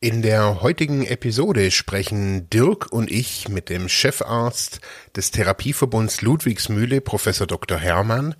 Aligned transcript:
In 0.00 0.22
der 0.22 0.62
heutigen 0.62 1.04
Episode 1.04 1.72
sprechen 1.72 2.48
Dirk 2.50 2.92
und 2.92 3.10
ich 3.10 3.48
mit 3.48 3.68
dem 3.68 3.88
Chefarzt 3.88 4.80
des 5.16 5.32
Therapieverbunds 5.32 6.22
Ludwigsmühle, 6.22 7.00
Professor 7.00 7.48
Dr. 7.48 7.78
Hermann, 7.78 8.36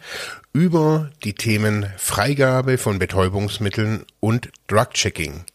über 0.52 1.10
die 1.24 1.34
Themen 1.34 1.92
Freigabe 1.96 2.78
von 2.78 3.00
Betäubungsmitteln 3.00 4.04
und 4.20 4.52
Drug-Checking. 4.68 5.46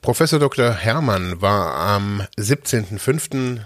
Professor 0.00 0.38
Dr. 0.38 0.72
Hermann 0.72 1.42
war 1.42 1.74
am 1.74 2.22
17.05. 2.38 3.62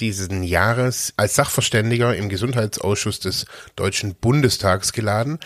diesen 0.00 0.42
Jahres 0.42 1.14
als 1.16 1.36
Sachverständiger 1.36 2.16
im 2.16 2.28
Gesundheitsausschuss 2.28 3.20
des 3.20 3.46
Deutschen 3.76 4.16
Bundestags 4.16 4.92
geladen 4.92 5.38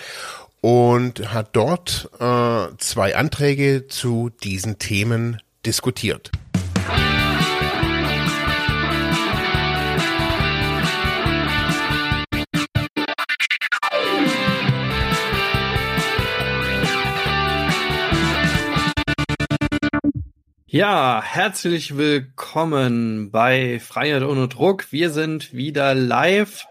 und 0.62 1.30
hat 1.30 1.50
dort 1.52 2.08
äh, 2.20 2.74
zwei 2.78 3.16
Anträge 3.16 3.86
zu 3.86 4.30
diesen 4.42 4.78
Themen 4.78 5.42
diskutiert. 5.68 6.30
Ja, 20.70 21.22
herzlich 21.22 21.96
willkommen 21.96 23.30
bei 23.30 23.78
Freiheit 23.80 24.22
ohne 24.22 24.48
Druck. 24.48 24.90
Wir 24.90 25.10
sind 25.10 25.52
wieder 25.52 25.94
live 25.94 26.66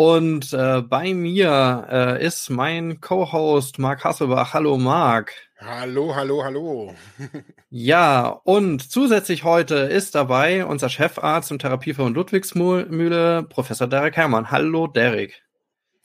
und 0.00 0.54
äh, 0.54 0.80
bei 0.80 1.12
mir 1.12 1.86
äh, 1.90 2.24
ist 2.24 2.48
mein 2.48 3.02
Co-Host 3.02 3.78
Marc 3.78 4.02
Hasselbach. 4.02 4.54
Hallo 4.54 4.78
Marc. 4.78 5.34
Hallo, 5.58 6.14
hallo, 6.14 6.42
hallo. 6.42 6.94
ja, 7.68 8.28
und 8.44 8.90
zusätzlich 8.90 9.44
heute 9.44 9.74
ist 9.74 10.14
dabei 10.14 10.64
unser 10.64 10.88
Chefarzt 10.88 11.50
im 11.50 11.58
Therapieverbund 11.58 12.16
Ludwigsmühle, 12.16 13.42
Professor 13.42 13.86
Derek 13.88 14.16
Herrmann. 14.16 14.50
Hallo, 14.50 14.86
Derek. 14.86 15.42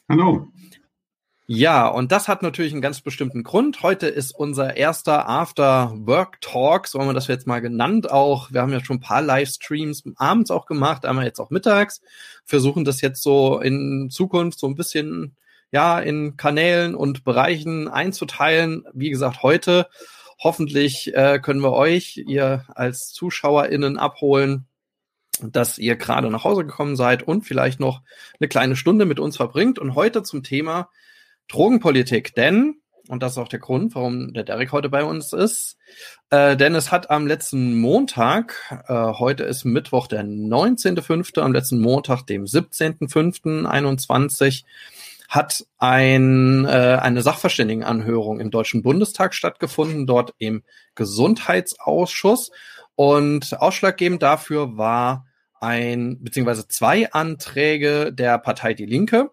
Hallo. 0.09 0.49
Ja, 1.47 1.87
und 1.87 2.11
das 2.11 2.27
hat 2.27 2.41
natürlich 2.41 2.71
einen 2.71 2.81
ganz 2.81 3.01
bestimmten 3.01 3.43
Grund. 3.43 3.83
Heute 3.83 4.07
ist 4.07 4.31
unser 4.31 4.77
erster 4.77 5.29
After-Work-Talk, 5.29 6.87
so 6.87 6.99
haben 6.99 7.07
wir 7.07 7.13
das 7.13 7.27
jetzt 7.27 7.45
mal 7.45 7.61
genannt 7.61 8.09
auch. 8.09 8.51
Wir 8.51 8.61
haben 8.61 8.71
ja 8.71 8.83
schon 8.83 8.97
ein 8.97 9.01
paar 9.01 9.21
Livestreams 9.21 10.03
abends 10.15 10.49
auch 10.49 10.65
gemacht, 10.65 11.05
einmal 11.05 11.25
jetzt 11.25 11.39
auch 11.39 11.51
mittags. 11.51 12.01
Versuchen 12.45 12.83
das 12.83 13.01
jetzt 13.01 13.21
so 13.21 13.59
in 13.59 14.09
Zukunft 14.09 14.57
so 14.57 14.65
ein 14.65 14.73
bisschen 14.73 15.35
ja, 15.71 15.99
in 15.99 16.35
Kanälen 16.35 16.95
und 16.95 17.23
Bereichen 17.23 17.89
einzuteilen. 17.89 18.85
Wie 18.93 19.11
gesagt, 19.11 19.43
heute 19.43 19.87
hoffentlich 20.39 21.13
äh, 21.13 21.37
können 21.39 21.61
wir 21.61 21.73
euch, 21.73 22.17
ihr 22.25 22.65
als 22.69 23.11
ZuschauerInnen 23.13 23.97
abholen, 23.99 24.65
dass 25.43 25.77
ihr 25.77 25.95
gerade 25.95 26.31
nach 26.31 26.43
Hause 26.43 26.65
gekommen 26.65 26.95
seid 26.95 27.21
und 27.21 27.43
vielleicht 27.43 27.79
noch 27.79 28.01
eine 28.39 28.47
kleine 28.47 28.75
Stunde 28.75 29.05
mit 29.05 29.19
uns 29.19 29.37
verbringt. 29.37 29.77
Und 29.77 29.93
heute 29.93 30.23
zum 30.23 30.41
Thema 30.41 30.89
Drogenpolitik. 31.47 32.35
Denn, 32.35 32.75
und 33.07 33.23
das 33.23 33.33
ist 33.33 33.37
auch 33.37 33.47
der 33.47 33.59
Grund, 33.59 33.93
warum 33.95 34.33
der 34.33 34.43
Derek 34.43 34.71
heute 34.71 34.89
bei 34.89 35.03
uns 35.03 35.33
ist, 35.33 35.77
äh, 36.29 36.55
denn 36.57 36.75
es 36.75 36.91
hat 36.91 37.09
am 37.09 37.25
letzten 37.27 37.79
Montag, 37.79 38.83
äh, 38.87 38.93
heute 38.93 39.43
ist 39.43 39.65
Mittwoch, 39.65 40.07
der 40.07 40.23
19.05., 40.23 41.41
am 41.41 41.53
letzten 41.53 41.79
Montag, 41.79 42.23
dem 42.23 42.45
17.05.21, 42.45 44.63
hat 45.27 45.65
ein, 45.77 46.65
äh, 46.65 46.99
eine 47.01 47.21
Sachverständigenanhörung 47.21 48.39
im 48.39 48.51
Deutschen 48.51 48.83
Bundestag 48.83 49.33
stattgefunden, 49.33 50.07
dort 50.07 50.33
im 50.37 50.63
Gesundheitsausschuss. 50.95 52.51
Und 52.95 53.59
ausschlaggebend 53.59 54.23
dafür 54.23 54.77
war 54.77 55.25
ein, 55.59 56.17
beziehungsweise 56.21 56.67
zwei 56.67 57.11
Anträge 57.11 58.13
der 58.13 58.37
Partei 58.37 58.73
Die 58.73 58.85
Linke. 58.85 59.31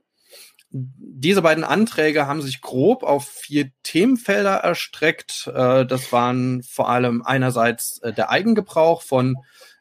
Diese 0.75 1.43
beiden 1.43 1.65
Anträge 1.65 2.27
haben 2.27 2.41
sich 2.41 2.63
grob 2.63 3.03
auf 3.03 3.29
vier 3.29 3.71
Themenfelder 3.83 4.55
erstreckt. 4.55 5.47
Äh, 5.55 5.85
das 5.85 6.13
waren 6.13 6.63
vor 6.63 6.89
allem 6.89 7.23
einerseits 7.23 7.99
äh, 7.99 8.13
der 8.13 8.31
Eigengebrauch 8.31 9.03
von 9.03 9.37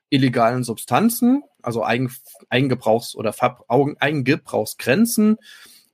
illegalen 0.09 0.63
Substanzen, 0.63 1.43
also 1.61 1.83
Eigen, 1.85 2.11
Eigengebrauchs- 2.49 3.15
oder 3.15 3.33
Eigengebrauchsgrenzen, 3.69 5.37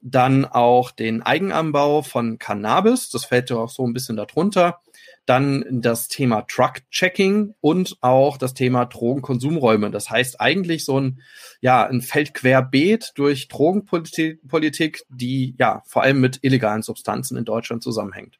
dann 0.02 0.46
auch 0.46 0.92
den 0.92 1.22
Eigenanbau 1.22 2.02
von 2.02 2.40
Cannabis, 2.40 3.10
das 3.10 3.26
fällt 3.26 3.50
ja 3.50 3.58
auch 3.58 3.70
so 3.70 3.86
ein 3.86 3.94
bisschen 3.94 4.18
darunter. 4.18 4.80
Dann 5.28 5.64
das 5.70 6.08
Thema 6.08 6.42
Truck-Checking 6.48 7.54
und 7.62 7.98
auch 8.02 8.38
das 8.38 8.56
Thema 8.56 8.86
Drogenkonsumräume. 8.86 9.92
Das 9.92 10.10
heißt 10.10 10.42
eigentlich 10.42 10.86
so 10.86 11.00
ein, 11.00 11.22
ja, 11.62 11.86
ein 11.86 12.02
Feld 12.02 12.34
querbeet 12.34 13.12
durch 13.16 13.48
Drogenpolitik, 13.48 15.04
die 15.10 15.56
ja 15.60 15.84
vor 15.86 16.02
allem 16.02 16.20
mit 16.22 16.40
illegalen 16.42 16.82
Substanzen 16.82 17.38
in 17.38 17.46
Deutschland 17.46 17.84
zusammenhängt. 17.84 18.40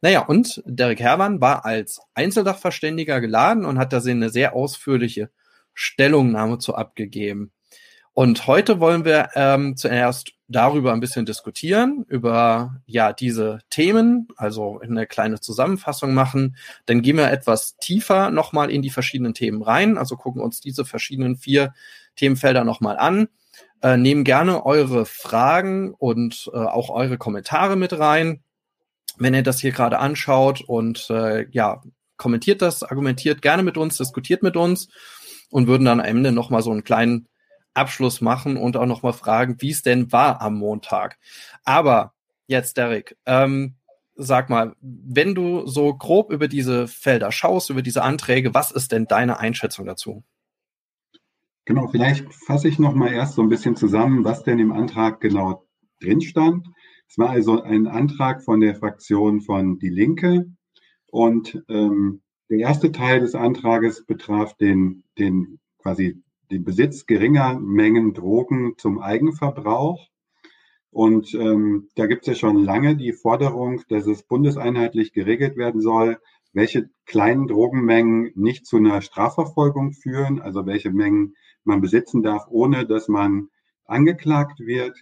Naja, 0.00 0.20
und 0.20 0.62
Derek 0.66 1.00
Herrmann 1.00 1.40
war 1.40 1.64
als 1.64 2.00
Einzeldachverständiger 2.14 3.20
geladen 3.20 3.64
und 3.64 3.78
hat 3.78 3.92
da 3.92 4.00
eine 4.00 4.30
sehr 4.30 4.54
ausführliche 4.54 5.30
Stellungnahme 5.74 6.58
zu 6.58 6.74
abgegeben. 6.74 7.52
Und 8.12 8.46
heute 8.46 8.80
wollen 8.80 9.04
wir 9.04 9.28
ähm, 9.34 9.76
zuerst 9.76 10.32
darüber 10.48 10.92
ein 10.92 11.00
bisschen 11.00 11.26
diskutieren, 11.26 12.04
über 12.08 12.80
ja 12.86 13.12
diese 13.12 13.60
Themen, 13.70 14.28
also 14.36 14.80
eine 14.80 15.06
kleine 15.06 15.40
Zusammenfassung 15.40 16.14
machen. 16.14 16.56
Dann 16.86 17.02
gehen 17.02 17.16
wir 17.16 17.30
etwas 17.30 17.76
tiefer 17.78 18.30
nochmal 18.30 18.70
in 18.70 18.82
die 18.82 18.90
verschiedenen 18.90 19.34
Themen 19.34 19.62
rein, 19.62 19.98
also 19.98 20.16
gucken 20.16 20.42
uns 20.42 20.60
diese 20.60 20.84
verschiedenen 20.84 21.36
vier 21.36 21.74
Themenfelder 22.14 22.64
nochmal 22.64 22.96
an. 22.96 23.28
Äh, 23.82 23.96
nehmen 23.96 24.24
gerne 24.24 24.64
eure 24.64 25.04
Fragen 25.04 25.92
und 25.94 26.50
äh, 26.52 26.56
auch 26.56 26.90
eure 26.90 27.18
Kommentare 27.18 27.76
mit 27.76 27.98
rein, 27.98 28.42
wenn 29.18 29.34
ihr 29.34 29.42
das 29.42 29.60
hier 29.60 29.72
gerade 29.72 29.98
anschaut 29.98 30.62
und 30.62 31.10
äh, 31.10 31.46
ja, 31.50 31.82
kommentiert 32.16 32.62
das, 32.62 32.82
argumentiert 32.82 33.42
gerne 33.42 33.62
mit 33.62 33.76
uns, 33.76 33.96
diskutiert 33.98 34.42
mit 34.42 34.56
uns 34.56 34.88
und 35.50 35.66
würden 35.66 35.84
dann 35.84 36.00
am 36.00 36.06
Ende 36.06 36.32
nochmal 36.32 36.62
so 36.62 36.70
einen 36.70 36.84
kleinen 36.84 37.28
Abschluss 37.76 38.20
machen 38.20 38.56
und 38.56 38.76
auch 38.76 38.86
nochmal 38.86 39.12
fragen, 39.12 39.56
wie 39.60 39.70
es 39.70 39.82
denn 39.82 40.12
war 40.12 40.40
am 40.40 40.56
Montag. 40.58 41.18
Aber 41.64 42.14
jetzt, 42.46 42.76
Derek, 42.76 43.16
ähm, 43.26 43.74
sag 44.14 44.48
mal, 44.50 44.74
wenn 44.80 45.34
du 45.34 45.66
so 45.66 45.94
grob 45.94 46.32
über 46.32 46.48
diese 46.48 46.88
Felder 46.88 47.32
schaust, 47.32 47.70
über 47.70 47.82
diese 47.82 48.02
Anträge, 48.02 48.54
was 48.54 48.70
ist 48.70 48.92
denn 48.92 49.06
deine 49.06 49.38
Einschätzung 49.38 49.86
dazu? 49.86 50.24
Genau, 51.66 51.88
vielleicht 51.88 52.32
fasse 52.32 52.68
ich 52.68 52.78
nochmal 52.78 53.12
erst 53.12 53.34
so 53.34 53.42
ein 53.42 53.48
bisschen 53.48 53.76
zusammen, 53.76 54.24
was 54.24 54.44
denn 54.44 54.58
im 54.58 54.72
Antrag 54.72 55.20
genau 55.20 55.66
drin 56.00 56.20
stand. 56.20 56.68
Es 57.08 57.18
war 57.18 57.30
also 57.30 57.62
ein 57.62 57.86
Antrag 57.86 58.42
von 58.42 58.60
der 58.60 58.76
Fraktion 58.76 59.40
von 59.40 59.78
Die 59.78 59.88
Linke 59.88 60.46
und 61.10 61.62
ähm, 61.68 62.22
der 62.48 62.58
erste 62.58 62.92
Teil 62.92 63.20
des 63.20 63.34
Antrages 63.34 64.06
betraf 64.06 64.56
den, 64.56 65.02
den 65.18 65.58
quasi 65.78 66.22
den 66.50 66.64
Besitz 66.64 67.06
geringer 67.06 67.58
Mengen 67.58 68.14
Drogen 68.14 68.74
zum 68.78 69.00
Eigenverbrauch. 69.00 70.08
Und 70.90 71.34
ähm, 71.34 71.88
da 71.94 72.06
gibt 72.06 72.22
es 72.22 72.28
ja 72.28 72.34
schon 72.34 72.56
lange 72.64 72.96
die 72.96 73.12
Forderung, 73.12 73.82
dass 73.88 74.06
es 74.06 74.22
bundeseinheitlich 74.22 75.12
geregelt 75.12 75.56
werden 75.56 75.80
soll, 75.80 76.18
welche 76.52 76.88
kleinen 77.04 77.48
Drogenmengen 77.48 78.32
nicht 78.34 78.66
zu 78.66 78.78
einer 78.78 79.02
Strafverfolgung 79.02 79.92
führen, 79.92 80.40
also 80.40 80.64
welche 80.64 80.90
Mengen 80.90 81.34
man 81.64 81.82
besitzen 81.82 82.22
darf, 82.22 82.46
ohne 82.48 82.86
dass 82.86 83.08
man 83.08 83.48
angeklagt 83.84 84.60
wird. 84.60 84.96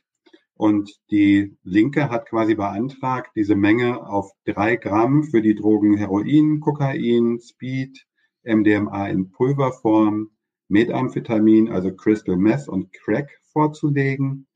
Und 0.56 0.90
die 1.10 1.56
Linke 1.62 2.10
hat 2.10 2.26
quasi 2.26 2.54
beantragt, 2.54 3.30
diese 3.36 3.54
Menge 3.54 4.06
auf 4.06 4.32
drei 4.44 4.76
Gramm 4.76 5.24
für 5.24 5.42
die 5.42 5.54
Drogen 5.54 5.96
Heroin, 5.96 6.60
Kokain, 6.60 7.38
Speed, 7.40 8.04
MDMA 8.44 9.08
in 9.08 9.30
Pulverform 9.30 10.30
Methamphetamin, 10.68 11.68
also 11.68 11.94
Crystal 11.94 12.36
Meth 12.36 12.68
und 12.68 12.92
Crack 12.92 13.30
vorzulegen. 13.52 14.46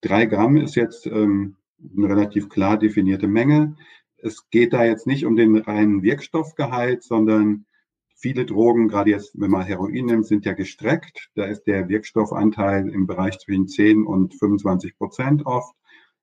Drei 0.00 0.26
Gramm 0.26 0.56
ist 0.56 0.76
jetzt 0.76 1.06
ähm, 1.06 1.56
eine 1.96 2.08
relativ 2.08 2.48
klar 2.48 2.78
definierte 2.78 3.28
Menge. 3.28 3.76
Es 4.16 4.48
geht 4.50 4.72
da 4.72 4.84
jetzt 4.84 5.06
nicht 5.06 5.24
um 5.26 5.36
den 5.36 5.56
reinen 5.56 6.02
Wirkstoffgehalt, 6.02 7.02
sondern 7.02 7.66
viele 8.16 8.44
Drogen, 8.44 8.88
gerade 8.88 9.10
jetzt, 9.10 9.32
wenn 9.38 9.50
man 9.50 9.64
Heroin 9.64 10.06
nimmt, 10.06 10.26
sind 10.26 10.44
ja 10.44 10.52
gestreckt. 10.52 11.30
Da 11.34 11.44
ist 11.44 11.64
der 11.64 11.88
Wirkstoffanteil 11.88 12.88
im 12.90 13.06
Bereich 13.06 13.38
zwischen 13.38 13.66
10 13.66 14.04
und 14.04 14.34
25 14.34 14.96
Prozent 14.96 15.46
oft. 15.46 15.74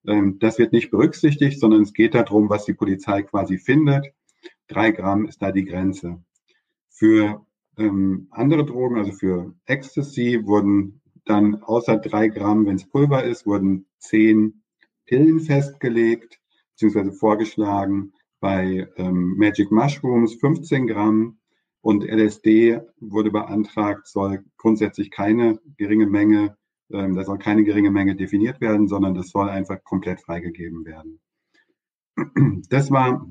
Ähm, 0.06 0.38
das 0.40 0.60
wird 0.60 0.74
nicht 0.74 0.92
berücksichtigt, 0.92 1.60
sondern 1.60 1.82
es 1.82 1.94
geht 1.94 2.14
darum, 2.14 2.50
was 2.50 2.66
die 2.66 2.74
Polizei 2.74 3.24
quasi 3.24 3.58
findet. 3.58 4.08
Drei 4.68 4.92
Gramm 4.92 5.26
ist 5.26 5.42
da 5.42 5.52
die 5.52 5.66
Grenze. 5.66 6.24
Für 6.90 7.46
ähm, 7.78 8.28
andere 8.32 8.66
Drogen, 8.66 8.98
also 8.98 9.12
für 9.12 9.54
Ecstasy, 9.66 10.42
wurden 10.46 11.02
dann 11.26 11.62
außer 11.64 11.98
drei 11.98 12.28
Gramm, 12.30 12.66
wenn 12.66 12.76
es 12.78 12.90
Pulver 12.90 13.24
ist, 13.24 13.46
wurden 13.46 13.86
zehn 14.00 14.64
Pillen 15.06 15.40
festgelegt, 15.40 16.40
beziehungsweise 16.72 17.12
vorgeschlagen. 17.14 18.14
Bei 18.40 18.88
ähm, 18.98 19.36
Magic 19.38 19.72
Mushrooms 19.72 20.36
15 20.36 20.88
Gramm, 20.88 21.40
Und 21.82 22.04
LSD 22.04 22.82
wurde 23.00 23.32
beantragt, 23.32 24.08
soll 24.08 24.44
grundsätzlich 24.58 25.10
keine 25.10 25.60
geringe 25.78 26.08
Menge, 26.08 26.58
ähm, 26.92 27.16
da 27.16 27.24
soll 27.24 27.38
keine 27.38 27.64
geringe 27.64 27.92
Menge 27.92 28.16
definiert 28.16 28.60
werden, 28.62 28.88
sondern 28.88 29.14
das 29.16 29.30
soll 29.30 29.50
einfach 29.50 29.84
komplett 29.84 30.22
freigegeben 30.22 30.86
werden. 30.86 31.20
Das 32.70 32.92
war 32.92 33.28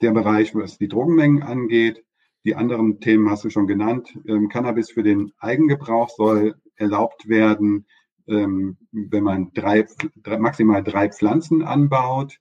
der 0.00 0.12
Bereich, 0.12 0.54
was 0.54 0.78
die 0.78 0.88
Drogenmengen 0.88 1.42
angeht. 1.42 2.04
Die 2.44 2.56
anderen 2.56 3.00
Themen 3.00 3.28
hast 3.30 3.44
du 3.44 3.50
schon 3.50 3.66
genannt. 3.66 4.16
Ähm, 4.26 4.48
Cannabis 4.48 4.90
für 4.90 5.02
den 5.02 5.32
Eigengebrauch 5.38 6.08
soll 6.08 6.54
erlaubt 6.76 7.28
werden, 7.28 7.86
ähm, 8.26 8.78
wenn 8.92 9.24
man 9.24 9.52
drei, 9.52 9.86
drei, 10.16 10.38
maximal 10.38 10.82
drei 10.82 11.10
Pflanzen 11.10 11.62
anbaut. 11.62 12.38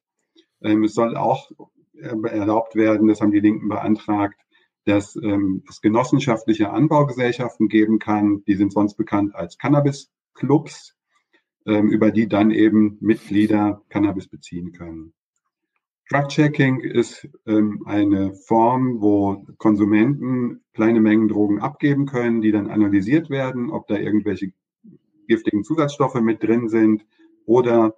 Ähm, 0.61 0.83
es 0.85 0.93
soll 0.93 1.17
auch 1.17 1.51
äh, 1.95 2.15
erlaubt 2.29 2.75
werden, 2.75 3.07
das 3.07 3.19
haben 3.19 3.31
die 3.31 3.41
Linken 3.41 3.67
beantragt, 3.67 4.39
dass 4.85 5.17
ähm, 5.17 5.63
es 5.69 5.81
genossenschaftliche 5.81 6.69
Anbaugesellschaften 6.69 7.67
geben 7.67 7.99
kann, 7.99 8.43
die 8.45 8.55
sind 8.55 8.71
sonst 8.71 8.95
bekannt 8.95 9.35
als 9.35 9.57
Cannabis-Clubs, 9.57 10.95
ähm, 11.65 11.89
über 11.89 12.11
die 12.11 12.27
dann 12.27 12.51
eben 12.51 12.97
Mitglieder 13.01 13.83
Cannabis 13.89 14.29
beziehen 14.29 14.71
können. 14.71 15.13
Drug-Checking 16.09 16.79
ist 16.79 17.29
ähm, 17.45 17.83
eine 17.85 18.33
Form, 18.33 18.99
wo 18.99 19.45
Konsumenten 19.57 20.61
kleine 20.73 21.01
Mengen 21.01 21.27
Drogen 21.27 21.59
abgeben 21.59 22.07
können, 22.07 22.41
die 22.41 22.51
dann 22.51 22.69
analysiert 22.69 23.29
werden, 23.29 23.69
ob 23.69 23.87
da 23.87 23.95
irgendwelche 23.95 24.51
giftigen 25.27 25.63
Zusatzstoffe 25.63 26.19
mit 26.21 26.41
drin 26.41 26.67
sind 26.67 27.05
oder 27.45 27.95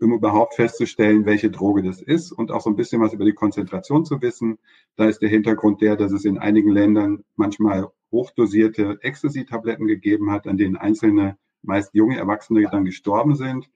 um 0.00 0.12
überhaupt 0.12 0.54
festzustellen, 0.54 1.24
welche 1.24 1.50
Droge 1.50 1.82
das 1.82 2.02
ist 2.02 2.32
und 2.32 2.50
auch 2.50 2.60
so 2.60 2.68
ein 2.68 2.76
bisschen 2.76 3.00
was 3.00 3.14
über 3.14 3.24
die 3.24 3.32
Konzentration 3.32 4.04
zu 4.04 4.20
wissen. 4.20 4.58
Da 4.96 5.06
ist 5.06 5.22
der 5.22 5.30
Hintergrund 5.30 5.80
der, 5.80 5.96
dass 5.96 6.12
es 6.12 6.26
in 6.26 6.36
einigen 6.36 6.70
Ländern 6.70 7.24
manchmal 7.36 7.88
hochdosierte 8.12 8.98
Ecstasy-Tabletten 9.00 9.86
gegeben 9.86 10.30
hat, 10.30 10.46
an 10.46 10.58
denen 10.58 10.76
einzelne, 10.76 11.38
meist 11.62 11.94
junge 11.94 12.18
Erwachsene 12.18 12.68
dann 12.70 12.84
gestorben 12.84 13.34
sind. 13.34 13.70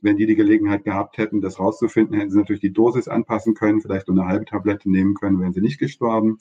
Wenn 0.00 0.16
die 0.16 0.26
die 0.26 0.36
Gelegenheit 0.36 0.84
gehabt 0.84 1.18
hätten, 1.18 1.40
das 1.40 1.58
rauszufinden, 1.58 2.16
hätten 2.16 2.30
sie 2.30 2.38
natürlich 2.38 2.60
die 2.60 2.72
Dosis 2.72 3.08
anpassen 3.08 3.54
können, 3.54 3.80
vielleicht 3.80 4.08
nur 4.08 4.18
eine 4.18 4.28
halbe 4.28 4.44
Tablette 4.44 4.90
nehmen 4.90 5.14
können, 5.14 5.40
wären 5.40 5.52
sie 5.52 5.60
nicht 5.60 5.78
gestorben. 5.78 6.38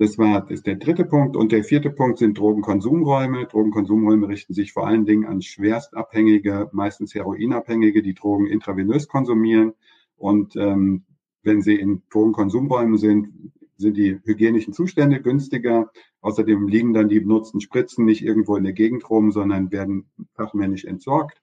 Das 0.00 0.16
war 0.16 0.50
ist 0.50 0.66
der 0.66 0.76
dritte 0.76 1.04
Punkt. 1.04 1.36
Und 1.36 1.52
der 1.52 1.62
vierte 1.62 1.90
Punkt 1.90 2.18
sind 2.18 2.38
Drogenkonsumräume. 2.38 3.46
Drogenkonsumräume 3.46 4.28
richten 4.28 4.54
sich 4.54 4.72
vor 4.72 4.86
allen 4.86 5.04
Dingen 5.04 5.26
an 5.26 5.42
Schwerstabhängige, 5.42 6.70
meistens 6.72 7.14
Heroinabhängige, 7.14 8.02
die 8.02 8.14
Drogen 8.14 8.46
intravenös 8.46 9.08
konsumieren. 9.08 9.74
Und 10.16 10.56
ähm, 10.56 11.04
wenn 11.42 11.60
sie 11.60 11.74
in 11.74 12.02
Drogenkonsumräumen 12.10 12.96
sind, 12.96 13.52
sind 13.76 13.96
die 13.98 14.18
hygienischen 14.24 14.72
Zustände 14.72 15.20
günstiger. 15.20 15.90
Außerdem 16.22 16.66
liegen 16.66 16.94
dann 16.94 17.08
die 17.08 17.20
benutzten 17.20 17.60
Spritzen 17.60 18.06
nicht 18.06 18.22
irgendwo 18.22 18.56
in 18.56 18.64
der 18.64 18.72
Gegend 18.72 19.08
rum, 19.10 19.32
sondern 19.32 19.70
werden 19.70 20.06
fachmännisch 20.32 20.86
entsorgt. 20.86 21.42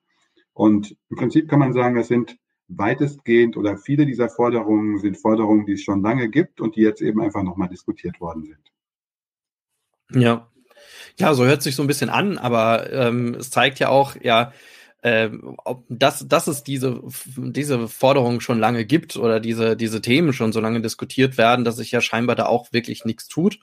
Und 0.58 0.98
im 1.12 1.18
Prinzip 1.18 1.48
kann 1.48 1.60
man 1.60 1.72
sagen, 1.72 1.94
das 1.94 2.08
sind 2.08 2.40
weitestgehend 2.68 3.58
oder 3.58 3.78
viele 3.78 4.08
dieser 4.08 4.28
Forderungen 4.28 4.98
sind 4.98 5.16
Forderungen, 5.16 5.68
die 5.68 5.74
es 5.74 5.84
schon 5.84 6.02
lange 6.02 6.30
gibt 6.30 6.60
und 6.60 6.76
die 6.76 6.82
jetzt 6.82 7.00
eben 7.00 7.22
einfach 7.22 7.44
nochmal 7.44 7.70
diskutiert 7.70 8.20
worden 8.20 8.44
sind. 8.44 10.20
Ja. 10.20 10.50
Ja, 11.20 11.36
so 11.36 11.46
hört 11.46 11.62
sich 11.62 11.76
so 11.76 11.84
ein 11.84 11.88
bisschen 11.88 12.10
an, 12.10 12.40
aber 12.40 12.92
ähm, 12.92 13.36
es 13.36 13.52
zeigt 13.52 13.78
ja 13.78 13.90
auch, 13.90 14.16
ja, 14.20 14.52
äh, 15.04 15.30
ob 15.64 15.84
dass, 15.90 16.28
dass 16.28 16.48
es 16.48 16.64
diese, 16.64 17.04
diese 17.38 17.88
Forderungen 17.88 18.42
schon 18.42 18.58
lange 18.58 18.84
gibt 18.84 19.16
oder 19.16 19.40
diese, 19.40 19.78
diese 19.78 20.02
Themen 20.02 20.34
schon 20.34 20.54
so 20.54 20.60
lange 20.60 20.82
diskutiert 20.82 21.38
werden, 21.38 21.66
dass 21.66 21.76
sich 21.76 21.92
ja 21.92 22.02
scheinbar 22.02 22.36
da 22.36 22.48
auch 22.48 22.74
wirklich 22.74 23.06
nichts 23.06 23.28
tut. 23.28 23.60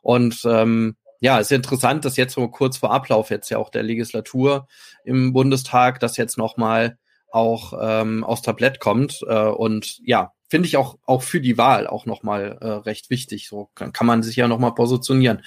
Und 0.00 0.40
ähm, 0.46 0.96
ja, 1.20 1.38
ist 1.38 1.52
interessant, 1.52 2.04
dass 2.04 2.16
jetzt 2.16 2.34
so 2.34 2.48
kurz 2.48 2.78
vor 2.78 2.92
Ablauf 2.92 3.30
jetzt 3.30 3.50
ja 3.50 3.58
auch 3.58 3.68
der 3.70 3.82
Legislatur 3.82 4.66
im 5.04 5.32
Bundestag 5.32 6.00
das 6.00 6.16
jetzt 6.16 6.38
nochmal 6.38 6.98
auch 7.30 7.74
ähm, 7.80 8.24
aus 8.24 8.42
Tablett 8.42 8.80
kommt. 8.80 9.20
Äh, 9.26 9.46
und 9.46 10.00
ja, 10.02 10.32
finde 10.48 10.66
ich 10.66 10.76
auch, 10.76 10.98
auch 11.06 11.22
für 11.22 11.40
die 11.40 11.58
Wahl 11.58 11.86
auch 11.86 12.06
nochmal 12.06 12.58
äh, 12.60 12.68
recht 12.68 13.10
wichtig. 13.10 13.48
So 13.48 13.70
kann, 13.74 13.92
kann 13.92 14.06
man 14.06 14.22
sich 14.22 14.36
ja 14.36 14.48
nochmal 14.48 14.74
positionieren. 14.74 15.42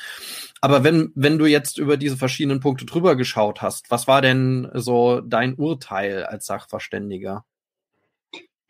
Aber 0.61 0.83
wenn, 0.83 1.11
wenn 1.15 1.37
du 1.37 1.45
jetzt 1.45 1.77
über 1.77 1.97
diese 1.97 2.17
verschiedenen 2.17 2.61
Punkte 2.61 2.85
drüber 2.85 3.15
geschaut 3.15 3.61
hast, 3.61 3.91
was 3.91 4.07
war 4.07 4.21
denn 4.21 4.69
so 4.75 5.21
dein 5.21 5.55
Urteil 5.55 6.23
als 6.23 6.45
Sachverständiger? 6.45 7.45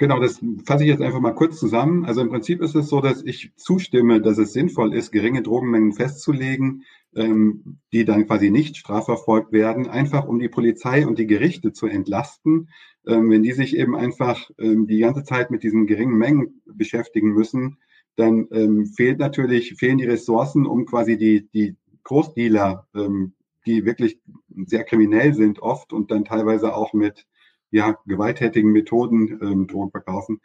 Genau, 0.03 0.19
das 0.19 0.41
fasse 0.65 0.83
ich 0.83 0.89
jetzt 0.89 1.01
einfach 1.01 1.21
mal 1.21 1.31
kurz 1.31 1.57
zusammen. 1.57 2.03
Also 2.03 2.19
im 2.19 2.27
Prinzip 2.27 2.61
ist 2.61 2.75
es 2.75 2.89
so, 2.89 2.99
dass 2.99 3.23
ich 3.23 3.53
zustimme, 3.55 4.19
dass 4.19 4.37
es 4.37 4.51
sinnvoll 4.51 4.93
ist, 4.93 5.13
geringe 5.13 5.41
Drogenmengen 5.41 5.93
festzulegen, 5.93 6.83
ähm, 7.15 7.77
die 7.93 8.03
dann 8.03 8.27
quasi 8.27 8.51
nicht 8.51 8.75
strafverfolgt 8.75 9.53
werden, 9.53 9.87
einfach 9.87 10.27
um 10.27 10.39
die 10.39 10.49
Polizei 10.49 11.07
und 11.07 11.19
die 11.19 11.25
Gerichte 11.25 11.71
zu 11.71 11.87
entlasten, 11.87 12.67
ähm, 13.07 13.29
wenn 13.29 13.43
die 13.43 13.53
sich 13.53 13.77
eben 13.77 13.95
einfach 13.95 14.51
ähm, 14.57 14.87
die 14.87 14.99
ganze 14.99 15.23
Zeit 15.23 15.51
mit 15.51 15.63
diesen 15.63 15.87
geringen 15.87 16.17
Mengen 16.17 16.61
beschäftigen 16.65 17.29
müssen, 17.29 17.77
dann 18.17 18.49
ähm, 18.51 18.87
fehlt 18.87 19.19
natürlich, 19.19 19.75
fehlen 19.75 19.99
die 19.99 20.03
Ressourcen, 20.03 20.65
um 20.65 20.85
quasi 20.85 21.17
die, 21.17 21.47
die 21.53 21.77
Großdealer, 22.03 22.89
ähm, 22.93 23.35
die 23.65 23.85
wirklich 23.85 24.19
sehr 24.65 24.83
kriminell 24.83 25.33
sind 25.33 25.61
oft 25.61 25.93
und 25.93 26.11
dann 26.11 26.25
teilweise 26.25 26.75
auch 26.75 26.91
mit 26.91 27.25
ja, 27.73 27.97
gewalttätigen 28.05 28.71
Methoden 28.71 29.39
ähm, 29.41 29.67
Drogen 29.67 29.91
verkaufen, 29.91 30.41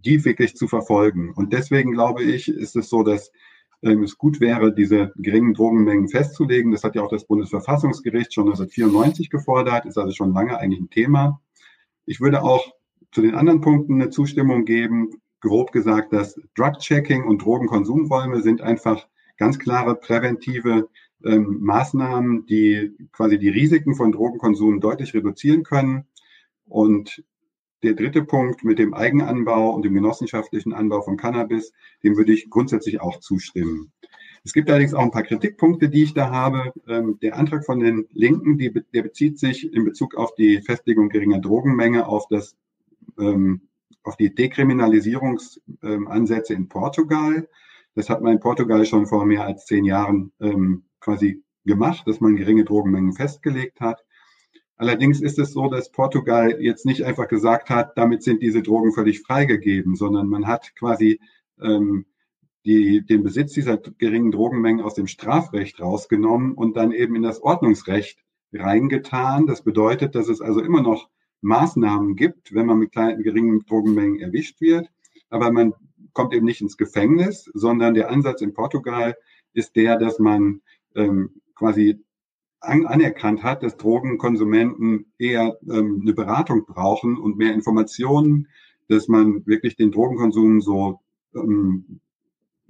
die 0.00 0.24
wirklich 0.24 0.56
zu 0.56 0.66
verfolgen. 0.66 1.32
Und 1.34 1.52
deswegen 1.52 1.92
glaube 1.92 2.24
ich, 2.24 2.48
ist 2.48 2.74
es 2.74 2.88
so, 2.88 3.04
dass 3.04 3.30
ähm, 3.82 4.02
es 4.02 4.18
gut 4.18 4.40
wäre, 4.40 4.74
diese 4.74 5.12
geringen 5.16 5.54
Drogenmengen 5.54 6.08
festzulegen. 6.08 6.72
Das 6.72 6.82
hat 6.82 6.96
ja 6.96 7.02
auch 7.02 7.10
das 7.10 7.26
Bundesverfassungsgericht 7.26 8.34
schon 8.34 8.48
1994 8.48 9.30
gefordert, 9.30 9.86
ist 9.86 9.98
also 9.98 10.12
schon 10.12 10.34
lange 10.34 10.58
eigentlich 10.58 10.80
ein 10.80 10.90
Thema. 10.90 11.40
Ich 12.06 12.20
würde 12.20 12.42
auch 12.42 12.72
zu 13.12 13.22
den 13.22 13.36
anderen 13.36 13.60
Punkten 13.60 14.00
eine 14.00 14.10
Zustimmung 14.10 14.64
geben. 14.64 15.10
Grob 15.40 15.70
gesagt, 15.70 16.12
dass 16.12 16.40
Drug-Checking 16.56 17.22
und 17.22 17.44
Drogenkonsumräume 17.44 18.42
sind 18.42 18.62
einfach 18.62 19.06
ganz 19.36 19.60
klare 19.60 19.94
präventive 19.94 20.88
ähm, 21.24 21.58
Maßnahmen, 21.60 22.46
die 22.46 22.96
quasi 23.12 23.38
die 23.38 23.48
Risiken 23.48 23.94
von 23.94 24.10
Drogenkonsum 24.10 24.80
deutlich 24.80 25.14
reduzieren 25.14 25.62
können. 25.62 26.06
Und 26.68 27.22
der 27.82 27.94
dritte 27.94 28.22
Punkt 28.24 28.64
mit 28.64 28.78
dem 28.78 28.94
Eigenanbau 28.94 29.74
und 29.74 29.84
dem 29.84 29.94
genossenschaftlichen 29.94 30.72
Anbau 30.72 31.02
von 31.02 31.16
Cannabis, 31.16 31.72
dem 32.02 32.16
würde 32.16 32.32
ich 32.32 32.50
grundsätzlich 32.50 33.00
auch 33.00 33.20
zustimmen. 33.20 33.92
Es 34.44 34.52
gibt 34.52 34.70
allerdings 34.70 34.94
auch 34.94 35.02
ein 35.02 35.10
paar 35.10 35.24
Kritikpunkte, 35.24 35.88
die 35.88 36.04
ich 36.04 36.14
da 36.14 36.30
habe. 36.30 36.72
Ähm, 36.86 37.18
der 37.20 37.36
Antrag 37.36 37.64
von 37.64 37.80
den 37.80 38.06
Linken, 38.12 38.56
die, 38.58 38.72
der 38.72 39.02
bezieht 39.02 39.36
sich 39.38 39.72
in 39.72 39.84
Bezug 39.84 40.14
auf 40.16 40.34
die 40.34 40.60
Festlegung 40.62 41.08
geringer 41.08 41.40
Drogenmenge 41.40 42.06
auf 42.06 42.28
das, 42.28 42.56
ähm, 43.18 43.62
auf 44.02 44.16
die 44.16 44.34
Dekriminalisierungsansätze 44.34 46.54
in 46.54 46.68
Portugal. 46.68 47.48
Das 47.94 48.08
hat 48.08 48.22
man 48.22 48.32
in 48.34 48.40
Portugal 48.40 48.86
schon 48.86 49.06
vor 49.06 49.26
mehr 49.26 49.44
als 49.44 49.66
zehn 49.66 49.84
Jahren 49.84 50.32
ähm, 50.40 50.84
quasi 51.00 51.42
gemacht, 51.64 52.06
dass 52.06 52.20
man 52.20 52.36
geringe 52.36 52.64
Drogenmengen 52.64 53.12
festgelegt 53.12 53.80
hat. 53.80 54.04
Allerdings 54.78 55.20
ist 55.20 55.38
es 55.40 55.52
so, 55.52 55.68
dass 55.68 55.90
Portugal 55.90 56.60
jetzt 56.60 56.86
nicht 56.86 57.02
einfach 57.02 57.26
gesagt 57.26 57.68
hat, 57.68 57.98
damit 57.98 58.22
sind 58.22 58.42
diese 58.42 58.62
Drogen 58.62 58.92
völlig 58.92 59.22
freigegeben, 59.22 59.96
sondern 59.96 60.28
man 60.28 60.46
hat 60.46 60.74
quasi 60.76 61.20
ähm, 61.60 62.06
die, 62.64 63.04
den 63.04 63.24
Besitz 63.24 63.52
dieser 63.52 63.76
geringen 63.76 64.30
Drogenmengen 64.30 64.84
aus 64.84 64.94
dem 64.94 65.08
Strafrecht 65.08 65.80
rausgenommen 65.80 66.52
und 66.52 66.76
dann 66.76 66.92
eben 66.92 67.16
in 67.16 67.22
das 67.22 67.42
Ordnungsrecht 67.42 68.20
reingetan. 68.52 69.46
Das 69.46 69.62
bedeutet, 69.62 70.14
dass 70.14 70.28
es 70.28 70.40
also 70.40 70.60
immer 70.60 70.80
noch 70.80 71.08
Maßnahmen 71.40 72.14
gibt, 72.14 72.54
wenn 72.54 72.66
man 72.66 72.78
mit 72.78 72.92
kleinen, 72.92 73.22
geringen 73.22 73.64
Drogenmengen 73.66 74.20
erwischt 74.20 74.60
wird. 74.60 74.88
Aber 75.28 75.50
man 75.50 75.74
kommt 76.12 76.32
eben 76.34 76.46
nicht 76.46 76.60
ins 76.60 76.76
Gefängnis, 76.76 77.50
sondern 77.52 77.94
der 77.94 78.10
Ansatz 78.10 78.42
in 78.42 78.54
Portugal 78.54 79.16
ist 79.54 79.74
der, 79.74 79.96
dass 79.96 80.20
man 80.20 80.60
ähm, 80.94 81.30
quasi 81.54 81.98
anerkannt 82.60 83.42
hat, 83.42 83.62
dass 83.62 83.76
Drogenkonsumenten 83.76 85.12
eher 85.18 85.58
ähm, 85.70 86.00
eine 86.02 86.12
Beratung 86.12 86.64
brauchen 86.66 87.16
und 87.16 87.36
mehr 87.36 87.54
Informationen, 87.54 88.48
dass 88.88 89.08
man 89.08 89.46
wirklich 89.46 89.76
den 89.76 89.92
Drogenkonsum 89.92 90.60
so 90.60 91.00
ähm, 91.34 92.00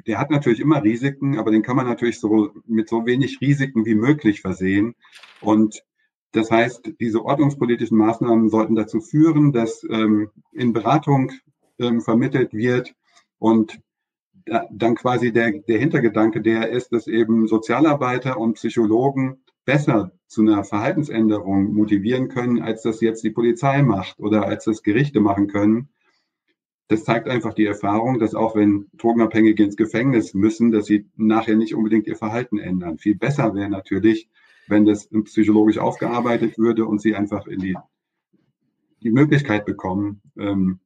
der 0.07 0.18
hat 0.18 0.30
natürlich 0.30 0.61
immer 0.61 0.83
Risiken, 0.83 1.38
aber 1.38 1.50
den 1.50 1.62
kann 1.62 1.76
man 1.76 1.87
natürlich 1.87 2.18
so 2.18 2.50
mit 2.66 2.88
so 2.88 3.04
wenig 3.04 3.40
Risiken 3.40 3.85
wie 3.85 3.95
möglich 3.95 4.40
versehen. 4.40 4.95
Und 5.40 5.85
das 6.33 6.50
heißt, 6.50 6.92
diese 7.00 7.25
ordnungspolitischen 7.25 7.99
Maßnahmen 7.99 8.49
sollten 8.49 8.75
dazu 8.75 9.00
führen, 9.00 9.52
dass 9.52 9.85
ähm, 9.90 10.30
in 10.52 10.73
Beratung 10.73 11.33
ähm, 11.78 12.00
vermittelt 12.00 12.52
wird 12.54 12.95
und 13.38 13.80
da, 14.47 14.66
dann 14.71 14.95
quasi 14.95 15.33
der, 15.33 15.52
der 15.52 15.78
Hintergedanke 15.78 16.40
der 16.40 16.71
ist, 16.71 16.92
dass 16.92 17.07
eben 17.07 17.47
Sozialarbeiter 17.47 18.38
und 18.38 18.54
Psychologen 18.54 19.42
besser 19.68 20.12
zu 20.28 20.40
einer 20.40 20.64
Verhaltensänderung 20.64 21.75
motivieren 21.75 22.28
können, 22.28 22.62
als 22.62 22.80
das 22.80 23.02
jetzt 23.02 23.22
die 23.22 23.28
Polizei 23.28 23.82
macht 23.82 24.18
oder 24.18 24.46
als 24.46 24.64
das 24.64 24.82
Gerichte 24.82 25.20
machen 25.20 25.46
können. 25.46 25.90
das 26.87 27.04
zeigt 27.04 27.28
einfach 27.28 27.52
die 27.52 27.66
Erfahrung, 27.66 28.18
dass 28.18 28.34
auch 28.34 28.56
wenn 28.56 28.87
Drogenabhängige 28.96 29.62
ins 29.62 29.76
Gefängnis 29.76 30.32
müssen, 30.32 30.70
dass 30.70 30.87
sie 30.87 31.10
nachher 31.16 31.54
nicht 31.54 31.75
unbedingt 31.75 32.06
ihr 32.06 32.16
Verhalten 32.16 32.56
ändern. 32.58 32.96
Viel 32.96 33.14
besser 33.14 33.54
wäre 33.54 33.68
natürlich, 33.68 34.30
wenn 34.68 34.87
das 34.87 35.10
psychologisch 35.25 35.76
aufgearbeitet 35.76 36.56
würde 36.56 36.87
und 36.87 37.02
sie 37.02 37.14
einfach 37.14 37.46
in 37.46 37.58
die, 37.58 37.76
die 39.02 39.10
Möglichkeit 39.10 39.66
bekommen, 39.66 40.22
ähm, 40.38 40.80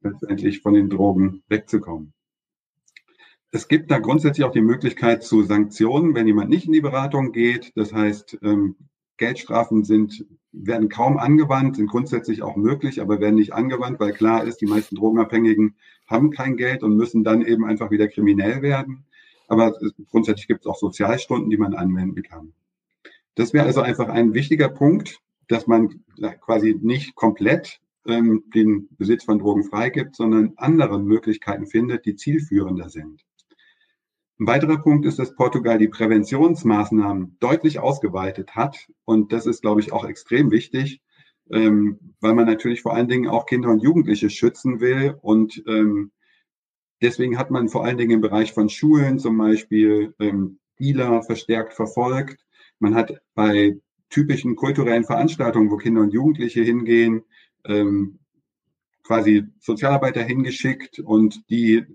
letztendlich 0.00 0.62
von 0.62 0.74
den 0.74 0.90
Drogen 0.90 1.44
wegzukommen. 1.46 2.12
Es 3.56 3.68
gibt 3.68 3.90
da 3.90 3.98
grundsätzlich 3.98 4.44
auch 4.44 4.52
die 4.52 4.60
Möglichkeit 4.60 5.24
zu 5.24 5.42
Sanktionen, 5.42 6.14
wenn 6.14 6.26
jemand 6.26 6.50
nicht 6.50 6.66
in 6.66 6.74
die 6.74 6.82
Beratung 6.82 7.32
geht. 7.32 7.72
Das 7.74 7.90
heißt, 7.90 8.40
ähm, 8.42 8.76
Geldstrafen 9.16 9.82
sind, 9.82 10.26
werden 10.52 10.90
kaum 10.90 11.16
angewandt, 11.16 11.76
sind 11.76 11.86
grundsätzlich 11.86 12.42
auch 12.42 12.56
möglich, 12.56 13.00
aber 13.00 13.18
werden 13.18 13.36
nicht 13.36 13.54
angewandt, 13.54 13.98
weil 13.98 14.12
klar 14.12 14.44
ist, 14.44 14.60
die 14.60 14.66
meisten 14.66 14.96
Drogenabhängigen 14.96 15.74
haben 16.06 16.32
kein 16.32 16.58
Geld 16.58 16.82
und 16.82 16.98
müssen 16.98 17.24
dann 17.24 17.40
eben 17.40 17.64
einfach 17.64 17.90
wieder 17.90 18.08
kriminell 18.08 18.60
werden. 18.60 19.06
Aber 19.48 19.74
grundsätzlich 20.10 20.48
gibt 20.48 20.60
es 20.60 20.66
auch 20.66 20.76
Sozialstunden, 20.76 21.48
die 21.48 21.56
man 21.56 21.72
anwenden 21.72 22.22
kann. 22.24 22.52
Das 23.36 23.54
wäre 23.54 23.64
also 23.64 23.80
einfach 23.80 24.10
ein 24.10 24.34
wichtiger 24.34 24.68
Punkt, 24.68 25.20
dass 25.48 25.66
man 25.66 26.04
quasi 26.42 26.78
nicht 26.78 27.14
komplett 27.14 27.80
ähm, 28.06 28.44
den 28.54 28.88
Besitz 28.98 29.24
von 29.24 29.38
Drogen 29.38 29.64
freigibt, 29.64 30.14
sondern 30.14 30.52
andere 30.56 31.00
Möglichkeiten 31.00 31.66
findet, 31.66 32.04
die 32.04 32.16
zielführender 32.16 32.90
sind. 32.90 33.25
Ein 34.38 34.46
weiterer 34.46 34.78
Punkt 34.78 35.06
ist, 35.06 35.18
dass 35.18 35.34
Portugal 35.34 35.78
die 35.78 35.88
Präventionsmaßnahmen 35.88 37.38
deutlich 37.40 37.78
ausgeweitet 37.78 38.54
hat. 38.54 38.86
Und 39.06 39.32
das 39.32 39.46
ist, 39.46 39.62
glaube 39.62 39.80
ich, 39.80 39.92
auch 39.92 40.04
extrem 40.04 40.50
wichtig, 40.50 41.00
ähm, 41.50 42.14
weil 42.20 42.34
man 42.34 42.44
natürlich 42.44 42.82
vor 42.82 42.94
allen 42.94 43.08
Dingen 43.08 43.28
auch 43.28 43.46
Kinder 43.46 43.70
und 43.70 43.82
Jugendliche 43.82 44.28
schützen 44.28 44.80
will. 44.80 45.16
Und 45.22 45.62
ähm, 45.66 46.12
deswegen 47.00 47.38
hat 47.38 47.50
man 47.50 47.70
vor 47.70 47.84
allen 47.84 47.96
Dingen 47.96 48.10
im 48.10 48.20
Bereich 48.20 48.52
von 48.52 48.68
Schulen 48.68 49.18
zum 49.18 49.38
Beispiel 49.38 50.14
ähm, 50.18 50.58
Dealer 50.78 51.22
verstärkt 51.22 51.72
verfolgt. 51.72 52.44
Man 52.78 52.94
hat 52.94 53.22
bei 53.34 53.78
typischen 54.10 54.54
kulturellen 54.54 55.04
Veranstaltungen, 55.04 55.70
wo 55.70 55.78
Kinder 55.78 56.02
und 56.02 56.12
Jugendliche 56.12 56.62
hingehen, 56.62 57.22
ähm, 57.64 58.18
quasi 59.02 59.44
Sozialarbeiter 59.60 60.22
hingeschickt 60.22 60.98
und 60.98 61.48
die 61.48 61.86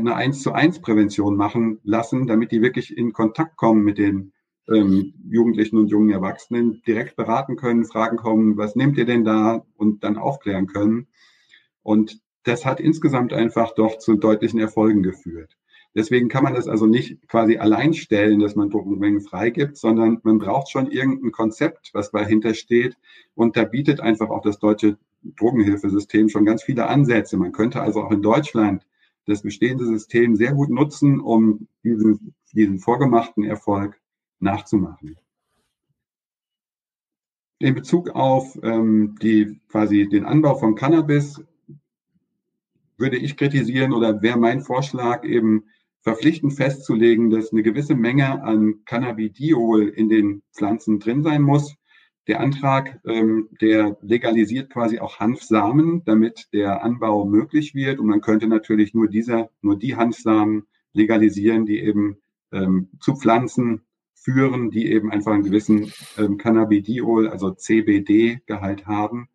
eine 0.00 0.14
eins 0.16 0.42
zu 0.42 0.52
eins 0.52 0.80
Prävention 0.80 1.36
machen 1.36 1.80
lassen, 1.84 2.26
damit 2.26 2.52
die 2.52 2.62
wirklich 2.62 2.96
in 2.96 3.12
Kontakt 3.12 3.56
kommen 3.56 3.84
mit 3.84 3.98
den 3.98 4.32
ähm, 4.68 5.14
Jugendlichen 5.28 5.78
und 5.78 5.88
jungen 5.88 6.10
Erwachsenen, 6.10 6.82
direkt 6.86 7.16
beraten 7.16 7.56
können, 7.56 7.84
fragen 7.84 8.16
kommen, 8.16 8.56
was 8.56 8.76
nehmt 8.76 8.96
ihr 8.98 9.06
denn 9.06 9.24
da 9.24 9.64
und 9.76 10.04
dann 10.04 10.16
aufklären 10.16 10.66
können. 10.66 11.08
Und 11.82 12.20
das 12.44 12.64
hat 12.64 12.80
insgesamt 12.80 13.32
einfach 13.32 13.74
doch 13.74 13.98
zu 13.98 14.16
deutlichen 14.16 14.60
Erfolgen 14.60 15.02
geführt. 15.02 15.56
Deswegen 15.94 16.28
kann 16.28 16.44
man 16.44 16.54
das 16.54 16.68
also 16.68 16.86
nicht 16.86 17.28
quasi 17.28 17.58
allein 17.58 17.92
stellen, 17.92 18.40
dass 18.40 18.56
man 18.56 18.70
Drogenmengen 18.70 19.20
freigibt, 19.20 19.76
sondern 19.76 20.20
man 20.22 20.38
braucht 20.38 20.70
schon 20.70 20.90
irgendein 20.90 21.32
Konzept, 21.32 21.90
was 21.92 22.10
dahinter 22.10 22.54
steht. 22.54 22.96
Und 23.34 23.56
da 23.56 23.64
bietet 23.64 24.00
einfach 24.00 24.30
auch 24.30 24.40
das 24.40 24.58
deutsche 24.58 24.96
Drogenhilfesystem 25.22 26.30
schon 26.30 26.46
ganz 26.46 26.62
viele 26.62 26.86
Ansätze. 26.86 27.36
Man 27.36 27.52
könnte 27.52 27.82
also 27.82 28.02
auch 28.02 28.10
in 28.10 28.22
Deutschland 28.22 28.86
das 29.26 29.42
bestehende 29.42 29.86
System 29.86 30.36
sehr 30.36 30.52
gut 30.52 30.70
nutzen, 30.70 31.20
um 31.20 31.68
diesen, 31.84 32.34
diesen 32.52 32.78
vorgemachten 32.78 33.44
Erfolg 33.44 34.00
nachzumachen. 34.40 35.16
In 37.58 37.74
Bezug 37.74 38.10
auf 38.10 38.58
ähm, 38.62 39.16
die 39.22 39.60
quasi 39.68 40.08
den 40.08 40.24
Anbau 40.24 40.56
von 40.56 40.74
Cannabis 40.74 41.40
würde 42.96 43.16
ich 43.16 43.36
kritisieren 43.36 43.92
oder 43.92 44.20
wäre 44.22 44.38
mein 44.38 44.62
Vorschlag 44.62 45.24
eben 45.24 45.64
verpflichtend 46.00 46.54
festzulegen, 46.54 47.30
dass 47.30 47.52
eine 47.52 47.62
gewisse 47.62 47.94
Menge 47.94 48.42
an 48.42 48.84
Cannabidiol 48.84 49.88
in 49.88 50.08
den 50.08 50.42
Pflanzen 50.52 50.98
drin 50.98 51.22
sein 51.22 51.42
muss, 51.42 51.76
der 52.28 52.40
Antrag, 52.40 53.00
ähm, 53.04 53.48
der 53.60 53.96
legalisiert 54.02 54.70
quasi 54.70 55.00
auch 55.00 55.18
Hanfsamen, 55.18 56.04
damit 56.04 56.48
der 56.52 56.84
Anbau 56.84 57.24
möglich 57.24 57.74
wird. 57.74 57.98
Und 57.98 58.06
man 58.06 58.20
könnte 58.20 58.46
natürlich 58.46 58.94
nur 58.94 59.08
dieser, 59.08 59.50
nur 59.60 59.78
die 59.78 59.96
Hanfsamen 59.96 60.64
legalisieren, 60.92 61.66
die 61.66 61.80
eben 61.80 62.18
ähm, 62.52 62.88
zu 63.00 63.16
Pflanzen 63.16 63.82
führen, 64.14 64.70
die 64.70 64.86
eben 64.92 65.10
einfach 65.10 65.32
einen 65.32 65.42
gewissen 65.42 65.92
ähm, 66.16 66.38
Cannabidiol, 66.38 67.28
also 67.28 67.50
CBD-Gehalt 67.50 68.86
haben, 68.86 69.28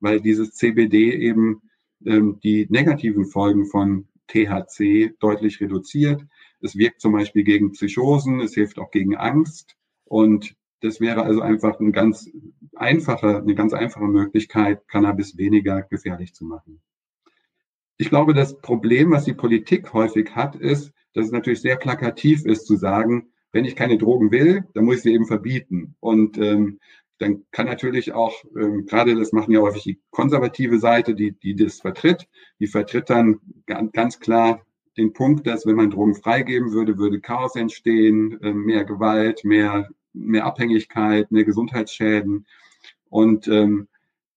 weil 0.00 0.20
dieses 0.20 0.54
CBD 0.54 1.12
eben 1.12 1.62
ähm, 2.04 2.40
die 2.42 2.66
negativen 2.68 3.26
Folgen 3.26 3.66
von 3.66 4.08
THC 4.26 5.14
deutlich 5.20 5.60
reduziert. 5.60 6.26
Es 6.60 6.76
wirkt 6.76 7.00
zum 7.00 7.12
Beispiel 7.12 7.44
gegen 7.44 7.72
Psychosen, 7.72 8.40
es 8.40 8.54
hilft 8.54 8.78
auch 8.78 8.90
gegen 8.90 9.16
Angst 9.16 9.76
und 10.04 10.56
das 10.82 11.00
wäre 11.00 11.22
also 11.22 11.40
einfach 11.40 11.78
ein 11.80 11.92
ganz 11.92 12.28
einfache, 12.74 13.38
eine 13.38 13.54
ganz 13.54 13.72
einfache 13.72 14.04
Möglichkeit, 14.04 14.86
Cannabis 14.88 15.38
weniger 15.38 15.82
gefährlich 15.82 16.34
zu 16.34 16.44
machen. 16.44 16.80
Ich 17.96 18.08
glaube, 18.08 18.34
das 18.34 18.58
Problem, 18.58 19.12
was 19.12 19.24
die 19.24 19.32
Politik 19.32 19.92
häufig 19.92 20.34
hat, 20.34 20.56
ist, 20.56 20.92
dass 21.14 21.26
es 21.26 21.32
natürlich 21.32 21.60
sehr 21.60 21.76
plakativ 21.76 22.44
ist 22.44 22.66
zu 22.66 22.76
sagen, 22.76 23.28
wenn 23.52 23.64
ich 23.64 23.76
keine 23.76 23.96
Drogen 23.96 24.32
will, 24.32 24.64
dann 24.74 24.84
muss 24.84 24.96
ich 24.96 25.02
sie 25.02 25.12
eben 25.12 25.26
verbieten. 25.26 25.94
Und 26.00 26.36
ähm, 26.38 26.80
dann 27.18 27.44
kann 27.52 27.66
natürlich 27.66 28.12
auch, 28.12 28.32
ähm, 28.56 28.86
gerade 28.86 29.14
das 29.14 29.32
machen 29.32 29.52
ja 29.52 29.60
häufig 29.60 29.84
die 29.84 30.00
konservative 30.10 30.80
Seite, 30.80 31.14
die, 31.14 31.32
die 31.32 31.54
das 31.54 31.80
vertritt, 31.80 32.26
die 32.58 32.66
vertritt 32.66 33.08
dann 33.08 33.38
ganz 33.66 34.18
klar 34.18 34.62
den 34.96 35.12
Punkt, 35.12 35.46
dass 35.46 35.64
wenn 35.64 35.76
man 35.76 35.90
Drogen 35.90 36.14
freigeben 36.14 36.72
würde, 36.72 36.98
würde 36.98 37.20
Chaos 37.20 37.54
entstehen, 37.54 38.40
äh, 38.42 38.52
mehr 38.52 38.84
Gewalt, 38.84 39.44
mehr 39.44 39.88
mehr 40.12 40.44
Abhängigkeit, 40.44 41.30
mehr 41.30 41.44
Gesundheitsschäden. 41.44 42.46
Und 43.08 43.48
ähm, 43.48 43.88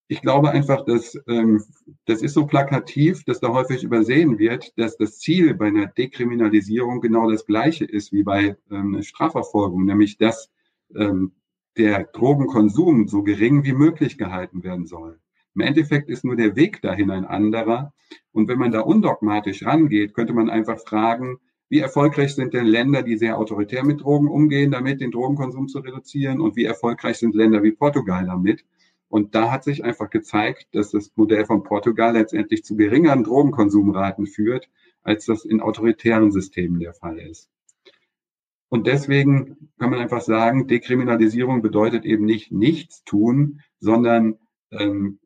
ich 0.07 0.21
glaube 0.21 0.51
einfach, 0.51 0.85
dass 0.85 1.17
ähm, 1.27 1.63
das 2.05 2.21
ist 2.21 2.33
so 2.33 2.45
plakativ, 2.45 3.23
dass 3.23 3.39
da 3.39 3.49
häufig 3.49 3.83
übersehen 3.83 4.37
wird, 4.37 4.77
dass 4.77 4.97
das 4.97 5.19
Ziel 5.19 5.55
bei 5.55 5.67
einer 5.67 5.87
Dekriminalisierung 5.87 7.01
genau 7.01 7.29
das 7.29 7.45
gleiche 7.45 7.85
ist 7.85 8.11
wie 8.11 8.23
bei 8.23 8.55
ähm, 8.69 9.01
Strafverfolgung, 9.01 9.85
nämlich 9.85 10.17
dass 10.17 10.51
ähm, 10.95 11.31
der 11.77 12.03
Drogenkonsum 12.05 13.07
so 13.07 13.23
gering 13.23 13.63
wie 13.63 13.73
möglich 13.73 14.17
gehalten 14.17 14.63
werden 14.63 14.85
soll. 14.85 15.19
Im 15.55 15.61
Endeffekt 15.61 16.09
ist 16.09 16.23
nur 16.23 16.35
der 16.35 16.55
Weg 16.55 16.81
dahin 16.81 17.09
ein 17.09 17.25
anderer. 17.25 17.93
Und 18.31 18.47
wenn 18.47 18.59
man 18.59 18.71
da 18.71 18.81
undogmatisch 18.81 19.65
rangeht, 19.65 20.13
könnte 20.13 20.33
man 20.33 20.49
einfach 20.49 20.79
fragen, 20.79 21.39
wie 21.69 21.79
erfolgreich 21.79 22.35
sind 22.35 22.53
denn 22.53 22.65
Länder, 22.65 23.01
die 23.01 23.17
sehr 23.17 23.37
autoritär 23.37 23.83
mit 23.83 24.01
Drogen 24.01 24.29
umgehen, 24.29 24.71
damit 24.71 25.01
den 25.01 25.11
Drogenkonsum 25.11 25.67
zu 25.67 25.79
reduzieren? 25.79 26.39
Und 26.39 26.55
wie 26.55 26.65
erfolgreich 26.65 27.17
sind 27.17 27.35
Länder 27.35 27.63
wie 27.63 27.71
Portugal 27.71 28.25
damit? 28.25 28.63
Und 29.07 29.33
da 29.33 29.51
hat 29.51 29.63
sich 29.63 29.83
einfach 29.83 30.09
gezeigt, 30.09 30.67
dass 30.73 30.91
das 30.91 31.11
Modell 31.15 31.45
von 31.45 31.63
Portugal 31.63 32.13
letztendlich 32.13 32.63
zu 32.63 32.75
geringeren 32.75 33.23
Drogenkonsumraten 33.23 34.27
führt, 34.27 34.69
als 35.03 35.25
das 35.25 35.45
in 35.45 35.61
autoritären 35.61 36.31
Systemen 36.31 36.79
der 36.79 36.93
Fall 36.93 37.19
ist. 37.19 37.49
Und 38.69 38.87
deswegen 38.87 39.69
kann 39.79 39.91
man 39.91 39.99
einfach 39.99 40.21
sagen, 40.21 40.67
Dekriminalisierung 40.67 41.61
bedeutet 41.61 42.03
eben 42.03 42.25
nicht 42.25 42.51
nichts 42.51 43.03
tun, 43.03 43.61
sondern 43.79 44.37
ähm, 44.71 45.19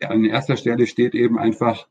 an 0.00 0.24
erster 0.24 0.56
Stelle 0.56 0.86
steht 0.86 1.14
eben 1.14 1.38
einfach 1.38 1.88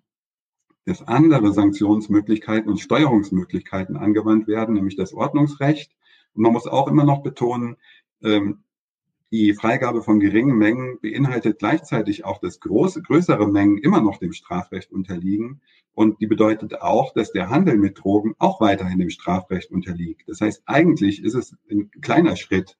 dass 0.85 1.07
andere 1.07 1.53
Sanktionsmöglichkeiten 1.53 2.69
und 2.69 2.79
Steuerungsmöglichkeiten 2.79 3.97
angewandt 3.97 4.47
werden, 4.47 4.75
nämlich 4.75 4.95
das 4.95 5.13
Ordnungsrecht. 5.13 5.91
Und 6.33 6.43
man 6.43 6.53
muss 6.53 6.67
auch 6.67 6.87
immer 6.87 7.03
noch 7.03 7.21
betonen, 7.21 7.77
ähm, 8.23 8.63
die 9.33 9.53
Freigabe 9.53 10.01
von 10.01 10.19
geringen 10.19 10.57
Mengen 10.57 10.99
beinhaltet 10.99 11.59
gleichzeitig 11.59 12.25
auch, 12.25 12.39
dass 12.39 12.59
große, 12.59 13.01
größere 13.01 13.47
Mengen 13.47 13.77
immer 13.77 14.01
noch 14.01 14.17
dem 14.17 14.33
Strafrecht 14.33 14.91
unterliegen. 14.91 15.61
Und 15.93 16.19
die 16.19 16.27
bedeutet 16.27 16.81
auch, 16.81 17.13
dass 17.13 17.31
der 17.31 17.49
Handel 17.49 17.77
mit 17.77 18.03
Drogen 18.03 18.35
auch 18.39 18.59
weiterhin 18.59 18.99
dem 18.99 19.09
Strafrecht 19.09 19.71
unterliegt. 19.71 20.27
Das 20.27 20.41
heißt, 20.41 20.63
eigentlich 20.65 21.23
ist 21.23 21.35
es 21.35 21.55
ein 21.69 21.91
kleiner 22.01 22.35
Schritt. 22.35 22.77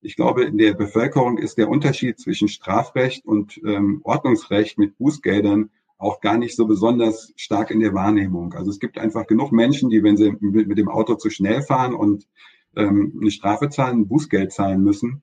Ich 0.00 0.16
glaube, 0.16 0.44
in 0.44 0.56
der 0.56 0.72
Bevölkerung 0.72 1.36
ist 1.36 1.58
der 1.58 1.68
Unterschied 1.68 2.18
zwischen 2.18 2.48
Strafrecht 2.48 3.26
und 3.26 3.60
ähm, 3.66 4.00
Ordnungsrecht 4.02 4.78
mit 4.78 4.96
Bußgeldern 4.96 5.68
auch 6.00 6.20
gar 6.20 6.38
nicht 6.38 6.56
so 6.56 6.66
besonders 6.66 7.32
stark 7.36 7.70
in 7.70 7.80
der 7.80 7.92
Wahrnehmung. 7.92 8.54
Also 8.54 8.70
es 8.70 8.80
gibt 8.80 8.98
einfach 8.98 9.26
genug 9.26 9.52
Menschen, 9.52 9.90
die, 9.90 10.02
wenn 10.02 10.16
sie 10.16 10.32
mit, 10.40 10.78
dem 10.78 10.88
Auto 10.88 11.14
zu 11.14 11.28
schnell 11.28 11.62
fahren 11.62 11.94
und 11.94 12.26
ähm, 12.74 13.18
eine 13.20 13.30
Strafe 13.30 13.68
zahlen, 13.68 14.08
Bußgeld 14.08 14.50
zahlen 14.50 14.82
müssen, 14.82 15.22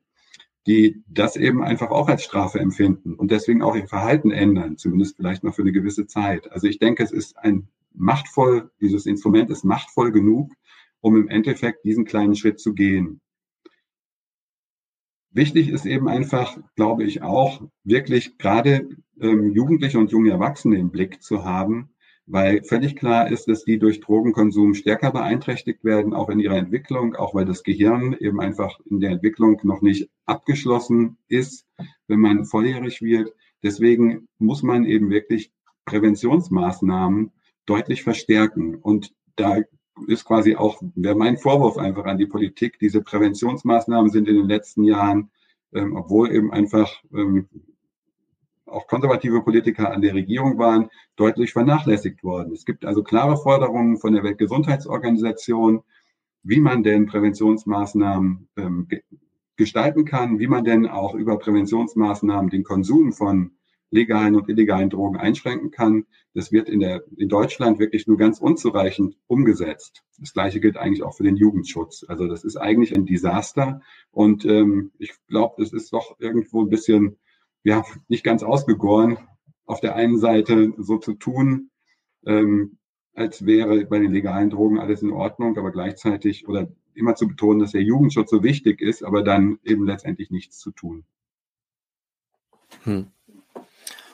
die 0.67 1.01
das 1.07 1.35
eben 1.35 1.63
einfach 1.63 1.89
auch 1.89 2.07
als 2.07 2.23
Strafe 2.23 2.59
empfinden 2.59 3.15
und 3.15 3.31
deswegen 3.31 3.63
auch 3.63 3.75
ihr 3.75 3.87
Verhalten 3.87 4.29
ändern, 4.29 4.77
zumindest 4.77 5.15
vielleicht 5.15 5.43
noch 5.43 5.55
für 5.55 5.63
eine 5.63 5.71
gewisse 5.71 6.05
Zeit. 6.05 6.51
Also 6.51 6.67
ich 6.67 6.77
denke, 6.77 7.03
es 7.03 7.11
ist 7.11 7.37
ein 7.39 7.69
machtvoll, 7.93 8.69
dieses 8.79 9.07
Instrument 9.07 9.49
ist 9.49 9.65
machtvoll 9.65 10.11
genug, 10.11 10.53
um 11.01 11.15
im 11.15 11.27
Endeffekt 11.27 11.85
diesen 11.85 12.05
kleinen 12.05 12.35
Schritt 12.35 12.59
zu 12.59 12.75
gehen. 12.75 13.19
Wichtig 15.31 15.69
ist 15.69 15.87
eben 15.87 16.07
einfach, 16.07 16.57
glaube 16.75 17.03
ich 17.03 17.23
auch, 17.23 17.63
wirklich 17.83 18.37
gerade 18.37 18.87
ähm, 19.21 19.51
Jugendliche 19.53 19.99
und 19.99 20.11
junge 20.11 20.31
Erwachsene 20.31 20.77
im 20.77 20.89
Blick 20.89 21.21
zu 21.21 21.43
haben, 21.43 21.89
weil 22.25 22.63
völlig 22.63 22.95
klar 22.95 23.31
ist, 23.31 23.47
dass 23.47 23.63
die 23.63 23.79
durch 23.79 24.01
Drogenkonsum 24.01 24.73
stärker 24.73 25.11
beeinträchtigt 25.11 25.83
werden, 25.83 26.13
auch 26.13 26.29
in 26.29 26.39
ihrer 26.39 26.57
Entwicklung, 26.57 27.15
auch 27.15 27.33
weil 27.33 27.45
das 27.45 27.63
Gehirn 27.63 28.15
eben 28.19 28.41
einfach 28.41 28.79
in 28.85 28.99
der 28.99 29.11
Entwicklung 29.11 29.59
noch 29.63 29.81
nicht 29.81 30.09
abgeschlossen 30.25 31.17
ist, 31.29 31.65
wenn 32.07 32.19
man 32.19 32.45
volljährig 32.45 33.01
wird. 33.01 33.33
Deswegen 33.63 34.27
muss 34.39 34.61
man 34.61 34.85
eben 34.85 35.09
wirklich 35.09 35.51
Präventionsmaßnahmen 35.85 37.31
deutlich 37.65 38.03
verstärken. 38.03 38.75
Und 38.75 39.13
da 39.37 39.61
ist 40.07 40.25
quasi 40.25 40.55
auch, 40.55 40.81
wäre 40.95 41.15
mein 41.15 41.37
Vorwurf 41.37 41.77
einfach 41.77 42.05
an 42.05 42.17
die 42.17 42.27
Politik, 42.27 42.77
diese 42.79 43.01
Präventionsmaßnahmen 43.01 44.11
sind 44.11 44.27
in 44.27 44.35
den 44.35 44.47
letzten 44.47 44.83
Jahren, 44.83 45.31
ähm, 45.73 45.95
obwohl 45.95 46.31
eben 46.31 46.51
einfach 46.51 46.91
ähm, 47.13 47.47
auch 48.67 48.87
konservative 48.87 49.41
Politiker 49.41 49.91
an 49.91 50.01
der 50.01 50.13
Regierung 50.13 50.57
waren, 50.57 50.89
deutlich 51.15 51.53
vernachlässigt 51.53 52.23
worden. 52.23 52.53
Es 52.53 52.65
gibt 52.65 52.85
also 52.85 53.03
klare 53.03 53.37
Forderungen 53.37 53.97
von 53.97 54.13
der 54.13 54.23
Weltgesundheitsorganisation, 54.23 55.81
wie 56.43 56.59
man 56.59 56.83
denn 56.83 57.05
Präventionsmaßnahmen 57.05 58.47
ähm, 58.57 58.87
gestalten 59.55 60.05
kann, 60.05 60.39
wie 60.39 60.47
man 60.47 60.63
denn 60.63 60.87
auch 60.87 61.15
über 61.15 61.37
Präventionsmaßnahmen 61.39 62.49
den 62.49 62.63
Konsum 62.63 63.11
von 63.11 63.51
legalen 63.89 64.35
und 64.35 64.49
illegalen 64.49 64.89
Drogen 64.89 65.17
einschränken 65.17 65.71
kann. 65.71 66.05
Das 66.33 66.51
wird 66.51 66.69
in, 66.69 66.79
der, 66.79 67.03
in 67.15 67.29
Deutschland 67.29 67.79
wirklich 67.79 68.05
nur 68.05 68.17
ganz 68.17 68.39
unzureichend 68.39 69.17
umgesetzt. 69.27 70.03
Das 70.19 70.33
Gleiche 70.33 70.59
gilt 70.59 70.77
eigentlich 70.77 71.03
auch 71.03 71.15
für 71.15 71.23
den 71.23 71.37
Jugendschutz. 71.37 72.05
Also 72.07 72.27
das 72.27 72.43
ist 72.43 72.57
eigentlich 72.57 72.95
ein 72.95 73.05
Desaster. 73.05 73.81
Und 74.11 74.45
ähm, 74.45 74.91
ich 74.99 75.13
glaube, 75.27 75.55
das 75.57 75.73
ist 75.73 75.93
doch 75.93 76.19
irgendwo 76.19 76.61
ein 76.61 76.69
bisschen 76.69 77.17
ja, 77.67 77.83
nicht 78.07 78.23
ganz 78.23 78.43
ausgegoren, 78.43 79.17
auf 79.65 79.81
der 79.81 79.95
einen 79.97 80.17
Seite 80.17 80.73
so 80.77 80.99
zu 80.99 81.15
tun, 81.15 81.69
ähm, 82.25 82.77
als 83.13 83.45
wäre 83.45 83.85
bei 83.87 83.99
den 83.99 84.13
legalen 84.13 84.49
Drogen 84.49 84.79
alles 84.79 85.01
in 85.01 85.11
Ordnung, 85.11 85.57
aber 85.57 85.73
gleichzeitig 85.73 86.47
oder 86.47 86.69
immer 86.93 87.15
zu 87.15 87.27
betonen, 87.27 87.59
dass 87.59 87.73
der 87.73 87.81
Jugendschutz 87.81 88.29
so 88.29 88.41
wichtig 88.41 88.79
ist, 88.79 89.03
aber 89.03 89.21
dann 89.21 89.59
eben 89.65 89.85
letztendlich 89.85 90.31
nichts 90.31 90.59
zu 90.59 90.71
tun. 90.71 91.03
Hm. 92.83 93.07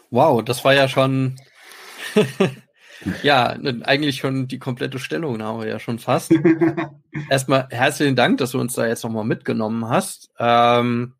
Wow, 0.09 0.43
das 0.43 0.65
war 0.65 0.73
ja 0.73 0.87
schon, 0.87 1.35
ja, 3.21 3.49
eigentlich 3.83 4.17
schon 4.17 4.47
die 4.47 4.57
komplette 4.57 4.97
Stellungnahme 4.97 5.69
ja 5.69 5.79
schon 5.79 5.99
fast. 5.99 6.33
Erstmal 7.29 7.67
herzlichen 7.69 8.15
Dank, 8.15 8.39
dass 8.39 8.51
du 8.51 8.59
uns 8.59 8.73
da 8.73 8.87
jetzt 8.87 9.03
nochmal 9.03 9.25
mitgenommen 9.25 9.87
hast. 9.87 10.31
Ähm, 10.39 11.13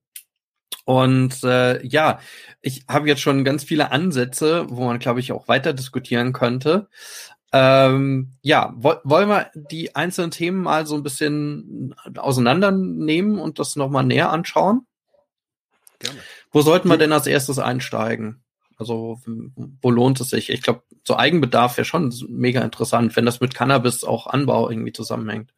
und 0.85 1.43
äh, 1.43 1.85
ja, 1.85 2.19
ich 2.61 2.85
habe 2.89 3.07
jetzt 3.07 3.21
schon 3.21 3.43
ganz 3.43 3.63
viele 3.63 3.91
Ansätze, 3.91 4.65
wo 4.69 4.85
man, 4.85 4.99
glaube 4.99 5.19
ich, 5.19 5.31
auch 5.31 5.47
weiter 5.47 5.73
diskutieren 5.73 6.33
könnte. 6.33 6.89
Ähm, 7.51 8.33
ja, 8.41 8.73
wo, 8.75 8.95
wollen 9.03 9.29
wir 9.29 9.51
die 9.53 9.95
einzelnen 9.95 10.31
Themen 10.31 10.61
mal 10.61 10.85
so 10.85 10.95
ein 10.95 11.03
bisschen 11.03 11.95
auseinandernehmen 12.17 13.39
und 13.39 13.59
das 13.59 13.75
nochmal 13.75 14.03
näher 14.03 14.31
anschauen? 14.31 14.87
Gerne. 15.99 16.19
Wo 16.51 16.61
sollten 16.61 16.89
wir 16.89 16.97
denn 16.97 17.13
als 17.13 17.27
erstes 17.27 17.59
einsteigen? 17.59 18.43
Also, 18.77 19.19
wo 19.25 19.91
lohnt 19.91 20.19
es 20.19 20.29
sich? 20.29 20.49
Ich 20.49 20.61
glaube, 20.61 20.83
so 21.03 21.15
Eigenbedarf 21.15 21.77
wäre 21.77 21.85
schon 21.85 22.13
mega 22.27 22.61
interessant, 22.61 23.15
wenn 23.15 23.25
das 23.25 23.39
mit 23.39 23.53
Cannabis 23.53 24.03
auch 24.03 24.27
Anbau 24.27 24.69
irgendwie 24.69 24.91
zusammenhängt. 24.91 25.53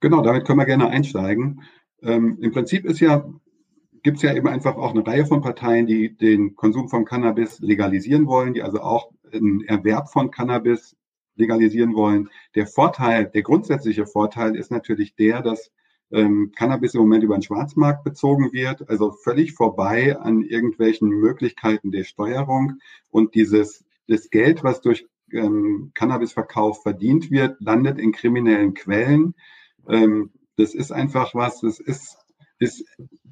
Genau, 0.00 0.22
damit 0.22 0.46
können 0.46 0.58
wir 0.58 0.66
gerne 0.66 0.88
einsteigen. 0.88 1.62
Ähm, 2.02 2.38
Im 2.40 2.52
Prinzip 2.52 2.84
ist 2.84 3.00
ja 3.00 3.24
gibt 4.02 4.18
es 4.18 4.22
ja 4.22 4.34
eben 4.34 4.48
einfach 4.48 4.76
auch 4.76 4.90
eine 4.90 5.06
Reihe 5.06 5.26
von 5.26 5.40
Parteien, 5.40 5.86
die 5.86 6.16
den 6.16 6.56
Konsum 6.56 6.88
von 6.88 7.04
Cannabis 7.04 7.60
legalisieren 7.60 8.26
wollen, 8.26 8.54
die 8.54 8.62
also 8.62 8.80
auch 8.80 9.10
einen 9.32 9.62
Erwerb 9.64 10.10
von 10.10 10.30
Cannabis 10.30 10.96
legalisieren 11.36 11.94
wollen. 11.94 12.28
Der 12.54 12.66
Vorteil, 12.66 13.26
der 13.26 13.42
grundsätzliche 13.42 14.06
Vorteil 14.06 14.56
ist 14.56 14.70
natürlich 14.70 15.14
der, 15.14 15.42
dass 15.42 15.70
ähm, 16.10 16.52
Cannabis 16.56 16.94
im 16.94 17.00
Moment 17.00 17.24
über 17.24 17.36
den 17.36 17.42
Schwarzmarkt 17.42 18.04
bezogen 18.04 18.52
wird, 18.52 18.88
also 18.88 19.12
völlig 19.12 19.52
vorbei 19.52 20.18
an 20.18 20.42
irgendwelchen 20.42 21.08
Möglichkeiten 21.08 21.90
der 21.90 22.04
Steuerung 22.04 22.78
und 23.10 23.34
dieses 23.34 23.84
das 24.08 24.30
Geld, 24.30 24.64
was 24.64 24.80
durch 24.80 25.06
ähm, 25.32 25.90
Cannabisverkauf 25.94 26.82
verdient 26.82 27.30
wird, 27.30 27.60
landet 27.60 27.98
in 27.98 28.12
kriminellen 28.12 28.74
Quellen. 28.74 29.34
Ähm, 29.86 30.30
das 30.56 30.74
ist 30.74 30.92
einfach 30.92 31.34
was, 31.34 31.60
das 31.60 31.78
ist, 31.78 32.16
ist 32.58 32.84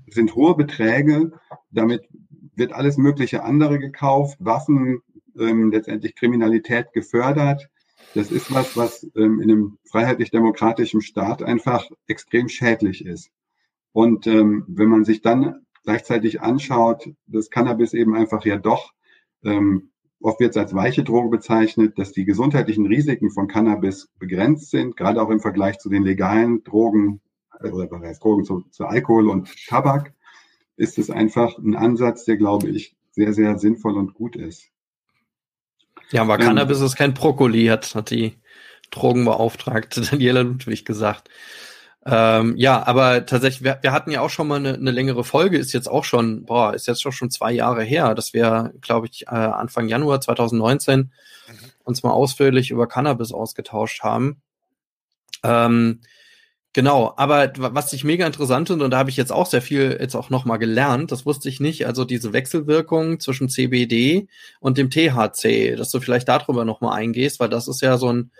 sind 0.08 0.34
hohe 0.34 0.56
Beträge. 0.56 1.32
Damit 1.70 2.08
wird 2.54 2.72
alles 2.72 2.96
mögliche 2.96 3.44
andere 3.44 3.78
gekauft, 3.78 4.38
Waffen, 4.40 5.02
ähm, 5.38 5.70
letztendlich 5.70 6.14
Kriminalität 6.14 6.92
gefördert. 6.92 7.68
Das 8.14 8.30
ist 8.30 8.52
was, 8.52 8.76
was 8.76 9.10
ähm, 9.14 9.40
in 9.40 9.50
einem 9.50 9.78
freiheitlich-demokratischen 9.84 11.02
Staat 11.02 11.42
einfach 11.42 11.88
extrem 12.06 12.48
schädlich 12.48 13.04
ist. 13.04 13.30
Und 13.92 14.26
ähm, 14.26 14.64
wenn 14.68 14.88
man 14.88 15.04
sich 15.04 15.22
dann 15.22 15.66
gleichzeitig 15.84 16.40
anschaut, 16.40 17.10
dass 17.26 17.50
Cannabis 17.50 17.94
eben 17.94 18.14
einfach 18.14 18.44
ja 18.44 18.56
doch, 18.56 18.92
ähm, 19.44 19.90
oft 20.20 20.40
wird 20.40 20.50
es 20.50 20.56
als 20.56 20.74
weiche 20.74 21.04
Droge 21.04 21.28
bezeichnet, 21.28 21.98
dass 21.98 22.12
die 22.12 22.24
gesundheitlichen 22.24 22.86
Risiken 22.86 23.30
von 23.30 23.48
Cannabis 23.48 24.08
begrenzt 24.18 24.70
sind, 24.70 24.96
gerade 24.96 25.22
auch 25.22 25.30
im 25.30 25.40
Vergleich 25.40 25.78
zu 25.78 25.88
den 25.88 26.02
legalen 26.02 26.64
Drogen, 26.64 27.20
oder 27.60 27.90
was 27.90 28.02
heißt 28.02 28.24
Drogen 28.24 28.44
zu, 28.44 28.64
zu 28.70 28.86
Alkohol 28.86 29.28
und 29.28 29.48
Tabak, 29.66 30.12
ist 30.76 30.98
es 30.98 31.10
einfach 31.10 31.58
ein 31.58 31.76
Ansatz, 31.76 32.24
der, 32.24 32.36
glaube 32.36 32.68
ich, 32.68 32.96
sehr, 33.12 33.32
sehr 33.32 33.58
sinnvoll 33.58 33.96
und 33.96 34.14
gut 34.14 34.36
ist. 34.36 34.70
Ja, 36.10 36.22
aber 36.22 36.34
ähm, 36.34 36.46
Cannabis 36.46 36.80
ist 36.80 36.96
kein 36.96 37.14
Brokkoli, 37.14 37.66
hat, 37.66 37.94
hat 37.94 38.10
die 38.10 38.34
Drogenbeauftragte 38.90 40.00
Daniela 40.10 40.42
Ludwig 40.42 40.84
gesagt. 40.84 41.28
Ähm, 42.08 42.56
ja, 42.56 42.86
aber 42.86 43.26
tatsächlich, 43.26 43.64
wir, 43.64 43.78
wir 43.80 43.90
hatten 43.90 44.12
ja 44.12 44.20
auch 44.20 44.30
schon 44.30 44.46
mal 44.46 44.60
eine, 44.60 44.74
eine 44.74 44.92
längere 44.92 45.24
Folge, 45.24 45.58
ist 45.58 45.72
jetzt 45.72 45.88
auch 45.88 46.04
schon, 46.04 46.44
boah, 46.44 46.72
ist 46.72 46.86
jetzt 46.86 47.02
schon 47.02 47.30
zwei 47.30 47.50
Jahre 47.50 47.82
her, 47.82 48.14
dass 48.14 48.32
wir, 48.32 48.72
glaube 48.80 49.08
ich, 49.10 49.26
äh, 49.26 49.34
Anfang 49.34 49.88
Januar 49.88 50.20
2019 50.20 51.00
mhm. 51.00 51.10
uns 51.82 52.04
mal 52.04 52.12
ausführlich 52.12 52.70
über 52.70 52.86
Cannabis 52.86 53.32
ausgetauscht 53.32 54.04
haben. 54.04 54.40
Ähm, 55.42 56.00
Genau, 56.76 57.14
aber 57.16 57.54
was 57.56 57.94
ich 57.94 58.04
mega 58.04 58.26
interessant 58.26 58.68
finde, 58.68 58.84
und 58.84 58.90
da 58.90 58.98
habe 58.98 59.08
ich 59.08 59.16
jetzt 59.16 59.32
auch 59.32 59.46
sehr 59.46 59.62
viel 59.62 59.96
jetzt 59.98 60.14
auch 60.14 60.28
nochmal 60.28 60.58
gelernt, 60.58 61.10
das 61.10 61.24
wusste 61.24 61.48
ich 61.48 61.58
nicht, 61.58 61.86
also 61.86 62.04
diese 62.04 62.34
Wechselwirkung 62.34 63.18
zwischen 63.18 63.48
CBD 63.48 64.28
und 64.60 64.76
dem 64.76 64.90
THC, 64.90 65.74
dass 65.74 65.90
du 65.90 66.00
vielleicht 66.00 66.28
darüber 66.28 66.66
nochmal 66.66 66.98
eingehst, 66.98 67.40
weil 67.40 67.48
das 67.48 67.66
ist 67.66 67.80
ja 67.80 67.96
so 67.96 68.12
ein, 68.12 68.30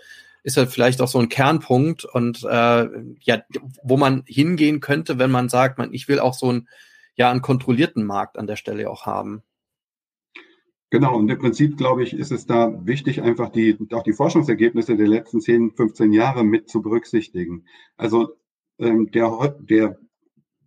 ist 0.42 0.58
ja 0.58 0.66
vielleicht 0.66 1.00
auch 1.00 1.08
so 1.08 1.18
ein 1.18 1.30
Kernpunkt 1.30 2.04
und 2.04 2.44
äh, 2.44 2.88
ja, 3.22 3.42
wo 3.82 3.96
man 3.96 4.22
hingehen 4.26 4.80
könnte, 4.80 5.18
wenn 5.18 5.30
man 5.30 5.48
sagt, 5.48 5.78
man, 5.78 5.94
ich 5.94 6.06
will 6.06 6.20
auch 6.20 6.34
so 6.34 6.52
ein, 6.52 6.68
ja, 7.14 7.30
einen 7.30 7.40
kontrollierten 7.40 8.04
Markt 8.04 8.36
an 8.36 8.46
der 8.46 8.56
Stelle 8.56 8.90
auch 8.90 9.06
haben. 9.06 9.44
Genau, 10.90 11.16
und 11.16 11.28
im 11.28 11.38
Prinzip, 11.38 11.76
glaube 11.76 12.04
ich, 12.04 12.14
ist 12.14 12.30
es 12.30 12.46
da 12.46 12.86
wichtig, 12.86 13.20
einfach 13.22 13.48
die, 13.48 13.76
auch 13.92 14.04
die 14.04 14.12
Forschungsergebnisse 14.12 14.96
der 14.96 15.08
letzten 15.08 15.40
10, 15.40 15.72
15 15.72 16.12
Jahre 16.12 16.44
mit 16.44 16.68
zu 16.68 16.80
berücksichtigen. 16.80 17.64
Also 17.96 18.36
ähm, 18.78 19.10
der, 19.10 19.56
der 19.58 19.98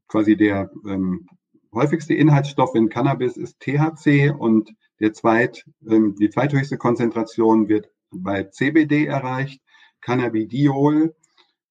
quasi 0.10 0.36
der 0.36 0.71
ähm, 0.86 1.27
häufigste 1.73 2.15
Inhaltsstoff 2.15 2.75
in 2.75 2.89
Cannabis 2.89 3.38
ist 3.38 3.60
THC 3.62 4.32
und 4.38 4.73
der 4.99 5.13
zweit, 5.13 5.65
ähm, 5.88 6.15
die 6.15 6.29
zweithöchste 6.29 6.77
Konzentration 6.77 7.69
wird 7.69 7.89
bei 8.12 8.43
CBD 8.43 9.05
erreicht. 9.05 9.62
Cannabidiol 10.01 11.15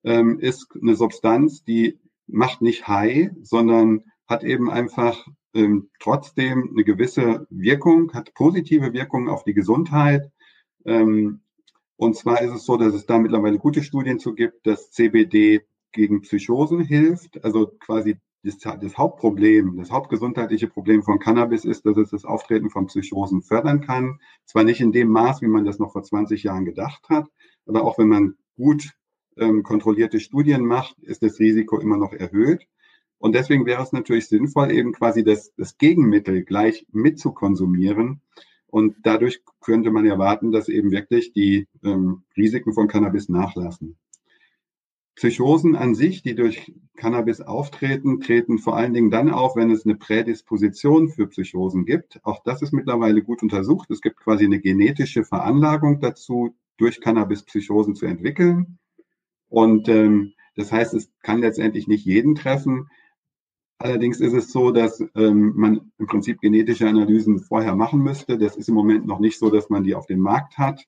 ähm, 0.05 0.39
ist 0.39 0.69
eine 0.81 0.95
Substanz, 0.95 1.65
die 1.65 1.99
macht 2.27 2.63
nicht 2.63 2.89
high, 2.89 3.31
sondern 3.43 4.05
hat 4.27 4.45
eben 4.45 4.71
einfach 4.71 5.27
ähm, 5.55 5.91
trotzdem 6.01 6.71
eine 6.73 6.85
gewisse 6.85 7.47
Wirkung, 7.51 8.13
hat 8.13 8.35
positive 8.35 8.93
Wirkung 8.93 9.29
auf 9.29 9.45
die 9.45 9.55
Gesundheit. 9.55 10.31
Ähm, 10.85 11.41
und 11.97 12.17
zwar 12.17 12.41
ist 12.43 12.53
es 12.53 12.65
so, 12.65 12.77
dass 12.77 12.95
es 12.95 13.07
da 13.07 13.19
mittlerweile 13.19 13.59
gute 13.59 13.83
Studien 13.83 14.19
zu 14.19 14.35
gibt, 14.35 14.67
dass 14.67 14.91
CBD 14.93 15.63
gegen 15.93 16.21
Psychosen 16.23 16.81
hilft. 16.81 17.43
Also 17.45 17.67
quasi 17.81 18.19
das, 18.43 18.59
das 18.59 18.97
Hauptproblem, 18.97 19.77
das 19.77 19.91
hauptgesundheitliche 19.91 20.69
Problem 20.69 21.03
von 21.03 21.19
Cannabis 21.19 21.65
ist, 21.65 21.87
dass 21.87 21.97
es 21.97 22.11
das 22.11 22.25
Auftreten 22.25 22.71
von 22.71 22.87
Psychosen 22.87 23.43
fördern 23.43 23.81
kann. 23.81 24.21
Zwar 24.45 24.65
nicht 24.65 24.81
in 24.81 24.93
dem 24.93 25.09
Maß, 25.09 25.43
wie 25.43 25.49
man 25.49 25.65
das 25.65 25.79
noch 25.79 25.93
vor 25.93 26.03
20 26.03 26.45
Jahren 26.45 26.65
gedacht 26.65 27.09
hat, 27.09 27.29
aber 27.67 27.83
auch 27.83 27.99
wenn 27.99 28.09
man 28.09 28.37
gut 28.57 28.93
ähm, 29.37 29.63
kontrollierte 29.63 30.21
Studien 30.21 30.65
macht, 30.65 30.99
ist 31.01 31.23
das 31.23 31.39
Risiko 31.39 31.79
immer 31.79 31.97
noch 31.97 32.13
erhöht. 32.13 32.67
Und 33.19 33.35
deswegen 33.35 33.67
wäre 33.67 33.83
es 33.83 33.93
natürlich 33.93 34.29
sinnvoll, 34.29 34.71
eben 34.71 34.93
quasi 34.93 35.25
das, 35.25 35.53
das 35.57 35.77
Gegenmittel 35.79 36.45
gleich 36.45 36.87
mit 36.93 37.19
zu 37.19 37.33
konsumieren. 37.33 38.21
Und 38.69 38.97
dadurch 39.03 39.43
könnte 39.61 39.91
man 39.91 40.07
erwarten, 40.07 40.53
dass 40.53 40.69
eben 40.69 40.91
wirklich 40.91 41.33
die 41.33 41.67
ähm, 41.83 42.23
Risiken 42.37 42.73
von 42.75 42.87
Cannabis 42.87 43.29
nachlassen. 43.29 43.97
Psychosen 45.19 45.75
an 45.75 45.97
sich, 45.97 46.23
die 46.23 46.37
durch 46.37 46.73
Cannabis 46.97 47.41
auftreten, 47.41 48.21
treten 48.21 48.59
vor 48.59 48.77
allen 48.77 48.95
Dingen 48.95 49.11
dann 49.11 49.31
auf, 49.31 49.57
wenn 49.57 49.71
es 49.73 49.85
eine 49.85 49.97
Prädisposition 49.97 51.09
für 51.09 51.27
Psychosen 51.27 51.87
gibt. 51.87 52.21
Auch 52.23 52.45
das 52.45 52.63
ist 52.63 52.73
mittlerweile 52.73 53.23
gut 53.23 53.43
untersucht. 53.43 53.91
Es 53.91 54.01
gibt 54.01 54.19
quasi 54.21 54.45
eine 54.45 54.61
genetische 54.61 55.25
Veranlagung 55.25 55.99
dazu, 55.99 56.55
durch 56.77 57.01
Cannabis 57.01 57.43
Psychosen 57.43 57.97
zu 57.97 58.07
entwickeln. 58.07 58.79
Und 59.49 59.89
ähm, 59.89 60.35
das 60.55 60.71
heißt, 60.71 60.95
es 60.95 61.11
kann 61.23 61.41
letztendlich 61.41 61.89
nicht 61.89 62.05
jeden 62.05 62.37
treffen. 62.37 62.89
Allerdings 63.81 64.21
ist 64.21 64.33
es 64.33 64.51
so, 64.51 64.73
dass 64.73 65.01
ähm, 65.15 65.53
man 65.55 65.93
im 65.99 66.07
Prinzip 66.07 66.41
genetische 66.41 66.89
Analysen 66.89 67.39
vorher 67.39 67.77
machen 67.77 68.01
müsste. 68.01 68.37
Das 68.37 68.57
ist 68.57 68.69
im 68.69 68.75
Moment 68.75 69.07
noch 69.07 69.21
nicht 69.21 69.39
so, 69.39 69.51
dass 69.51 69.71
man 69.71 69.85
die 69.85 69.95
auf 69.95 70.07
dem 70.07 70.19
Markt 70.19 70.59
hat. 70.59 70.85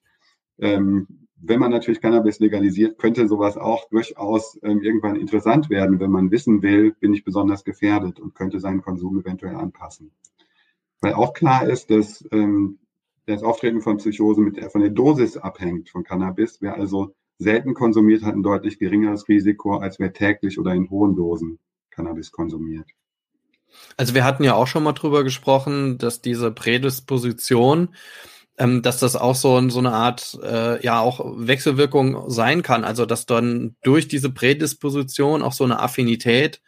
Ähm, 0.59 1.07
wenn 1.37 1.59
man 1.59 1.71
natürlich 1.71 2.01
Cannabis 2.01 2.39
legalisiert, 2.39 2.97
könnte 2.97 3.29
sowas 3.29 3.57
auch 3.57 3.87
durchaus 3.89 4.59
ähm, 4.61 4.81
irgendwann 4.81 5.15
interessant 5.15 5.69
werden, 5.69 6.01
wenn 6.01 6.11
man 6.11 6.31
wissen 6.31 6.61
will, 6.61 6.91
bin 6.99 7.13
ich 7.13 7.23
besonders 7.23 7.63
gefährdet 7.63 8.19
und 8.19 8.35
könnte 8.35 8.59
seinen 8.59 8.81
Konsum 8.81 9.19
eventuell 9.19 9.55
anpassen. 9.55 10.11
Weil 10.99 11.13
auch 11.13 11.33
klar 11.33 11.67
ist, 11.67 11.89
dass 11.89 12.27
ähm, 12.31 12.77
das 13.25 13.41
Auftreten 13.41 13.81
von 13.81 13.97
Psychosen 13.97 14.43
mit 14.43 14.57
der, 14.57 14.69
von 14.69 14.81
der 14.81 14.91
Dosis 14.91 15.37
abhängt 15.37 15.89
von 15.89 16.03
Cannabis. 16.03 16.61
Wer 16.61 16.75
also 16.75 17.15
selten 17.39 17.73
konsumiert, 17.73 18.23
hat 18.23 18.35
ein 18.35 18.43
deutlich 18.43 18.77
geringeres 18.79 19.29
Risiko, 19.29 19.77
als 19.77 19.97
wer 19.97 20.11
täglich 20.11 20.59
oder 20.59 20.73
in 20.73 20.89
hohen 20.89 21.15
Dosen 21.15 21.57
Cannabis 21.91 22.31
konsumiert. 22.31 22.87
Also 23.95 24.13
wir 24.13 24.25
hatten 24.25 24.43
ja 24.43 24.55
auch 24.55 24.67
schon 24.67 24.83
mal 24.83 24.93
drüber 24.93 25.23
gesprochen, 25.23 25.97
dass 25.97 26.21
diese 26.21 26.51
Prädisposition 26.51 27.89
ähm, 28.61 28.83
dass 28.83 28.99
das 28.99 29.15
auch 29.15 29.35
so, 29.35 29.69
so 29.69 29.79
eine 29.79 29.91
Art, 29.91 30.37
äh, 30.43 30.83
ja, 30.83 30.99
auch 30.99 31.19
Wechselwirkung 31.35 32.29
sein 32.29 32.61
kann. 32.61 32.83
Also, 32.83 33.07
dass 33.07 33.25
dann 33.25 33.75
durch 33.81 34.07
diese 34.07 34.29
Prädisposition 34.29 35.41
auch 35.41 35.53
so 35.53 35.63
eine 35.63 35.79
Affinität 35.79 36.61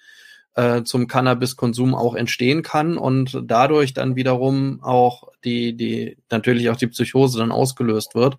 äh, 0.55 0.83
zum 0.83 1.07
Cannabiskonsum 1.07 1.93
auch 1.93 2.15
entstehen 2.15 2.63
kann 2.63 2.97
und 2.97 3.39
dadurch 3.45 3.93
dann 3.93 4.15
wiederum 4.15 4.81
auch 4.81 5.29
die, 5.43 5.75
die, 5.77 6.17
natürlich 6.31 6.69
auch 6.69 6.77
die 6.77 6.87
Psychose 6.87 7.39
dann 7.39 7.51
ausgelöst 7.51 8.15
wird. 8.15 8.37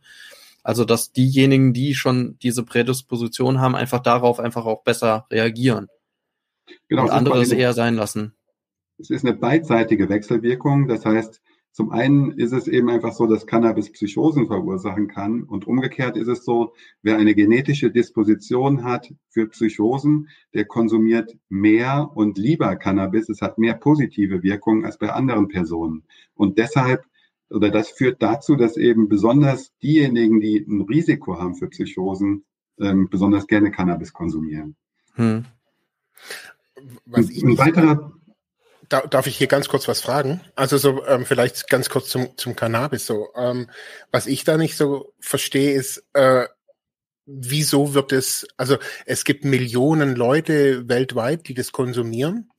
Also, 0.64 0.84
dass 0.84 1.12
diejenigen, 1.12 1.72
die 1.72 1.94
schon 1.94 2.38
diese 2.42 2.64
Prädisposition 2.64 3.60
haben, 3.60 3.76
einfach 3.76 4.00
darauf 4.00 4.40
einfach 4.40 4.64
auch 4.64 4.82
besser 4.82 5.26
reagieren. 5.30 5.88
Genau, 6.88 7.04
und 7.04 7.10
andere 7.10 7.40
es 7.40 7.52
eher 7.52 7.72
sein 7.72 7.94
lassen. 7.94 8.34
Es 8.98 9.10
ist 9.10 9.24
eine 9.24 9.34
beidseitige 9.34 10.08
Wechselwirkung. 10.08 10.88
Das 10.88 11.04
heißt, 11.04 11.42
zum 11.72 11.90
einen 11.90 12.30
ist 12.32 12.52
es 12.52 12.68
eben 12.68 12.88
einfach 12.88 13.12
so, 13.12 13.26
dass 13.26 13.46
Cannabis 13.46 13.90
Psychosen 13.90 14.46
verursachen 14.46 15.08
kann 15.08 15.42
und 15.42 15.66
umgekehrt 15.66 16.16
ist 16.16 16.28
es 16.28 16.44
so, 16.44 16.72
wer 17.02 17.16
eine 17.16 17.34
genetische 17.34 17.90
Disposition 17.90 18.84
hat 18.84 19.12
für 19.28 19.48
Psychosen, 19.48 20.28
der 20.54 20.66
konsumiert 20.66 21.36
mehr 21.48 22.10
und 22.14 22.38
lieber 22.38 22.76
Cannabis. 22.76 23.28
Es 23.28 23.42
hat 23.42 23.58
mehr 23.58 23.74
positive 23.74 24.44
Wirkungen 24.44 24.84
als 24.84 24.98
bei 24.98 25.10
anderen 25.10 25.48
Personen. 25.48 26.04
Und 26.34 26.58
deshalb 26.58 27.04
oder 27.50 27.70
das 27.70 27.90
führt 27.90 28.22
dazu, 28.22 28.56
dass 28.56 28.76
eben 28.76 29.08
besonders 29.08 29.72
diejenigen, 29.82 30.40
die 30.40 30.58
ein 30.58 30.82
Risiko 30.82 31.38
haben 31.38 31.54
für 31.54 31.68
Psychosen, 31.68 32.44
ähm, 32.80 33.08
besonders 33.08 33.46
gerne 33.46 33.70
Cannabis 33.70 34.12
konsumieren. 34.12 34.76
Hm. 35.14 35.44
Ein 37.12 37.58
weiterer 37.58 38.12
darf 38.88 39.26
ich 39.26 39.36
hier 39.36 39.46
ganz 39.46 39.68
kurz 39.68 39.88
was 39.88 40.00
fragen? 40.00 40.40
Also 40.56 40.76
so 40.76 41.04
ähm, 41.06 41.24
vielleicht 41.24 41.68
ganz 41.68 41.88
kurz 41.88 42.08
zum, 42.08 42.36
zum 42.36 42.56
Cannabis. 42.56 43.06
So, 43.06 43.28
ähm, 43.36 43.68
was 44.10 44.26
ich 44.26 44.44
da 44.44 44.56
nicht 44.56 44.76
so 44.76 45.14
verstehe, 45.20 45.72
ist, 45.72 46.04
äh, 46.12 46.46
wieso 47.26 47.94
wird 47.94 48.12
es? 48.12 48.46
Also 48.56 48.78
es 49.06 49.24
gibt 49.24 49.44
Millionen 49.44 50.14
Leute 50.14 50.88
weltweit, 50.88 51.48
die 51.48 51.54
das 51.54 51.72
konsumieren. 51.72 52.50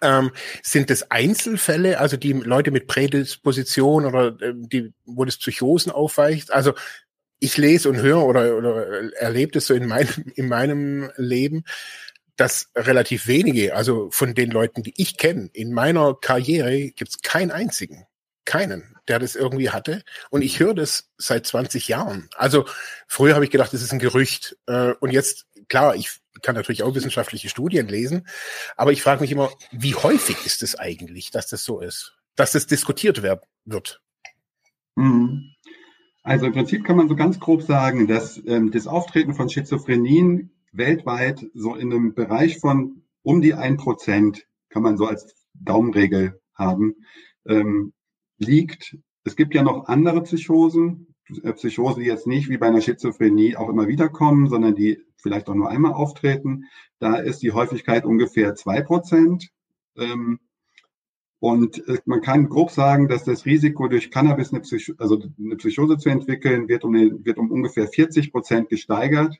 Ähm, 0.00 0.30
sind 0.62 0.90
das 0.90 1.10
Einzelfälle, 1.10 2.00
also 2.00 2.16
die 2.16 2.32
Leute 2.32 2.70
mit 2.70 2.86
Prädisposition 2.86 4.06
oder 4.06 4.40
äh, 4.40 4.54
die, 4.54 4.92
wo 5.04 5.24
das 5.24 5.38
Psychosen 5.38 5.92
aufweicht? 5.92 6.52
Also 6.52 6.74
ich 7.38 7.56
lese 7.58 7.90
und 7.90 8.00
höre 8.00 8.24
oder, 8.24 8.56
oder 8.56 9.12
erlebe 9.14 9.52
das 9.52 9.66
so 9.66 9.74
in 9.74 9.86
meinem, 9.86 10.32
in 10.34 10.48
meinem 10.48 11.10
Leben, 11.16 11.64
dass 12.36 12.70
relativ 12.74 13.26
wenige, 13.26 13.74
also 13.74 14.10
von 14.10 14.34
den 14.34 14.50
Leuten, 14.50 14.82
die 14.82 14.94
ich 14.96 15.16
kenne, 15.16 15.50
in 15.52 15.72
meiner 15.72 16.14
Karriere 16.14 16.90
gibt 16.90 17.10
es 17.10 17.22
keinen 17.22 17.50
einzigen, 17.50 18.06
keinen, 18.44 18.96
der 19.08 19.18
das 19.18 19.36
irgendwie 19.36 19.70
hatte. 19.70 20.02
Und 20.30 20.42
ich 20.42 20.58
höre 20.58 20.74
das 20.74 21.10
seit 21.16 21.46
20 21.46 21.88
Jahren. 21.88 22.28
Also 22.36 22.66
früher 23.06 23.34
habe 23.34 23.44
ich 23.44 23.50
gedacht, 23.50 23.72
das 23.72 23.82
ist 23.82 23.92
ein 23.92 23.98
Gerücht. 23.98 24.56
Äh, 24.66 24.92
und 25.00 25.10
jetzt, 25.12 25.46
klar, 25.68 25.94
ich 25.94 26.20
kann 26.42 26.54
natürlich 26.54 26.82
auch 26.82 26.94
wissenschaftliche 26.94 27.48
Studien 27.48 27.88
lesen, 27.88 28.26
aber 28.76 28.92
ich 28.92 29.02
frage 29.02 29.20
mich 29.20 29.30
immer, 29.30 29.50
wie 29.70 29.94
häufig 29.94 30.44
ist 30.44 30.62
es 30.62 30.76
eigentlich, 30.76 31.30
dass 31.30 31.46
das 31.46 31.64
so 31.64 31.80
ist, 31.80 32.16
dass 32.34 32.52
das 32.52 32.66
diskutiert 32.66 33.22
wird? 33.22 34.00
Mhm. 34.96 35.54
Also 36.22 36.46
im 36.46 36.52
Prinzip 36.52 36.84
kann 36.84 36.96
man 36.96 37.08
so 37.08 37.16
ganz 37.16 37.38
grob 37.38 37.62
sagen, 37.62 38.06
dass 38.06 38.40
ähm, 38.46 38.70
das 38.70 38.86
Auftreten 38.86 39.34
von 39.34 39.50
Schizophrenien 39.50 40.50
weltweit 40.76 41.46
so 41.54 41.74
in 41.74 41.92
einem 41.92 42.14
Bereich 42.14 42.58
von 42.58 43.02
um 43.22 43.40
die 43.40 43.54
ein 43.54 43.76
Prozent, 43.76 44.46
kann 44.68 44.82
man 44.82 44.96
so 44.96 45.06
als 45.06 45.34
Daumenregel 45.54 46.40
haben, 46.54 46.94
ähm, 47.46 47.92
liegt. 48.38 48.98
Es 49.24 49.36
gibt 49.36 49.54
ja 49.54 49.62
noch 49.62 49.86
andere 49.86 50.22
Psychosen, 50.22 51.14
äh, 51.42 51.52
Psychosen, 51.52 52.02
die 52.02 52.08
jetzt 52.08 52.26
nicht 52.26 52.48
wie 52.48 52.58
bei 52.58 52.66
einer 52.66 52.80
Schizophrenie 52.80 53.56
auch 53.56 53.68
immer 53.68 53.88
wieder 53.88 54.08
kommen, 54.08 54.48
sondern 54.48 54.74
die 54.74 55.00
vielleicht 55.16 55.48
auch 55.48 55.54
nur 55.54 55.70
einmal 55.70 55.92
auftreten. 55.92 56.64
Da 56.98 57.16
ist 57.16 57.42
die 57.42 57.52
Häufigkeit 57.52 58.04
ungefähr 58.04 58.54
zwei 58.54 58.82
Prozent. 58.82 59.48
Ähm, 59.96 60.38
und 61.38 61.86
äh, 61.88 61.98
man 62.04 62.20
kann 62.20 62.48
grob 62.48 62.70
sagen, 62.70 63.08
dass 63.08 63.24
das 63.24 63.46
Risiko 63.46 63.88
durch 63.88 64.10
Cannabis 64.10 64.52
eine, 64.52 64.60
Psycho 64.60 64.94
also 64.98 65.22
eine 65.38 65.56
Psychose 65.56 65.98
zu 65.98 66.08
entwickeln, 66.10 66.68
wird 66.68 66.84
um, 66.84 66.92
den, 66.92 67.24
wird 67.24 67.38
um 67.38 67.50
ungefähr 67.50 67.86
40 67.88 68.32
Prozent 68.32 68.68
gesteigert 68.68 69.38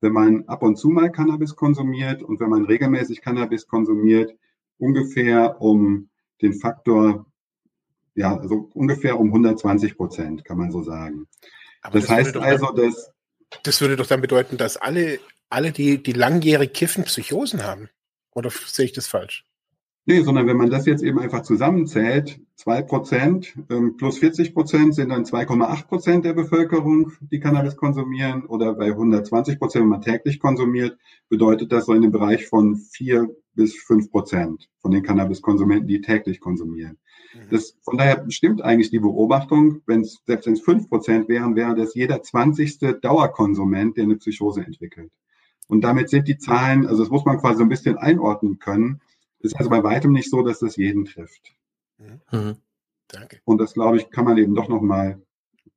wenn 0.00 0.12
man 0.12 0.44
ab 0.46 0.62
und 0.62 0.76
zu 0.76 0.88
mal 0.88 1.10
Cannabis 1.10 1.56
konsumiert 1.56 2.22
und 2.22 2.40
wenn 2.40 2.50
man 2.50 2.64
regelmäßig 2.64 3.22
Cannabis 3.22 3.66
konsumiert, 3.66 4.34
ungefähr 4.78 5.60
um 5.60 6.10
den 6.42 6.54
Faktor, 6.54 7.26
ja, 8.14 8.36
also 8.36 8.70
ungefähr 8.74 9.18
um 9.18 9.28
120 9.28 9.96
Prozent, 9.96 10.44
kann 10.44 10.58
man 10.58 10.70
so 10.70 10.82
sagen. 10.82 11.26
Das, 11.82 11.92
das 11.92 12.08
heißt 12.08 12.36
also, 12.36 12.72
dass. 12.72 13.12
Das 13.62 13.80
würde 13.80 13.96
doch 13.96 14.06
dann 14.06 14.20
bedeuten, 14.20 14.56
dass 14.56 14.76
alle, 14.76 15.20
alle, 15.48 15.72
die, 15.72 16.02
die 16.02 16.12
langjährig 16.12 16.72
kiffen, 16.72 17.04
Psychosen 17.04 17.64
haben. 17.64 17.88
Oder 18.32 18.50
sehe 18.50 18.86
ich 18.86 18.92
das 18.92 19.06
falsch? 19.06 19.44
Nee, 20.08 20.20
sondern 20.20 20.46
wenn 20.46 20.56
man 20.56 20.70
das 20.70 20.86
jetzt 20.86 21.02
eben 21.02 21.18
einfach 21.18 21.42
zusammenzählt, 21.42 22.40
zwei 22.54 22.80
Prozent 22.80 23.58
ähm, 23.68 23.96
plus 23.96 24.18
40 24.18 24.54
Prozent 24.54 24.94
sind 24.94 25.08
dann 25.08 25.24
2,8 25.24 25.88
Prozent 25.88 26.24
der 26.24 26.32
Bevölkerung, 26.32 27.10
die 27.20 27.40
Cannabis 27.40 27.74
konsumieren. 27.74 28.46
Oder 28.46 28.74
bei 28.74 28.86
120 28.86 29.58
Prozent, 29.58 29.82
wenn 29.82 29.90
man 29.90 30.02
täglich 30.02 30.38
konsumiert, 30.38 30.96
bedeutet 31.28 31.72
das 31.72 31.86
so 31.86 31.92
in 31.92 32.02
dem 32.02 32.12
Bereich 32.12 32.46
von 32.46 32.76
vier 32.76 33.28
bis 33.54 33.74
fünf 33.74 34.12
Prozent 34.12 34.68
von 34.78 34.92
den 34.92 35.02
Cannabiskonsumenten, 35.02 35.88
die 35.88 36.00
täglich 36.00 36.38
konsumieren. 36.38 36.98
Mhm. 37.34 37.50
Das, 37.50 37.76
von 37.82 37.98
daher 37.98 38.24
stimmt 38.28 38.62
eigentlich 38.62 38.90
die 38.90 39.00
Beobachtung, 39.00 39.80
wenn 39.86 40.02
es, 40.02 40.22
selbst 40.24 40.46
wenn 40.46 40.54
es 40.54 40.60
fünf 40.60 40.88
Prozent 40.88 41.28
wären, 41.28 41.56
wäre 41.56 41.74
das 41.74 41.96
jeder 41.96 42.22
zwanzigste 42.22 42.94
Dauerkonsument, 42.94 43.96
der 43.96 44.04
eine 44.04 44.16
Psychose 44.16 44.64
entwickelt. 44.64 45.10
Und 45.66 45.82
damit 45.82 46.10
sind 46.10 46.28
die 46.28 46.38
Zahlen, 46.38 46.86
also 46.86 47.02
das 47.02 47.10
muss 47.10 47.24
man 47.24 47.38
quasi 47.38 47.56
so 47.58 47.64
ein 47.64 47.68
bisschen 47.68 47.98
einordnen 47.98 48.60
können 48.60 49.00
ist 49.40 49.56
also 49.56 49.70
bei 49.70 49.82
weitem 49.82 50.12
nicht 50.12 50.30
so, 50.30 50.42
dass 50.42 50.58
das 50.58 50.76
jeden 50.76 51.04
trifft. 51.04 51.54
Mhm. 51.98 52.20
mhm. 52.30 52.56
Danke. 53.08 53.40
Und 53.44 53.58
das, 53.58 53.74
glaube 53.74 53.98
ich, 53.98 54.10
kann 54.10 54.24
man 54.24 54.36
eben 54.36 54.56
doch 54.56 54.68
nochmal 54.68 55.22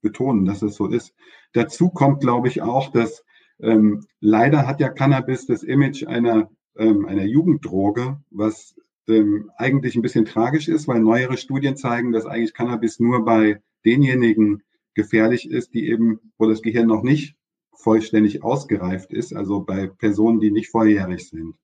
betonen, 0.02 0.46
dass 0.46 0.62
es 0.64 0.76
so 0.76 0.88
ist. 0.88 1.14
Dazu 1.54 1.90
kommt, 1.90 2.22
glaube 2.22 2.48
ich, 2.48 2.62
auch, 2.62 2.92
dass 2.92 3.24
ähm, 3.60 4.06
leider 4.20 4.66
hat 4.66 4.80
ja 4.80 4.90
Cannabis 4.90 5.46
das 5.46 5.64
Image 5.64 6.08
einer, 6.08 6.50
ähm, 6.76 7.06
einer 7.06 7.26
Jugenddroge, 7.26 8.20
was 8.32 8.76
ähm, 9.08 9.52
eigentlich 9.58 9.96
ein 9.96 10.02
bisschen 10.02 10.26
tragisch 10.26 10.68
ist, 10.68 10.88
weil 10.88 11.00
neuere 11.02 11.38
Studien 11.38 11.76
zeigen, 11.76 12.12
dass 12.12 12.26
eigentlich 12.26 12.54
Cannabis 12.54 13.00
nur 13.00 13.26
bei 13.26 13.62
denjenigen 13.86 14.64
gefährlich 14.94 15.50
ist, 15.50 15.74
die 15.74 15.88
eben, 15.88 16.20
wo 16.38 16.48
das 16.48 16.62
Gehirn 16.62 16.88
noch 16.88 17.04
nicht 17.04 17.36
vollständig 17.74 18.44
ausgereift 18.44 19.14
ist, 19.14 19.34
also 19.34 19.62
bei 19.62 19.88
Personen, 19.88 20.40
die 20.40 20.52
nicht 20.52 20.70
volljährig 20.70 21.30
sind. 21.30 21.56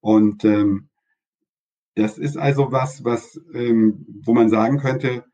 Und 0.00 0.44
ähm, 0.44 0.88
das 1.96 2.18
ist 2.18 2.36
also 2.36 2.70
was, 2.72 3.04
was, 3.04 3.40
ähm, 3.54 4.06
wo 4.22 4.34
man 4.34 4.50
sagen 4.50 4.78
könnte, 4.78 5.24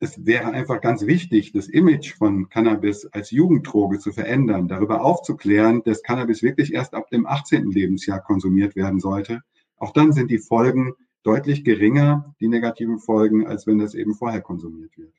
es 0.00 0.24
wäre 0.24 0.52
einfach 0.52 0.80
ganz 0.80 1.06
wichtig, 1.06 1.52
das 1.52 1.66
Image 1.68 2.14
von 2.14 2.48
Cannabis 2.48 3.06
als 3.06 3.32
Jugenddroge 3.32 3.98
zu 3.98 4.12
verändern, 4.12 4.68
darüber 4.68 5.02
aufzuklären, 5.02 5.82
dass 5.82 6.04
Cannabis 6.04 6.42
wirklich 6.42 6.72
erst 6.72 6.94
ab 6.94 7.10
dem 7.10 7.26
18. 7.26 7.72
Lebensjahr 7.72 8.22
konsumiert 8.22 8.76
werden 8.76 9.00
sollte. 9.00 9.42
Auch 9.76 9.92
dann 9.92 10.12
sind 10.12 10.30
die 10.30 10.38
Folgen 10.38 10.94
deutlich 11.24 11.64
geringer, 11.64 12.32
die 12.40 12.48
negativen 12.48 13.00
Folgen, 13.00 13.48
als 13.48 13.66
wenn 13.66 13.78
das 13.78 13.94
eben 13.94 14.14
vorher 14.14 14.40
konsumiert 14.40 14.96
wird. 14.96 15.12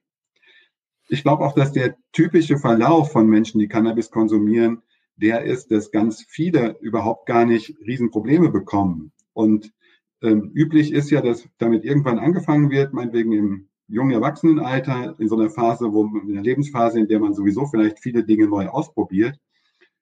Ich 1.09 1.23
glaube 1.23 1.43
auch, 1.43 1.53
dass 1.53 1.73
der 1.73 1.97
typische 2.13 2.57
Verlauf 2.57 3.11
von 3.11 3.27
Menschen, 3.27 3.59
die 3.59 3.67
Cannabis 3.67 4.11
konsumieren, 4.11 4.81
der 5.17 5.43
ist, 5.43 5.71
dass 5.71 5.91
ganz 5.91 6.23
viele 6.25 6.77
überhaupt 6.79 7.25
gar 7.25 7.45
nicht 7.45 7.77
Riesenprobleme 7.85 8.49
bekommen. 8.49 9.11
Und 9.33 9.73
ähm, 10.21 10.51
üblich 10.53 10.91
ist 10.91 11.10
ja, 11.12 11.21
dass 11.21 11.47
damit 11.58 11.86
irgendwann 11.86 12.19
angefangen 12.19 12.69
wird, 12.69 12.93
meinetwegen 12.93 13.32
im 13.32 13.69
jungen 13.88 14.12
Erwachsenenalter, 14.12 15.15
in 15.19 15.27
so 15.27 15.38
einer 15.38 15.49
Phase, 15.49 15.91
wo 15.91 16.05
in 16.05 16.34
der 16.34 16.43
Lebensphase, 16.43 16.99
in 16.99 17.08
der 17.08 17.19
man 17.19 17.34
sowieso 17.34 17.65
vielleicht 17.65 17.99
viele 17.99 18.23
Dinge 18.23 18.47
neu 18.47 18.67
ausprobiert. 18.67 19.39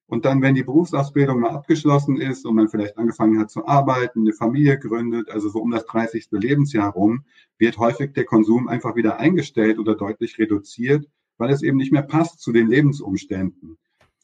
Und 0.09 0.23
dann, 0.23 0.41
wenn 0.41 0.55
die 0.55 0.63
Berufsausbildung 0.63 1.41
mal 1.41 1.51
abgeschlossen 1.51 2.19
ist 2.19 2.45
und 2.45 2.55
man 2.55 2.69
vielleicht 2.69 2.97
angefangen 2.97 3.39
hat 3.39 3.51
zu 3.51 3.67
arbeiten, 3.67 4.21
eine 4.21 4.33
Familie 4.33 4.79
gründet, 4.79 5.29
also 5.29 5.49
so 5.49 5.59
um 5.59 5.71
das 5.71 5.85
30. 5.85 6.29
Lebensjahr 6.31 6.91
rum, 6.93 7.25
wird 7.57 7.77
häufig 7.77 8.13
der 8.13 8.23
Konsum 8.23 8.69
einfach 8.69 8.95
wieder 8.95 9.19
eingestellt 9.19 9.79
oder 9.79 9.95
deutlich 9.95 10.39
reduziert, 10.39 11.05
weil 11.37 11.51
es 11.51 11.61
eben 11.61 11.77
nicht 11.77 11.91
mehr 11.91 12.03
passt 12.03 12.39
zu 12.39 12.53
den 12.53 12.67
Lebensumständen. 12.67 13.77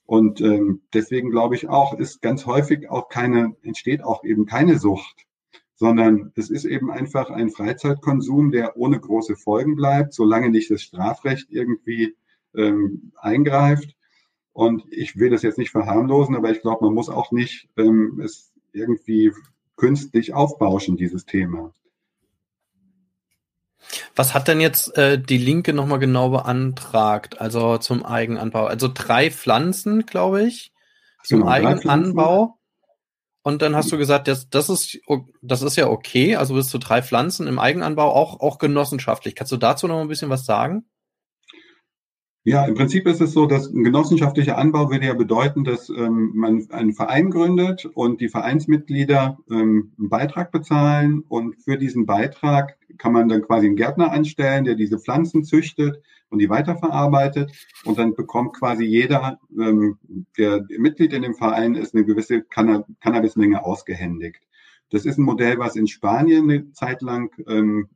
Und 0.06 0.40
ähm, 0.42 0.82
deswegen 0.94 1.32
glaube 1.32 1.56
ich 1.56 1.68
auch, 1.68 1.98
ist 1.98 2.22
ganz 2.22 2.46
häufig 2.46 2.90
auch 2.90 3.10
keine, 3.10 3.56
entsteht 3.62 4.04
auch 4.04 4.24
eben 4.24 4.46
keine 4.46 4.80
Sucht, 4.80 5.26
sondern 5.84 6.32
es 6.36 6.50
ist 6.50 6.64
eben 6.64 6.90
einfach 6.90 7.30
ein 7.30 7.50
Freizeitkonsum, 7.50 8.52
der 8.52 8.78
ohne 8.78 9.02
große 9.02 9.36
Folgen 9.36 9.76
bleibt, 9.76 10.14
solange 10.14 10.50
nicht 10.50 10.72
das 10.72 10.82
Strafrecht 10.82 11.48
irgendwie 11.50 12.16
ähm, 12.56 13.12
eingreift. 13.18 13.94
Und 14.54 14.84
ich 14.92 15.18
will 15.18 15.30
das 15.30 15.42
jetzt 15.42 15.58
nicht 15.58 15.72
verharmlosen, 15.72 16.38
aber 16.38 16.52
ich 16.52 16.62
glaube, 16.62 16.86
man 16.86 16.94
muss 16.94 17.10
auch 17.10 17.34
nicht 17.34 17.68
ähm, 17.76 18.22
es 18.24 18.54
irgendwie 18.72 19.34
künstlich 19.76 20.34
aufbauschen, 20.34 20.96
dieses 20.96 21.26
Thema. 21.26 21.74
Was 24.16 24.34
hat 24.34 24.48
denn 24.48 24.62
jetzt 24.62 24.98
äh, 24.98 25.22
die 25.22 25.38
Linke 25.38 25.74
nochmal 25.74 26.00
genau 26.00 26.30
beantragt? 26.30 27.42
Also 27.42 27.78
zum 27.78 28.06
Eigenanbau. 28.06 28.68
Also 28.68 28.90
drei 28.94 29.30
Pflanzen, 29.32 30.06
glaube 30.06 30.44
ich, 30.44 30.72
zum 31.26 31.42
genau, 31.42 31.52
Eigenanbau. 31.52 32.58
Und 33.44 33.62
dann 33.62 33.76
hast 33.76 33.92
du 33.92 33.98
gesagt, 33.98 34.30
das, 34.30 34.50
das, 34.50 34.70
ist, 34.70 35.00
das 35.42 35.62
ist 35.62 35.76
ja 35.76 35.90
okay. 35.90 36.38
Also 36.38 36.56
bist 36.56 36.74
du 36.74 36.78
drei 36.78 37.02
Pflanzen 37.02 37.48
im 37.48 37.60
Eigenanbau 37.60 38.14
auch, 38.14 38.40
auch 38.40 38.58
genossenschaftlich. 38.58 39.36
Kannst 39.36 39.52
du 39.52 39.58
dazu 39.58 39.88
noch 39.88 40.00
ein 40.00 40.08
bisschen 40.08 40.30
was 40.30 40.46
sagen? 40.46 40.86
Ja, 42.46 42.66
im 42.66 42.76
Prinzip 42.76 43.08
ist 43.08 43.22
es 43.22 43.32
so, 43.32 43.46
dass 43.46 43.70
ein 43.70 43.86
genossenschaftlicher 43.86 44.58
Anbau 44.58 44.92
würde 44.92 45.06
ja 45.06 45.14
bedeuten, 45.14 45.64
dass 45.64 45.88
ähm, 45.88 46.32
man 46.36 46.68
einen 46.72 46.94
Verein 46.94 47.30
gründet 47.30 47.86
und 47.86 48.20
die 48.20 48.28
Vereinsmitglieder 48.28 49.38
ähm, 49.50 49.94
einen 49.98 50.10
Beitrag 50.10 50.52
bezahlen 50.52 51.24
und 51.28 51.56
für 51.64 51.78
diesen 51.78 52.06
Beitrag 52.06 52.78
kann 52.98 53.14
man 53.14 53.30
dann 53.30 53.44
quasi 53.44 53.68
einen 53.68 53.78
Gärtner 53.78 54.12
anstellen, 54.12 54.66
der 54.66 54.76
diese 54.76 55.00
Pflanzen 55.00 55.46
züchtet 55.46 56.02
und 56.34 56.40
die 56.40 56.50
weiterverarbeitet 56.50 57.52
und 57.86 58.00
dann 58.00 58.16
bekommt 58.16 58.58
quasi 58.58 58.84
jeder, 58.84 59.40
ähm, 59.58 60.00
der 60.36 60.66
Mitglied 60.80 61.14
in 61.14 61.22
dem 61.22 61.36
Verein 61.36 61.76
ist, 61.76 61.94
eine 61.94 62.06
gewisse 62.06 62.42
Canna 62.42 62.84
Cannabismenge 63.02 63.64
ausgehändigt. 63.64 64.42
Das 64.90 65.06
ist 65.06 65.20
ein 65.20 65.26
Modell, 65.26 65.60
was 65.60 65.76
in 65.76 65.88
Spanien 65.88 66.50
eine 66.50 66.72
Zeit 66.72 67.04
lang 67.04 67.32
ähm, 67.48 67.88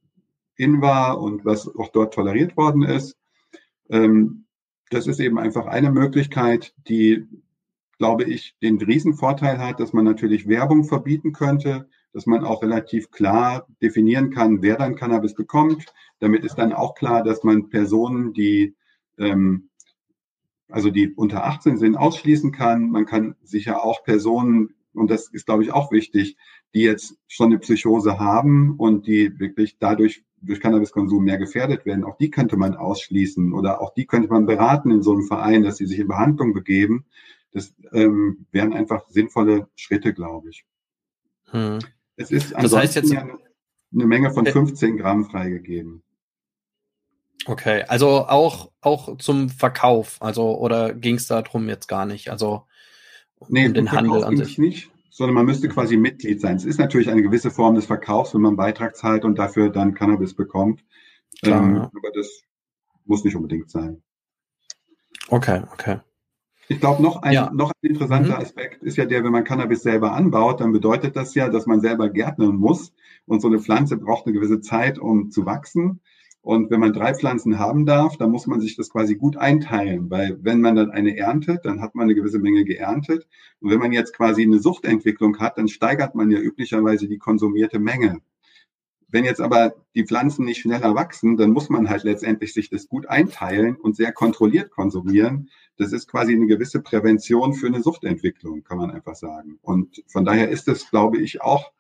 in 0.56 0.82
war 0.82 1.20
und 1.20 1.46
was 1.46 1.68
auch 1.68 1.90
dort 1.90 2.14
toleriert 2.14 2.56
worden 2.58 2.84
ist. 2.84 3.18
Ähm, 3.90 4.46
das 4.92 5.08
ist 5.08 5.20
eben 5.20 5.40
einfach 5.40 5.66
eine 5.66 5.92
Möglichkeit, 5.92 6.76
die, 6.88 7.26
glaube 7.98 8.24
ich, 8.24 8.56
den 8.62 8.80
Riesenvorteil 8.80 9.58
hat, 9.58 9.80
dass 9.80 9.94
man 9.94 10.06
natürlich 10.06 10.48
Werbung 10.48 10.84
verbieten 10.84 11.34
könnte, 11.34 11.90
dass 12.18 12.26
man 12.26 12.44
auch 12.44 12.64
relativ 12.64 13.12
klar 13.12 13.68
definieren 13.80 14.32
kann, 14.32 14.64
wer 14.64 14.76
dann 14.76 14.96
Cannabis 14.96 15.36
bekommt. 15.36 15.86
Damit 16.18 16.44
ist 16.44 16.56
dann 16.56 16.74
auch 16.74 16.96
klar, 16.96 17.22
dass 17.22 17.44
man 17.44 17.70
Personen, 17.70 18.34
die 18.34 18.74
ähm, 19.20 19.70
also 20.68 20.90
die 20.90 21.14
unter 21.14 21.46
18 21.46 21.78
sind, 21.78 21.96
ausschließen 21.96 22.52
kann. 22.52 22.90
Man 22.90 23.06
kann 23.06 23.36
sicher 23.44 23.84
auch 23.84 24.04
Personen, 24.04 24.74
und 24.96 25.12
das 25.12 25.28
ist, 25.28 25.46
glaube 25.46 25.62
ich, 25.62 25.72
auch 25.72 25.92
wichtig, 25.92 26.38
die 26.74 26.82
jetzt 26.82 27.20
schon 27.28 27.52
eine 27.52 27.60
Psychose 27.60 28.18
haben 28.18 28.78
und 28.78 29.06
die 29.06 29.40
wirklich 29.40 29.78
dadurch 29.78 30.26
durch 30.42 30.60
Cannabiskonsum 30.60 31.24
mehr 31.24 31.38
gefährdet 31.38 31.86
werden, 31.86 32.04
auch 32.04 32.18
die 32.18 32.32
könnte 32.32 32.58
man 32.58 32.76
ausschließen 32.76 33.54
oder 33.54 33.80
auch 33.80 33.94
die 33.94 34.08
könnte 34.08 34.30
man 34.30 34.48
beraten 34.48 34.90
in 34.90 35.04
so 35.04 35.14
einem 35.14 35.28
Verein, 35.28 35.62
dass 35.62 35.78
sie 35.78 35.86
sich 35.86 36.00
in 36.00 36.08
Behandlung 36.08 36.56
begeben. 36.56 37.06
Das 37.52 37.76
ähm, 37.92 38.48
wären 38.52 38.74
einfach 38.74 39.08
sinnvolle 39.08 39.68
Schritte, 39.76 40.16
glaube 40.16 40.50
ich. 40.50 40.66
Hm. 41.52 41.80
Es 42.18 42.32
ist 42.32 42.54
das 42.54 42.76
heißt 42.76 42.96
jetzt 42.96 43.12
eine 43.14 44.06
Menge 44.06 44.32
von 44.32 44.46
15 44.46 44.96
äh, 44.96 44.98
Gramm 45.00 45.26
freigegeben. 45.26 46.04
Okay, 47.46 47.84
also 47.88 48.28
auch, 48.28 48.72
auch 48.82 49.18
zum 49.18 49.50
Verkauf, 49.50 50.18
also 50.20 50.58
oder 50.58 50.94
ging 50.94 51.16
es 51.16 51.28
darum 51.28 51.70
jetzt 51.70 51.88
gar 51.88 52.06
nicht? 52.06 52.30
Also 52.30 52.64
nee, 53.48 53.68
um 53.68 53.74
den 53.74 53.92
Handel 53.92 54.24
an 54.24 54.36
sich 54.36 54.58
nicht 54.58 54.92
sondern 55.18 55.34
man 55.34 55.48
müsste 55.48 55.68
quasi 55.68 55.98
Mitglied 55.98 56.40
sein. 56.40 56.58
Es 56.58 56.64
ist 56.64 56.78
natürlich 56.78 57.10
eine 57.10 57.24
gewisse 57.24 57.50
Form 57.50 57.74
des 57.74 57.88
Verkaufs, 57.88 58.36
wenn 58.36 58.42
man 58.42 58.56
Beitrag 58.56 58.96
zahlt 58.96 59.26
und 59.26 59.40
dafür 59.40 59.72
dann 59.72 59.96
Cannabis 59.96 60.36
bekommt. 60.36 60.86
Klar, 61.42 61.64
ähm, 61.64 61.76
ja. 61.76 61.82
Aber 61.86 62.12
das 62.14 62.44
muss 63.04 63.24
nicht 63.24 63.36
unbedingt 63.36 63.72
sein. 63.72 64.04
Okay, 65.30 65.64
okay. 65.74 66.02
Ich 66.70 66.80
glaube, 66.80 67.02
noch 67.02 67.22
ein, 67.22 67.34
ja. 67.34 67.52
noch 67.54 67.72
ein 67.72 67.90
interessanter 67.90 68.36
mhm. 68.36 68.42
Aspekt 68.42 68.84
ist 68.84 68.98
ja 68.98 69.06
der, 69.06 69.24
wenn 69.24 69.32
man 69.32 69.44
Cannabis 69.44 69.84
selber 69.84 70.12
anbaut, 70.12 70.60
dann 70.60 70.74
bedeutet 70.74 71.16
das 71.16 71.34
ja, 71.34 71.50
dass 71.50 71.66
man 71.66 71.80
selber 71.80 72.10
gärtnern 72.10 72.56
muss. 72.56 72.94
Und 73.26 73.42
so 73.42 73.48
eine 73.48 73.60
Pflanze 73.60 73.98
braucht 73.98 74.26
eine 74.26 74.34
gewisse 74.34 74.62
Zeit, 74.62 75.00
um 75.00 75.32
zu 75.32 75.46
wachsen. 75.46 76.02
Und 76.42 76.72
wenn 76.72 76.80
man 76.80 76.94
drei 76.94 77.14
Pflanzen 77.14 77.60
haben 77.60 77.86
darf, 77.86 78.16
dann 78.16 78.32
muss 78.32 78.48
man 78.48 78.62
sich 78.62 78.78
das 78.78 78.90
quasi 78.90 79.16
gut 79.16 79.36
einteilen, 79.36 80.10
weil 80.10 80.38
wenn 80.42 80.62
man 80.62 80.78
dann 80.78 80.92
eine 80.92 81.18
erntet, 81.18 81.66
dann 81.66 81.82
hat 81.82 81.94
man 81.94 82.06
eine 82.06 82.16
gewisse 82.16 82.40
Menge 82.40 82.64
geerntet. 82.64 83.28
Und 83.60 83.70
wenn 83.70 83.80
man 83.80 83.92
jetzt 83.92 84.14
quasi 84.16 84.44
eine 84.44 84.60
Suchtentwicklung 84.60 85.40
hat, 85.40 85.58
dann 85.58 85.68
steigert 85.68 86.16
man 86.16 86.32
ja 86.32 86.40
üblicherweise 86.40 87.10
die 87.10 87.18
konsumierte 87.18 87.80
Menge. 87.80 88.22
Wenn 89.10 89.24
jetzt 89.24 89.40
aber 89.40 89.74
die 89.96 90.06
Pflanzen 90.06 90.46
nicht 90.46 90.60
schneller 90.60 90.94
wachsen, 90.94 91.38
dann 91.38 91.52
muss 91.52 91.70
man 91.70 91.90
halt 91.90 92.04
letztendlich 92.04 92.54
sich 92.54 92.70
das 92.70 92.88
gut 92.88 93.08
einteilen 93.08 93.76
und 93.76 93.96
sehr 93.96 94.12
kontrolliert 94.12 94.70
konsumieren. 94.70 95.50
Das 95.78 95.94
ist 95.94 96.08
quasi 96.08 96.34
eine 96.34 96.48
gewisse 96.48 96.82
Prävention 96.82 97.54
für 97.54 97.68
eine 97.68 97.82
Suchtentwicklung, 97.82 98.64
kann 98.64 98.78
man 98.78 98.92
einfach 98.92 99.16
sagen. 99.16 99.60
Und 99.62 100.04
von 100.08 100.26
daher 100.26 100.50
ist 100.50 100.68
es, 100.68 100.90
glaube 100.90 101.20
ich, 101.20 101.42
auch 101.42 101.72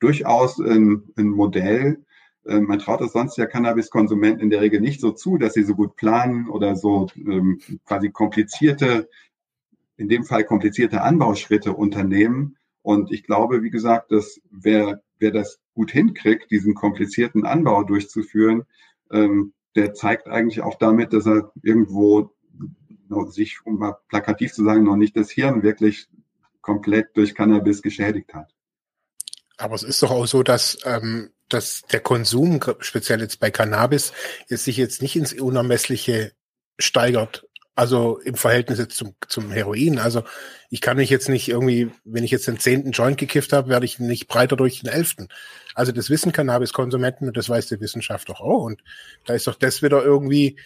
durchaus 0.00 0.58
ein, 0.58 1.02
ein 1.16 1.28
Modell, 1.28 2.04
ähm, 2.46 2.64
man 2.64 2.78
traut 2.78 3.00
es 3.00 3.12
sonst 3.12 3.36
ja 3.36 3.46
Cannabiskonsumenten 3.46 4.42
in 4.42 4.50
der 4.50 4.60
Regel 4.60 4.80
nicht 4.80 5.00
so 5.00 5.12
zu, 5.12 5.38
dass 5.38 5.54
sie 5.54 5.62
so 5.62 5.74
gut 5.74 5.96
planen 5.96 6.48
oder 6.48 6.76
so 6.76 7.08
ähm, 7.16 7.60
quasi 7.84 8.10
komplizierte, 8.10 9.08
in 9.96 10.08
dem 10.08 10.24
Fall 10.24 10.44
komplizierte 10.44 11.02
Anbauschritte 11.02 11.72
unternehmen. 11.72 12.56
Und 12.82 13.12
ich 13.12 13.22
glaube, 13.22 13.62
wie 13.62 13.70
gesagt, 13.70 14.10
dass 14.10 14.40
wer, 14.50 15.02
wer 15.22 15.30
das 15.30 15.58
gut 15.74 15.90
hinkriegt, 15.90 16.50
diesen 16.50 16.74
komplizierten 16.74 17.46
Anbau 17.46 17.84
durchzuführen, 17.84 18.64
ähm, 19.10 19.54
der 19.74 19.94
zeigt 19.94 20.28
eigentlich 20.28 20.60
auch 20.60 20.78
damit, 20.78 21.14
dass 21.14 21.26
er 21.26 21.50
irgendwo 21.62 22.34
sich, 23.28 23.58
um 23.64 23.78
mal 23.78 23.96
plakativ 24.08 24.52
zu 24.52 24.64
sagen, 24.64 24.84
noch 24.84 24.96
nicht 24.96 25.16
das 25.16 25.30
Hirn 25.30 25.62
wirklich 25.62 26.08
komplett 26.60 27.16
durch 27.16 27.34
Cannabis 27.34 27.82
geschädigt 27.82 28.34
hat. 28.34 28.54
Aber 29.56 29.74
es 29.74 29.82
ist 29.82 30.02
doch 30.02 30.10
auch 30.10 30.26
so, 30.26 30.42
dass 30.42 30.78
ähm, 30.84 31.30
dass 31.52 31.82
der 31.82 32.00
Konsum, 32.00 32.60
speziell 32.80 33.20
jetzt 33.20 33.40
bei 33.40 33.50
Cannabis, 33.50 34.12
ist 34.48 34.64
sich 34.64 34.76
jetzt 34.76 35.02
nicht 35.02 35.16
ins 35.16 35.32
Unermessliche 35.34 36.32
steigert. 36.78 37.46
Also 37.74 38.18
im 38.18 38.34
Verhältnis 38.34 38.78
jetzt 38.78 38.96
zum, 38.96 39.14
zum 39.28 39.50
Heroin. 39.50 39.98
Also 39.98 40.24
ich 40.68 40.82
kann 40.82 40.98
mich 40.98 41.08
jetzt 41.08 41.30
nicht 41.30 41.48
irgendwie, 41.48 41.90
wenn 42.04 42.22
ich 42.22 42.30
jetzt 42.30 42.46
den 42.46 42.58
zehnten 42.58 42.90
Joint 42.90 43.16
gekifft 43.16 43.54
habe, 43.54 43.70
werde 43.70 43.86
ich 43.86 43.98
nicht 43.98 44.28
breiter 44.28 44.56
durch 44.56 44.80
den 44.80 44.90
elften. 44.90 45.28
Also 45.74 45.90
das 45.90 46.10
wissen 46.10 46.32
Cannabiskonsumenten 46.32 47.28
und 47.28 47.36
das 47.36 47.48
weiß 47.48 47.68
die 47.68 47.80
Wissenschaft 47.80 48.28
doch 48.28 48.40
auch. 48.40 48.64
Und 48.64 48.82
da 49.24 49.32
ist 49.32 49.46
doch 49.46 49.54
das 49.54 49.80
wieder 49.80 50.04
irgendwie, 50.04 50.58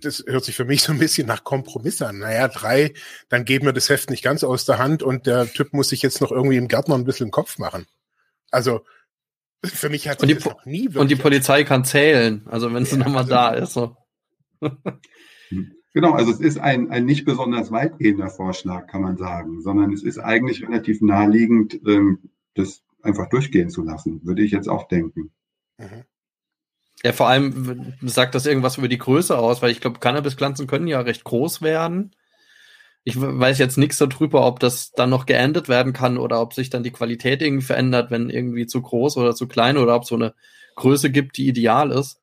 das 0.00 0.24
hört 0.26 0.44
sich 0.44 0.56
für 0.56 0.64
mich 0.64 0.82
so 0.82 0.92
ein 0.92 0.98
bisschen 0.98 1.28
nach 1.28 1.44
Kompromiss 1.44 2.02
an. 2.02 2.18
Naja, 2.18 2.48
drei, 2.48 2.94
dann 3.28 3.44
geben 3.44 3.66
wir 3.66 3.72
das 3.72 3.88
Heft 3.88 4.10
nicht 4.10 4.24
ganz 4.24 4.42
aus 4.42 4.64
der 4.64 4.78
Hand 4.78 5.04
und 5.04 5.26
der 5.26 5.52
Typ 5.52 5.72
muss 5.72 5.90
sich 5.90 6.02
jetzt 6.02 6.20
noch 6.20 6.32
irgendwie 6.32 6.56
im 6.56 6.66
Gärtner 6.66 6.96
ein 6.96 7.04
bisschen 7.04 7.26
im 7.26 7.32
Kopf 7.32 7.58
machen. 7.58 7.86
Also 8.50 8.84
für 9.62 9.88
mich 9.88 10.08
hat 10.08 10.20
und 10.20 10.28
die, 10.28 10.34
noch 10.34 10.64
nie 10.64 10.84
wirklich. 10.86 10.96
Und 10.96 11.10
die 11.12 11.16
Polizei 11.16 11.62
kann 11.62 11.84
zählen, 11.84 12.42
also 12.50 12.74
wenn 12.74 12.84
sie 12.84 12.96
ja, 12.96 13.04
nochmal 13.04 13.22
also, 13.22 13.30
da 13.30 13.50
ist. 13.50 13.72
So. 13.72 13.96
Genau, 15.92 16.12
also 16.12 16.30
es 16.30 16.40
ist 16.40 16.58
ein, 16.58 16.90
ein 16.90 17.04
nicht 17.04 17.24
besonders 17.24 17.72
weitgehender 17.72 18.30
Vorschlag, 18.30 18.86
kann 18.86 19.02
man 19.02 19.16
sagen, 19.16 19.60
sondern 19.60 19.92
es 19.92 20.02
ist 20.02 20.18
eigentlich 20.18 20.62
relativ 20.62 21.00
naheliegend, 21.00 21.80
ähm, 21.86 22.30
das 22.54 22.82
einfach 23.02 23.28
durchgehen 23.28 23.70
zu 23.70 23.82
lassen, 23.82 24.24
würde 24.24 24.42
ich 24.42 24.52
jetzt 24.52 24.68
auch 24.68 24.86
denken. 24.86 25.32
Mhm. 25.78 26.04
Ja, 27.02 27.12
vor 27.12 27.28
allem 27.28 27.94
sagt 28.02 28.34
das 28.34 28.46
irgendwas 28.46 28.76
über 28.76 28.88
die 28.88 28.98
Größe 28.98 29.36
aus, 29.36 29.62
weil 29.62 29.70
ich 29.70 29.80
glaube, 29.80 30.00
Cannabispflanzen 30.00 30.66
können 30.66 30.86
ja 30.86 31.00
recht 31.00 31.24
groß 31.24 31.62
werden. 31.62 32.14
Ich 33.04 33.18
weiß 33.18 33.58
jetzt 33.58 33.78
nichts 33.78 33.96
darüber, 33.96 34.46
ob 34.46 34.60
das 34.60 34.92
dann 34.92 35.08
noch 35.08 35.24
geändert 35.24 35.70
werden 35.70 35.94
kann 35.94 36.18
oder 36.18 36.42
ob 36.42 36.52
sich 36.52 36.68
dann 36.68 36.82
die 36.82 36.90
Qualität 36.90 37.40
irgendwie 37.40 37.64
verändert, 37.64 38.10
wenn 38.10 38.28
irgendwie 38.28 38.66
zu 38.66 38.82
groß 38.82 39.16
oder 39.16 39.34
zu 39.34 39.48
klein 39.48 39.78
oder 39.78 39.96
ob 39.96 40.02
es 40.02 40.08
so 40.08 40.16
eine 40.16 40.34
Größe 40.76 41.10
gibt, 41.10 41.38
die 41.38 41.48
ideal 41.48 41.90
ist. 41.90 42.19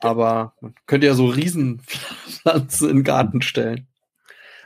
Aber 0.00 0.54
man 0.60 0.74
könnte 0.86 1.06
ja 1.06 1.14
so 1.14 1.26
Riesenpflanzen 1.26 2.90
in 2.90 2.96
den 2.98 3.04
Garten 3.04 3.42
stellen. 3.42 3.86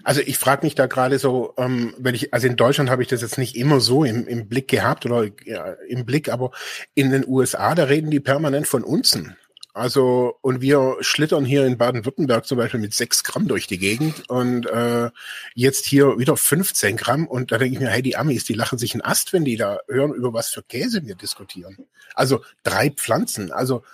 Also 0.03 0.23
ich 0.23 0.39
frage 0.39 0.65
mich 0.65 0.75
da 0.75 0.87
gerade 0.87 1.19
so, 1.19 1.53
ähm, 1.59 1.95
wenn 1.99 2.15
ich, 2.15 2.33
also 2.33 2.47
in 2.47 2.57
Deutschland 2.57 2.91
habe 2.91 3.03
ich 3.03 3.09
das 3.09 3.21
jetzt 3.21 3.39
nicht 3.39 3.57
immer 3.57 3.81
so 3.81 4.05
im, 4.05 4.27
im 4.27 4.49
Blick 4.49 4.69
gehabt 4.69 5.05
oder 5.05 5.29
ja, 5.45 5.75
im 5.89 6.07
Blick, 6.07 6.31
aber 6.31 6.53
in 6.95 7.11
den 7.11 7.27
USA, 7.27 7.75
da 7.75 7.85
reden 7.85 8.11
die 8.11 8.21
permanent 8.21 8.67
von 8.67 8.83
Unzen. 8.83 9.37
Also, 9.73 10.37
und 10.41 10.61
wir 10.61 10.97
schlittern 11.01 11.45
hier 11.45 11.65
in 11.65 11.79
Baden-Württemberg 11.79 12.45
zum 12.45 12.59
Beispiel 12.59 12.81
mit 12.81 12.93
sechs 12.93 13.23
Gramm 13.23 13.47
durch 13.47 13.69
die 13.69 13.79
Gegend 13.79 14.29
und 14.29 14.67
äh, 14.67 15.11
jetzt 15.55 15.87
hier 15.87 16.19
wieder 16.19 16.37
15 16.37 16.97
Gramm. 16.97 17.27
Und 17.29 17.53
da 17.53 17.59
denke 17.59 17.75
ich 17.75 17.81
mir, 17.81 17.89
hey, 17.89 18.03
die 18.03 18.17
Amis, 18.17 18.45
die 18.45 18.55
lachen 18.55 18.79
sich 18.79 18.95
einen 18.95 19.03
Ast, 19.03 19.33
wenn 19.33 19.45
die 19.45 19.57
da 19.57 19.79
hören, 19.89 20.13
über 20.13 20.33
was 20.35 20.51
für 20.51 20.65
Käse 20.65 21.07
wir 21.07 21.15
diskutieren. 21.15 21.77
Also 22.15 22.43
drei 22.65 22.91
Pflanzen. 22.91 23.53
Also 23.53 23.85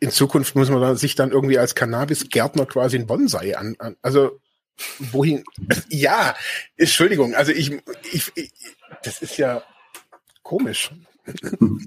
in 0.00 0.10
Zukunft 0.10 0.54
muss 0.54 0.70
man 0.70 0.96
sich 0.96 1.14
dann 1.14 1.32
irgendwie 1.32 1.58
als 1.58 1.74
Cannabis-Gärtner 1.74 2.66
quasi 2.66 2.98
ein 2.98 3.06
Bonsai 3.06 3.56
an, 3.56 3.76
an. 3.78 3.96
Also 4.02 4.40
wohin? 4.98 5.44
Ja, 5.88 6.34
Entschuldigung. 6.76 7.34
Also 7.34 7.52
ich, 7.52 7.72
ich, 8.12 8.32
ich 8.34 8.52
das 9.02 9.22
ist 9.22 9.36
ja 9.36 9.62
komisch. 10.42 10.92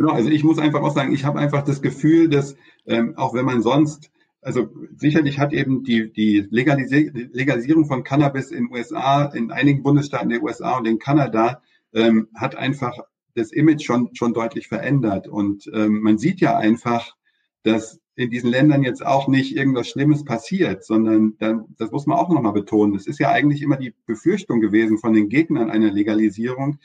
Genau, 0.00 0.14
also 0.14 0.30
ich 0.30 0.44
muss 0.44 0.58
einfach 0.58 0.80
auch 0.80 0.94
sagen, 0.94 1.12
ich 1.12 1.26
habe 1.26 1.38
einfach 1.38 1.62
das 1.62 1.82
Gefühl, 1.82 2.30
dass 2.30 2.56
ähm, 2.86 3.18
auch 3.18 3.34
wenn 3.34 3.44
man 3.44 3.60
sonst, 3.60 4.10
also 4.40 4.70
sicherlich 4.96 5.38
hat 5.38 5.52
eben 5.52 5.84
die, 5.84 6.10
die 6.10 6.48
Legalisi 6.50 7.10
Legalisierung 7.34 7.84
von 7.84 8.02
Cannabis 8.02 8.50
in 8.50 8.70
USA, 8.72 9.26
in 9.26 9.50
einigen 9.50 9.82
Bundesstaaten 9.82 10.30
der 10.30 10.42
USA 10.42 10.78
und 10.78 10.86
in 10.86 10.98
Kanada, 10.98 11.60
ähm, 11.92 12.28
hat 12.34 12.56
einfach 12.56 12.96
das 13.34 13.52
Image 13.52 13.84
schon, 13.84 14.08
schon 14.14 14.32
deutlich 14.32 14.68
verändert. 14.68 15.28
Und 15.28 15.70
ähm, 15.74 16.00
man 16.00 16.16
sieht 16.16 16.40
ja 16.40 16.56
einfach, 16.56 17.14
dass 17.62 18.00
in 18.16 18.30
diesen 18.30 18.50
Ländern 18.50 18.82
jetzt 18.82 19.04
auch 19.04 19.28
nicht 19.28 19.56
irgendwas 19.56 19.88
Schlimmes 19.88 20.24
passiert, 20.24 20.84
sondern 20.84 21.36
dann, 21.38 21.64
das 21.78 21.90
muss 21.90 22.06
man 22.06 22.18
auch 22.18 22.28
nochmal 22.28 22.52
betonen. 22.52 22.94
Es 22.94 23.06
ist 23.06 23.18
ja 23.18 23.30
eigentlich 23.30 23.62
immer 23.62 23.76
die 23.76 23.94
Befürchtung 24.06 24.60
gewesen 24.60 24.98
von 24.98 25.14
den 25.14 25.28
Gegnern 25.28 25.70
einer 25.70 25.90
Legalisierung, 25.90 26.78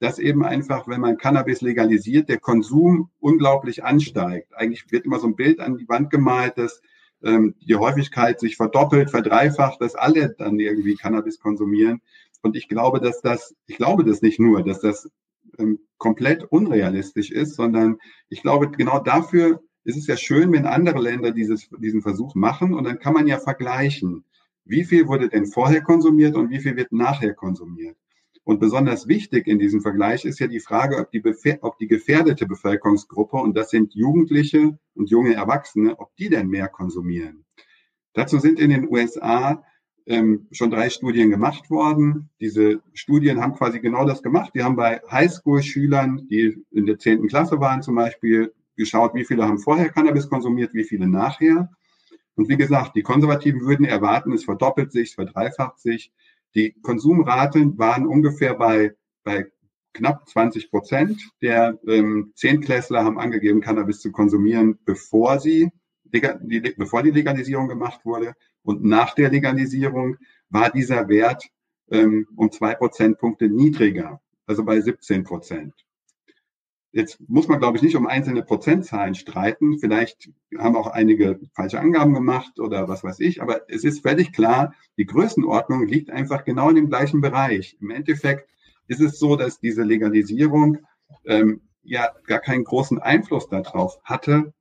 dass 0.00 0.18
eben 0.18 0.44
einfach, 0.44 0.88
wenn 0.88 1.00
man 1.00 1.16
Cannabis 1.16 1.60
legalisiert, 1.60 2.28
der 2.28 2.38
Konsum 2.38 3.10
unglaublich 3.20 3.84
ansteigt. 3.84 4.52
Eigentlich 4.54 4.90
wird 4.90 5.06
immer 5.06 5.20
so 5.20 5.28
ein 5.28 5.36
Bild 5.36 5.60
an 5.60 5.78
die 5.78 5.88
Wand 5.88 6.10
gemalt, 6.10 6.58
dass 6.58 6.82
ähm, 7.22 7.54
die 7.60 7.76
Häufigkeit 7.76 8.40
sich 8.40 8.56
verdoppelt, 8.56 9.10
verdreifacht, 9.10 9.80
dass 9.80 9.94
alle 9.94 10.34
dann 10.36 10.58
irgendwie 10.58 10.96
Cannabis 10.96 11.38
konsumieren. 11.38 12.00
Und 12.42 12.56
ich 12.56 12.68
glaube, 12.68 13.00
dass 13.00 13.22
das, 13.22 13.54
ich 13.66 13.76
glaube 13.76 14.04
das 14.04 14.22
nicht 14.22 14.40
nur, 14.40 14.62
dass 14.62 14.80
das 14.80 15.08
ähm, 15.58 15.78
komplett 15.98 16.44
unrealistisch 16.44 17.30
ist, 17.30 17.54
sondern 17.54 17.98
ich 18.28 18.42
glaube, 18.42 18.70
genau 18.70 18.98
dafür 18.98 19.62
ist 19.84 19.96
es 19.96 20.06
ja 20.06 20.16
schön, 20.16 20.52
wenn 20.52 20.66
andere 20.66 21.00
Länder 21.00 21.32
dieses, 21.32 21.68
diesen 21.78 22.02
Versuch 22.02 22.34
machen 22.34 22.74
und 22.74 22.84
dann 22.84 22.98
kann 22.98 23.14
man 23.14 23.26
ja 23.26 23.38
vergleichen, 23.38 24.24
wie 24.64 24.84
viel 24.84 25.08
wurde 25.08 25.28
denn 25.28 25.46
vorher 25.46 25.82
konsumiert 25.82 26.36
und 26.36 26.50
wie 26.50 26.60
viel 26.60 26.76
wird 26.76 26.92
nachher 26.92 27.34
konsumiert. 27.34 27.96
Und 28.44 28.58
besonders 28.58 29.06
wichtig 29.06 29.46
in 29.46 29.58
diesem 29.58 29.82
Vergleich 29.82 30.24
ist 30.24 30.40
ja 30.40 30.48
die 30.48 30.60
Frage, 30.60 30.98
ob 30.98 31.10
die, 31.12 31.22
ob 31.60 31.78
die 31.78 31.86
gefährdete 31.86 32.46
Bevölkerungsgruppe, 32.46 33.36
und 33.36 33.56
das 33.56 33.70
sind 33.70 33.94
Jugendliche 33.94 34.78
und 34.94 35.10
junge 35.10 35.34
Erwachsene, 35.34 35.98
ob 35.98 36.14
die 36.16 36.28
denn 36.28 36.48
mehr 36.48 36.68
konsumieren. 36.68 37.44
Dazu 38.14 38.38
sind 38.38 38.58
in 38.58 38.70
den 38.70 38.88
USA 38.90 39.64
ähm, 40.06 40.48
schon 40.50 40.72
drei 40.72 40.90
Studien 40.90 41.30
gemacht 41.30 41.70
worden. 41.70 42.30
Diese 42.40 42.82
Studien 42.92 43.40
haben 43.40 43.54
quasi 43.54 43.78
genau 43.78 44.04
das 44.04 44.22
gemacht. 44.22 44.52
Die 44.54 44.62
haben 44.62 44.74
bei 44.74 45.00
Highschool-Schülern, 45.08 46.26
die 46.28 46.64
in 46.72 46.86
der 46.86 46.98
zehnten 46.98 47.28
Klasse 47.28 47.60
waren 47.60 47.82
zum 47.82 47.94
Beispiel, 47.94 48.52
geschaut, 48.76 49.14
wie 49.14 49.24
viele 49.24 49.44
haben 49.44 49.58
vorher 49.58 49.90
Cannabis 49.90 50.28
konsumiert, 50.28 50.74
wie 50.74 50.84
viele 50.84 51.06
nachher. 51.06 51.70
Und 52.34 52.48
wie 52.48 52.56
gesagt, 52.56 52.96
die 52.96 53.02
Konservativen 53.02 53.62
würden 53.62 53.84
erwarten, 53.84 54.32
es 54.32 54.44
verdoppelt 54.44 54.92
sich, 54.92 55.10
es 55.10 55.14
verdreifacht 55.14 55.78
sich. 55.80 56.12
Die 56.54 56.72
Konsumraten 56.82 57.78
waren 57.78 58.06
ungefähr 58.06 58.54
bei, 58.54 58.94
bei 59.24 59.46
knapp 59.92 60.28
20 60.28 60.70
Prozent. 60.70 61.20
Der 61.42 61.78
ähm, 61.86 62.32
Zehntklässler 62.34 63.04
haben 63.04 63.18
angegeben, 63.18 63.60
Cannabis 63.60 64.00
zu 64.00 64.12
konsumieren, 64.12 64.78
bevor 64.84 65.38
sie 65.38 65.70
bevor 66.76 67.02
die 67.02 67.10
Legalisierung 67.10 67.68
gemacht 67.68 68.04
wurde. 68.04 68.34
Und 68.62 68.84
nach 68.84 69.14
der 69.14 69.30
Legalisierung 69.30 70.16
war 70.50 70.70
dieser 70.70 71.08
Wert 71.08 71.48
ähm, 71.90 72.26
um 72.36 72.50
zwei 72.52 72.74
Prozentpunkte 72.74 73.48
niedriger, 73.48 74.20
also 74.46 74.64
bei 74.64 74.80
17 74.80 75.24
Prozent. 75.24 75.74
Jetzt 76.92 77.18
muss 77.26 77.48
man, 77.48 77.58
glaube 77.58 77.78
ich, 77.78 77.82
nicht 77.82 77.96
um 77.96 78.06
einzelne 78.06 78.42
Prozentzahlen 78.42 79.14
streiten. 79.14 79.78
Vielleicht 79.78 80.30
haben 80.58 80.76
auch 80.76 80.88
einige 80.88 81.40
falsche 81.54 81.80
Angaben 81.80 82.12
gemacht 82.12 82.60
oder 82.60 82.86
was 82.86 83.02
weiß 83.02 83.20
ich. 83.20 83.40
Aber 83.40 83.62
es 83.68 83.82
ist 83.82 84.02
völlig 84.02 84.32
klar, 84.32 84.74
die 84.98 85.06
Größenordnung 85.06 85.86
liegt 85.86 86.10
einfach 86.10 86.44
genau 86.44 86.68
in 86.68 86.76
dem 86.76 86.90
gleichen 86.90 87.22
Bereich. 87.22 87.78
Im 87.80 87.90
Endeffekt 87.90 88.50
ist 88.88 89.00
es 89.00 89.18
so, 89.18 89.36
dass 89.36 89.58
diese 89.58 89.84
Legalisierung 89.84 90.78
ähm, 91.24 91.62
ja 91.82 92.10
gar 92.26 92.40
keinen 92.40 92.64
großen 92.64 92.98
Einfluss 92.98 93.48
darauf 93.48 93.98
hatte, 94.04 94.52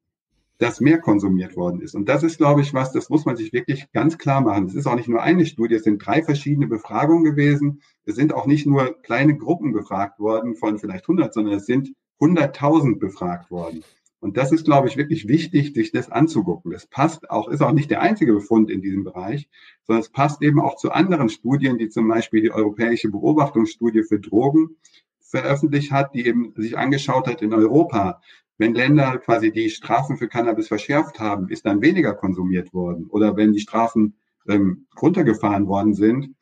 dass 0.57 0.79
mehr 0.79 0.99
konsumiert 0.99 1.57
worden 1.57 1.81
ist. 1.81 1.95
Und 1.95 2.07
das 2.07 2.23
ist, 2.23 2.37
glaube 2.37 2.61
ich, 2.61 2.73
was, 2.73 2.93
das 2.93 3.09
muss 3.09 3.25
man 3.25 3.35
sich 3.35 3.51
wirklich 3.51 3.91
ganz 3.91 4.17
klar 4.17 4.41
machen. 4.41 4.67
Es 4.67 4.75
ist 4.75 4.85
auch 4.85 4.95
nicht 4.95 5.09
nur 5.09 5.21
eine 5.21 5.45
Studie, 5.45 5.75
es 5.75 5.83
sind 5.83 6.05
drei 6.05 6.23
verschiedene 6.23 6.67
Befragungen 6.67 7.23
gewesen. 7.23 7.81
Es 8.05 8.15
sind 8.15 8.31
auch 8.31 8.45
nicht 8.45 8.67
nur 8.67 9.01
kleine 9.01 9.35
Gruppen 9.35 9.73
befragt 9.73 10.19
worden 10.19 10.55
von 10.55 10.77
vielleicht 10.77 11.05
100, 11.05 11.33
sondern 11.33 11.55
es 11.55 11.65
sind 11.65 11.91
100.000 12.21 12.99
befragt 12.99 13.51
worden. 13.51 13.83
Und 14.21 14.37
das 14.37 14.51
ist, 14.51 14.65
glaube 14.65 14.87
ich, 14.87 14.97
wirklich 14.97 15.27
wichtig, 15.27 15.73
sich 15.73 15.91
das 15.91 16.11
anzugucken. 16.11 16.71
Das 16.71 16.85
passt 16.85 17.29
auch, 17.31 17.47
ist 17.47 17.63
auch 17.63 17.71
nicht 17.71 17.89
der 17.89 18.01
einzige 18.01 18.33
Befund 18.33 18.69
in 18.69 18.81
diesem 18.81 19.03
Bereich, 19.03 19.49
sondern 19.83 20.01
es 20.01 20.09
passt 20.09 20.43
eben 20.43 20.61
auch 20.61 20.75
zu 20.75 20.91
anderen 20.91 21.29
Studien, 21.29 21.79
die 21.79 21.89
zum 21.89 22.07
Beispiel 22.07 22.41
die 22.41 22.51
Europäische 22.51 23.09
Beobachtungsstudie 23.09 24.03
für 24.03 24.19
Drogen 24.19 24.77
veröffentlicht 25.19 25.91
hat, 25.91 26.13
die 26.13 26.27
eben 26.27 26.53
sich 26.55 26.77
angeschaut 26.77 27.27
hat 27.27 27.41
in 27.41 27.51
Europa. 27.51 28.21
Wenn 28.59 28.75
Länder 28.75 29.17
quasi 29.17 29.51
die 29.51 29.71
Strafen 29.71 30.17
für 30.17 30.27
Cannabis 30.27 30.67
verschärft 30.67 31.19
haben, 31.19 31.49
ist 31.49 31.65
dann 31.65 31.81
weniger 31.81 32.13
konsumiert 32.13 32.75
worden. 32.75 33.07
Oder 33.09 33.35
wenn 33.35 33.53
die 33.53 33.59
Strafen 33.59 34.17
ähm, 34.47 34.85
runtergefahren 35.01 35.67
worden 35.67 35.95
sind, 35.95 36.35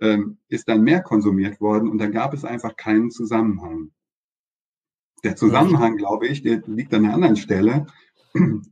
ähm, 0.00 0.38
ist 0.48 0.66
dann 0.66 0.82
mehr 0.82 1.02
konsumiert 1.02 1.60
worden. 1.60 1.90
Und 1.90 1.98
da 1.98 2.06
gab 2.06 2.32
es 2.32 2.46
einfach 2.46 2.74
keinen 2.76 3.10
Zusammenhang. 3.10 3.90
Der 5.24 5.36
Zusammenhang, 5.36 5.96
glaube 5.96 6.26
ich, 6.26 6.42
der 6.42 6.62
liegt 6.66 6.94
an 6.94 7.04
einer 7.04 7.14
anderen 7.14 7.36
Stelle. 7.36 7.86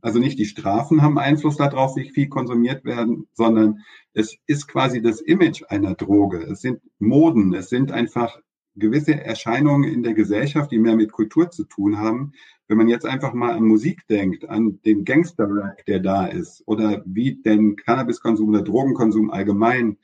Also 0.01 0.19
nicht 0.19 0.39
die 0.39 0.45
Strafen 0.45 1.01
haben 1.01 1.17
Einfluss 1.17 1.57
darauf, 1.57 1.95
wie 1.97 2.09
viel 2.09 2.29
konsumiert 2.29 2.85
werden, 2.85 3.27
sondern 3.33 3.79
es 4.13 4.37
ist 4.45 4.67
quasi 4.67 5.01
das 5.01 5.19
Image 5.19 5.63
einer 5.67 5.95
Droge. 5.95 6.37
Es 6.39 6.61
sind 6.61 6.79
Moden, 6.99 7.53
es 7.53 7.69
sind 7.69 7.91
einfach 7.91 8.39
gewisse 8.75 9.19
Erscheinungen 9.19 9.91
in 9.91 10.03
der 10.03 10.13
Gesellschaft, 10.13 10.71
die 10.71 10.79
mehr 10.79 10.95
mit 10.95 11.11
Kultur 11.11 11.49
zu 11.49 11.65
tun 11.65 11.97
haben. 11.97 12.33
Wenn 12.67 12.77
man 12.77 12.87
jetzt 12.87 13.05
einfach 13.05 13.33
mal 13.33 13.53
an 13.53 13.63
Musik 13.63 14.07
denkt, 14.07 14.47
an 14.47 14.79
den 14.85 15.03
Gangster-Rap, 15.03 15.85
der 15.85 15.99
da 15.99 16.27
ist, 16.27 16.63
oder 16.65 17.01
wie 17.05 17.35
denn 17.35 17.75
Cannabiskonsum 17.75 18.49
oder 18.49 18.61
Drogenkonsum 18.61 19.31
allgemein 19.31 19.97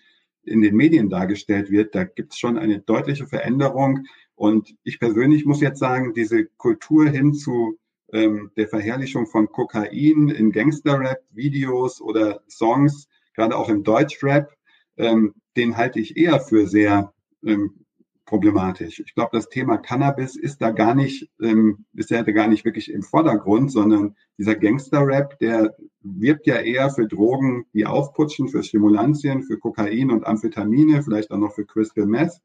in 0.43 0.61
den 0.61 0.75
Medien 0.75 1.09
dargestellt 1.09 1.69
wird, 1.71 1.95
da 1.95 2.03
gibt 2.03 2.33
es 2.33 2.39
schon 2.39 2.57
eine 2.57 2.79
deutliche 2.79 3.27
Veränderung 3.27 4.05
und 4.35 4.75
ich 4.83 4.99
persönlich 4.99 5.45
muss 5.45 5.61
jetzt 5.61 5.79
sagen, 5.79 6.13
diese 6.13 6.45
Kultur 6.45 7.07
hin 7.07 7.33
zu 7.33 7.77
ähm, 8.11 8.51
der 8.57 8.67
Verherrlichung 8.67 9.27
von 9.27 9.51
Kokain 9.51 10.29
in 10.29 10.51
Gangster-Rap-Videos 10.51 12.01
oder 12.01 12.41
Songs, 12.47 13.07
gerade 13.35 13.57
auch 13.57 13.69
im 13.69 13.83
Deutsch-Rap, 13.83 14.55
ähm, 14.97 15.33
den 15.57 15.77
halte 15.77 15.99
ich 15.99 16.17
eher 16.17 16.39
für 16.39 16.67
sehr 16.67 17.13
ähm, 17.43 17.85
problematisch. 18.25 18.99
Ich 18.99 19.13
glaube, 19.13 19.31
das 19.33 19.49
Thema 19.49 19.77
Cannabis 19.77 20.35
ist 20.35 20.61
da 20.61 20.71
gar 20.71 20.95
nicht, 20.95 21.29
ähm, 21.41 21.85
bisher 21.91 22.23
gar 22.23 22.47
nicht 22.47 22.65
wirklich 22.65 22.91
im 22.91 23.03
Vordergrund, 23.03 23.71
sondern 23.71 24.15
dieser 24.37 24.55
Gangster-Rap, 24.55 25.37
der 25.39 25.75
wirbt 26.01 26.47
ja 26.47 26.55
eher 26.57 26.89
für 26.89 27.07
Drogen, 27.07 27.65
die 27.73 27.85
aufputschen, 27.85 28.47
für 28.47 28.63
Stimulantien, 28.63 29.43
für 29.43 29.57
Kokain 29.57 30.11
und 30.11 30.25
Amphetamine, 30.25 31.03
vielleicht 31.03 31.31
auch 31.31 31.37
noch 31.37 31.53
für 31.53 31.65
Crystal 31.65 32.05
Meth 32.05 32.41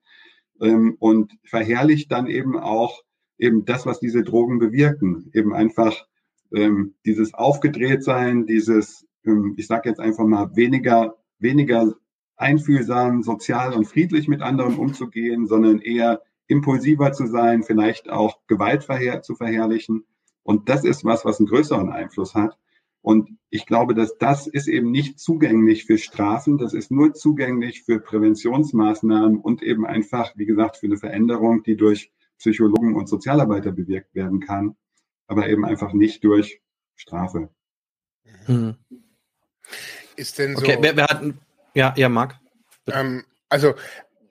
ähm, 0.60 0.96
und 0.98 1.32
verherrlicht 1.44 2.10
dann 2.12 2.26
eben 2.26 2.58
auch 2.58 3.02
eben 3.38 3.64
das, 3.64 3.86
was 3.86 4.00
diese 4.00 4.22
Drogen 4.22 4.58
bewirken. 4.58 5.30
Eben 5.32 5.54
einfach 5.54 6.06
ähm, 6.54 6.94
dieses 7.04 7.34
Aufgedrehtsein, 7.34 8.46
dieses, 8.46 9.06
ähm, 9.24 9.54
ich 9.56 9.66
sage 9.66 9.88
jetzt 9.88 10.00
einfach 10.00 10.24
mal, 10.24 10.54
weniger, 10.56 11.16
weniger 11.38 11.94
einfühlsam, 12.36 13.22
sozial 13.22 13.74
und 13.74 13.86
friedlich 13.86 14.28
mit 14.28 14.42
anderen 14.42 14.76
umzugehen, 14.76 15.46
sondern 15.46 15.80
eher 15.80 16.22
impulsiver 16.46 17.12
zu 17.12 17.26
sein, 17.26 17.62
vielleicht 17.62 18.08
auch 18.10 18.38
Gewalt 18.46 18.84
verher 18.84 19.22
zu 19.22 19.34
verherrlichen. 19.34 20.04
Und 20.42 20.68
das 20.68 20.84
ist 20.84 21.04
was, 21.04 21.24
was 21.24 21.38
einen 21.38 21.48
größeren 21.48 21.90
Einfluss 21.90 22.34
hat. 22.34 22.56
Und 23.00 23.38
ich 23.50 23.64
glaube, 23.66 23.94
dass 23.94 24.18
das 24.18 24.46
ist 24.46 24.68
eben 24.68 24.90
nicht 24.90 25.18
zugänglich 25.18 25.86
für 25.86 25.98
Strafen, 25.98 26.58
das 26.58 26.74
ist 26.74 26.90
nur 26.90 27.14
zugänglich 27.14 27.84
für 27.84 28.00
Präventionsmaßnahmen 28.00 29.38
und 29.38 29.62
eben 29.62 29.86
einfach, 29.86 30.32
wie 30.36 30.46
gesagt, 30.46 30.78
für 30.78 30.86
eine 30.86 30.98
Veränderung, 30.98 31.62
die 31.62 31.76
durch 31.76 32.12
Psychologen 32.38 32.94
und 32.94 33.08
Sozialarbeiter 33.08 33.72
bewirkt 33.72 34.14
werden 34.14 34.40
kann, 34.40 34.76
aber 35.26 35.48
eben 35.48 35.64
einfach 35.64 35.92
nicht 35.92 36.24
durch 36.24 36.60
Strafe. 36.96 37.48
Hm. 38.46 38.76
Ist 40.16 40.38
denn 40.38 40.56
so. 40.56 40.62
Okay, 40.62 40.78
wer, 40.80 40.96
wer 40.96 41.06
hat. 41.06 41.22
Ja, 41.74 41.94
ja, 41.96 42.08
Marc. 42.08 42.38
Ähm, 42.86 43.24
also, 43.48 43.74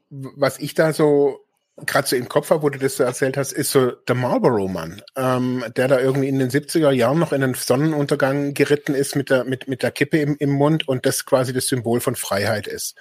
was 0.09 0.59
ich 0.59 0.74
da 0.74 0.93
so 0.93 1.46
gerade 1.86 2.07
so 2.07 2.15
im 2.15 2.28
Kopf 2.28 2.49
habe, 2.49 2.63
wo 2.63 2.69
du 2.69 2.80
das 2.80 2.97
so 2.97 3.03
erzählt 3.03 3.38
hast, 3.38 3.51
ist 3.51 3.71
so 3.71 3.91
der 3.91 4.15
Marlboro-Mann, 4.15 5.01
ähm, 5.15 5.63
der 5.75 5.88
da 5.88 5.99
irgendwie 5.99 6.28
in 6.28 6.39
den 6.39 6.49
70er 6.49 6.91
Jahren 6.91 7.19
noch 7.19 7.32
in 7.32 7.41
den 7.41 7.53
Sonnenuntergang 7.53 8.55
geritten 8.55 8.95
ist 8.95 9.15
mit 9.15 9.30
der, 9.30 9.43
mit, 9.43 9.67
mit 9.67 9.84
der 9.84 9.91
Kippe 9.91 10.17
im, 10.17 10.36
im 10.39 10.49
Mund 10.49 10.88
und 10.88 11.05
das 11.05 11.25
quasi 11.25 11.53
das 11.53 11.67
Symbol 11.67 12.01
von 12.01 12.15
Freiheit 12.15 12.65
ist. 12.67 12.95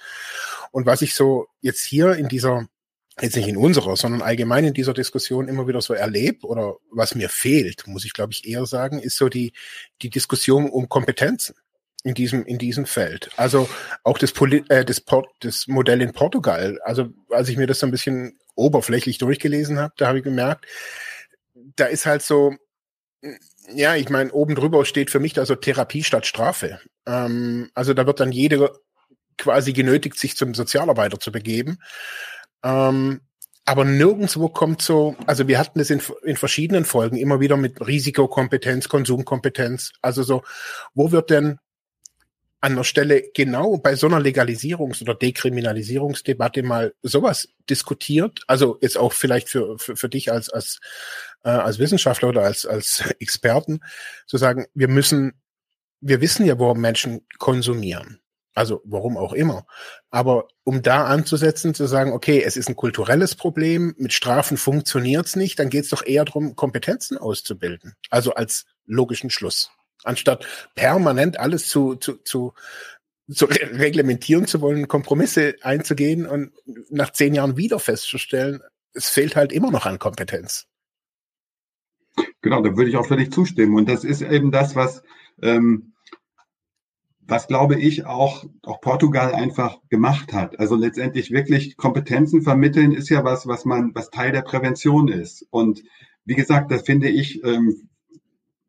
Und 0.71 0.85
was 0.85 1.01
ich 1.01 1.15
so 1.15 1.47
jetzt 1.61 1.83
hier 1.83 2.13
in 2.13 2.27
dieser, 2.27 2.67
jetzt 3.19 3.35
nicht 3.35 3.47
in 3.47 3.57
unserer, 3.57 3.95
sondern 3.95 4.21
allgemein 4.21 4.65
in 4.65 4.75
dieser 4.75 4.93
Diskussion 4.93 5.47
immer 5.47 5.67
wieder 5.67 5.81
so 5.81 5.95
erlebe 5.95 6.45
oder 6.45 6.75
was 6.91 7.15
mir 7.15 7.29
fehlt, 7.29 7.87
muss 7.87 8.05
ich 8.05 8.13
glaube 8.13 8.33
ich 8.33 8.47
eher 8.47 8.67
sagen, 8.67 8.99
ist 8.99 9.17
so 9.17 9.27
die, 9.27 9.53
die 10.03 10.11
Diskussion 10.11 10.69
um 10.69 10.87
Kompetenzen 10.87 11.55
in 12.03 12.13
diesem 12.13 12.45
in 12.45 12.59
diesem 12.59 12.85
Feld. 12.85 13.31
Also 13.37 13.67
auch 14.03 14.19
das, 14.19 14.33
Poli 14.33 14.63
äh, 14.69 14.85
das, 14.85 15.01
Port 15.01 15.27
das 15.39 15.65
Modell 15.67 16.03
in 16.03 16.13
Portugal. 16.13 16.79
Also 16.83 17.09
als 17.31 17.49
ich 17.49 17.57
mir 17.57 17.65
das 17.65 17.79
so 17.79 17.87
ein 17.87 17.91
bisschen 17.91 18.37
oberflächlich 18.57 19.17
durchgelesen 19.17 19.79
habe, 19.79 19.93
da 19.97 20.07
habe 20.07 20.17
ich 20.17 20.23
gemerkt, 20.23 20.65
da 21.75 21.85
ist 21.85 22.05
halt 22.05 22.21
so, 22.21 22.55
ja, 23.73 23.95
ich 23.95 24.09
meine, 24.09 24.31
oben 24.31 24.55
drüber 24.55 24.85
steht 24.85 25.09
für 25.09 25.19
mich 25.19 25.33
da 25.33 25.45
so 25.45 25.55
Therapie 25.55 26.03
statt 26.03 26.25
Strafe. 26.25 26.79
Ähm, 27.05 27.69
also 27.73 27.93
da 27.93 28.05
wird 28.05 28.19
dann 28.19 28.31
jeder 28.31 28.71
quasi 29.37 29.73
genötigt, 29.73 30.17
sich 30.17 30.35
zum 30.35 30.53
Sozialarbeiter 30.53 31.19
zu 31.19 31.31
begeben. 31.31 31.79
Ähm, 32.63 33.21
aber 33.65 33.83
nirgendwo 33.83 34.47
kommt 34.47 34.81
so, 34.81 35.17
also 35.25 35.47
wir 35.47 35.59
hatten 35.59 35.79
es 35.79 35.89
in, 35.89 36.01
in 36.23 36.37
verschiedenen 36.37 36.85
Folgen 36.85 37.17
immer 37.17 37.41
wieder 37.41 37.57
mit 37.57 37.85
Risikokompetenz, 37.85 38.87
Konsumkompetenz, 38.87 39.91
also 40.01 40.23
so, 40.23 40.43
wo 40.93 41.11
wird 41.11 41.29
denn 41.29 41.59
an 42.59 42.75
der 42.75 42.83
Stelle 42.83 43.23
genau 43.33 43.77
bei 43.77 43.95
so 43.95 44.07
einer 44.07 44.19
Legalisierungs- 44.19 45.01
oder 45.01 45.13
Dekriminalisierungsdebatte 45.13 46.63
mal 46.63 46.93
sowas 47.03 47.49
diskutiert? 47.69 48.41
Also 48.47 48.77
jetzt 48.81 48.97
auch 48.97 49.13
vielleicht 49.13 49.49
für, 49.49 49.77
für, 49.77 49.95
für 49.95 50.09
dich 50.09 50.31
als, 50.31 50.49
als, 50.49 50.79
äh, 51.43 51.49
als 51.49 51.79
Wissenschaftler 51.79 52.29
oder 52.29 52.43
als, 52.43 52.65
als 52.65 53.03
Experten 53.19 53.81
zu 54.25 54.37
sagen, 54.37 54.65
wir 54.73 54.87
müssen, 54.87 55.41
wir 56.01 56.21
wissen 56.21 56.45
ja, 56.45 56.59
warum 56.59 56.81
Menschen 56.81 57.25
konsumieren. 57.37 58.19
Also 58.53 58.81
warum 58.85 59.17
auch 59.17 59.33
immer. 59.33 59.67
Aber 60.09 60.47
um 60.63 60.81
da 60.81 61.05
anzusetzen, 61.05 61.75
zu 61.75 61.85
sagen, 61.85 62.11
okay, 62.11 62.41
es 62.41 62.57
ist 62.57 62.67
ein 62.67 62.75
kulturelles 62.75 63.35
Problem, 63.35 63.93
mit 63.99 64.13
Strafen 64.13 64.57
funktioniert's 64.57 65.35
nicht, 65.35 65.59
dann 65.59 65.69
geht's 65.69 65.89
doch 65.89 66.03
eher 66.03 66.25
darum, 66.25 66.55
Kompetenzen 66.55 67.19
auszubilden. 67.19 67.93
Also 68.09 68.33
als 68.33 68.65
logischen 68.87 69.29
Schluss 69.29 69.69
anstatt 70.03 70.45
permanent 70.75 71.39
alles 71.39 71.67
zu, 71.67 71.95
zu, 71.95 72.17
zu, 72.17 72.53
zu 73.31 73.45
reglementieren 73.45 74.47
zu 74.47 74.61
wollen, 74.61 74.87
Kompromisse 74.87 75.55
einzugehen 75.61 76.25
und 76.25 76.51
nach 76.89 77.11
zehn 77.11 77.33
Jahren 77.33 77.57
wieder 77.57 77.79
festzustellen, 77.79 78.61
es 78.93 79.09
fehlt 79.09 79.35
halt 79.35 79.51
immer 79.51 79.71
noch 79.71 79.85
an 79.85 79.99
Kompetenz. 79.99 80.67
Genau, 82.41 82.61
da 82.61 82.75
würde 82.75 82.89
ich 82.89 82.97
auch 82.97 83.05
völlig 83.05 83.31
zustimmen. 83.31 83.75
Und 83.75 83.89
das 83.89 84.03
ist 84.03 84.21
eben 84.21 84.51
das, 84.51 84.75
was, 84.75 85.03
ähm, 85.41 85.93
was 87.19 87.47
glaube 87.47 87.79
ich 87.79 88.05
auch, 88.05 88.45
auch 88.63 88.81
Portugal 88.81 89.35
einfach 89.35 89.77
gemacht 89.89 90.33
hat. 90.33 90.59
Also 90.59 90.75
letztendlich 90.75 91.31
wirklich 91.31 91.77
Kompetenzen 91.77 92.41
vermitteln 92.41 92.93
ist 92.93 93.09
ja 93.09 93.23
was, 93.23 93.47
was 93.47 93.65
man, 93.65 93.93
was 93.93 94.09
Teil 94.09 94.31
der 94.31 94.41
Prävention 94.41 95.09
ist. 95.09 95.45
Und 95.51 95.83
wie 96.25 96.35
gesagt, 96.35 96.71
das 96.71 96.83
finde 96.83 97.09
ich, 97.09 97.43
ähm, 97.43 97.89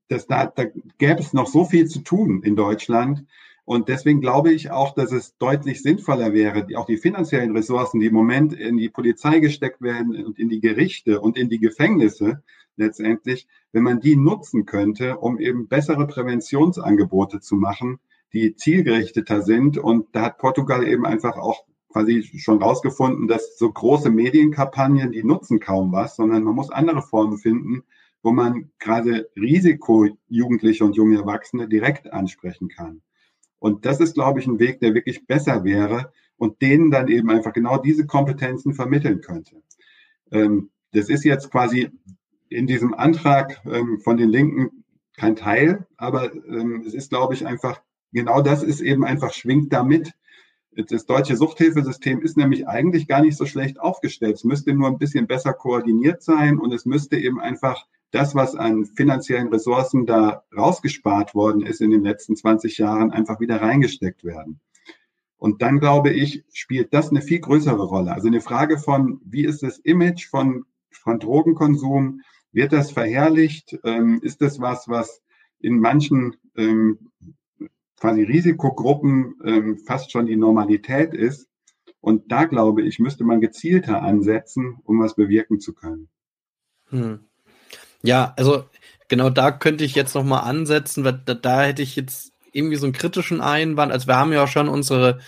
dass 0.08 0.26
da, 0.26 0.46
da 0.46 0.64
gäbe 0.98 1.20
es 1.20 1.32
noch 1.32 1.46
so 1.46 1.64
viel 1.64 1.86
zu 1.86 2.00
tun 2.00 2.42
in 2.42 2.56
Deutschland. 2.56 3.24
Und 3.64 3.88
deswegen 3.88 4.20
glaube 4.20 4.52
ich 4.52 4.70
auch, 4.70 4.94
dass 4.94 5.12
es 5.12 5.36
deutlich 5.36 5.82
sinnvoller 5.82 6.32
wäre, 6.32 6.66
auch 6.76 6.86
die 6.86 6.96
finanziellen 6.96 7.54
Ressourcen, 7.54 8.00
die 8.00 8.06
im 8.06 8.14
Moment 8.14 8.54
in 8.54 8.78
die 8.78 8.88
Polizei 8.88 9.40
gesteckt 9.40 9.82
werden 9.82 10.24
und 10.24 10.38
in 10.38 10.48
die 10.48 10.60
Gerichte 10.60 11.20
und 11.20 11.36
in 11.36 11.50
die 11.50 11.58
Gefängnisse 11.58 12.42
letztendlich, 12.78 13.46
wenn 13.72 13.82
man 13.82 14.00
die 14.00 14.16
nutzen 14.16 14.64
könnte, 14.64 15.18
um 15.18 15.38
eben 15.38 15.68
bessere 15.68 16.06
Präventionsangebote 16.06 17.40
zu 17.40 17.56
machen, 17.56 17.98
die 18.32 18.54
zielgerichteter 18.54 19.42
sind. 19.42 19.76
Und 19.76 20.06
da 20.12 20.22
hat 20.22 20.38
Portugal 20.38 20.86
eben 20.86 21.04
einfach 21.04 21.36
auch 21.36 21.64
quasi 21.90 22.22
schon 22.22 22.62
rausgefunden, 22.62 23.28
dass 23.28 23.58
so 23.58 23.70
große 23.70 24.10
Medienkampagnen, 24.10 25.12
die 25.12 25.24
nutzen 25.24 25.60
kaum 25.60 25.92
was, 25.92 26.16
sondern 26.16 26.44
man 26.44 26.54
muss 26.54 26.70
andere 26.70 27.02
Formen 27.02 27.38
finden, 27.38 27.82
wo 28.28 28.32
man 28.32 28.70
gerade 28.78 29.30
Risikojugendliche 29.36 30.84
und 30.84 30.94
junge 30.94 31.16
Erwachsene 31.16 31.66
direkt 31.66 32.12
ansprechen 32.12 32.68
kann. 32.68 33.00
Und 33.58 33.86
das 33.86 34.00
ist, 34.00 34.12
glaube 34.12 34.38
ich, 34.38 34.46
ein 34.46 34.58
Weg, 34.58 34.80
der 34.80 34.92
wirklich 34.92 35.26
besser 35.26 35.64
wäre 35.64 36.12
und 36.36 36.60
denen 36.60 36.90
dann 36.90 37.08
eben 37.08 37.30
einfach 37.30 37.54
genau 37.54 37.78
diese 37.78 38.04
Kompetenzen 38.04 38.74
vermitteln 38.74 39.22
könnte. 39.22 39.62
Ähm, 40.30 40.68
das 40.92 41.08
ist 41.08 41.24
jetzt 41.24 41.50
quasi 41.50 41.90
in 42.50 42.66
diesem 42.66 42.92
Antrag 42.92 43.62
ähm, 43.64 43.98
von 43.98 44.18
den 44.18 44.28
Linken 44.28 44.84
kein 45.16 45.34
Teil, 45.34 45.86
aber 45.96 46.30
ähm, 46.34 46.84
es 46.86 46.92
ist, 46.92 47.08
glaube 47.08 47.32
ich, 47.32 47.46
einfach, 47.46 47.80
genau 48.12 48.42
das 48.42 48.62
ist 48.62 48.82
eben 48.82 49.06
einfach, 49.06 49.32
schwingt 49.32 49.72
damit. 49.72 50.12
Das 50.76 51.06
deutsche 51.06 51.34
Suchthilfesystem 51.34 52.20
ist 52.20 52.36
nämlich 52.36 52.68
eigentlich 52.68 53.08
gar 53.08 53.22
nicht 53.22 53.38
so 53.38 53.46
schlecht 53.46 53.80
aufgestellt. 53.80 54.34
Es 54.34 54.44
müsste 54.44 54.74
nur 54.74 54.88
ein 54.88 54.98
bisschen 54.98 55.26
besser 55.26 55.54
koordiniert 55.54 56.22
sein 56.22 56.58
und 56.58 56.74
es 56.74 56.84
müsste 56.84 57.16
eben 57.16 57.40
einfach 57.40 57.86
das, 58.10 58.34
was 58.34 58.54
an 58.54 58.86
finanziellen 58.86 59.48
Ressourcen 59.48 60.06
da 60.06 60.42
rausgespart 60.56 61.34
worden 61.34 61.64
ist 61.64 61.80
in 61.80 61.90
den 61.90 62.02
letzten 62.02 62.36
20 62.36 62.78
Jahren, 62.78 63.10
einfach 63.10 63.40
wieder 63.40 63.60
reingesteckt 63.60 64.24
werden. 64.24 64.60
Und 65.36 65.62
dann 65.62 65.78
glaube 65.78 66.10
ich, 66.10 66.44
spielt 66.52 66.92
das 66.92 67.10
eine 67.10 67.22
viel 67.22 67.38
größere 67.38 67.84
Rolle. 67.84 68.12
Also 68.12 68.26
eine 68.26 68.40
Frage 68.40 68.78
von, 68.78 69.20
wie 69.24 69.44
ist 69.44 69.62
das 69.62 69.78
Image 69.78 70.26
von, 70.28 70.64
von 70.90 71.20
Drogenkonsum? 71.20 72.22
Wird 72.50 72.72
das 72.72 72.90
verherrlicht? 72.90 73.78
Ähm, 73.84 74.20
ist 74.22 74.42
das 74.42 74.60
was, 74.60 74.88
was 74.88 75.22
in 75.60 75.78
manchen 75.78 76.36
ähm, 76.56 77.10
quasi 78.00 78.22
Risikogruppen 78.22 79.36
ähm, 79.44 79.78
fast 79.78 80.10
schon 80.10 80.26
die 80.26 80.36
Normalität 80.36 81.14
ist? 81.14 81.48
Und 82.00 82.32
da 82.32 82.44
glaube 82.44 82.82
ich, 82.82 82.98
müsste 82.98 83.24
man 83.24 83.40
gezielter 83.40 84.02
ansetzen, 84.02 84.78
um 84.84 85.00
was 85.00 85.14
bewirken 85.14 85.60
zu 85.60 85.72
können. 85.72 86.08
Hm. 86.90 87.27
Ja, 88.02 88.34
also 88.36 88.64
genau 89.08 89.30
da 89.30 89.50
könnte 89.50 89.84
ich 89.84 89.94
jetzt 89.94 90.14
noch 90.14 90.24
mal 90.24 90.40
ansetzen, 90.40 91.04
weil 91.04 91.20
da, 91.24 91.34
da 91.34 91.62
hätte 91.62 91.82
ich 91.82 91.96
jetzt 91.96 92.32
irgendwie 92.52 92.76
so 92.76 92.86
einen 92.86 92.92
kritischen 92.92 93.40
Einwand. 93.40 93.92
Also 93.92 94.06
wir 94.06 94.16
haben 94.16 94.32
ja 94.32 94.46
schon 94.46 94.68
unsere 94.68 95.18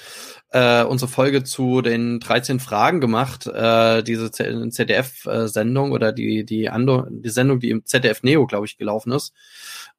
äh, 0.52 0.82
unsere 0.82 1.08
Folge 1.08 1.44
zu 1.44 1.80
den 1.80 2.18
13 2.18 2.58
Fragen 2.58 3.00
gemacht, 3.00 3.46
äh, 3.46 4.02
diese 4.02 4.32
ZDF-Sendung 4.32 5.92
oder 5.92 6.12
die 6.12 6.44
die, 6.44 6.68
Ando 6.70 7.06
die 7.08 7.28
Sendung, 7.28 7.60
die 7.60 7.70
im 7.70 7.84
ZDF 7.86 8.22
Neo, 8.24 8.46
glaube 8.46 8.66
ich, 8.66 8.76
gelaufen 8.76 9.12
ist. 9.12 9.32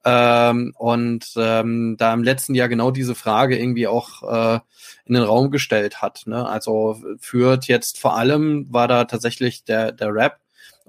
Ähm, 0.03 0.73
und 0.77 1.31
ähm, 1.37 1.95
da 1.97 2.13
im 2.13 2.23
letzten 2.23 2.55
Jahr 2.55 2.67
genau 2.67 2.91
diese 2.91 3.15
Frage 3.15 3.57
irgendwie 3.57 3.87
auch 3.87 4.23
äh, 4.23 4.59
in 5.05 5.13
den 5.13 5.23
Raum 5.23 5.51
gestellt 5.51 6.01
hat. 6.01 6.23
Ne? 6.25 6.45
Also 6.47 6.97
führt 7.19 7.67
jetzt 7.67 7.99
vor 7.99 8.17
allem 8.17 8.67
war 8.71 8.87
da 8.87 9.05
tatsächlich 9.05 9.63
der 9.63 9.91
der 9.93 10.13
Rap 10.13 10.40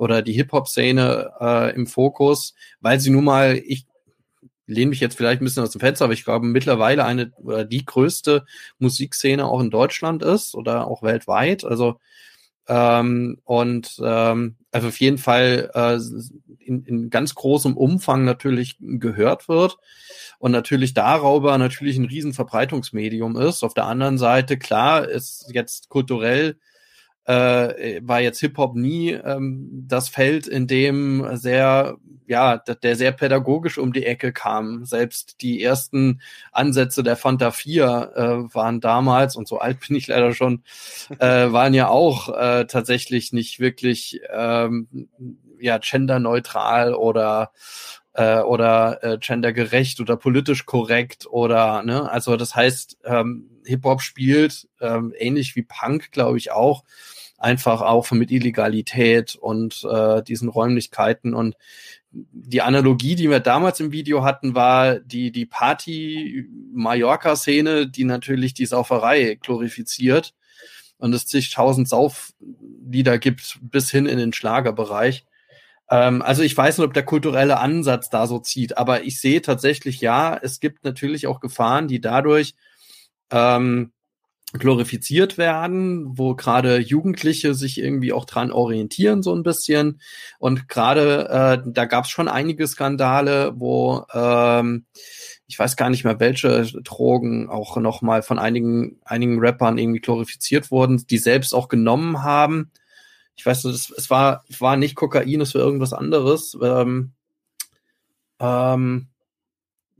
oder 0.02 0.20
die 0.20 0.32
Hip-Hop-Szene 0.32 1.30
äh, 1.40 1.74
im 1.76 1.86
Fokus, 1.86 2.54
weil 2.80 2.98
sie 2.98 3.10
nun 3.10 3.22
mal, 3.22 3.62
ich 3.64 3.86
lehne 4.66 4.88
mich 4.88 4.98
jetzt 4.98 5.16
vielleicht 5.16 5.40
ein 5.40 5.44
bisschen 5.44 5.62
aus 5.62 5.70
dem 5.70 5.80
Fenster, 5.80 6.06
aber 6.06 6.14
ich 6.14 6.24
glaube 6.24 6.44
mittlerweile 6.44 7.04
eine 7.04 7.30
oder 7.36 7.64
die 7.64 7.86
größte 7.86 8.44
Musikszene 8.80 9.46
auch 9.46 9.60
in 9.60 9.70
Deutschland 9.70 10.24
ist 10.24 10.56
oder 10.56 10.88
auch 10.88 11.04
weltweit. 11.04 11.64
Also 11.64 12.00
ähm, 12.66 13.38
und 13.44 14.00
ähm, 14.02 14.56
also 14.72 14.88
auf 14.88 14.98
jeden 14.98 15.18
Fall 15.18 15.70
äh, 15.72 15.98
in, 16.58 16.84
in 16.84 17.08
ganz 17.08 17.36
großem 17.36 17.76
Umfang 17.76 18.24
natürlich 18.24 18.78
gehört 18.80 19.48
wird 19.48 19.78
und 20.40 20.50
natürlich 20.50 20.94
darüber 20.94 21.58
natürlich 21.58 21.96
ein 21.96 22.06
Riesenverbreitungsmedium 22.06 23.36
ist. 23.36 23.62
Auf 23.62 23.74
der 23.74 23.86
anderen 23.86 24.18
Seite, 24.18 24.58
klar, 24.58 25.08
ist 25.08 25.48
jetzt 25.52 25.90
kulturell 25.90 26.56
äh, 27.24 28.00
war 28.02 28.20
jetzt 28.20 28.40
Hip-Hop 28.40 28.74
nie 28.74 29.10
ähm, 29.10 29.84
das 29.88 30.08
Feld, 30.08 30.46
in 30.46 30.66
dem 30.66 31.36
sehr, 31.36 31.96
ja, 32.26 32.58
der 32.58 32.96
sehr 32.96 33.12
pädagogisch 33.12 33.78
um 33.78 33.92
die 33.92 34.06
Ecke 34.06 34.32
kam. 34.32 34.84
Selbst 34.84 35.40
die 35.42 35.62
ersten 35.62 36.20
Ansätze 36.50 37.02
der 37.02 37.16
Fanta 37.16 37.50
4 37.50 38.12
äh, 38.14 38.54
waren 38.54 38.80
damals, 38.80 39.36
und 39.36 39.46
so 39.46 39.58
alt 39.58 39.78
bin 39.86 39.96
ich 39.96 40.08
leider 40.08 40.32
schon, 40.34 40.62
äh, 41.18 41.52
waren 41.52 41.74
ja 41.74 41.88
auch 41.88 42.28
äh, 42.28 42.66
tatsächlich 42.66 43.32
nicht 43.32 43.60
wirklich 43.60 44.20
ähm, 44.32 45.08
ja, 45.60 45.78
genderneutral 45.78 46.94
oder 46.94 47.52
äh, 48.14 48.40
oder 48.40 49.02
äh, 49.02 49.18
gendergerecht 49.18 50.00
oder 50.00 50.16
politisch 50.16 50.66
korrekt 50.66 51.26
oder 51.26 51.82
ne, 51.82 52.10
also 52.10 52.36
das 52.36 52.54
heißt, 52.54 52.98
ähm, 53.04 53.48
Hip-Hop 53.64 54.02
spielt 54.02 54.68
ähm, 54.80 55.14
ähnlich 55.16 55.56
wie 55.56 55.62
Punk, 55.62 56.12
glaube 56.12 56.38
ich 56.38 56.52
auch, 56.52 56.84
einfach 57.38 57.80
auch 57.80 58.10
mit 58.10 58.30
Illegalität 58.30 59.34
und 59.34 59.84
äh, 59.84 60.22
diesen 60.22 60.48
Räumlichkeiten 60.48 61.34
und 61.34 61.56
die 62.12 62.60
Analogie, 62.60 63.16
die 63.16 63.30
wir 63.30 63.40
damals 63.40 63.80
im 63.80 63.90
Video 63.90 64.22
hatten, 64.22 64.54
war 64.54 65.00
die, 65.00 65.32
die 65.32 65.46
Party-Mallorca-Szene, 65.46 67.88
die 67.88 68.04
natürlich 68.04 68.52
die 68.52 68.66
Sauferei 68.66 69.38
glorifiziert 69.40 70.34
und 70.98 71.14
es 71.14 71.24
zigtausend 71.26 71.88
Sauflieder 71.88 73.18
gibt 73.18 73.58
bis 73.62 73.90
hin 73.90 74.04
in 74.06 74.18
den 74.18 74.34
Schlagerbereich. 74.34 75.24
Ähm, 75.92 76.22
also 76.22 76.42
ich 76.42 76.56
weiß 76.56 76.78
nicht, 76.78 76.86
ob 76.86 76.94
der 76.94 77.04
kulturelle 77.04 77.60
Ansatz 77.60 78.08
da 78.08 78.26
so 78.26 78.38
zieht, 78.38 78.78
aber 78.78 79.04
ich 79.04 79.20
sehe 79.20 79.42
tatsächlich 79.42 80.00
ja, 80.00 80.38
es 80.40 80.58
gibt 80.58 80.84
natürlich 80.84 81.26
auch 81.26 81.38
Gefahren, 81.38 81.86
die 81.86 82.00
dadurch 82.00 82.54
ähm, 83.30 83.92
glorifiziert 84.54 85.36
werden, 85.38 86.18
wo 86.18 86.34
gerade 86.34 86.78
Jugendliche 86.78 87.54
sich 87.54 87.78
irgendwie 87.78 88.12
auch 88.12 88.24
dran 88.24 88.52
orientieren 88.52 89.22
so 89.22 89.34
ein 89.34 89.42
bisschen. 89.42 90.00
Und 90.38 90.68
gerade 90.68 91.62
äh, 91.64 91.70
da 91.70 91.84
gab 91.84 92.04
es 92.04 92.10
schon 92.10 92.28
einige 92.28 92.66
Skandale, 92.66 93.52
wo 93.56 94.04
ähm, 94.14 94.86
ich 95.46 95.58
weiß 95.58 95.76
gar 95.76 95.90
nicht 95.90 96.04
mehr, 96.04 96.20
welche 96.20 96.64
Drogen 96.82 97.50
auch 97.50 97.76
noch 97.76 98.00
mal 98.00 98.22
von 98.22 98.38
einigen 98.38 98.98
einigen 99.04 99.40
Rappern 99.40 99.76
irgendwie 99.76 100.00
glorifiziert 100.00 100.70
wurden, 100.70 101.06
die 101.08 101.18
selbst 101.18 101.54
auch 101.54 101.68
genommen 101.68 102.22
haben. 102.22 102.70
Ich 103.36 103.46
weiß 103.46 103.64
nicht, 103.64 103.90
es, 103.96 104.10
war 104.10 104.44
war 104.58 104.76
nicht 104.76 104.94
Kokain, 104.94 105.40
es 105.40 105.54
war 105.54 105.62
irgendwas 105.62 105.92
anderes. 105.92 106.56
Ähm, 106.62 107.12
ähm, 108.40 109.08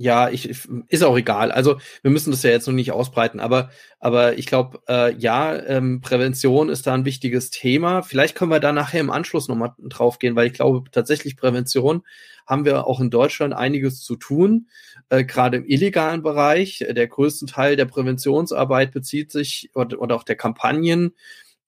ja, 0.03 0.31
ich, 0.31 0.49
ist 0.89 1.05
auch 1.05 1.17
egal. 1.17 1.53
Also 1.53 1.79
wir 2.03 2.11
müssen 2.11 2.33
das 2.33 2.43
ja 2.43 2.51
jetzt 2.51 2.67
noch 2.67 2.75
nicht 2.75 2.91
ausbreiten, 2.91 3.39
aber, 3.39 3.71
aber 4.01 4.37
ich 4.37 4.47
glaube, 4.47 4.81
äh, 4.89 5.15
ja, 5.17 5.55
ähm, 5.55 6.01
Prävention 6.01 6.71
ist 6.71 6.89
da 6.89 6.95
ein 6.95 7.05
wichtiges 7.05 7.51
Thema. 7.51 8.03
Vielleicht 8.03 8.35
können 8.35 8.51
wir 8.51 8.59
da 8.59 8.73
nachher 8.73 9.01
im 9.01 9.11
Anschluss 9.11 9.47
nochmal 9.47 9.75
drauf 9.79 10.19
gehen, 10.19 10.35
weil 10.35 10.49
ich 10.49 10.55
glaube, 10.55 10.91
tatsächlich 10.91 11.37
Prävention 11.37 12.03
haben 12.47 12.65
wir 12.65 12.87
auch 12.89 12.99
in 12.99 13.11
Deutschland 13.11 13.55
einiges 13.55 14.03
zu 14.03 14.17
tun, 14.17 14.69
äh, 15.09 15.25
gerade 15.25 15.59
im 15.59 15.67
illegalen 15.67 16.23
Bereich. 16.23 16.85
Der 16.91 17.07
größte 17.07 17.47
Teil 17.47 17.77
der 17.77 17.85
Präventionsarbeit 17.85 18.91
bezieht 18.91 19.31
sich 19.31 19.71
oder, 19.75 20.01
oder 20.01 20.17
auch 20.17 20.25
der 20.25 20.37
Kampagnen 20.37 21.15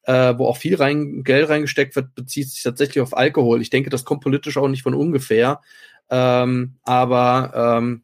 äh, 0.07 0.35
wo 0.37 0.47
auch 0.47 0.57
viel 0.57 0.77
rein, 0.77 1.23
Geld 1.25 1.49
reingesteckt 1.49 1.97
wird, 1.97 2.15
bezieht 2.15 2.51
sich 2.51 2.63
tatsächlich 2.63 3.01
auf 3.01 3.17
Alkohol. 3.17 3.63
Ich 3.63 3.71
denke, 3.71 3.91
das 3.91 4.05
kommt 4.05 4.23
politisch 4.23 4.57
auch 4.57 4.69
nicht 4.69 4.83
von 4.83 4.95
ungefähr. 4.95 5.61
Ähm, 6.11 6.77
aber 6.83 7.79
ähm, 7.79 8.03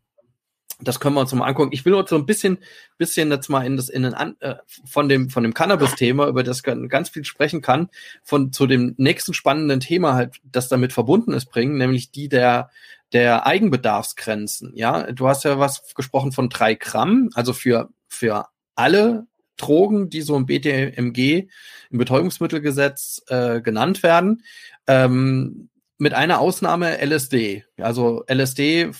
das 0.83 1.01
können 1.01 1.15
wir 1.15 1.21
uns 1.21 1.33
mal 1.35 1.47
angucken. 1.47 1.73
Ich 1.73 1.85
will 1.85 1.95
uns 1.95 2.11
so 2.11 2.17
ein 2.17 2.27
bisschen, 2.27 2.59
bisschen 2.97 3.31
jetzt 3.31 3.49
mal 3.49 3.67
in 3.67 3.77
das, 3.77 3.89
in 3.89 4.03
den, 4.03 4.15
äh, 4.41 4.57
von 4.87 5.09
dem, 5.09 5.31
von 5.31 5.43
dem 5.43 5.55
Cannabis-Thema, 5.55 6.27
über 6.27 6.43
das 6.43 6.63
ganz 6.63 7.11
viel 7.11 7.25
sprechen 7.25 7.61
kann, 7.61 7.91
von, 8.23 8.53
zu 8.53 8.67
dem 8.67 8.95
nächsten 8.97 9.35
spannenden 9.35 9.81
Thema 9.81 10.15
halt, 10.15 10.37
das 10.43 10.69
damit 10.69 10.93
verbunden 10.93 11.33
ist, 11.33 11.47
bringen, 11.47 11.77
nämlich 11.77 12.11
die 12.11 12.29
der, 12.29 12.71
der 13.13 13.47
Eigenbedarfsgrenzen. 13.47 14.73
Ja, 14.75 15.13
du 15.13 15.29
hast 15.29 15.45
ja 15.45 15.59
was 15.59 15.95
gesprochen 15.95 16.33
von 16.33 16.49
drei 16.49 16.75
Gramm, 16.75 17.31
also 17.35 17.53
für, 17.53 17.91
für 18.09 18.47
alle 18.75 19.27
Drogen, 19.61 20.11
die 20.11 20.23
so 20.23 20.37
im 20.37 20.47
BTMG, 20.47 21.49
im 21.91 21.99
Betäubungsmittelgesetz 21.99 23.23
äh, 23.29 23.61
genannt 23.61 24.03
werden. 24.03 24.43
Ähm, 24.87 25.71
mit 25.99 26.15
einer 26.15 26.41
Ausnahme 26.41 26.99
LSD, 27.05 27.65
also 27.77 28.25
LSD 28.27 28.91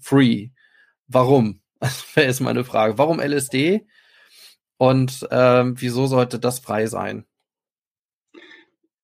free. 0.00 0.50
Warum? 1.06 1.60
Das 1.78 2.16
wäre 2.16 2.26
jetzt 2.26 2.40
meine 2.40 2.64
Frage. 2.64 2.96
Warum 2.96 3.20
LSD? 3.20 3.86
Und 4.78 5.28
ähm, 5.30 5.74
wieso 5.78 6.06
sollte 6.06 6.38
das 6.38 6.58
frei 6.58 6.86
sein? 6.86 7.26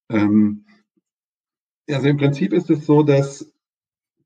Ähm, 0.08 0.64
also 1.88 2.08
im 2.08 2.16
Prinzip 2.16 2.54
ist 2.54 2.70
es 2.70 2.86
so, 2.86 3.02
dass 3.02 3.52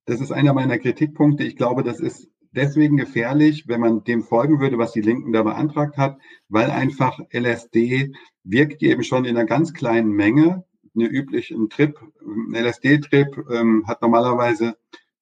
das 0.04 0.20
ist 0.20 0.30
einer 0.30 0.54
meiner 0.54 0.78
Kritikpunkte. 0.78 1.42
Ich 1.42 1.56
glaube, 1.56 1.82
das 1.82 1.98
ist 1.98 2.30
deswegen 2.52 2.96
gefährlich, 2.96 3.68
wenn 3.68 3.80
man 3.80 4.04
dem 4.04 4.22
folgen 4.22 4.60
würde, 4.60 4.78
was 4.78 4.92
die 4.92 5.00
Linken 5.00 5.32
da 5.32 5.42
beantragt 5.42 5.96
hat, 5.96 6.18
weil 6.48 6.70
einfach 6.70 7.20
LSD 7.32 8.12
wirkt 8.44 8.82
eben 8.82 9.02
schon 9.02 9.24
in 9.24 9.36
einer 9.36 9.46
ganz 9.46 9.72
kleinen 9.74 10.10
Menge. 10.10 10.64
Eine 10.94 11.06
übliche 11.08 11.54
Trip, 11.68 11.98
ein 12.20 12.54
LSD-Trip 12.54 13.44
ähm, 13.50 13.84
hat 13.86 14.00
normalerweise 14.00 14.76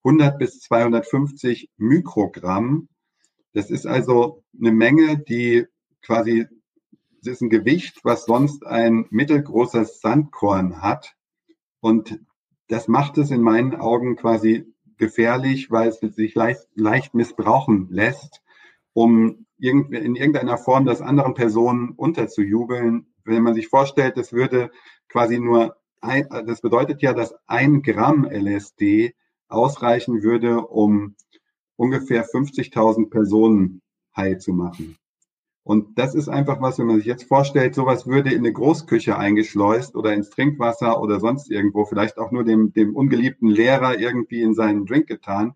100 0.05 0.39
bis 0.39 0.61
250 0.61 1.71
Mikrogramm. 1.77 2.89
Das 3.55 3.71
ist 3.71 3.87
also 3.87 4.45
eine 4.59 4.73
Menge, 4.73 5.19
die 5.19 5.67
quasi, 6.03 6.47
das 7.23 7.35
ist 7.35 7.41
ein 7.41 7.51
Gewicht, 7.51 8.05
was 8.05 8.27
sonst 8.27 8.65
ein 8.67 9.07
mittelgroßes 9.11 10.01
Sandkorn 10.01 10.83
hat. 10.83 11.15
Und 11.81 12.21
das 12.69 12.89
macht 12.89 13.19
es 13.19 13.31
in 13.31 13.43
meinen 13.43 13.75
Augen 13.75 14.17
quasi 14.17 14.74
gefährlich, 14.99 15.71
weil 15.71 15.89
es 15.89 15.99
sich 16.01 16.35
leicht, 16.35 16.67
leicht 16.75 17.15
missbrauchen 17.15 17.89
lässt, 17.91 18.43
um 18.93 19.47
in 19.59 20.17
irgendeiner 20.17 20.59
Form 20.59 20.85
das 20.85 21.01
anderen 21.01 21.35
Personen 21.35 21.91
unterzujubeln. 21.91 23.07
Wenn 23.25 23.43
man 23.43 23.55
sich 23.55 23.69
vorstellt, 23.69 24.17
das 24.17 24.33
würde 24.33 24.71
quasi 25.09 25.39
nur 25.39 25.77
ein, 26.01 26.29
das 26.47 26.61
bedeutet 26.61 27.01
ja, 27.03 27.13
dass 27.13 27.35
ein 27.47 27.83
Gramm 27.83 28.25
LSD 28.31 29.15
ausreichen 29.49 30.23
würde, 30.23 30.61
um 30.67 31.17
ungefähr 31.77 32.27
50.000 32.27 33.11
Personen 33.11 33.81
heil 34.17 34.39
zu 34.39 34.53
machen. 34.53 34.97
Und 35.65 35.99
das 35.99 36.15
ist 36.15 36.29
einfach 36.29 36.61
was, 36.61 36.79
wenn 36.79 36.87
man 36.87 36.97
sich 36.97 37.07
jetzt 37.07 37.25
vorstellt, 37.25 37.75
sowas 37.75 38.07
würde 38.07 38.31
in 38.31 38.41
eine 38.41 38.53
Großküche 38.53 39.17
eingeschleust 39.17 39.97
oder 39.97 40.13
ins 40.13 40.29
Trinkwasser 40.29 41.01
oder 41.01 41.21
sonst 41.21 41.51
irgendwo, 41.51 41.87
vielleicht 41.87 42.19
auch 42.19 42.31
nur 42.31 42.45
dem, 42.45 42.75
dem 42.75 42.95
ungeliebten 42.95 43.49
Lehrer 43.49 43.99
irgendwie 43.99 44.43
in 44.43 44.55
seinen 44.55 44.85
Drink 44.85 45.07
getan, 45.07 45.55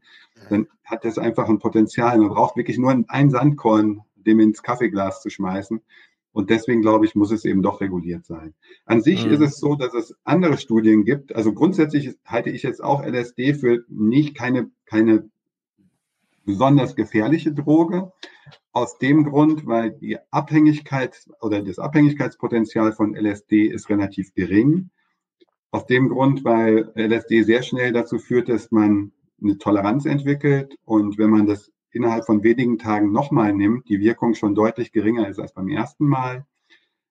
dann 0.49 0.67
hat 0.83 1.05
das 1.05 1.19
einfach 1.19 1.47
ein 1.49 1.59
Potenzial. 1.59 2.17
Man 2.17 2.31
braucht 2.31 2.57
wirklich 2.57 2.79
nur 2.79 3.05
ein 3.07 3.31
Sandkorn, 3.31 4.01
dem 4.17 4.41
ins 4.41 4.63
Kaffeeglas 4.63 5.21
zu 5.21 5.29
schmeißen. 5.29 5.83
Und 6.33 6.51
deswegen 6.51 6.81
glaube 6.81 7.05
ich, 7.05 7.15
muss 7.15 7.31
es 7.31 7.45
eben 7.45 7.63
doch 7.63 7.81
reguliert 7.83 8.25
sein. 8.25 8.55
An 8.87 9.03
sich 9.03 9.27
mhm. 9.27 9.33
ist 9.33 9.41
es 9.41 9.59
so, 9.59 9.75
dass 9.75 9.93
es 9.93 10.15
andere 10.25 10.57
Studien 10.57 11.05
gibt. 11.05 11.35
Also 11.35 11.53
grundsätzlich 11.53 12.17
halte 12.25 12.49
ich 12.49 12.63
jetzt 12.63 12.83
auch 12.83 13.05
LSD 13.05 13.55
für 13.55 13.85
nicht 13.89 14.37
keine, 14.37 14.71
keine 14.87 15.29
besonders 16.49 16.97
gefährliche 16.97 17.53
Droge. 17.53 18.11
Aus 18.73 18.97
dem 18.97 19.25
Grund, 19.25 19.67
weil 19.67 19.91
die 19.91 20.17
Abhängigkeit 20.31 21.29
oder 21.43 21.61
das 21.63 21.79
Abhängigkeitspotenzial 21.79 22.93
von 22.93 23.15
LSD 23.15 23.67
ist 23.67 23.91
relativ 23.91 24.33
gering. 24.33 24.89
Aus 25.73 25.85
dem 25.85 26.09
Grund, 26.09 26.47
weil 26.47 26.91
LSD 26.97 27.43
sehr 27.43 27.63
schnell 27.63 27.93
dazu 27.93 28.19
führt, 28.19 28.49
dass 28.49 28.71
man 28.71 29.13
eine 29.43 29.59
Toleranz 29.59 30.07
entwickelt 30.07 30.75
und 30.87 31.19
wenn 31.19 31.29
man 31.29 31.47
das 31.47 31.71
innerhalb 31.91 32.25
von 32.25 32.43
wenigen 32.43 32.79
Tagen 32.79 33.13
nochmal 33.13 33.53
nimmt, 33.53 33.87
die 33.91 34.01
Wirkung 34.01 34.35
schon 34.35 34.55
deutlich 34.55 34.91
geringer 34.91 35.29
ist 35.29 35.39
als 35.39 35.53
beim 35.53 35.69
ersten 35.69 36.07
Mal. 36.07 36.47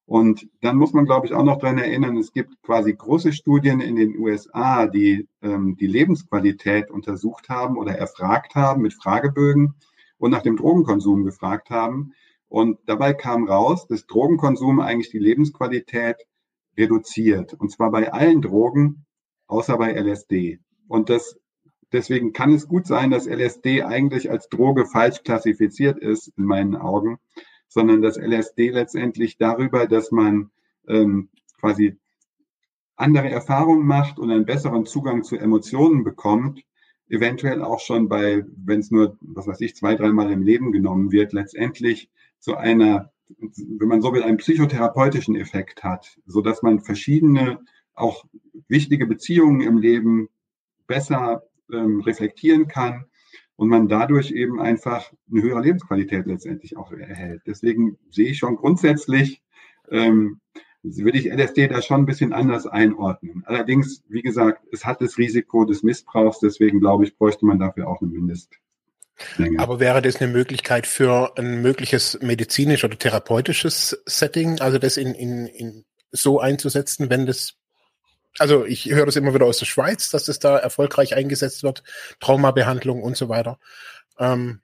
Und 0.08 0.48
dann 0.62 0.78
muss 0.78 0.94
man, 0.94 1.04
glaube 1.04 1.28
ich, 1.28 1.34
auch 1.34 1.44
noch 1.44 1.60
dran 1.60 1.78
erinnern, 1.78 2.16
es 2.16 2.32
gibt 2.32 2.62
quasi 2.64 2.94
große 2.94 3.34
Studien 3.34 3.82
in 3.82 3.98
den 3.98 4.18
USA, 4.18 4.88
die 4.88 5.28
ähm, 5.42 5.76
die 5.76 5.86
Lebensqualität 5.86 6.90
untersucht 6.90 7.50
haben 7.50 7.78
oder 7.78 7.92
erfragt 7.92 8.56
haben 8.56 8.84
mit 8.84 8.94
Fragebögen 8.94 9.76
und 10.18 10.32
nach 10.32 10.44
dem 10.44 10.56
Drogenkonsum 10.56 11.26
gefragt 11.26 11.70
haben. 11.72 12.14
Und 12.48 12.80
dabei 12.86 13.14
kam 13.14 13.50
raus, 13.50 13.86
dass 13.86 14.08
Drogenkonsum 14.08 14.80
eigentlich 14.80 15.12
die 15.12 15.20
Lebensqualität 15.20 16.16
reduziert. 16.78 17.54
Und 17.54 17.74
zwar 17.74 17.92
bei 17.92 18.14
allen 18.14 18.42
Drogen, 18.42 19.06
außer 19.48 19.78
bei 19.78 19.92
LSD. 19.92 20.60
Und 20.88 21.10
das 21.10 21.38
deswegen 21.92 22.32
kann 22.32 22.54
es 22.54 22.70
gut 22.70 22.88
sein, 22.88 23.12
dass 23.12 23.28
LSD 23.28 23.84
eigentlich 23.84 24.32
als 24.32 24.48
Droge 24.48 24.86
falsch 24.86 25.24
klassifiziert 25.24 26.00
ist, 26.00 26.32
in 26.38 26.46
meinen 26.46 26.78
Augen, 26.78 27.18
sondern 27.68 28.02
dass 28.02 28.18
LSD 28.18 28.70
letztendlich 28.70 29.38
darüber, 29.38 29.88
dass 29.88 30.12
man 30.12 30.50
ähm, 30.88 31.30
quasi 31.60 31.98
andere 32.96 33.30
Erfahrungen 33.30 33.86
macht 33.86 34.20
und 34.20 34.32
einen 34.32 34.46
besseren 34.46 34.86
Zugang 34.86 35.24
zu 35.24 35.38
Emotionen 35.38 36.04
bekommt, 36.04 36.64
eventuell 37.10 37.62
auch 37.62 37.80
schon 37.80 38.10
bei, 38.10 38.44
wenn 38.56 38.80
es 38.80 38.92
nur, 38.92 39.18
was 39.22 39.48
weiß 39.48 39.62
ich, 39.62 39.76
zwei, 39.76 39.96
dreimal 39.96 40.32
im 40.32 40.42
Leben 40.42 40.72
genommen 40.72 41.12
wird, 41.12 41.34
letztendlich 41.34 42.10
zu 42.40 42.56
einer, 42.56 43.12
wenn 43.40 43.88
man 43.88 44.02
so 44.02 44.14
will, 44.14 44.24
einen 44.24 44.38
psychotherapeutischen 44.38 45.36
Effekt 45.36 45.84
hat, 45.84 46.18
so 46.26 46.42
dass 46.42 46.64
man 46.64 46.80
verschiedene, 46.80 47.60
auch 47.94 48.26
wichtige 48.68 49.08
Beziehungen 49.08 49.62
im 49.62 49.78
Leben 49.78 50.30
besser 50.86 51.44
ähm, 51.72 52.02
reflektieren 52.02 52.68
kann 52.68 53.06
und 53.58 53.68
man 53.68 53.88
dadurch 53.88 54.32
eben 54.32 54.62
einfach 54.62 55.12
eine 55.30 55.42
höhere 55.42 55.62
Lebensqualität 55.62 56.26
letztendlich 56.28 56.78
auch 56.78 56.92
erhält. 56.92 57.42
Deswegen 57.46 57.98
sehe 58.10 58.30
ich 58.30 58.38
schon 58.38 58.56
grundsätzlich, 58.56 59.42
ähm, 59.90 60.40
würde 60.84 61.18
ich 61.18 61.26
LSD 61.26 61.68
da 61.68 61.82
schon 61.82 62.02
ein 62.02 62.06
bisschen 62.06 62.34
anders 62.34 62.68
einordnen. 62.68 63.44
Allerdings, 63.46 64.04
wie 64.08 64.22
gesagt, 64.22 64.64
es 64.72 64.86
hat 64.86 65.02
das 65.02 65.18
Risiko 65.18 65.66
des 65.66 65.84
Missbrauchs, 65.84 66.40
deswegen 66.40 66.80
glaube 66.80 67.04
ich, 67.04 67.18
bräuchte 67.18 67.46
man 67.46 67.60
dafür 67.60 67.88
auch 67.88 68.00
eine 68.02 68.12
Mindestmenge. 68.12 69.58
Aber 69.58 69.80
wäre 69.80 70.04
das 70.04 70.22
eine 70.22 70.32
Möglichkeit 70.32 70.86
für 70.86 71.38
ein 71.38 71.62
mögliches 71.62 72.20
medizinisch 72.22 72.84
oder 72.84 72.98
therapeutisches 72.98 74.02
Setting, 74.06 74.62
also 74.62 74.78
das 74.78 74.98
in, 74.98 75.16
in, 75.16 75.48
in 75.48 75.86
so 76.12 76.40
einzusetzen, 76.40 77.10
wenn 77.10 77.26
das 77.26 77.57
also 78.38 78.66
ich 78.66 78.86
höre 78.86 79.06
das 79.06 79.16
immer 79.16 79.34
wieder 79.34 79.46
aus 79.46 79.60
der 79.60 79.66
Schweiz, 79.66 80.10
dass 80.10 80.28
es 80.28 80.40
da 80.40 80.58
erfolgreich 80.58 81.16
eingesetzt 81.16 81.64
wird, 81.64 81.84
Traumabehandlung 82.20 83.02
und 83.02 83.18
so 83.18 83.30
weiter. 83.30 83.60
Ähm, 84.20 84.62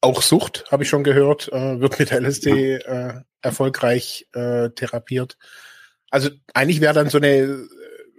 auch 0.00 0.22
Sucht, 0.22 0.64
habe 0.70 0.84
ich 0.84 0.88
schon 0.88 1.04
gehört, 1.04 1.48
äh, 1.52 1.80
wird 1.80 1.98
mit 1.98 2.12
LSD 2.12 2.76
äh, 2.76 3.14
erfolgreich 3.42 4.28
äh, 4.32 4.70
therapiert. 4.70 5.36
Also 6.10 6.30
eigentlich 6.54 6.80
wäre 6.80 6.94
dann 6.94 7.10
so 7.10 7.18
eine 7.18 7.68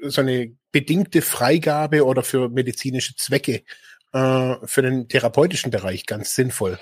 so 0.01 0.21
eine 0.21 0.55
bedingte 0.71 1.21
Freigabe 1.21 2.05
oder 2.05 2.23
für 2.23 2.49
medizinische 2.49 3.15
Zwecke 3.15 3.63
äh, 4.13 4.55
für 4.63 4.81
den 4.81 5.07
therapeutischen 5.07 5.71
Bereich 5.71 6.05
ganz 6.05 6.35
sinnvoll. 6.35 6.79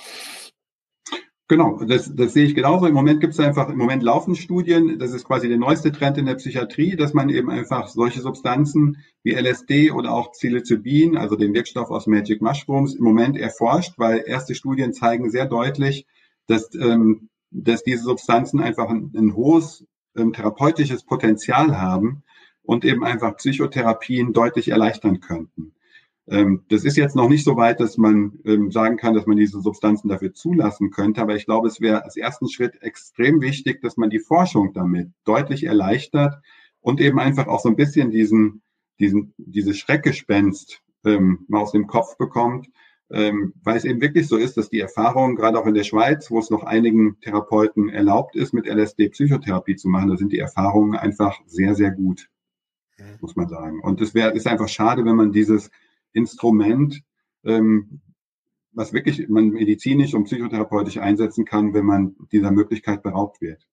Genau, 1.49 1.77
das, 1.77 2.13
das 2.13 2.33
sehe 2.33 2.45
ich 2.45 2.55
genauso. 2.55 2.87
Im 2.87 2.93
Moment 2.93 3.21
gibt 3.21 3.33
es 3.33 3.39
einfach, 3.39 3.69
im 3.69 3.77
Moment 3.77 4.03
laufen 4.03 4.35
Studien, 4.35 4.99
das 4.99 5.13
ist 5.13 5.23
quasi 5.23 5.47
der 5.47 5.57
neueste 5.57 5.93
Trend 5.93 6.17
in 6.17 6.25
der 6.25 6.35
Psychiatrie, 6.35 6.97
dass 6.97 7.13
man 7.13 7.29
eben 7.29 7.49
einfach 7.49 7.87
solche 7.87 8.19
Substanzen 8.19 8.97
wie 9.23 9.33
LSD 9.33 9.91
oder 9.91 10.11
auch 10.11 10.33
Psilocybin, 10.33 11.15
also 11.15 11.37
den 11.37 11.53
Wirkstoff 11.53 11.89
aus 11.89 12.05
Magic 12.05 12.41
Mushrooms, 12.41 12.95
im 12.95 13.03
Moment 13.05 13.37
erforscht, 13.37 13.93
weil 13.95 14.25
erste 14.27 14.55
Studien 14.55 14.91
zeigen 14.91 15.29
sehr 15.29 15.45
deutlich, 15.45 16.05
dass, 16.47 16.75
ähm, 16.75 17.29
dass 17.49 17.81
diese 17.81 18.03
Substanzen 18.03 18.59
einfach 18.59 18.89
ein, 18.89 19.13
ein 19.15 19.33
hohes 19.33 19.85
ähm, 20.17 20.33
therapeutisches 20.33 21.03
Potenzial 21.03 21.79
haben 21.79 22.23
und 22.61 22.83
eben 22.83 23.05
einfach 23.05 23.37
Psychotherapien 23.37 24.33
deutlich 24.33 24.67
erleichtern 24.67 25.21
könnten. 25.21 25.73
Ähm, 26.29 26.63
das 26.69 26.83
ist 26.83 26.97
jetzt 26.97 27.15
noch 27.15 27.29
nicht 27.29 27.45
so 27.45 27.55
weit, 27.55 27.79
dass 27.79 27.97
man 27.97 28.39
ähm, 28.45 28.71
sagen 28.71 28.97
kann, 28.97 29.13
dass 29.13 29.25
man 29.25 29.37
diese 29.37 29.61
Substanzen 29.61 30.09
dafür 30.09 30.33
zulassen 30.33 30.91
könnte. 30.91 31.21
Aber 31.21 31.35
ich 31.35 31.45
glaube, 31.45 31.67
es 31.67 31.79
wäre 31.79 32.03
als 32.03 32.17
ersten 32.17 32.49
Schritt 32.49 32.81
extrem 32.81 33.41
wichtig, 33.41 33.81
dass 33.81 33.97
man 33.97 34.09
die 34.09 34.19
Forschung 34.19 34.73
damit 34.73 35.09
deutlich 35.23 35.63
erleichtert 35.63 36.35
und 36.81 36.99
eben 36.99 37.19
einfach 37.19 37.47
auch 37.47 37.61
so 37.61 37.69
ein 37.69 37.77
bisschen 37.77 38.11
diesen, 38.11 38.61
diesen, 38.99 39.33
dieses 39.37 39.77
Schreckgespenst 39.77 40.81
ähm, 41.05 41.45
mal 41.47 41.61
aus 41.61 41.71
dem 41.71 41.87
Kopf 41.87 42.17
bekommt. 42.17 42.67
Ähm, 43.09 43.53
weil 43.63 43.77
es 43.77 43.85
eben 43.85 44.01
wirklich 44.01 44.27
so 44.27 44.35
ist, 44.35 44.57
dass 44.57 44.69
die 44.69 44.81
Erfahrung, 44.81 45.37
gerade 45.37 45.57
auch 45.57 45.65
in 45.65 45.75
der 45.75 45.85
Schweiz, 45.85 46.29
wo 46.29 46.39
es 46.39 46.49
noch 46.49 46.63
einigen 46.63 47.17
Therapeuten 47.21 47.87
erlaubt 47.87 48.35
ist, 48.35 48.53
mit 48.53 48.67
LSD 48.67 49.07
Psychotherapie 49.09 49.77
zu 49.77 49.87
machen, 49.87 50.09
da 50.09 50.17
sind 50.17 50.33
die 50.33 50.39
Erfahrungen 50.39 50.93
einfach 50.93 51.39
sehr, 51.45 51.73
sehr 51.73 51.91
gut, 51.91 52.27
muss 53.21 53.37
man 53.37 53.47
sagen. 53.47 53.79
Und 53.79 54.01
es 54.01 54.13
wäre, 54.13 54.31
ist 54.31 54.45
einfach 54.45 54.67
schade, 54.67 55.05
wenn 55.05 55.15
man 55.15 55.31
dieses 55.31 55.71
Instrument, 56.13 57.01
ähm, 57.43 58.01
was 58.71 58.93
wirklich 58.93 59.27
man 59.27 59.49
medizinisch 59.49 60.13
und 60.13 60.25
psychotherapeutisch 60.25 60.97
einsetzen 60.97 61.45
kann, 61.45 61.73
wenn 61.73 61.85
man 61.85 62.15
dieser 62.31 62.51
Möglichkeit 62.51 63.01
beraubt 63.01 63.41
wird. 63.41 63.67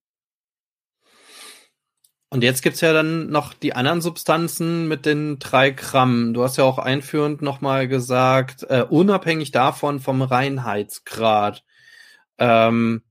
Und 2.34 2.42
jetzt 2.42 2.62
gibt's 2.62 2.80
ja 2.80 2.92
dann 2.92 3.30
noch 3.30 3.54
die 3.54 3.74
anderen 3.74 4.00
Substanzen 4.00 4.88
mit 4.88 5.06
den 5.06 5.38
drei 5.38 5.70
Gramm. 5.70 6.34
Du 6.34 6.42
hast 6.42 6.56
ja 6.56 6.64
auch 6.64 6.78
einführend 6.78 7.42
nochmal 7.42 7.86
gesagt, 7.86 8.64
äh, 8.68 8.82
unabhängig 8.82 9.52
davon 9.52 10.00
vom 10.00 10.20
Reinheitsgrad, 10.20 11.62
ähm, 12.38 13.02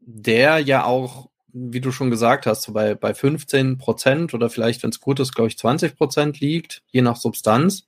der 0.00 0.60
ja 0.60 0.84
auch, 0.84 1.28
wie 1.52 1.82
du 1.82 1.92
schon 1.92 2.08
gesagt 2.08 2.46
hast, 2.46 2.62
so 2.62 2.72
bei, 2.72 2.94
bei 2.94 3.12
15 3.12 3.76
Prozent 3.76 4.32
oder 4.32 4.48
vielleicht, 4.48 4.82
wenn 4.82 4.90
es 4.90 5.00
gut 5.00 5.20
ist, 5.20 5.34
glaube 5.34 5.48
ich, 5.48 5.58
20 5.58 5.94
Prozent 5.94 6.40
liegt, 6.40 6.82
je 6.86 7.02
nach 7.02 7.16
Substanz. 7.16 7.86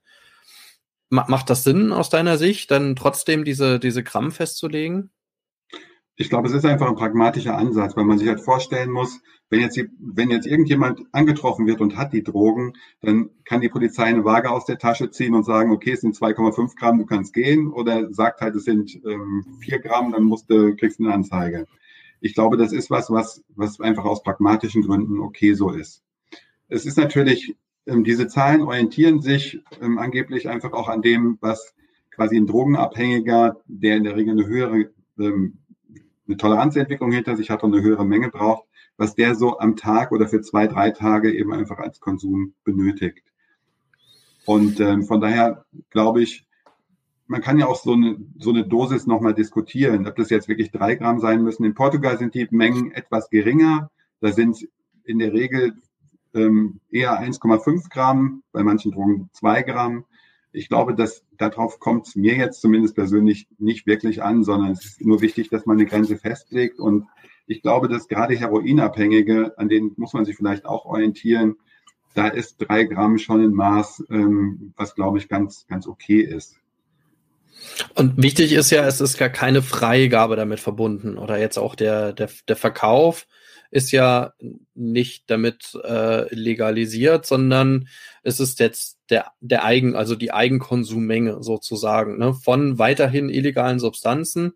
Macht 1.11 1.49
das 1.49 1.65
Sinn 1.65 1.93
aus 1.93 2.11
deiner 2.11 2.37
Sicht, 2.37 2.71
dann 2.71 2.95
trotzdem 2.95 3.45
diese, 3.45 3.79
diese 3.79 4.03
Gramm 4.03 4.31
festzulegen? 4.31 5.11
Ich 6.17 6.29
glaube, 6.29 6.49
es 6.49 6.55
ist 6.55 6.67
einfach 6.67 6.89
ein 6.89 6.97
pragmatischer 6.97 7.57
Ansatz, 7.57 7.97
weil 7.97 8.05
man 8.05 8.19
sich 8.19 8.29
halt 8.29 8.41
vorstellen 8.41 8.91
muss, 8.91 9.21
wenn 9.51 9.61
jetzt, 9.61 9.81
wenn 10.01 10.31
jetzt 10.31 10.47
irgendjemand 10.47 11.01
angetroffen 11.13 11.67
wird 11.67 11.81
und 11.81 11.97
hat 11.97 12.13
die 12.13 12.25
Drogen, 12.25 12.75
dann 13.01 13.31
kann 13.45 13.61
die 13.61 13.69
Polizei 13.69 14.05
eine 14.05 14.25
Waage 14.25 14.51
aus 14.51 14.67
der 14.67 14.79
Tasche 14.79 15.11
ziehen 15.11 15.35
und 15.35 15.45
sagen, 15.45 15.71
okay, 15.71 15.93
es 15.93 16.01
sind 16.01 16.17
2,5 16.17 16.77
Gramm, 16.77 16.99
du 16.99 17.07
kannst 17.07 17.33
gehen, 17.33 17.73
oder 17.73 18.13
sagt 18.13 18.41
halt, 18.41 18.57
es 18.57 18.65
sind 18.65 19.01
ähm, 19.07 19.59
4 19.61 19.79
Gramm, 19.79 20.13
dann 20.13 20.25
musst 20.25 20.51
du, 20.51 20.75
kriegst 20.77 20.99
du 20.99 21.05
eine 21.05 21.15
Anzeige. 21.15 21.67
Ich 22.21 22.35
glaube, 22.35 22.57
das 22.57 22.73
ist 22.73 22.91
was, 22.91 23.11
was, 23.11 23.45
was 23.55 23.81
einfach 23.81 24.05
aus 24.05 24.23
pragmatischen 24.23 24.83
Gründen 24.83 25.21
okay 25.21 25.55
so 25.55 25.71
ist. 25.71 26.03
Es 26.69 26.85
ist 26.85 26.99
natürlich 26.99 27.57
diese 27.89 28.29
Zahlen 28.29 28.63
orientieren 28.63 29.21
sich 29.21 29.63
ähm, 29.81 29.99
angeblich 29.99 30.49
einfach 30.49 30.73
auch 30.73 30.89
an 30.89 31.03
dem, 31.03 31.39
was 31.41 31.75
quasi 32.11 32.37
ein 32.37 32.47
Drogenabhängiger, 32.47 33.61
der 33.67 33.97
in 33.97 34.05
der 34.05 34.17
Regel 34.17 34.33
eine 34.33 34.47
höhere 34.47 34.91
ähm, 35.19 35.59
eine 36.29 36.37
Toleranzentwicklung 36.37 37.11
hinter 37.11 37.37
sich 37.37 37.51
hat 37.51 37.63
und 37.65 37.75
eine 37.75 37.83
höhere 37.83 38.05
Menge 38.05 38.29
braucht, 38.29 38.69
was 38.97 39.15
der 39.15 39.35
so 39.35 39.59
am 39.59 39.77
Tag 39.77 40.13
oder 40.13 40.29
für 40.29 40.43
zwei, 40.43 40.67
drei 40.67 40.91
Tage 40.91 41.33
eben 41.33 41.53
einfach 41.53 41.79
als 41.79 42.01
Konsum 42.01 42.53
benötigt. 42.65 43.23
Und 44.45 44.81
ähm, 44.81 45.05
von 45.05 45.21
daher 45.21 45.65
glaube 45.91 46.23
ich, 46.23 46.47
man 47.27 47.43
kann 47.43 47.59
ja 47.59 47.67
auch 47.67 47.77
so 47.77 47.93
eine, 47.93 48.17
so 48.39 48.51
eine 48.51 48.67
Dosis 48.67 49.07
nochmal 49.07 49.35
diskutieren, 49.35 50.07
ob 50.07 50.17
das 50.17 50.31
jetzt 50.31 50.49
wirklich 50.49 50.71
drei 50.71 50.95
Gramm 50.95 51.21
sein 51.21 51.43
müssen. 51.43 51.65
In 51.65 51.75
Portugal 51.75 52.19
sind 52.19 52.35
die 52.35 52.49
Mengen 52.51 52.91
etwas 52.93 53.29
geringer. 53.29 53.91
Da 54.21 54.33
sind 54.33 54.67
in 55.05 55.19
der 55.19 55.33
Regel 55.33 55.75
ähm, 56.39 56.81
eher 56.91 57.21
1,5 57.21 57.91
Gramm, 57.91 58.43
bei 58.53 58.63
manchen 58.63 58.93
Drogen 58.93 59.31
2 59.33 59.63
Gramm. 59.63 60.05
Ich 60.53 60.69
glaube, 60.69 60.95
dass 60.95 61.25
darauf 61.37 61.79
kommt 61.79 62.07
es 62.07 62.17
mir 62.17 62.37
jetzt 62.37 62.61
zumindest 62.61 62.95
persönlich 62.95 63.49
nicht 63.59 63.87
wirklich 63.87 64.23
an, 64.23 64.45
sondern 64.45 64.73
es 64.73 64.85
ist 64.85 65.05
nur 65.05 65.21
wichtig, 65.21 65.51
dass 65.51 65.67
man 65.67 65.77
eine 65.77 65.87
Grenze 65.87 66.17
festlegt. 66.17 66.79
Und 66.79 67.07
ich 67.47 67.63
glaube, 67.63 67.89
dass 67.89 68.09
gerade 68.09 68.35
Heroinabhängige, 68.35 69.57
an 69.59 69.69
denen 69.69 69.93
muss 69.97 70.13
man 70.15 70.25
sich 70.25 70.37
vielleicht 70.37 70.65
auch 70.65 70.85
orientieren, 70.85 71.57
da 72.15 72.29
ist 72.29 72.57
drei 72.59 72.85
Gramm 72.85 73.19
schon 73.19 73.43
ein 73.43 73.53
Maß, 73.53 74.05
ähm, 74.11 74.73
was 74.77 74.95
glaube 74.95 75.19
ich 75.19 75.29
ganz, 75.29 75.67
ganz 75.69 75.87
okay 75.87 76.21
ist. 76.21 76.57
Und 77.95 78.23
wichtig 78.23 78.53
ist 78.53 78.71
ja, 78.71 78.87
es 78.87 79.01
ist 79.01 79.19
gar 79.19 79.29
keine 79.29 79.63
Freigabe 79.63 80.37
damit 80.37 80.61
verbunden 80.61 81.19
oder 81.19 81.39
jetzt 81.39 81.59
auch 81.59 81.75
der, 81.75 82.13
der, 82.13 82.31
der 82.47 82.57
Verkauf 82.57 83.27
ist 83.71 83.93
ja 83.93 84.33
nicht 84.75 85.25
damit 85.29 85.79
äh, 85.85 86.33
legalisiert, 86.35 87.27
sondern 87.27 87.89
es 88.23 88.41
ist 88.41 88.61
jetzt 88.61 88.99
der, 89.11 89.33
der 89.41 89.65
Eigen, 89.65 89.97
also 89.97 90.15
die 90.15 90.33
Eigenkonsummenge 90.33 91.43
sozusagen, 91.43 92.19
ne, 92.19 92.35
von 92.35 92.79
weiterhin 92.79 93.29
illegalen 93.29 93.79
Substanzen. 93.79 94.55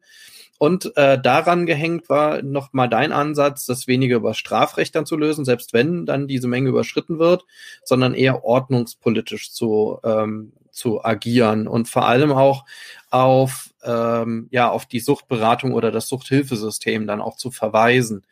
Und 0.59 0.97
äh, 0.97 1.21
daran 1.21 1.67
gehängt 1.67 2.09
war 2.09 2.41
noch 2.43 2.73
mal 2.73 2.87
dein 2.87 3.11
Ansatz, 3.11 3.67
das 3.67 3.89
weniger 3.89 4.17
über 4.17 4.33
Strafrecht 4.33 4.95
dann 4.95 5.07
zu 5.07 5.17
lösen, 5.17 5.45
selbst 5.45 5.73
wenn 5.73 6.07
dann 6.07 6.29
diese 6.29 6.47
Menge 6.47 6.69
überschritten 6.69 7.19
wird, 7.19 7.45
sondern 7.83 8.15
eher 8.15 8.45
ordnungspolitisch 8.45 9.51
zu, 9.51 9.99
ähm, 10.05 10.53
zu 10.71 11.05
agieren 11.05 11.67
und 11.67 11.89
vor 11.89 12.07
allem 12.07 12.31
auch 12.31 12.65
auf, 13.11 13.71
ähm, 13.83 14.47
ja, 14.53 14.71
auf 14.71 14.87
die 14.87 15.01
Suchtberatung 15.01 15.75
oder 15.75 15.91
das 15.91 16.07
Suchthilfesystem 16.07 17.09
dann 17.09 17.21
auch 17.21 17.37
zu 17.37 17.51
verweisen. 17.51 18.25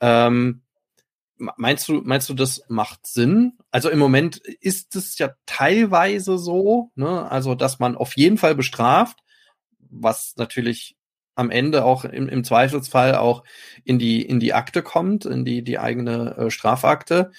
Ähm, 0.00 0.62
meinst 1.38 1.88
du, 1.88 2.02
meinst 2.04 2.28
du, 2.28 2.34
das 2.34 2.62
macht 2.68 3.06
Sinn? 3.06 3.58
Also 3.70 3.90
im 3.90 3.98
Moment 3.98 4.38
ist 4.38 4.96
es 4.96 5.18
ja 5.18 5.30
teilweise 5.46 6.38
so, 6.38 6.90
ne, 6.94 7.30
also 7.30 7.54
dass 7.54 7.78
man 7.78 7.96
auf 7.96 8.16
jeden 8.16 8.38
Fall 8.38 8.54
bestraft, 8.54 9.20
was 9.78 10.34
natürlich 10.36 10.96
am 11.36 11.50
Ende 11.50 11.84
auch 11.84 12.04
im, 12.04 12.28
im 12.28 12.44
Zweifelsfall 12.44 13.14
auch 13.14 13.44
in 13.84 13.98
die 13.98 14.22
in 14.22 14.40
die 14.40 14.54
Akte 14.54 14.82
kommt, 14.82 15.26
in 15.26 15.44
die 15.44 15.62
die 15.62 15.78
eigene 15.78 16.34
äh, 16.36 16.50
Strafakte 16.50 17.30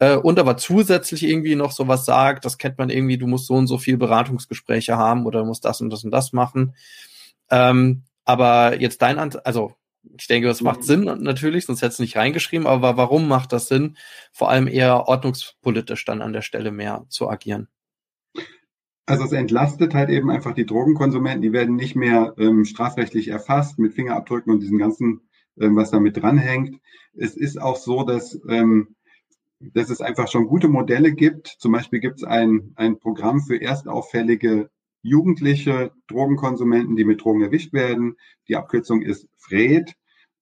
äh, 0.00 0.16
und 0.16 0.40
aber 0.40 0.56
zusätzlich 0.56 1.22
irgendwie 1.22 1.54
noch 1.54 1.70
sowas 1.70 2.04
sagt, 2.04 2.44
das 2.44 2.58
kennt 2.58 2.78
man 2.78 2.90
irgendwie, 2.90 3.16
du 3.16 3.28
musst 3.28 3.46
so 3.46 3.54
und 3.54 3.68
so 3.68 3.78
viel 3.78 3.96
Beratungsgespräche 3.96 4.96
haben 4.96 5.24
oder 5.24 5.44
musst 5.44 5.64
das 5.64 5.80
und 5.80 5.90
das 5.90 6.02
und 6.04 6.10
das 6.10 6.32
machen. 6.32 6.74
Ähm, 7.50 8.02
aber 8.24 8.80
jetzt 8.80 9.02
dein 9.02 9.18
Ant 9.18 9.46
also 9.46 9.74
ich 10.18 10.26
denke, 10.26 10.48
das 10.48 10.60
macht 10.60 10.80
mhm. 10.80 10.84
Sinn 10.84 11.04
natürlich, 11.20 11.66
sonst 11.66 11.82
hätte 11.82 11.92
es 11.92 11.98
nicht 11.98 12.16
reingeschrieben, 12.16 12.66
aber 12.66 12.96
warum 12.96 13.28
macht 13.28 13.52
das 13.52 13.68
Sinn, 13.68 13.96
vor 14.32 14.50
allem 14.50 14.68
eher 14.68 15.08
ordnungspolitisch 15.08 16.04
dann 16.04 16.22
an 16.22 16.32
der 16.32 16.42
Stelle 16.42 16.70
mehr 16.70 17.06
zu 17.08 17.28
agieren? 17.28 17.68
Also 19.06 19.24
es 19.24 19.32
entlastet 19.32 19.94
halt 19.94 20.08
eben 20.08 20.30
einfach 20.30 20.54
die 20.54 20.64
Drogenkonsumenten, 20.64 21.42
die 21.42 21.52
werden 21.52 21.76
nicht 21.76 21.94
mehr 21.94 22.34
ähm, 22.38 22.64
strafrechtlich 22.64 23.28
erfasst 23.28 23.78
mit 23.78 23.92
Fingerabdrücken 23.92 24.52
und 24.52 24.60
diesem 24.60 24.78
ganzen, 24.78 25.20
ähm, 25.60 25.76
was 25.76 25.90
damit 25.90 26.16
dranhängt. 26.16 26.80
Es 27.14 27.36
ist 27.36 27.60
auch 27.60 27.76
so, 27.76 28.04
dass, 28.04 28.40
ähm, 28.48 28.96
dass 29.60 29.90
es 29.90 30.00
einfach 30.00 30.28
schon 30.28 30.46
gute 30.46 30.68
Modelle 30.68 31.12
gibt. 31.12 31.48
Zum 31.58 31.72
Beispiel 31.72 32.00
gibt 32.00 32.16
es 32.16 32.24
ein, 32.24 32.72
ein 32.76 32.98
Programm 32.98 33.42
für 33.42 33.60
erstauffällige 33.60 34.70
jugendliche 35.04 35.92
Drogenkonsumenten, 36.08 36.96
die 36.96 37.04
mit 37.04 37.22
Drogen 37.22 37.42
erwischt 37.42 37.72
werden. 37.72 38.16
Die 38.48 38.56
Abkürzung 38.56 39.02
ist 39.02 39.28
FRED. 39.36 39.94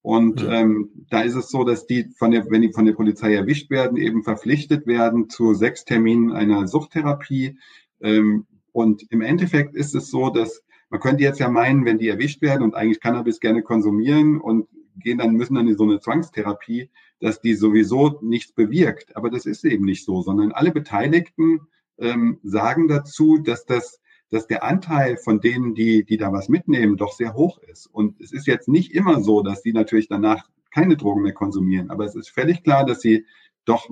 Und 0.03 0.41
ja. 0.41 0.61
ähm, 0.61 0.91
da 1.11 1.21
ist 1.23 1.35
es 1.35 1.51
so, 1.51 1.65
dass 1.65 1.87
die 1.87 2.09
von 2.17 2.31
der, 2.31 2.49
wenn 2.51 2.63
die 2.63 2.73
von 2.73 2.87
der 2.87 2.93
Polizei 2.93 3.35
erwischt 3.35 3.71
werden, 3.71 3.97
eben 3.97 4.23
verpflichtet 4.23 4.87
werden 4.87 5.29
zu 5.29 5.55
sechs 5.55 5.85
Terminen 5.85 6.33
einer 6.33 6.67
Suchttherapie. 6.67 7.59
Ähm, 8.01 8.47
und 8.73 9.05
im 9.11 9.21
Endeffekt 9.21 9.75
ist 9.75 9.95
es 9.95 10.11
so, 10.11 10.31
dass 10.31 10.63
man 10.91 11.01
könnte 11.01 11.23
jetzt 11.23 11.41
ja 11.41 11.49
meinen, 11.49 11.85
wenn 11.85 11.99
die 11.99 12.09
erwischt 12.09 12.43
werden 12.43 12.63
und 12.63 12.75
eigentlich 12.75 13.01
Cannabis 13.01 13.41
gerne 13.41 13.63
konsumieren 13.63 14.41
und 14.41 14.69
gehen 14.97 15.19
dann 15.19 15.35
müssen 15.35 15.55
dann 15.55 15.69
in 15.69 15.77
so 15.77 15.85
eine 15.85 16.01
Zwangstherapie, 16.01 16.91
dass 17.19 17.41
die 17.41 17.55
sowieso 17.55 18.19
nichts 18.21 18.53
bewirkt. 18.53 19.17
Aber 19.17 19.31
das 19.31 19.47
ist 19.47 19.65
eben 19.65 19.85
nicht 19.85 20.05
so, 20.05 20.23
sondern 20.23 20.53
alle 20.53 20.71
Beteiligten 20.71 21.61
ähm, 21.99 22.39
sagen 22.43 22.89
dazu, 22.89 23.39
dass 23.39 23.65
das 23.65 24.02
dass 24.33 24.47
der 24.47 24.65
Anteil 24.65 25.19
von 25.19 25.41
denen, 25.41 25.75
die, 25.75 26.05
die 26.05 26.17
da 26.17 26.33
was 26.33 26.49
mitnehmen, 26.49 26.97
doch 26.97 27.13
sehr 27.13 27.35
hoch 27.35 27.59
ist. 27.71 27.87
Und 27.87 28.19
es 28.19 28.33
ist 28.33 28.47
jetzt 28.47 28.67
nicht 28.67 28.93
immer 28.95 29.21
so, 29.21 29.43
dass 29.43 29.63
die 29.63 29.75
natürlich 29.75 30.09
danach 30.09 30.49
keine 30.71 30.97
Drogen 30.97 31.21
mehr 31.21 31.35
konsumieren. 31.35 31.91
Aber 31.91 32.07
es 32.07 32.15
ist 32.15 32.31
völlig 32.31 32.65
klar, 32.65 32.87
dass 32.87 33.03
sie 33.03 33.27
doch 33.67 33.91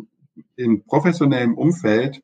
im 0.56 0.82
professionellen 0.84 1.52
Umfeld 1.52 2.22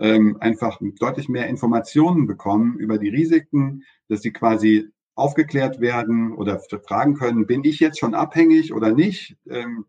ähm, 0.00 0.38
einfach 0.40 0.80
deutlich 0.98 1.28
mehr 1.28 1.46
Informationen 1.46 2.26
bekommen 2.26 2.78
über 2.80 2.98
die 2.98 3.10
Risiken, 3.10 3.84
dass 4.08 4.22
sie 4.22 4.32
quasi 4.32 4.88
aufgeklärt 5.14 5.80
werden 5.80 6.32
oder 6.32 6.60
fragen 6.84 7.14
können, 7.14 7.46
bin 7.46 7.62
ich 7.62 7.78
jetzt 7.78 8.00
schon 8.00 8.14
abhängig 8.14 8.74
oder 8.74 8.90
nicht? 8.92 9.36
Ähm, 9.48 9.84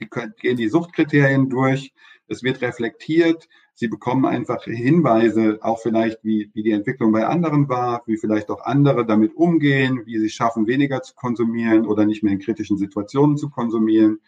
die 0.00 0.06
können, 0.06 0.34
gehen 0.38 0.56
die 0.56 0.68
Suchtkriterien 0.68 1.50
durch, 1.50 1.92
es 2.28 2.44
wird 2.44 2.62
reflektiert, 2.62 3.48
sie 3.76 3.88
bekommen 3.88 4.24
einfach 4.24 4.64
Hinweise, 4.64 5.58
auch 5.60 5.80
vielleicht, 5.80 6.24
wie, 6.24 6.50
wie 6.54 6.62
die 6.62 6.72
Entwicklung 6.72 7.12
bei 7.12 7.26
anderen 7.26 7.68
war, 7.68 8.02
wie 8.06 8.16
vielleicht 8.16 8.50
auch 8.50 8.62
andere 8.62 9.06
damit 9.06 9.36
umgehen, 9.36 10.02
wie 10.06 10.18
sie 10.18 10.30
schaffen, 10.30 10.66
weniger 10.66 11.02
zu 11.02 11.14
konsumieren 11.14 11.86
oder 11.86 12.06
nicht 12.06 12.22
mehr 12.22 12.32
in 12.32 12.38
kritischen 12.38 12.78
Situationen 12.78 13.36
zu 13.36 13.50
konsumieren. 13.50 14.20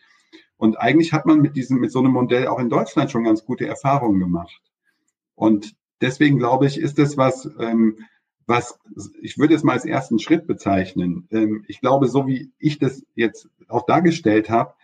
Und 0.58 0.78
eigentlich 0.78 1.14
hat 1.14 1.24
man 1.24 1.40
mit 1.40 1.56
diesem, 1.56 1.78
mit 1.78 1.90
so 1.90 2.00
einem 2.00 2.12
Modell 2.12 2.46
auch 2.46 2.58
in 2.58 2.68
Deutschland 2.68 3.10
schon 3.10 3.24
ganz 3.24 3.44
gute 3.44 3.66
Erfahrungen 3.66 4.20
gemacht. 4.20 4.60
Und 5.34 5.74
deswegen 6.02 6.38
glaube 6.38 6.66
ich, 6.66 6.78
ist 6.78 6.98
es 6.98 7.16
was, 7.16 7.50
ähm, 7.58 7.96
was 8.46 8.78
ich 9.22 9.38
würde 9.38 9.54
es 9.54 9.62
mal 9.62 9.72
als 9.72 9.86
ersten 9.86 10.18
Schritt 10.18 10.46
bezeichnen. 10.46 11.26
Ähm, 11.30 11.64
ich 11.68 11.80
glaube, 11.80 12.08
so 12.08 12.26
wie 12.26 12.50
ich 12.58 12.78
das 12.78 13.02
jetzt 13.14 13.48
auch 13.68 13.86
dargestellt 13.86 14.50
habe, 14.50 14.74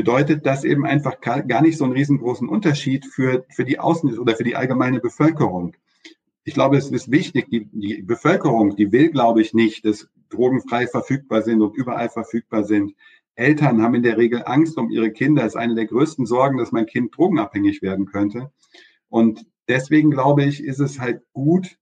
bedeutet 0.00 0.46
das 0.46 0.64
eben 0.64 0.86
einfach 0.86 1.20
gar 1.20 1.60
nicht 1.60 1.76
so 1.76 1.84
einen 1.84 1.92
riesengroßen 1.92 2.48
Unterschied 2.48 3.04
für, 3.04 3.44
für 3.50 3.66
die 3.66 3.78
Außen- 3.78 4.18
oder 4.18 4.34
für 4.34 4.44
die 4.44 4.56
allgemeine 4.56 4.98
Bevölkerung. 4.98 5.76
Ich 6.42 6.54
glaube, 6.54 6.78
es 6.78 6.90
ist 6.90 7.10
wichtig, 7.10 7.50
die, 7.50 7.66
die 7.66 8.00
Bevölkerung, 8.00 8.76
die 8.76 8.92
will, 8.92 9.10
glaube 9.10 9.42
ich, 9.42 9.52
nicht, 9.52 9.84
dass 9.84 10.08
Drogen 10.30 10.62
frei 10.62 10.86
verfügbar 10.86 11.42
sind 11.42 11.60
und 11.60 11.76
überall 11.76 12.08
verfügbar 12.08 12.64
sind. 12.64 12.94
Eltern 13.34 13.82
haben 13.82 13.94
in 13.94 14.02
der 14.02 14.16
Regel 14.16 14.42
Angst 14.46 14.78
um 14.78 14.88
ihre 14.88 15.10
Kinder. 15.10 15.42
Das 15.42 15.52
ist 15.52 15.60
eine 15.60 15.74
der 15.74 15.84
größten 15.84 16.24
Sorgen, 16.24 16.56
dass 16.56 16.72
mein 16.72 16.86
Kind 16.86 17.14
drogenabhängig 17.14 17.82
werden 17.82 18.06
könnte. 18.06 18.50
Und 19.10 19.44
deswegen 19.68 20.10
glaube 20.10 20.44
ich, 20.44 20.64
ist 20.64 20.80
es 20.80 20.98
halt 20.98 21.20
gut, 21.34 21.76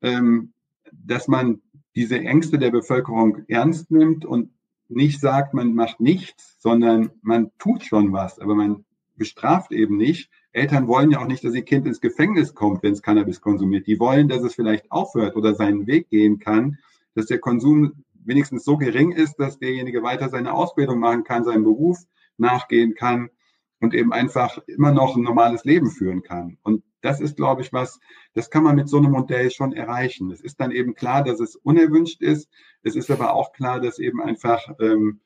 ähm, 0.00 0.52
dass 0.92 1.26
man 1.26 1.60
diese 1.96 2.20
Ängste 2.20 2.56
der 2.56 2.70
Bevölkerung 2.70 3.42
ernst 3.48 3.90
nimmt 3.90 4.24
und 4.24 4.50
nicht 4.94 5.20
sagt, 5.20 5.54
man 5.54 5.74
macht 5.74 6.00
nichts, 6.00 6.56
sondern 6.58 7.10
man 7.22 7.50
tut 7.58 7.84
schon 7.84 8.12
was, 8.12 8.38
aber 8.38 8.54
man 8.54 8.84
bestraft 9.16 9.72
eben 9.72 9.96
nicht. 9.96 10.30
Eltern 10.52 10.86
wollen 10.88 11.10
ja 11.10 11.20
auch 11.20 11.26
nicht, 11.26 11.44
dass 11.44 11.54
ihr 11.54 11.64
Kind 11.64 11.86
ins 11.86 12.00
Gefängnis 12.00 12.54
kommt, 12.54 12.82
wenn 12.82 12.92
es 12.92 13.02
Cannabis 13.02 13.40
konsumiert. 13.40 13.86
Die 13.86 13.98
wollen, 13.98 14.28
dass 14.28 14.42
es 14.42 14.54
vielleicht 14.54 14.90
aufhört 14.90 15.36
oder 15.36 15.54
seinen 15.54 15.86
Weg 15.86 16.08
gehen 16.08 16.38
kann, 16.38 16.78
dass 17.14 17.26
der 17.26 17.38
Konsum 17.38 18.04
wenigstens 18.24 18.64
so 18.64 18.76
gering 18.76 19.12
ist, 19.12 19.36
dass 19.36 19.58
derjenige 19.58 20.02
weiter 20.02 20.28
seine 20.28 20.52
Ausbildung 20.52 20.98
machen 20.98 21.24
kann, 21.24 21.44
seinen 21.44 21.64
Beruf 21.64 21.98
nachgehen 22.36 22.94
kann 22.94 23.30
und 23.80 23.94
eben 23.94 24.12
einfach 24.12 24.58
immer 24.66 24.92
noch 24.92 25.16
ein 25.16 25.22
normales 25.22 25.64
Leben 25.64 25.90
führen 25.90 26.22
kann. 26.22 26.58
Und 26.62 26.82
das 27.02 27.20
ist, 27.20 27.36
glaube 27.36 27.60
ich, 27.60 27.72
was, 27.72 28.00
das 28.32 28.48
kann 28.48 28.64
man 28.64 28.76
mit 28.76 28.88
so 28.88 28.96
einem 28.96 29.10
Modell 29.12 29.50
schon 29.50 29.74
erreichen. 29.74 30.30
Es 30.30 30.40
ist 30.40 30.58
dann 30.58 30.70
eben 30.70 30.94
klar, 30.94 31.22
dass 31.22 31.38
es 31.38 31.54
unerwünscht 31.56 32.22
ist. 32.22 32.48
Es 32.84 32.96
ist 32.96 33.10
aber 33.10 33.34
auch 33.34 33.52
klar, 33.52 33.80
dass 33.80 33.98
eben 33.98 34.22
einfach 34.22 34.60
ähm, 34.78 35.20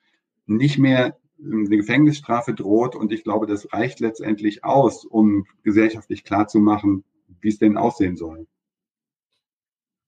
nicht 0.46 0.78
mehr 0.78 1.18
ähm, 1.40 1.66
eine 1.66 1.76
Gefängnisstrafe 1.76 2.54
droht. 2.54 2.94
Und 2.94 3.12
ich 3.12 3.24
glaube, 3.24 3.46
das 3.46 3.72
reicht 3.72 4.00
letztendlich 4.00 4.64
aus, 4.64 5.04
um 5.04 5.46
gesellschaftlich 5.64 6.24
klarzumachen, 6.24 7.04
wie 7.40 7.48
es 7.48 7.58
denn 7.58 7.76
aussehen 7.76 8.16
soll. 8.16 8.46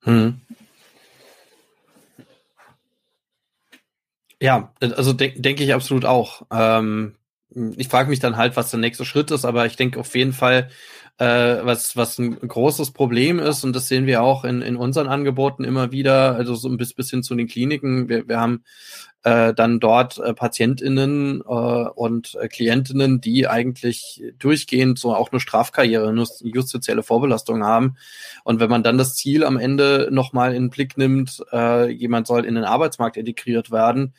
Hm. 0.02 0.40
Ja, 4.40 4.72
also 4.80 5.12
denke 5.12 5.40
denk 5.40 5.60
ich 5.60 5.74
absolut 5.74 6.06
auch. 6.06 6.46
Ähm, 6.50 7.16
ich 7.76 7.88
frage 7.88 8.08
mich 8.08 8.20
dann 8.20 8.36
halt, 8.36 8.56
was 8.56 8.70
der 8.70 8.80
nächste 8.80 9.04
Schritt 9.04 9.30
ist, 9.30 9.44
aber 9.44 9.66
ich 9.66 9.76
denke 9.76 10.00
auf 10.00 10.14
jeden 10.14 10.32
Fall, 10.32 10.70
äh, 11.20 11.64
was, 11.66 11.98
was 11.98 12.18
ein 12.18 12.38
großes 12.38 12.92
Problem 12.92 13.38
ist, 13.40 13.62
und 13.62 13.76
das 13.76 13.88
sehen 13.88 14.06
wir 14.06 14.22
auch 14.22 14.42
in, 14.44 14.62
in 14.62 14.76
unseren 14.76 15.06
Angeboten 15.06 15.64
immer 15.64 15.92
wieder, 15.92 16.34
also 16.34 16.54
so 16.54 16.66
ein 16.66 16.78
bisschen 16.78 16.96
bis 16.96 17.10
hin 17.10 17.22
zu 17.22 17.34
den 17.34 17.46
Kliniken. 17.46 18.08
Wir, 18.08 18.26
wir 18.26 18.40
haben 18.40 18.64
äh, 19.22 19.52
dann 19.52 19.80
dort 19.80 20.16
äh, 20.16 20.32
PatientInnen 20.32 21.42
äh, 21.42 21.44
und 21.44 22.38
äh, 22.40 22.48
Klientinnen, 22.48 23.20
die 23.20 23.46
eigentlich 23.46 24.22
durchgehend 24.38 24.98
so 24.98 25.14
auch 25.14 25.30
eine 25.30 25.40
Strafkarriere, 25.40 26.08
eine 26.08 26.24
justizielle 26.40 27.02
Vorbelastung 27.02 27.62
haben. 27.62 27.96
Und 28.42 28.58
wenn 28.58 28.70
man 28.70 28.82
dann 28.82 28.96
das 28.96 29.14
Ziel 29.14 29.44
am 29.44 29.58
Ende 29.58 30.08
nochmal 30.10 30.54
in 30.54 30.64
den 30.64 30.70
Blick 30.70 30.96
nimmt, 30.96 31.44
äh, 31.52 31.90
jemand 31.90 32.28
soll 32.28 32.46
in 32.46 32.54
den 32.54 32.64
Arbeitsmarkt 32.64 33.18
integriert 33.18 33.70
werden, 33.70 34.14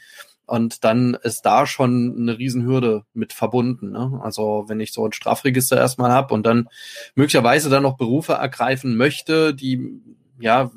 und 0.52 0.84
dann 0.84 1.14
ist 1.14 1.43
da 1.43 1.66
schon 1.66 2.14
eine 2.20 2.38
Riesenhürde 2.38 3.06
mit 3.14 3.32
verbunden. 3.32 3.91
Ne? 3.91 4.20
Also 4.22 4.66
wenn 4.68 4.82
ich 4.82 4.91
so 4.91 5.06
ein 5.06 5.14
Strafregister 5.14 5.78
erstmal 5.78 6.12
habe 6.12 6.34
und 6.34 6.45
dann 6.45 6.68
möglicherweise 7.16 7.70
dann 7.70 7.84
noch 7.84 7.95
Berufe 7.95 8.34
ergreifen 8.34 8.97
möchte, 8.97 9.56
die 9.56 10.02
ja 10.41 10.70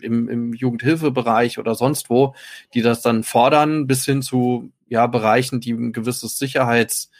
im, 0.00 0.28
im 0.28 0.52
Jugendhilfebereich 0.52 1.58
oder 1.58 1.74
sonst 1.74 2.10
wo, 2.10 2.36
die 2.74 2.82
das 2.82 3.02
dann 3.02 3.24
fordern, 3.24 3.88
bis 3.88 4.04
hin 4.04 4.22
zu 4.22 4.70
ja 4.86 5.08
Bereichen, 5.08 5.58
die 5.58 5.72
ein 5.72 5.92
gewisses 5.92 6.38
Sicherheits, 6.38 7.10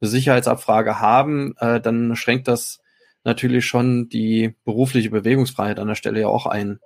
eine 0.00 0.10
Sicherheitsabfrage 0.10 1.00
haben, 1.00 1.56
äh, 1.58 1.80
dann 1.80 2.14
schränkt 2.14 2.46
das 2.46 2.78
natürlich 3.24 3.66
schon 3.66 4.08
die 4.08 4.54
berufliche 4.64 5.10
Bewegungsfreiheit 5.10 5.80
an 5.80 5.88
der 5.88 5.96
Stelle 5.96 6.20
ja 6.20 6.28
auch 6.28 6.46
ein. 6.46 6.78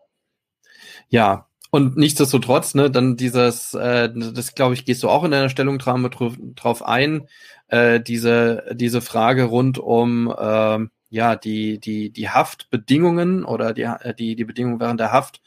Ja, 1.10 1.47
und 1.70 1.96
nichtsdestotrotz, 1.96 2.74
ne, 2.74 2.90
dann 2.90 3.16
dieses, 3.16 3.74
äh, 3.74 4.10
das 4.14 4.54
glaube 4.54 4.74
ich, 4.74 4.84
gehst 4.84 5.02
du 5.02 5.08
auch 5.08 5.24
in 5.24 5.30
deiner 5.30 5.48
Stellungnahme 5.50 6.10
drauf, 6.10 6.34
drauf 6.54 6.82
ein, 6.82 7.28
äh, 7.68 8.00
diese, 8.00 8.64
diese 8.74 9.00
Frage 9.00 9.44
rund 9.44 9.78
um 9.78 10.34
äh, 10.36 10.78
ja 11.10 11.36
die, 11.36 11.78
die, 11.78 12.10
die 12.10 12.28
Haftbedingungen 12.30 13.44
oder 13.44 13.72
die, 13.74 13.90
die, 14.18 14.36
die 14.36 14.44
Bedingungen 14.44 14.80
während 14.80 15.00
der 15.00 15.12
Haft, 15.12 15.42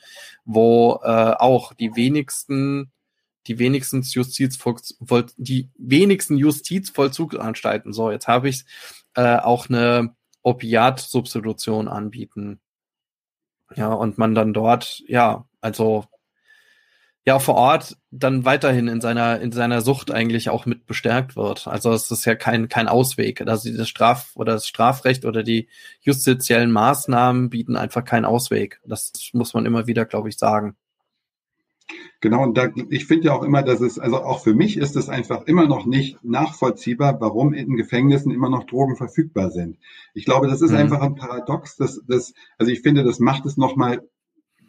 wo 0.45 0.99
äh, 1.03 1.07
auch 1.07 1.74
die 1.74 1.95
wenigsten 1.95 2.91
die 3.47 3.57
wenigsten 3.57 4.01
Justizvoll 4.03 4.76
die 5.38 5.69
wenigsten 5.78 6.38
Justizvollzugsanstalten, 6.38 7.91
so 7.91 8.11
jetzt 8.11 8.28
habe 8.28 8.49
ich 8.49 8.65
äh, 9.15 9.38
auch 9.38 9.67
eine 9.67 10.15
Opiatsubstitution 10.43 11.88
anbieten. 11.88 12.59
Ja, 13.76 13.93
und 13.93 14.17
man 14.17 14.36
dann 14.36 14.53
dort, 14.53 15.01
ja, 15.07 15.45
also 15.61 16.05
ja 17.26 17.39
vor 17.39 17.55
Ort 17.55 17.97
dann 18.09 18.45
weiterhin 18.45 18.88
in 18.88 19.01
seiner 19.01 19.39
in 19.39 19.51
seiner 19.51 19.82
Sucht 19.82 20.11
eigentlich 20.11 20.49
auch 20.49 20.65
mit 20.65 20.86
bestärkt 20.86 21.36
wird. 21.36 21.67
Also 21.67 21.91
es 21.93 22.09
ist 22.09 22.26
ja 22.26 22.36
kein 22.36 22.67
kein 22.67 22.88
Ausweg. 22.88 23.41
Also 23.41 23.72
das 23.76 23.89
Straf 23.89 24.32
oder 24.36 24.53
das 24.53 24.67
Strafrecht 24.67 25.26
oder 25.26 25.43
die 25.43 25.67
justiziellen 26.01 26.72
Maßnahmen 26.72 27.49
bieten 27.49 27.76
einfach 27.76 28.03
keinen 28.03 28.26
Ausweg. 28.26 28.82
Das 28.86 29.11
muss 29.34 29.53
man 29.53 29.65
immer 29.65 29.88
wieder, 29.88 30.05
glaube 30.05 30.30
ich, 30.30 30.38
sagen. 30.38 30.76
Genau, 32.22 32.43
und 32.43 32.57
da, 32.57 32.69
ich 32.89 33.05
finde 33.05 33.28
ja 33.28 33.34
auch 33.34 33.43
immer, 33.43 33.63
dass 33.63 33.82
es, 33.82 33.99
also 33.99 34.17
auch 34.17 34.43
für 34.43 34.53
mich 34.53 34.78
ist 34.78 34.95
es 34.95 35.09
einfach 35.09 35.45
immer 35.47 35.67
noch 35.67 35.86
nicht 35.86 36.24
nachvollziehbar, 36.24 37.19
warum 37.19 37.53
in 37.53 37.76
Gefängnissen 37.76 38.32
immer 38.32 38.49
noch 38.49 38.65
Drogen 38.65 38.95
verfügbar 38.95 39.51
sind. 39.51 39.78
Ich 40.13 40.26
glaube, 40.26 40.47
das 40.47 40.61
ist 40.61 40.72
mhm. 40.72 40.78
einfach 40.78 41.01
ein 41.01 41.15
Paradox, 41.15 41.76
dass 41.76 42.01
das, 42.07 42.34
also 42.57 42.72
ich 42.72 42.82
finde, 42.82 43.03
das 43.03 43.19
macht 43.19 43.45
es 43.45 43.57
nochmal 43.57 44.07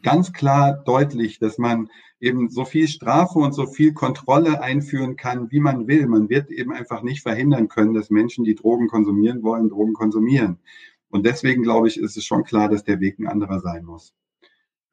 ganz 0.03 0.33
klar 0.33 0.83
deutlich, 0.85 1.39
dass 1.39 1.59
man 1.59 1.89
eben 2.21 2.51
so 2.51 2.65
viel 2.65 2.87
Strafe 2.89 3.39
und 3.39 3.53
so 3.53 3.67
viel 3.67 3.93
Kontrolle 3.93 4.63
einführen 4.63 5.17
kann, 5.17 5.51
wie 5.51 5.61
man 5.61 5.89
will. 5.89 6.07
Man 6.07 6.29
wird 6.29 6.51
eben 6.51 6.73
einfach 6.73 7.03
nicht 7.03 7.23
verhindern 7.23 7.69
können, 7.69 7.95
dass 7.95 8.11
Menschen, 8.11 8.45
die 8.45 8.55
Drogen 8.55 8.89
konsumieren 8.89 9.43
wollen, 9.43 9.69
Drogen 9.69 9.95
konsumieren. 9.95 10.59
Und 11.11 11.27
deswegen 11.27 11.63
glaube 11.63 11.89
ich, 11.89 11.99
ist 11.99 12.17
es 12.17 12.25
schon 12.25 12.45
klar, 12.45 12.69
dass 12.69 12.85
der 12.85 13.01
Weg 13.01 13.19
ein 13.19 13.27
anderer 13.27 13.61
sein 13.61 13.85
muss. 13.85 14.15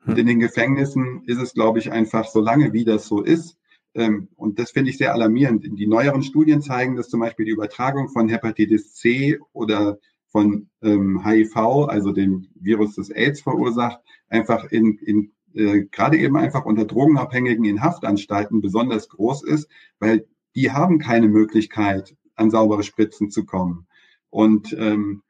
Und 0.05 0.17
in 0.17 0.27
den 0.27 0.39
Gefängnissen 0.39 1.23
ist 1.25 1.39
es, 1.39 1.53
glaube 1.53 1.79
ich, 1.79 1.91
einfach 1.91 2.27
so 2.27 2.41
lange, 2.41 2.73
wie 2.73 2.85
das 2.85 3.07
so 3.07 3.21
ist. 3.21 3.57
Ähm, 3.93 4.29
und 4.35 4.59
das 4.59 4.71
finde 4.71 4.89
ich 4.89 4.97
sehr 4.97 5.13
alarmierend. 5.13 5.65
Die 5.77 5.87
neueren 5.87 6.23
Studien 6.23 6.61
zeigen, 6.61 6.95
dass 6.95 7.09
zum 7.09 7.19
Beispiel 7.19 7.45
die 7.45 7.51
Übertragung 7.51 8.09
von 8.09 8.29
Hepatitis 8.29 8.93
C 8.93 9.39
oder 9.53 9.99
von 10.31 10.69
ähm, 10.81 11.25
HIV, 11.25 11.55
also 11.87 12.11
dem 12.11 12.47
Virus 12.55 12.95
des 12.95 13.09
AIDS 13.09 13.41
verursacht, 13.41 13.99
einfach 14.29 14.65
in, 14.65 14.97
in 14.99 15.31
äh, 15.53 15.85
gerade 15.91 16.17
eben 16.17 16.37
einfach 16.37 16.65
unter 16.65 16.85
Drogenabhängigen 16.85 17.65
in 17.65 17.81
Haftanstalten 17.81 18.61
besonders 18.61 19.09
groß 19.09 19.43
ist, 19.43 19.69
weil 19.99 20.27
die 20.55 20.71
haben 20.71 20.99
keine 20.99 21.27
Möglichkeit, 21.27 22.15
an 22.35 22.51
saubere 22.51 22.83
Spritzen 22.83 23.29
zu 23.29 23.45
kommen. 23.45 23.87
Und 24.29 24.73
ähm, 24.73 25.23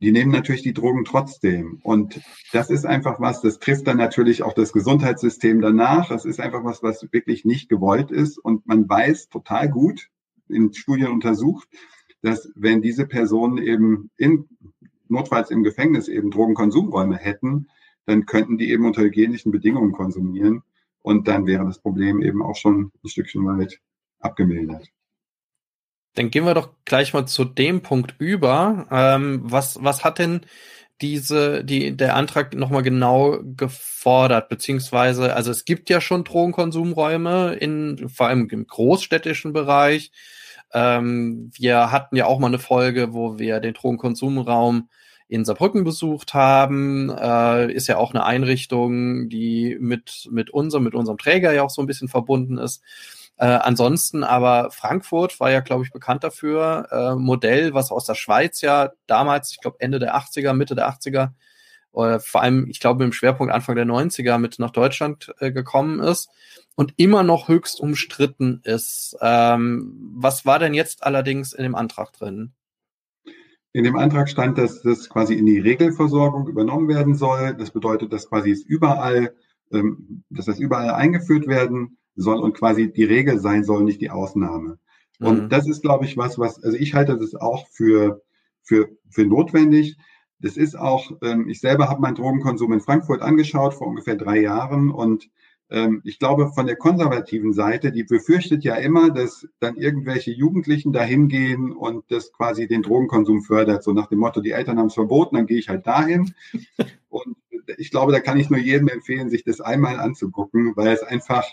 die 0.00 0.10
nehmen 0.10 0.32
natürlich 0.32 0.62
die 0.62 0.72
Drogen 0.72 1.04
trotzdem. 1.04 1.78
Und 1.82 2.20
das 2.52 2.70
ist 2.70 2.84
einfach 2.84 3.20
was, 3.20 3.40
das 3.40 3.60
trifft 3.60 3.86
dann 3.86 3.98
natürlich 3.98 4.42
auch 4.42 4.52
das 4.52 4.72
Gesundheitssystem 4.72 5.60
danach. 5.60 6.08
Das 6.08 6.24
ist 6.24 6.40
einfach 6.40 6.64
was, 6.64 6.82
was 6.82 7.06
wirklich 7.12 7.44
nicht 7.44 7.68
gewollt 7.68 8.10
ist. 8.10 8.38
Und 8.38 8.66
man 8.66 8.88
weiß 8.88 9.28
total 9.28 9.68
gut, 9.68 10.08
in 10.48 10.72
Studien 10.72 11.08
untersucht, 11.08 11.68
dass 12.22 12.50
wenn 12.54 12.82
diese 12.82 13.06
Personen 13.06 13.58
eben 13.58 14.10
in, 14.16 14.48
notfalls 15.08 15.50
im 15.50 15.62
Gefängnis 15.62 16.08
eben 16.08 16.30
Drogenkonsumräume 16.30 17.16
hätten, 17.16 17.68
dann 18.06 18.26
könnten 18.26 18.58
die 18.58 18.70
eben 18.70 18.86
unter 18.86 19.02
hygienischen 19.02 19.52
Bedingungen 19.52 19.92
konsumieren 19.92 20.62
und 21.02 21.28
dann 21.28 21.46
wäre 21.46 21.64
das 21.64 21.80
Problem 21.80 22.22
eben 22.22 22.42
auch 22.42 22.56
schon 22.56 22.92
ein 23.04 23.08
Stückchen 23.08 23.46
weit 23.46 23.80
abgemildert. 24.20 24.88
Dann 26.14 26.30
gehen 26.30 26.44
wir 26.44 26.54
doch 26.54 26.70
gleich 26.84 27.14
mal 27.14 27.26
zu 27.26 27.44
dem 27.44 27.80
Punkt 27.80 28.14
über. 28.18 28.86
Ähm, 28.90 29.40
was, 29.44 29.82
was 29.82 30.04
hat 30.04 30.18
denn 30.18 30.42
diese, 31.00 31.64
die, 31.64 31.96
der 31.96 32.14
Antrag 32.16 32.54
nochmal 32.54 32.82
genau 32.82 33.40
gefordert, 33.42 34.48
beziehungsweise, 34.48 35.34
also 35.34 35.50
es 35.50 35.64
gibt 35.64 35.90
ja 35.90 36.00
schon 36.00 36.24
Drogenkonsumräume 36.24 37.54
in, 37.54 38.08
vor 38.08 38.28
allem 38.28 38.48
im 38.50 38.66
großstädtischen 38.66 39.52
Bereich. 39.52 40.12
Ähm, 40.74 41.50
wir 41.54 41.92
hatten 41.92 42.16
ja 42.16 42.26
auch 42.26 42.38
mal 42.38 42.48
eine 42.48 42.58
Folge, 42.58 43.12
wo 43.12 43.38
wir 43.38 43.60
den 43.60 43.74
Drogenkonsumraum 43.74 44.88
in 45.28 45.44
Saarbrücken 45.44 45.84
besucht 45.84 46.34
haben. 46.34 47.10
Äh, 47.10 47.72
ist 47.72 47.88
ja 47.88 47.96
auch 47.96 48.12
eine 48.12 48.24
Einrichtung, 48.24 49.28
die 49.28 49.76
mit, 49.80 50.28
mit 50.30 50.50
unserem, 50.50 50.84
mit 50.84 50.94
unserem 50.94 51.18
Träger 51.18 51.52
ja 51.52 51.62
auch 51.62 51.70
so 51.70 51.82
ein 51.82 51.86
bisschen 51.86 52.08
verbunden 52.08 52.58
ist. 52.58 52.82
Äh, 53.38 53.46
ansonsten 53.46 54.24
aber 54.24 54.70
Frankfurt 54.70 55.40
war 55.40 55.50
ja, 55.50 55.60
glaube 55.60 55.84
ich, 55.84 55.90
bekannt 55.90 56.22
dafür. 56.22 56.86
Äh, 56.90 57.14
Modell, 57.16 57.74
was 57.74 57.90
aus 57.90 58.04
der 58.04 58.14
Schweiz 58.14 58.60
ja 58.60 58.90
damals, 59.06 59.52
ich 59.52 59.60
glaube 59.60 59.78
Ende 59.80 59.98
der 59.98 60.16
80er, 60.16 60.52
Mitte 60.52 60.74
der 60.74 60.88
80er, 60.90 61.30
oder 61.92 62.20
vor 62.20 62.42
allem, 62.42 62.68
ich 62.70 62.80
glaube, 62.80 63.04
im 63.04 63.12
Schwerpunkt 63.12 63.52
Anfang 63.52 63.76
der 63.76 63.84
90er 63.84 64.38
mit 64.38 64.58
nach 64.58 64.70
Deutschland 64.70 65.32
äh, 65.40 65.52
gekommen 65.52 66.00
ist 66.00 66.30
und 66.74 66.94
immer 66.96 67.22
noch 67.22 67.48
höchst 67.48 67.80
umstritten 67.80 68.60
ist. 68.64 69.16
Ähm, 69.20 70.12
was 70.14 70.46
war 70.46 70.58
denn 70.58 70.74
jetzt 70.74 71.04
allerdings 71.04 71.52
in 71.52 71.62
dem 71.62 71.74
Antrag 71.74 72.12
drin? 72.12 72.52
In 73.72 73.84
dem 73.84 73.96
Antrag 73.96 74.28
stand, 74.28 74.58
dass 74.58 74.82
das 74.82 75.08
quasi 75.08 75.34
in 75.34 75.46
die 75.46 75.58
Regelversorgung 75.58 76.46
übernommen 76.46 76.88
werden 76.88 77.14
soll. 77.14 77.54
Das 77.54 77.70
bedeutet, 77.70 78.12
dass 78.12 78.28
quasi 78.28 78.50
es 78.50 78.62
überall, 78.62 79.34
ähm, 79.72 80.24
dass 80.28 80.46
das 80.46 80.58
überall 80.58 80.90
eingeführt 80.90 81.46
werden 81.46 81.96
soll 82.14 82.38
und 82.38 82.54
quasi 82.54 82.92
die 82.92 83.04
Regel 83.04 83.38
sein 83.38 83.64
soll, 83.64 83.84
nicht 83.84 84.00
die 84.00 84.10
Ausnahme. 84.10 84.78
Mhm. 85.18 85.26
Und 85.26 85.48
das 85.52 85.66
ist, 85.66 85.82
glaube 85.82 86.04
ich, 86.04 86.16
was, 86.16 86.38
was, 86.38 86.62
also 86.62 86.76
ich 86.76 86.94
halte 86.94 87.16
das 87.16 87.34
auch 87.34 87.66
für, 87.68 88.22
für, 88.62 88.90
für 89.08 89.24
notwendig. 89.24 89.96
Das 90.38 90.56
ist 90.56 90.76
auch, 90.78 91.10
ähm, 91.22 91.48
ich 91.48 91.60
selber 91.60 91.88
habe 91.88 92.00
meinen 92.00 92.16
Drogenkonsum 92.16 92.72
in 92.72 92.80
Frankfurt 92.80 93.22
angeschaut 93.22 93.74
vor 93.74 93.86
ungefähr 93.86 94.16
drei 94.16 94.40
Jahren 94.40 94.90
und 94.90 95.30
ich 96.04 96.18
glaube, 96.18 96.52
von 96.52 96.66
der 96.66 96.76
konservativen 96.76 97.54
Seite, 97.54 97.92
die 97.92 98.04
befürchtet 98.04 98.62
ja 98.62 98.74
immer, 98.74 99.10
dass 99.10 99.48
dann 99.58 99.76
irgendwelche 99.76 100.30
Jugendlichen 100.30 100.92
dahin 100.92 101.28
gehen 101.28 101.72
und 101.72 102.04
das 102.10 102.30
quasi 102.32 102.66
den 102.66 102.82
Drogenkonsum 102.82 103.42
fördert, 103.42 103.82
so 103.82 103.92
nach 103.92 104.08
dem 104.08 104.18
Motto, 104.18 104.42
die 104.42 104.50
Eltern 104.50 104.78
haben 104.78 104.88
es 104.88 104.94
verboten, 104.94 105.36
dann 105.36 105.46
gehe 105.46 105.58
ich 105.58 105.70
halt 105.70 105.86
dahin. 105.86 106.34
Und 107.08 107.36
ich 107.76 107.90
glaube, 107.90 108.12
da 108.12 108.20
kann 108.20 108.38
ich 108.38 108.50
nur 108.50 108.58
jedem 108.58 108.88
empfehlen, 108.88 109.30
sich 109.30 109.44
das 109.44 109.60
einmal 109.60 110.00
anzugucken, 110.00 110.72
weil 110.76 110.88
es 110.88 111.02
einfach, 111.02 111.44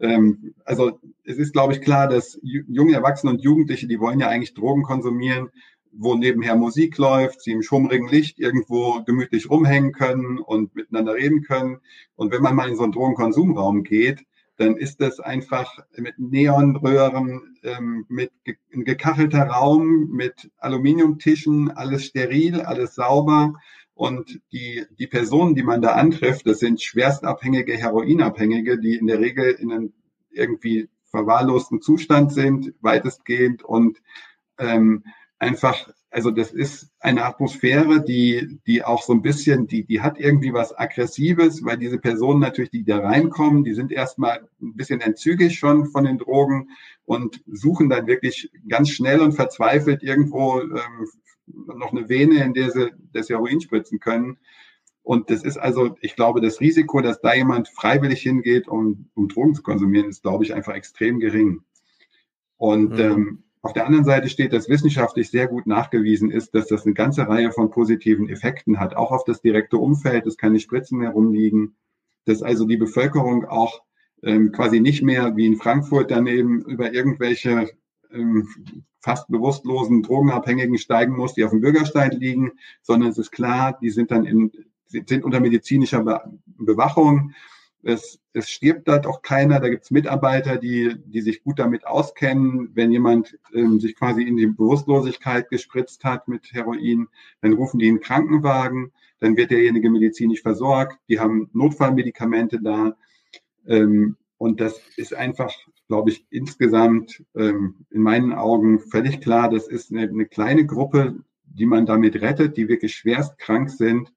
ähm, 0.00 0.54
also 0.64 0.98
es 1.24 1.38
ist, 1.38 1.52
glaube 1.52 1.72
ich, 1.72 1.80
klar, 1.80 2.08
dass 2.08 2.38
junge 2.42 2.94
Erwachsene 2.94 3.32
und 3.32 3.42
Jugendliche, 3.42 3.86
die 3.86 4.00
wollen 4.00 4.20
ja 4.20 4.28
eigentlich 4.28 4.54
Drogen 4.54 4.82
konsumieren, 4.82 5.50
wo 5.96 6.14
nebenher 6.14 6.56
Musik 6.56 6.98
läuft, 6.98 7.42
sie 7.42 7.52
im 7.52 7.62
schummrigen 7.62 8.08
Licht 8.08 8.38
irgendwo 8.38 9.02
gemütlich 9.04 9.48
rumhängen 9.50 9.92
können 9.92 10.38
und 10.38 10.74
miteinander 10.74 11.14
reden 11.14 11.42
können. 11.42 11.78
Und 12.16 12.32
wenn 12.32 12.42
man 12.42 12.54
mal 12.54 12.68
in 12.68 12.76
so 12.76 12.82
einen 12.82 12.92
Drogenkonsumraum 12.92 13.84
geht, 13.84 14.24
dann 14.56 14.76
ist 14.76 15.00
das 15.00 15.18
einfach 15.20 15.80
mit 15.96 16.18
Neonröhren, 16.18 17.58
ähm, 17.62 18.06
mit 18.08 18.30
ge 18.44 18.56
ein 18.72 18.84
gekachelter 18.84 19.44
Raum, 19.44 20.10
mit 20.10 20.50
Aluminiumtischen, 20.58 21.70
alles 21.70 22.04
steril, 22.04 22.60
alles 22.60 22.94
sauber. 22.94 23.54
Und 23.94 24.40
die, 24.52 24.84
die 24.98 25.06
Personen, 25.06 25.54
die 25.54 25.62
man 25.62 25.82
da 25.82 25.92
antrifft, 25.92 26.46
das 26.46 26.58
sind 26.60 26.82
schwerstabhängige 26.82 27.76
Heroinabhängige, 27.76 28.78
die 28.78 28.96
in 28.96 29.06
der 29.06 29.20
Regel 29.20 29.52
in 29.52 29.72
einem 29.72 29.92
irgendwie 30.30 30.88
verwahrlosten 31.04 31.80
Zustand 31.80 32.32
sind, 32.32 32.74
weitestgehend 32.80 33.62
und 33.62 34.02
ähm, 34.58 35.04
einfach, 35.38 35.90
also 36.10 36.30
das 36.30 36.52
ist 36.52 36.90
eine 37.00 37.24
Atmosphäre, 37.24 38.02
die, 38.02 38.60
die 38.66 38.84
auch 38.84 39.02
so 39.02 39.12
ein 39.12 39.22
bisschen, 39.22 39.66
die, 39.66 39.84
die 39.84 40.00
hat 40.00 40.18
irgendwie 40.18 40.52
was 40.52 40.76
Aggressives, 40.76 41.64
weil 41.64 41.76
diese 41.76 41.98
Personen 41.98 42.40
natürlich, 42.40 42.70
die 42.70 42.84
da 42.84 42.98
reinkommen, 42.98 43.64
die 43.64 43.74
sind 43.74 43.92
erstmal 43.92 44.48
ein 44.62 44.74
bisschen 44.74 45.00
entzügig 45.00 45.58
schon 45.58 45.86
von 45.86 46.04
den 46.04 46.18
Drogen 46.18 46.70
und 47.04 47.42
suchen 47.46 47.88
dann 47.88 48.06
wirklich 48.06 48.50
ganz 48.68 48.90
schnell 48.90 49.20
und 49.20 49.32
verzweifelt 49.32 50.02
irgendwo 50.02 50.60
ähm, 50.60 51.08
noch 51.46 51.92
eine 51.92 52.08
Vene, 52.08 52.42
in 52.42 52.54
der 52.54 52.70
sie 52.70 52.92
das 53.12 53.28
Heroin 53.28 53.60
spritzen 53.60 54.00
können. 54.00 54.38
Und 55.02 55.28
das 55.28 55.44
ist 55.44 55.58
also, 55.58 55.96
ich 56.00 56.16
glaube, 56.16 56.40
das 56.40 56.60
Risiko, 56.60 57.02
dass 57.02 57.20
da 57.20 57.34
jemand 57.34 57.68
freiwillig 57.68 58.22
hingeht, 58.22 58.68
um, 58.68 59.10
um 59.14 59.28
Drogen 59.28 59.54
zu 59.54 59.62
konsumieren, 59.62 60.08
ist, 60.08 60.22
glaube 60.22 60.44
ich, 60.44 60.54
einfach 60.54 60.74
extrem 60.74 61.20
gering. 61.20 61.60
Und 62.56 62.92
mhm. 62.92 63.00
ähm, 63.00 63.43
auf 63.64 63.72
der 63.72 63.86
anderen 63.86 64.04
Seite 64.04 64.28
steht, 64.28 64.52
dass 64.52 64.68
wissenschaftlich 64.68 65.30
sehr 65.30 65.46
gut 65.46 65.66
nachgewiesen 65.66 66.30
ist, 66.30 66.54
dass 66.54 66.66
das 66.66 66.84
eine 66.84 66.92
ganze 66.92 67.26
Reihe 67.26 67.50
von 67.50 67.70
positiven 67.70 68.28
Effekten 68.28 68.78
hat, 68.78 68.94
auch 68.94 69.10
auf 69.10 69.24
das 69.24 69.40
direkte 69.40 69.78
Umfeld. 69.78 70.26
Es 70.26 70.36
keine 70.36 70.60
Spritzen 70.60 70.98
mehr 70.98 71.10
rumliegen, 71.10 71.74
dass 72.26 72.42
also 72.42 72.66
die 72.66 72.76
Bevölkerung 72.76 73.46
auch 73.46 73.82
ähm, 74.22 74.52
quasi 74.52 74.80
nicht 74.80 75.02
mehr 75.02 75.34
wie 75.36 75.46
in 75.46 75.56
Frankfurt 75.56 76.10
daneben 76.10 76.60
über 76.66 76.92
irgendwelche 76.92 77.70
ähm, 78.12 78.48
fast 79.00 79.28
bewusstlosen 79.28 80.02
Drogenabhängigen 80.02 80.76
steigen 80.76 81.16
muss, 81.16 81.32
die 81.32 81.44
auf 81.44 81.50
dem 81.50 81.62
Bürgersteig 81.62 82.12
liegen, 82.12 82.52
sondern 82.82 83.10
es 83.10 83.18
ist 83.18 83.30
klar, 83.30 83.78
die 83.80 83.90
sind 83.90 84.10
dann 84.10 84.26
in, 84.26 84.52
sind 84.88 85.24
unter 85.24 85.40
medizinischer 85.40 86.04
Be 86.04 86.20
Bewachung 86.44 87.32
es, 87.84 88.18
es 88.32 88.50
stirbt 88.50 88.88
da 88.88 88.98
doch 88.98 89.22
keiner. 89.22 89.60
Da 89.60 89.68
gibt 89.68 89.84
es 89.84 89.90
Mitarbeiter, 89.90 90.56
die, 90.56 90.94
die 91.04 91.20
sich 91.20 91.42
gut 91.42 91.58
damit 91.58 91.86
auskennen. 91.86 92.70
Wenn 92.74 92.90
jemand 92.90 93.38
ähm, 93.52 93.78
sich 93.80 93.94
quasi 93.94 94.22
in 94.22 94.36
die 94.36 94.46
Bewusstlosigkeit 94.46 95.50
gespritzt 95.50 96.04
hat 96.04 96.26
mit 96.26 96.52
Heroin, 96.52 97.08
dann 97.40 97.52
rufen 97.52 97.78
die 97.78 97.88
einen 97.88 98.00
Krankenwagen. 98.00 98.92
Dann 99.20 99.36
wird 99.36 99.50
derjenige 99.50 99.90
medizinisch 99.90 100.42
versorgt. 100.42 100.98
Die 101.08 101.20
haben 101.20 101.50
Notfallmedikamente 101.52 102.60
da. 102.60 102.96
Ähm, 103.66 104.16
und 104.38 104.60
das 104.60 104.80
ist 104.96 105.14
einfach, 105.14 105.52
glaube 105.88 106.10
ich, 106.10 106.26
insgesamt 106.30 107.22
ähm, 107.36 107.86
in 107.90 108.02
meinen 108.02 108.32
Augen 108.32 108.80
völlig 108.80 109.20
klar. 109.20 109.48
Das 109.50 109.68
ist 109.68 109.92
eine, 109.92 110.02
eine 110.02 110.26
kleine 110.26 110.66
Gruppe, 110.66 111.16
die 111.44 111.66
man 111.66 111.86
damit 111.86 112.20
rettet, 112.20 112.56
die 112.56 112.68
wirklich 112.68 112.94
schwerst 112.94 113.38
krank 113.38 113.70
sind. 113.70 114.12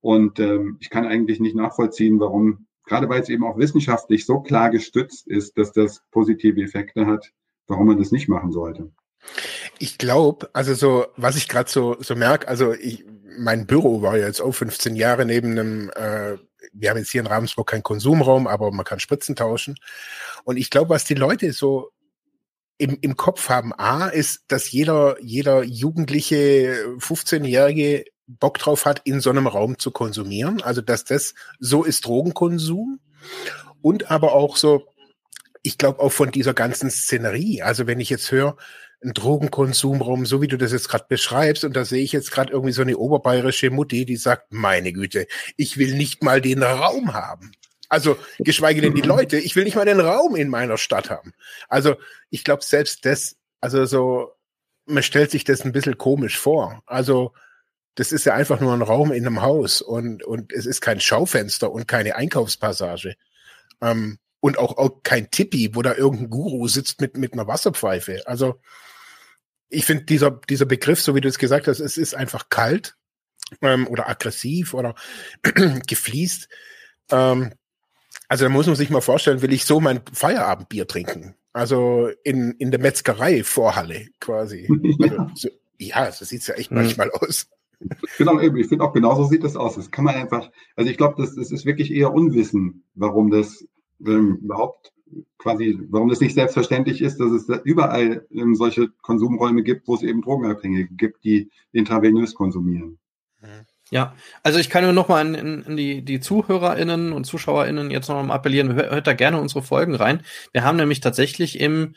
Und 0.00 0.38
ähm, 0.38 0.76
ich 0.80 0.88
kann 0.88 1.06
eigentlich 1.06 1.40
nicht 1.40 1.56
nachvollziehen, 1.56 2.20
warum 2.20 2.66
gerade 2.90 3.08
weil 3.08 3.22
es 3.22 3.28
eben 3.28 3.44
auch 3.44 3.56
wissenschaftlich 3.56 4.26
so 4.26 4.40
klar 4.40 4.68
gestützt 4.68 5.28
ist, 5.28 5.56
dass 5.56 5.72
das 5.72 6.02
positive 6.10 6.60
Effekte 6.60 7.06
hat, 7.06 7.30
warum 7.68 7.86
man 7.86 7.98
das 7.98 8.10
nicht 8.10 8.28
machen 8.28 8.50
sollte. 8.50 8.90
Ich 9.78 9.96
glaube, 9.96 10.50
also 10.54 10.74
so, 10.74 11.06
was 11.16 11.36
ich 11.36 11.48
gerade 11.48 11.70
so, 11.70 11.96
so 12.00 12.16
merke, 12.16 12.48
also 12.48 12.72
ich, 12.72 13.04
mein 13.38 13.68
Büro 13.68 14.02
war 14.02 14.16
ja 14.18 14.26
jetzt 14.26 14.40
auch 14.40 14.50
15 14.50 14.96
Jahre 14.96 15.24
neben 15.24 15.52
einem, 15.52 15.90
äh, 15.90 16.36
wir 16.72 16.90
haben 16.90 16.98
jetzt 16.98 17.12
hier 17.12 17.20
in 17.20 17.28
Ravensburg 17.28 17.68
keinen 17.68 17.84
Konsumraum, 17.84 18.48
aber 18.48 18.72
man 18.72 18.84
kann 18.84 18.98
Spritzen 18.98 19.36
tauschen. 19.36 19.76
Und 20.42 20.56
ich 20.56 20.68
glaube, 20.68 20.90
was 20.90 21.04
die 21.04 21.14
Leute 21.14 21.52
so 21.52 21.90
im, 22.76 22.98
im 23.02 23.16
Kopf 23.16 23.50
haben, 23.50 23.72
A, 23.72 24.08
ist, 24.08 24.46
dass 24.48 24.72
jeder, 24.72 25.16
jeder 25.20 25.62
jugendliche 25.62 26.96
15-Jährige 26.98 28.04
Bock 28.38 28.58
drauf 28.58 28.84
hat, 28.84 29.02
in 29.04 29.20
so 29.20 29.30
einem 29.30 29.46
Raum 29.46 29.78
zu 29.78 29.90
konsumieren. 29.90 30.62
Also, 30.62 30.80
dass 30.80 31.04
das 31.04 31.34
so 31.58 31.84
ist 31.84 32.04
Drogenkonsum. 32.06 33.00
Und 33.82 34.10
aber 34.10 34.32
auch 34.32 34.56
so, 34.56 34.86
ich 35.62 35.78
glaube 35.78 36.00
auch 36.00 36.12
von 36.12 36.30
dieser 36.30 36.54
ganzen 36.54 36.90
Szenerie. 36.90 37.62
Also, 37.62 37.86
wenn 37.86 38.00
ich 38.00 38.10
jetzt 38.10 38.30
höre, 38.30 38.56
ein 39.02 39.14
Drogenkonsumraum, 39.14 40.26
so 40.26 40.42
wie 40.42 40.48
du 40.48 40.58
das 40.58 40.72
jetzt 40.72 40.88
gerade 40.88 41.06
beschreibst, 41.08 41.64
und 41.64 41.74
da 41.74 41.84
sehe 41.84 42.02
ich 42.02 42.12
jetzt 42.12 42.30
gerade 42.30 42.52
irgendwie 42.52 42.72
so 42.72 42.82
eine 42.82 42.98
oberbayerische 42.98 43.70
Mutti, 43.70 44.04
die 44.04 44.16
sagt, 44.16 44.52
meine 44.52 44.92
Güte, 44.92 45.26
ich 45.56 45.78
will 45.78 45.94
nicht 45.94 46.22
mal 46.22 46.40
den 46.40 46.62
Raum 46.62 47.14
haben. 47.14 47.52
Also 47.88 48.16
geschweige 48.38 48.82
denn 48.82 48.94
die 48.94 49.00
Leute, 49.00 49.36
ich 49.38 49.56
will 49.56 49.64
nicht 49.64 49.74
mal 49.74 49.84
den 49.84 50.00
Raum 50.00 50.36
in 50.36 50.48
meiner 50.48 50.78
Stadt 50.78 51.10
haben. 51.10 51.32
Also 51.68 51.96
ich 52.30 52.44
glaube 52.44 52.62
selbst 52.62 53.04
das, 53.04 53.36
also 53.60 53.84
so, 53.84 54.30
man 54.86 55.02
stellt 55.02 55.32
sich 55.32 55.42
das 55.42 55.64
ein 55.64 55.72
bisschen 55.72 55.98
komisch 55.98 56.38
vor. 56.38 56.82
Also 56.86 57.32
das 57.94 58.12
ist 58.12 58.24
ja 58.24 58.34
einfach 58.34 58.60
nur 58.60 58.72
ein 58.72 58.82
Raum 58.82 59.12
in 59.12 59.26
einem 59.26 59.42
Haus 59.42 59.82
und, 59.82 60.24
und 60.24 60.52
es 60.52 60.66
ist 60.66 60.80
kein 60.80 61.00
Schaufenster 61.00 61.70
und 61.70 61.88
keine 61.88 62.16
Einkaufspassage. 62.16 63.14
Ähm, 63.80 64.18
und 64.40 64.58
auch, 64.58 64.78
auch 64.78 65.02
kein 65.02 65.30
Tippi, 65.30 65.74
wo 65.74 65.82
da 65.82 65.94
irgendein 65.94 66.30
Guru 66.30 66.66
sitzt 66.68 67.00
mit, 67.00 67.16
mit 67.16 67.34
einer 67.34 67.46
Wasserpfeife. 67.46 68.22
Also 68.26 68.60
ich 69.68 69.84
finde 69.84 70.04
dieser, 70.04 70.30
dieser 70.30 70.64
Begriff, 70.64 71.00
so 71.00 71.14
wie 71.14 71.20
du 71.20 71.28
es 71.28 71.38
gesagt 71.38 71.68
hast, 71.68 71.80
es 71.80 71.98
ist 71.98 72.14
einfach 72.14 72.48
kalt 72.48 72.96
ähm, 73.60 73.86
oder 73.86 74.08
aggressiv 74.08 74.74
oder 74.74 74.94
gefliest. 75.86 76.48
Ähm, 77.10 77.52
also 78.28 78.44
da 78.44 78.48
muss 78.48 78.66
man 78.66 78.76
sich 78.76 78.90
mal 78.90 79.00
vorstellen, 79.00 79.42
will 79.42 79.52
ich 79.52 79.64
so 79.64 79.80
mein 79.80 80.00
Feierabendbier 80.12 80.86
trinken? 80.86 81.34
Also 81.52 82.10
in, 82.22 82.52
in 82.52 82.70
der 82.70 82.80
Metzgerei 82.80 83.44
Vorhalle 83.44 84.06
quasi. 84.20 84.68
Also, 85.00 85.30
so, 85.34 85.48
ja, 85.78 86.12
so 86.12 86.24
sieht's 86.24 86.46
ja 86.46 86.54
echt 86.54 86.70
mhm. 86.70 86.78
manchmal 86.78 87.10
aus. 87.10 87.48
Ich 87.80 88.10
finde 88.10 88.84
auch 88.84 88.92
genauso 88.92 89.24
sieht 89.24 89.44
das 89.44 89.56
aus. 89.56 89.76
Das 89.76 89.90
kann 89.90 90.04
man 90.04 90.14
einfach, 90.14 90.50
also 90.76 90.90
ich 90.90 90.96
glaube, 90.96 91.14
das, 91.18 91.34
das 91.34 91.50
ist 91.50 91.64
wirklich 91.64 91.92
eher 91.92 92.12
Unwissen, 92.12 92.84
warum 92.94 93.30
das 93.30 93.66
ähm, 94.06 94.38
überhaupt 94.42 94.92
quasi, 95.38 95.78
warum 95.88 96.08
das 96.08 96.20
nicht 96.20 96.34
selbstverständlich 96.34 97.00
ist, 97.00 97.18
dass 97.18 97.32
es 97.32 97.48
überall 97.64 98.26
ähm, 98.30 98.54
solche 98.54 98.88
Konsumräume 99.02 99.62
gibt, 99.62 99.88
wo 99.88 99.94
es 99.94 100.02
eben 100.02 100.22
Drogenabhängige 100.22 100.94
gibt, 100.94 101.24
die 101.24 101.50
intravenös 101.72 102.34
konsumieren. 102.34 102.98
Ja, 103.90 104.14
also 104.44 104.60
ich 104.60 104.70
kann 104.70 104.84
nur 104.84 104.92
nochmal 104.92 105.26
an, 105.26 105.34
an, 105.34 105.64
an 105.66 105.76
die, 105.76 106.04
die 106.04 106.20
ZuhörerInnen 106.20 107.12
und 107.12 107.24
ZuschauerInnen 107.24 107.90
jetzt 107.90 108.08
nochmal 108.08 108.36
appellieren, 108.36 108.74
hört, 108.74 108.92
hört 108.92 109.06
da 109.06 109.14
gerne 109.14 109.40
unsere 109.40 109.62
Folgen 109.62 109.96
rein. 109.96 110.22
Wir 110.52 110.62
haben 110.62 110.76
nämlich 110.76 111.00
tatsächlich 111.00 111.58
im 111.58 111.96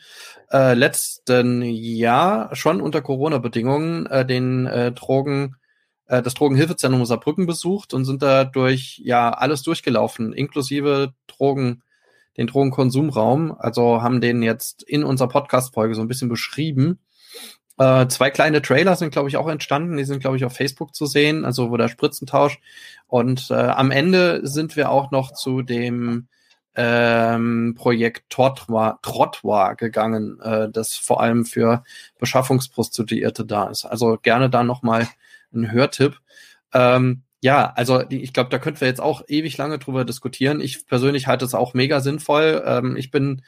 äh, 0.50 0.74
letzten 0.74 1.62
Jahr 1.62 2.54
schon 2.56 2.80
unter 2.80 3.00
Corona-Bedingungen 3.00 4.06
äh, 4.06 4.26
den 4.26 4.66
äh, 4.66 4.90
Drogen, 4.90 5.54
äh, 6.06 6.22
das 6.22 6.34
Drogenhilfezentrum 6.34 7.04
Saarbrücken 7.04 7.46
besucht 7.46 7.94
und 7.94 8.04
sind 8.04 8.22
da 8.22 8.44
durch 8.44 9.00
ja 9.04 9.30
alles 9.30 9.62
durchgelaufen, 9.62 10.32
inklusive 10.32 11.12
Drogen, 11.26 11.82
den 12.36 12.46
Drogenkonsumraum. 12.46 13.54
Also 13.58 14.02
haben 14.02 14.20
den 14.20 14.42
jetzt 14.42 14.82
in 14.82 15.04
unserer 15.04 15.28
Podcast-Folge 15.28 15.94
so 15.94 16.00
ein 16.00 16.08
bisschen 16.08 16.28
beschrieben. 16.28 16.98
Äh, 17.78 18.06
zwei 18.06 18.30
kleine 18.30 18.62
Trailer 18.62 18.94
sind, 18.96 19.10
glaube 19.10 19.28
ich, 19.28 19.36
auch 19.36 19.48
entstanden. 19.48 19.96
Die 19.96 20.04
sind, 20.04 20.20
glaube 20.20 20.36
ich, 20.36 20.44
auf 20.44 20.54
Facebook 20.54 20.94
zu 20.94 21.06
sehen, 21.06 21.44
also 21.44 21.70
wo 21.70 21.76
der 21.76 21.88
Spritzentausch. 21.88 22.60
Und 23.08 23.50
äh, 23.50 23.54
am 23.54 23.90
Ende 23.90 24.46
sind 24.46 24.76
wir 24.76 24.90
auch 24.90 25.10
noch 25.10 25.32
zu 25.32 25.62
dem 25.62 26.28
ähm, 26.76 27.74
Projekt 27.76 28.30
Trottoir, 28.30 28.98
Trottoir 29.02 29.74
gegangen, 29.76 30.40
äh, 30.40 30.68
das 30.70 30.94
vor 30.94 31.20
allem 31.20 31.44
für 31.44 31.84
Beschaffungsprostituierte 32.18 33.44
da 33.44 33.68
ist. 33.68 33.84
Also 33.84 34.18
gerne 34.20 34.50
da 34.50 34.64
nochmal 34.64 35.08
ein 35.54 35.72
Hörtipp. 35.72 36.20
Ähm, 36.72 37.22
ja, 37.40 37.72
also 37.76 38.02
ich 38.08 38.32
glaube, 38.32 38.50
da 38.50 38.58
könnten 38.58 38.80
wir 38.80 38.88
jetzt 38.88 39.02
auch 39.02 39.22
ewig 39.28 39.56
lange 39.58 39.78
drüber 39.78 40.04
diskutieren. 40.04 40.60
Ich 40.60 40.86
persönlich 40.86 41.26
halte 41.26 41.44
es 41.44 41.54
auch 41.54 41.74
mega 41.74 42.00
sinnvoll. 42.00 42.62
Ähm, 42.64 42.96
ich 42.96 43.10
bin 43.10 43.42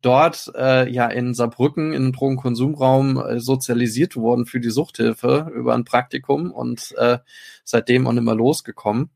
dort 0.00 0.50
äh, 0.56 0.90
ja 0.90 1.06
in 1.06 1.34
Saarbrücken 1.34 1.92
in 1.92 2.12
Drogenkonsumraum 2.12 3.18
äh, 3.18 3.40
sozialisiert 3.40 4.16
worden 4.16 4.46
für 4.46 4.60
die 4.60 4.70
Suchthilfe 4.70 5.50
über 5.54 5.74
ein 5.74 5.84
Praktikum 5.84 6.50
und 6.50 6.94
äh, 6.98 7.18
seitdem 7.64 8.06
auch 8.06 8.12
immer 8.12 8.34
losgekommen. 8.34 9.10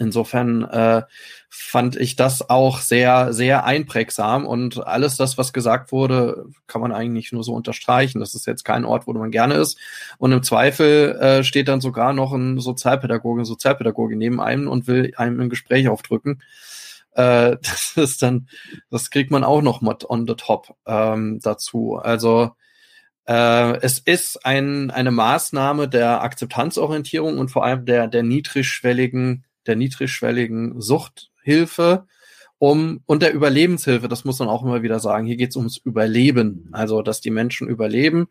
Insofern 0.00 0.64
äh, 0.64 1.02
fand 1.50 1.94
ich 1.96 2.16
das 2.16 2.48
auch 2.48 2.78
sehr, 2.78 3.34
sehr 3.34 3.64
einprägsam 3.66 4.46
und 4.46 4.86
alles 4.86 5.18
das, 5.18 5.36
was 5.36 5.52
gesagt 5.52 5.92
wurde, 5.92 6.46
kann 6.66 6.80
man 6.80 6.90
eigentlich 6.90 7.32
nur 7.32 7.44
so 7.44 7.52
unterstreichen. 7.52 8.18
Das 8.18 8.34
ist 8.34 8.46
jetzt 8.46 8.64
kein 8.64 8.86
Ort, 8.86 9.06
wo 9.06 9.12
man 9.12 9.30
gerne 9.30 9.56
ist. 9.56 9.78
Und 10.16 10.32
im 10.32 10.42
Zweifel 10.42 11.16
äh, 11.20 11.44
steht 11.44 11.68
dann 11.68 11.82
sogar 11.82 12.14
noch 12.14 12.32
ein 12.32 12.58
Sozialpädagoge, 12.58 13.44
Sozialpädagoge 13.44 14.16
neben 14.16 14.40
einem 14.40 14.68
und 14.68 14.86
will 14.86 15.12
einem 15.16 15.38
ein 15.38 15.50
Gespräch 15.50 15.86
aufdrücken. 15.90 16.42
Äh, 17.12 17.58
das 17.62 17.92
ist 17.96 18.22
dann, 18.22 18.48
das 18.88 19.10
kriegt 19.10 19.30
man 19.30 19.44
auch 19.44 19.60
noch 19.60 19.82
mit 19.82 20.08
on 20.08 20.26
the 20.26 20.34
top 20.34 20.74
ähm, 20.86 21.40
dazu. 21.42 21.96
Also 21.96 22.52
äh, 23.26 23.76
es 23.82 23.98
ist 23.98 24.46
ein, 24.46 24.90
eine 24.90 25.10
Maßnahme 25.10 25.88
der 25.88 26.22
Akzeptanzorientierung 26.22 27.36
und 27.36 27.50
vor 27.50 27.64
allem 27.64 27.84
der, 27.84 28.08
der 28.08 28.22
niedrigschwelligen, 28.22 29.44
der 29.66 29.76
niedrigschwelligen 29.76 30.80
Suchthilfe 30.80 32.06
um 32.58 33.00
und 33.06 33.22
der 33.22 33.32
Überlebenshilfe, 33.32 34.06
das 34.06 34.26
muss 34.26 34.38
man 34.38 34.48
auch 34.48 34.62
immer 34.62 34.82
wieder 34.82 35.00
sagen. 35.00 35.26
Hier 35.26 35.36
geht 35.36 35.50
es 35.50 35.56
ums 35.56 35.78
Überleben, 35.78 36.68
also 36.72 37.00
dass 37.00 37.22
die 37.22 37.30
Menschen 37.30 37.68
überleben 37.68 38.28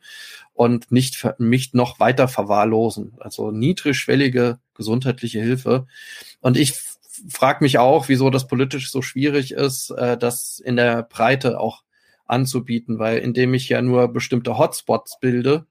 und 0.53 0.91
nicht, 0.91 1.27
nicht 1.39 1.73
noch 1.73 1.99
weiter 1.99 2.27
verwahrlosen. 2.27 3.13
Also 3.19 3.49
niedrigschwellige 3.49 4.59
gesundheitliche 4.75 5.41
Hilfe. 5.41 5.87
Und 6.41 6.57
ich 6.57 6.75
frage 7.27 7.63
mich 7.63 7.79
auch, 7.79 8.07
wieso 8.07 8.29
das 8.29 8.47
politisch 8.47 8.91
so 8.91 9.01
schwierig 9.01 9.51
ist, 9.53 9.89
äh, 9.89 10.15
das 10.15 10.59
in 10.59 10.75
der 10.75 11.01
Breite 11.03 11.59
auch 11.59 11.83
anzubieten, 12.25 12.99
weil 12.99 13.17
indem 13.17 13.55
ich 13.55 13.67
ja 13.67 13.81
nur 13.81 14.09
bestimmte 14.09 14.57
Hotspots 14.57 15.19
bilde, 15.19 15.65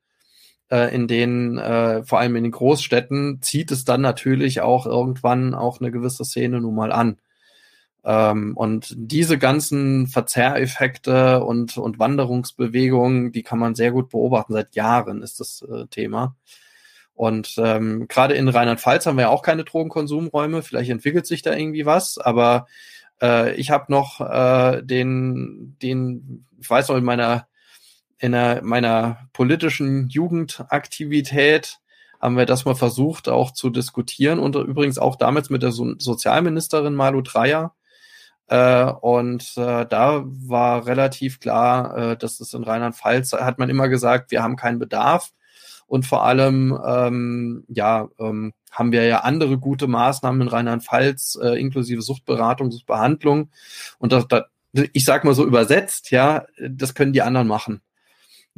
äh, 0.70 0.94
in 0.94 1.08
denen, 1.08 1.58
äh, 1.58 2.02
vor 2.04 2.18
allem 2.18 2.36
in 2.36 2.44
den 2.44 2.52
Großstädten, 2.52 3.40
zieht 3.42 3.70
es 3.70 3.84
dann 3.84 4.00
natürlich 4.00 4.60
auch 4.60 4.86
irgendwann 4.86 5.54
auch 5.54 5.80
eine 5.80 5.90
gewisse 5.90 6.24
Szene 6.24 6.60
nun 6.60 6.74
mal 6.74 6.92
an. 6.92 7.18
Ähm, 8.04 8.56
und 8.56 8.94
diese 8.96 9.38
ganzen 9.38 10.06
Verzerreffekte 10.06 11.44
und, 11.44 11.76
und 11.76 11.98
Wanderungsbewegungen, 11.98 13.32
die 13.32 13.42
kann 13.42 13.58
man 13.58 13.74
sehr 13.74 13.90
gut 13.92 14.10
beobachten. 14.10 14.52
Seit 14.52 14.76
Jahren 14.76 15.22
ist 15.22 15.40
das 15.40 15.62
äh, 15.62 15.86
Thema. 15.88 16.36
Und 17.14 17.56
ähm, 17.58 18.06
gerade 18.06 18.34
in 18.34 18.48
Rheinland-Pfalz 18.48 19.06
haben 19.06 19.16
wir 19.16 19.22
ja 19.22 19.28
auch 19.28 19.42
keine 19.42 19.64
Drogenkonsumräume. 19.64 20.62
Vielleicht 20.62 20.90
entwickelt 20.90 21.26
sich 21.26 21.42
da 21.42 21.52
irgendwie 21.52 21.84
was, 21.84 22.16
aber 22.16 22.68
äh, 23.20 23.54
ich 23.56 23.70
habe 23.70 23.86
noch 23.88 24.20
äh, 24.20 24.82
den, 24.84 25.76
den, 25.82 26.46
ich 26.60 26.70
weiß 26.70 26.88
noch 26.88 26.96
in 26.96 27.04
meiner 27.04 27.47
in 28.18 28.34
einer, 28.34 28.62
meiner 28.62 29.28
politischen 29.32 30.08
Jugendaktivität 30.08 31.78
haben 32.20 32.36
wir 32.36 32.46
das 32.46 32.64
mal 32.64 32.74
versucht 32.74 33.28
auch 33.28 33.52
zu 33.52 33.70
diskutieren 33.70 34.38
und 34.40 34.56
übrigens 34.56 34.98
auch 34.98 35.16
damals 35.16 35.50
mit 35.50 35.62
der 35.62 35.70
so 35.70 35.94
Sozialministerin 35.98 36.94
Malu 36.94 37.22
Dreyer. 37.22 37.74
Äh, 38.48 38.84
und 38.84 39.52
äh, 39.56 39.86
da 39.86 40.24
war 40.24 40.86
relativ 40.86 41.38
klar, 41.38 41.96
äh, 41.96 42.16
dass 42.16 42.40
es 42.40 42.54
in 42.54 42.64
Rheinland-Pfalz 42.64 43.34
hat 43.34 43.58
man 43.58 43.68
immer 43.68 43.88
gesagt, 43.88 44.30
wir 44.30 44.42
haben 44.42 44.56
keinen 44.56 44.78
Bedarf. 44.78 45.30
Und 45.86 46.06
vor 46.06 46.24
allem, 46.24 46.78
ähm, 46.84 47.64
ja, 47.68 48.08
ähm, 48.18 48.52
haben 48.70 48.92
wir 48.92 49.04
ja 49.06 49.20
andere 49.20 49.58
gute 49.58 49.86
Maßnahmen 49.86 50.42
in 50.42 50.48
Rheinland-Pfalz, 50.48 51.38
äh, 51.42 51.58
inklusive 51.60 52.02
Suchtberatung, 52.02 52.70
Suchtbehandlung. 52.70 53.50
Und 53.98 54.12
das, 54.12 54.26
das, 54.28 54.44
ich 54.92 55.04
sag 55.04 55.24
mal 55.24 55.34
so 55.34 55.46
übersetzt, 55.46 56.10
ja, 56.10 56.46
das 56.68 56.94
können 56.94 57.12
die 57.12 57.22
anderen 57.22 57.48
machen. 57.48 57.80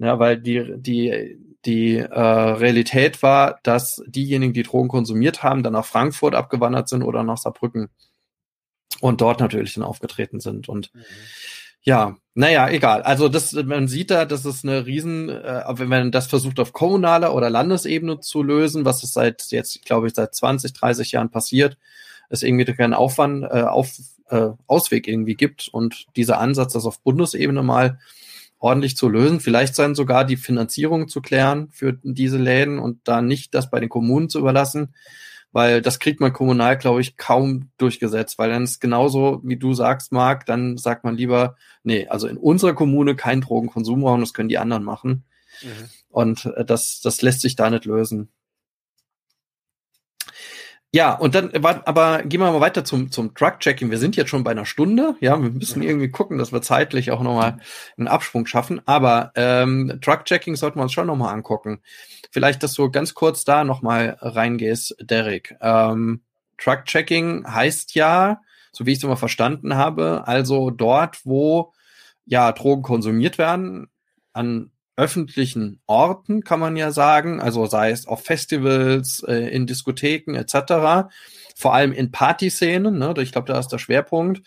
Ja, 0.00 0.18
weil 0.18 0.38
die, 0.38 0.74
die, 0.78 1.38
die 1.66 1.96
äh, 1.98 2.20
Realität 2.20 3.22
war, 3.22 3.60
dass 3.62 4.02
diejenigen, 4.06 4.54
die 4.54 4.62
Drogen 4.62 4.88
konsumiert 4.88 5.42
haben, 5.42 5.62
dann 5.62 5.74
nach 5.74 5.84
Frankfurt 5.84 6.34
abgewandert 6.34 6.88
sind 6.88 7.02
oder 7.02 7.22
nach 7.22 7.36
Saarbrücken 7.36 7.90
und 9.00 9.20
dort 9.20 9.40
natürlich 9.40 9.74
dann 9.74 9.84
aufgetreten 9.84 10.40
sind. 10.40 10.68
Und 10.68 10.92
mhm. 10.94 11.02
Ja, 11.82 12.16
naja, 12.34 12.68
egal. 12.68 13.02
Also 13.02 13.28
das, 13.28 13.52
man 13.52 13.88
sieht 13.88 14.10
da, 14.10 14.26
das 14.26 14.44
ist 14.44 14.64
eine 14.64 14.84
riesen, 14.84 15.30
äh, 15.30 15.64
wenn 15.70 15.88
man 15.88 16.12
das 16.12 16.26
versucht 16.26 16.60
auf 16.60 16.72
kommunaler 16.72 17.34
oder 17.34 17.48
Landesebene 17.48 18.20
zu 18.20 18.42
lösen, 18.42 18.84
was 18.84 19.02
es 19.02 19.12
seit 19.12 19.46
jetzt, 19.50 19.84
glaube 19.84 20.06
ich, 20.06 20.14
seit 20.14 20.34
20, 20.34 20.74
30 20.74 21.12
Jahren 21.12 21.30
passiert, 21.30 21.78
es 22.28 22.42
irgendwie 22.42 22.66
keinen 22.74 22.92
Aufwand, 22.94 23.44
äh, 23.44 23.62
auf, 23.62 23.96
äh, 24.28 24.50
Ausweg 24.66 25.08
irgendwie 25.08 25.34
gibt 25.34 25.68
und 25.68 26.06
dieser 26.16 26.38
Ansatz, 26.38 26.74
das 26.74 26.84
auf 26.84 27.00
Bundesebene 27.00 27.62
mal 27.62 27.98
ordentlich 28.60 28.96
zu 28.96 29.08
lösen, 29.08 29.40
vielleicht 29.40 29.74
sein 29.74 29.94
sogar 29.94 30.24
die 30.24 30.36
Finanzierung 30.36 31.08
zu 31.08 31.20
klären 31.20 31.70
für 31.72 31.98
diese 32.02 32.38
Läden 32.38 32.78
und 32.78 33.00
da 33.04 33.22
nicht 33.22 33.54
das 33.54 33.70
bei 33.70 33.80
den 33.80 33.88
Kommunen 33.88 34.28
zu 34.28 34.38
überlassen, 34.38 34.94
weil 35.50 35.82
das 35.82 35.98
kriegt 35.98 36.20
man 36.20 36.32
kommunal, 36.32 36.76
glaube 36.78 37.00
ich, 37.00 37.16
kaum 37.16 37.70
durchgesetzt, 37.78 38.38
weil 38.38 38.50
dann 38.50 38.64
ist 38.64 38.78
genauso, 38.78 39.40
wie 39.42 39.56
du 39.56 39.72
sagst, 39.72 40.12
Marc, 40.12 40.46
dann 40.46 40.76
sagt 40.76 41.04
man 41.04 41.16
lieber, 41.16 41.56
nee, 41.82 42.06
also 42.06 42.28
in 42.28 42.36
unserer 42.36 42.74
Kommune 42.74 43.16
kein 43.16 43.40
Drogenkonsumraum, 43.40 44.20
das 44.20 44.34
können 44.34 44.50
die 44.50 44.58
anderen 44.58 44.84
machen. 44.84 45.24
Mhm. 45.62 45.90
Und 46.10 46.44
äh, 46.44 46.64
das, 46.64 47.00
das 47.02 47.22
lässt 47.22 47.40
sich 47.40 47.56
da 47.56 47.70
nicht 47.70 47.86
lösen. 47.86 48.28
Ja, 50.92 51.14
und 51.14 51.36
dann, 51.36 51.52
aber 51.64 52.22
gehen 52.24 52.40
wir 52.40 52.50
mal 52.50 52.60
weiter 52.60 52.84
zum, 52.84 53.12
zum 53.12 53.32
Truck-Checking. 53.34 53.92
Wir 53.92 53.98
sind 53.98 54.16
jetzt 54.16 54.28
schon 54.28 54.42
bei 54.42 54.50
einer 54.50 54.66
Stunde. 54.66 55.14
Ja, 55.20 55.40
wir 55.40 55.50
müssen 55.50 55.82
irgendwie 55.82 56.08
gucken, 56.08 56.36
dass 56.36 56.52
wir 56.52 56.62
zeitlich 56.62 57.12
auch 57.12 57.22
nochmal 57.22 57.58
einen 57.96 58.08
Absprung 58.08 58.44
schaffen. 58.46 58.80
Aber 58.86 59.30
ähm, 59.36 60.00
Truck-Checking 60.02 60.56
sollten 60.56 60.80
wir 60.80 60.82
uns 60.82 60.92
schon 60.92 61.06
nochmal 61.06 61.32
angucken. 61.32 61.80
Vielleicht, 62.32 62.64
dass 62.64 62.74
du 62.74 62.90
ganz 62.90 63.14
kurz 63.14 63.44
da 63.44 63.62
nochmal 63.62 64.16
reingehst, 64.20 64.96
Derek. 65.00 65.56
Ähm, 65.60 66.22
Truck-Checking 66.58 67.46
heißt 67.46 67.94
ja, 67.94 68.40
so 68.72 68.84
wie 68.84 68.92
ich 68.92 68.98
es 68.98 69.04
immer 69.04 69.16
verstanden 69.16 69.76
habe, 69.76 70.24
also 70.26 70.70
dort, 70.70 71.24
wo 71.24 71.72
ja 72.24 72.50
Drogen 72.50 72.82
konsumiert 72.82 73.38
werden, 73.38 73.88
an 74.32 74.70
öffentlichen 75.00 75.80
Orten, 75.86 76.42
kann 76.42 76.60
man 76.60 76.76
ja 76.76 76.90
sagen, 76.92 77.40
also 77.40 77.66
sei 77.66 77.90
es 77.90 78.06
auf 78.06 78.22
Festivals, 78.22 79.22
äh, 79.26 79.48
in 79.48 79.66
Diskotheken 79.66 80.34
etc., 80.34 81.08
vor 81.56 81.74
allem 81.74 81.92
in 81.92 82.10
Partyszenen, 82.12 82.98
ne, 82.98 83.14
ich 83.18 83.32
glaube, 83.32 83.50
da 83.52 83.58
ist 83.58 83.68
der 83.68 83.78
Schwerpunkt, 83.78 84.42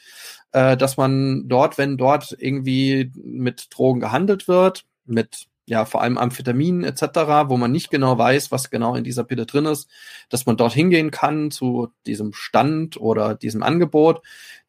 äh, 0.52 0.78
dass 0.78 0.96
man 0.98 1.48
dort, 1.48 1.78
wenn 1.78 1.98
dort 1.98 2.36
irgendwie 2.38 3.12
mit 3.16 3.68
Drogen 3.72 4.00
gehandelt 4.00 4.48
wird, 4.48 4.86
mit 5.06 5.48
ja 5.66 5.86
vor 5.86 6.02
allem 6.02 6.18
Amphetaminen 6.18 6.84
etc., 6.84 7.04
wo 7.48 7.58
man 7.58 7.72
nicht 7.72 7.90
genau 7.90 8.18
weiß, 8.18 8.52
was 8.52 8.70
genau 8.70 8.96
in 8.96 9.04
dieser 9.04 9.24
Pille 9.24 9.46
drin 9.46 9.66
ist, 9.66 9.90
dass 10.30 10.46
man 10.46 10.58
dort 10.58 10.74
hingehen 10.74 11.10
kann 11.10 11.52
zu 11.52 11.90
diesem 12.06 12.34
Stand 12.34 13.00
oder 13.00 13.36
diesem 13.36 13.64
Angebot, 13.64 14.22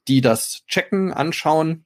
die 0.08 0.20
das 0.20 0.64
checken, 0.66 1.12
anschauen 1.12 1.83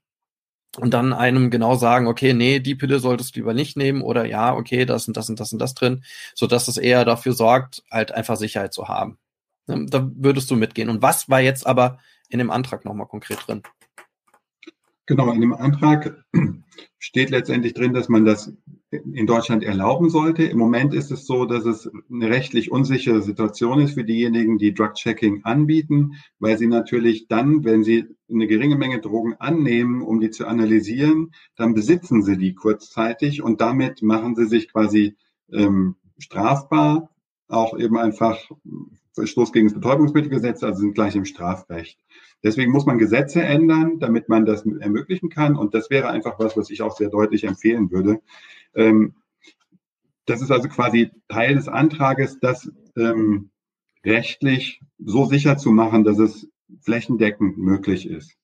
und 0.81 0.95
dann 0.95 1.12
einem 1.12 1.51
genau 1.51 1.76
sagen, 1.76 2.07
okay, 2.07 2.33
nee, 2.33 2.61
die 2.61 2.74
Pille 2.74 3.01
solltest 3.01 3.35
du 3.35 3.41
lieber 3.41 3.55
nicht 3.55 3.76
nehmen 3.76 4.03
oder 4.03 4.24
ja, 4.24 4.55
okay, 4.55 4.85
das 4.85 5.09
und 5.09 5.16
das 5.16 5.29
und 5.29 5.41
das 5.41 5.53
und 5.53 5.59
das 5.59 5.74
drin, 5.74 6.05
so 6.35 6.47
dass 6.47 6.68
es 6.68 6.76
eher 6.76 7.05
dafür 7.05 7.33
sorgt, 7.33 7.83
halt 7.91 8.12
einfach 8.12 8.37
Sicherheit 8.37 8.72
zu 8.72 8.89
haben. 8.89 9.18
Ne, 9.66 9.87
da 9.89 10.09
würdest 10.14 10.51
du 10.51 10.57
mitgehen. 10.57 10.89
Und 10.89 11.03
was 11.03 11.29
war 11.29 11.41
jetzt 11.41 11.66
aber 11.66 11.99
in 12.29 12.39
dem 12.39 12.51
Antrag 12.51 12.85
nochmal 12.85 13.07
konkret 13.07 13.39
drin? 13.47 13.62
Genau, 15.09 15.33
in 15.33 15.41
dem 15.41 15.55
Antrag 15.55 16.23
steht 16.99 17.31
letztendlich 17.31 17.73
drin, 17.73 17.95
dass 17.95 18.11
man 18.11 18.27
das 18.27 18.53
in 18.91 19.27
Deutschland 19.27 19.65
erlauben 19.65 20.11
sollte. 20.11 20.43
Im 20.45 20.59
Moment 20.59 20.93
ist 20.93 21.11
es 21.11 21.27
so, 21.27 21.47
dass 21.47 21.65
es 21.65 21.91
eine 22.13 22.29
rechtlich 22.29 22.71
unsichere 22.71 23.23
Situation 23.23 23.81
ist 23.81 23.95
für 23.95 24.05
diejenigen, 24.05 24.59
die 24.59 24.75
Drug-Checking 24.75 25.45
anbieten, 25.45 26.13
weil 26.41 26.59
sie 26.59 26.67
natürlich 26.67 27.27
dann, 27.27 27.65
wenn 27.65 27.85
sie 27.85 28.05
eine 28.31 28.47
geringe 28.47 28.77
Menge 28.77 29.01
Drogen 29.01 29.35
annehmen, 29.39 30.03
um 30.03 30.21
die 30.21 30.29
zu 30.29 30.47
analysieren, 30.47 31.33
dann 31.57 31.73
besitzen 31.73 32.23
sie 32.23 32.37
die 32.37 32.55
kurzzeitig 32.55 33.43
und 33.43 33.63
damit 33.63 34.03
machen 34.03 34.37
sie 34.37 34.45
sich 34.45 34.71
quasi 34.71 35.17
ähm, 35.51 35.97
strafbar, 36.19 37.09
auch 37.49 37.79
eben 37.79 37.97
einfach 37.97 38.39
Verstoß 39.15 39.53
gegen 39.53 39.67
das 39.67 39.75
Betäubungsmittelgesetz, 39.75 40.63
also 40.63 40.81
sind 40.81 40.95
gleich 40.95 41.17
im 41.17 41.25
Strafrecht. 41.25 41.99
Deswegen 42.43 42.71
muss 42.71 42.87
man 42.87 42.99
Gesetze 42.99 43.43
ändern, 43.43 43.99
damit 43.99 44.29
man 44.29 44.47
das 44.47 44.65
ermöglichen 44.65 45.29
kann. 45.29 45.57
Und 45.57 45.75
das 45.75 45.91
wäre 45.91 46.09
einfach 46.09 46.39
was, 46.39 46.57
was 46.57 46.71
ich 46.71 46.83
auch 46.83 46.97
sehr 46.97 47.11
deutlich 47.11 47.45
empfehlen 47.45 47.91
würde. 47.91 48.21
Ähm, 48.75 49.15
das 50.27 50.43
ist 50.43 50.51
also 50.51 50.69
quasi 50.69 51.11
Teil 51.29 51.55
des 51.55 51.69
Antrages, 51.69 52.39
das 52.39 52.71
ähm, 52.97 53.51
rechtlich 54.05 54.81
so 54.99 55.25
sicher 55.25 55.57
zu 55.57 55.71
machen, 55.73 56.05
dass 56.05 56.19
es 56.19 56.49
flächendeckend 56.83 57.59
möglich 57.59 58.09
ist. 58.09 58.37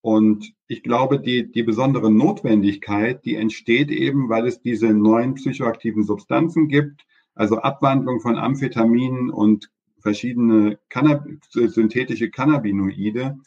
Und 0.00 0.54
ich 0.68 0.82
glaube, 0.82 1.20
die, 1.20 1.50
die 1.50 1.64
besondere 1.64 2.10
Notwendigkeit, 2.10 3.24
die 3.24 3.34
entsteht 3.34 3.90
eben, 3.90 4.28
weil 4.28 4.46
es 4.46 4.62
diese 4.62 4.94
neuen 4.94 5.34
psychoaktiven 5.34 6.04
Substanzen 6.04 6.68
gibt, 6.68 7.04
also 7.34 7.58
Abwandlung 7.58 8.20
von 8.20 8.36
Amphetaminen 8.36 9.30
und 9.30 9.70
verschiedene 10.00 10.78
Cannab 10.88 11.26
synthetische 11.50 12.30
Cannabinoide, 12.30 13.38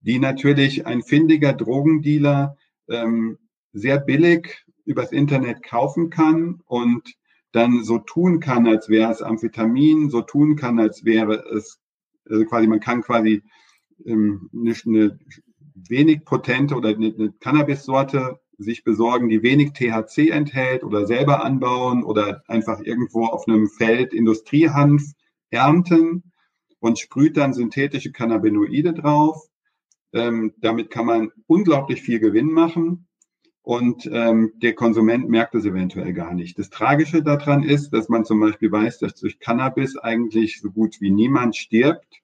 die 0.00 0.18
natürlich 0.18 0.86
ein 0.86 1.02
findiger 1.02 1.52
Drogendealer 1.52 2.56
ähm, 2.88 3.38
sehr 3.72 3.98
billig 3.98 4.64
übers 4.84 5.12
Internet 5.12 5.62
kaufen 5.62 6.10
kann 6.10 6.60
und 6.66 7.14
dann 7.52 7.84
so 7.84 7.98
tun 7.98 8.40
kann, 8.40 8.66
als 8.66 8.88
wäre 8.88 9.12
es 9.12 9.22
Amphetamin, 9.22 10.10
so 10.10 10.22
tun 10.22 10.56
kann, 10.56 10.78
als 10.78 11.04
wäre 11.04 11.44
es 11.54 11.78
also 12.28 12.44
quasi, 12.44 12.66
man 12.66 12.80
kann 12.80 13.02
quasi 13.02 13.42
ähm, 14.04 14.48
eine, 14.54 14.74
eine 14.86 15.18
wenig 15.74 16.24
potente 16.24 16.74
oder 16.74 16.90
eine, 16.90 17.14
eine 17.14 17.32
Cannabis-Sorte 17.40 18.40
sich 18.58 18.84
besorgen, 18.84 19.28
die 19.28 19.42
wenig 19.42 19.72
THC 19.72 20.30
enthält 20.30 20.84
oder 20.84 21.06
selber 21.06 21.44
anbauen 21.44 22.04
oder 22.04 22.42
einfach 22.46 22.80
irgendwo 22.80 23.26
auf 23.26 23.48
einem 23.48 23.68
Feld 23.68 24.14
Industriehanf 24.14 25.02
ernten 25.52 26.32
und 26.80 26.98
sprüht 26.98 27.36
dann 27.36 27.54
synthetische 27.54 28.12
Cannabinoide 28.12 28.92
drauf. 28.92 29.48
Ähm, 30.12 30.52
damit 30.58 30.90
kann 30.90 31.06
man 31.06 31.30
unglaublich 31.46 32.02
viel 32.02 32.18
Gewinn 32.18 32.50
machen 32.50 33.06
und 33.62 34.10
ähm, 34.12 34.52
der 34.56 34.74
Konsument 34.74 35.28
merkt 35.28 35.54
es 35.54 35.64
eventuell 35.64 36.12
gar 36.12 36.34
nicht. 36.34 36.58
Das 36.58 36.68
Tragische 36.68 37.22
daran 37.22 37.62
ist, 37.62 37.90
dass 37.90 38.08
man 38.08 38.24
zum 38.24 38.40
Beispiel 38.40 38.72
weiß, 38.72 38.98
dass 38.98 39.14
durch 39.14 39.38
Cannabis 39.38 39.96
eigentlich 39.96 40.60
so 40.60 40.70
gut 40.70 41.00
wie 41.00 41.10
niemand 41.10 41.56
stirbt, 41.56 42.22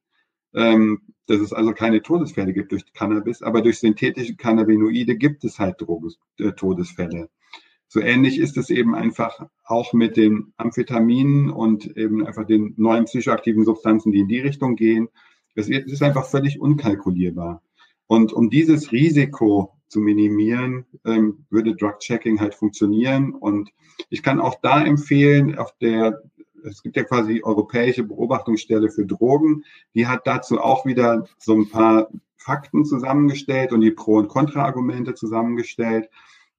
ähm, 0.55 1.03
dass 1.27 1.39
es 1.39 1.53
also 1.53 1.73
keine 1.73 2.03
Todesfälle 2.03 2.53
gibt 2.53 2.73
durch 2.73 2.93
Cannabis, 2.93 3.43
aber 3.43 3.63
durch 3.63 3.79
synthetische 3.79 4.35
Cannabinoide 4.35 5.17
gibt 5.17 5.45
es 5.45 5.59
halt 5.61 5.81
Droges, 5.81 6.19
äh, 6.39 6.53
Todesfälle. 6.53 7.29
So 7.89 8.01
ähnlich 8.01 8.39
ist 8.39 8.59
es 8.59 8.69
eben 8.69 8.95
einfach 8.95 9.47
auch 9.65 9.95
mit 9.95 10.17
den 10.17 10.53
Amphetaminen 10.59 11.51
und 11.51 11.97
eben 11.97 12.27
einfach 12.27 12.45
den 12.45 12.75
neuen 12.77 13.07
psychoaktiven 13.07 13.65
Substanzen, 13.65 14.13
die 14.13 14.21
in 14.21 14.29
die 14.29 14.41
Richtung 14.41 14.77
gehen. 14.77 15.09
Es 15.55 15.69
ist 15.69 16.03
einfach 16.03 16.27
völlig 16.27 16.61
unkalkulierbar. 16.61 17.63
Und 18.07 18.33
um 18.33 18.51
dieses 18.51 18.93
Risiko 18.93 19.75
zu 19.89 20.01
minimieren, 20.01 20.85
ähm, 21.05 21.47
würde 21.51 21.75
Drug-Checking 21.75 22.41
halt 22.41 22.55
funktionieren. 22.55 23.35
Und 23.35 23.71
ich 24.11 24.23
kann 24.23 24.39
auch 24.39 24.61
da 24.61 24.85
empfehlen, 24.85 25.57
auf 25.57 25.75
der, 25.81 26.23
es 26.65 26.83
gibt 26.83 26.97
ja 26.97 27.05
quasi 27.05 27.35
die 27.35 27.45
Europäische 27.45 28.05
Beobachtungsstelle 28.05 28.91
für 28.91 29.07
Drogen, 29.07 29.65
die 29.95 30.07
hat 30.07 30.27
dazu 30.27 30.61
auch 30.61 30.85
wieder 30.85 31.27
so 31.39 31.55
ein 31.55 31.71
paar 31.71 32.09
Fakten 32.37 32.85
zusammengestellt 32.85 33.73
und 33.73 33.81
die 33.81 33.91
Pro- 33.91 34.19
und 34.19 34.29
Kontra-Argumente 34.29 35.15
zusammengestellt 35.15 36.09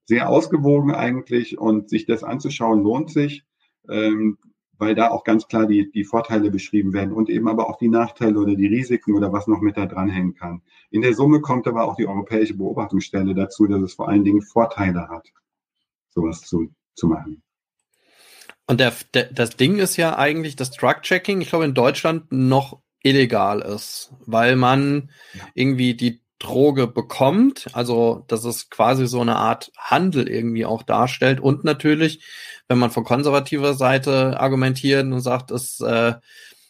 sehr 0.04 0.28
ausgewogen 0.28 0.92
eigentlich 0.92 1.58
und 1.58 1.88
sich 1.88 2.06
das 2.06 2.24
anzuschauen 2.24 2.82
lohnt 2.82 3.10
sich, 3.10 3.44
ähm, 3.88 4.38
weil 4.78 4.94
da 4.94 5.10
auch 5.10 5.24
ganz 5.24 5.46
klar 5.46 5.66
die, 5.66 5.90
die 5.90 6.04
Vorteile 6.04 6.50
beschrieben 6.50 6.92
werden 6.92 7.12
und 7.12 7.28
eben 7.28 7.48
aber 7.48 7.68
auch 7.68 7.76
die 7.76 7.88
Nachteile 7.88 8.38
oder 8.38 8.54
die 8.54 8.66
Risiken 8.66 9.14
oder 9.14 9.32
was 9.32 9.46
noch 9.46 9.60
mit 9.60 9.76
da 9.76 9.86
dranhängen 9.86 10.34
kann. 10.34 10.62
In 10.90 11.02
der 11.02 11.14
Summe 11.14 11.40
kommt 11.40 11.68
aber 11.68 11.84
auch 11.84 11.96
die 11.96 12.06
Europäische 12.06 12.54
Beobachtungsstelle 12.54 13.34
dazu, 13.34 13.66
dass 13.66 13.82
es 13.82 13.94
vor 13.94 14.08
allen 14.08 14.24
Dingen 14.24 14.42
Vorteile 14.42 15.08
hat, 15.08 15.28
sowas 16.08 16.40
zu, 16.40 16.70
zu 16.94 17.08
machen. 17.08 17.42
Und 18.66 18.80
der, 18.80 18.92
der, 19.14 19.24
das 19.32 19.56
Ding 19.56 19.78
ist 19.78 19.96
ja 19.96 20.16
eigentlich, 20.16 20.56
das 20.56 20.70
Drug-Checking, 20.70 21.40
ich 21.40 21.48
glaube, 21.50 21.64
in 21.64 21.74
Deutschland 21.74 22.30
noch 22.30 22.80
illegal 23.02 23.60
ist, 23.60 24.12
weil 24.26 24.56
man 24.56 25.10
ja. 25.34 25.44
irgendwie 25.54 25.94
die 25.94 26.20
Droge 26.40 26.86
bekommt, 26.88 27.68
also 27.74 28.24
dass 28.26 28.44
es 28.44 28.70
quasi 28.70 29.06
so 29.06 29.20
eine 29.20 29.36
Art 29.36 29.70
Handel 29.76 30.28
irgendwie 30.28 30.64
auch 30.64 30.82
darstellt 30.82 31.38
und 31.38 31.64
natürlich, 31.64 32.24
wenn 32.66 32.78
man 32.78 32.90
von 32.90 33.04
konservativer 33.04 33.74
Seite 33.74 34.40
argumentiert 34.40 35.04
und 35.04 35.20
sagt, 35.20 35.50
es 35.50 35.80
äh, 35.80 36.14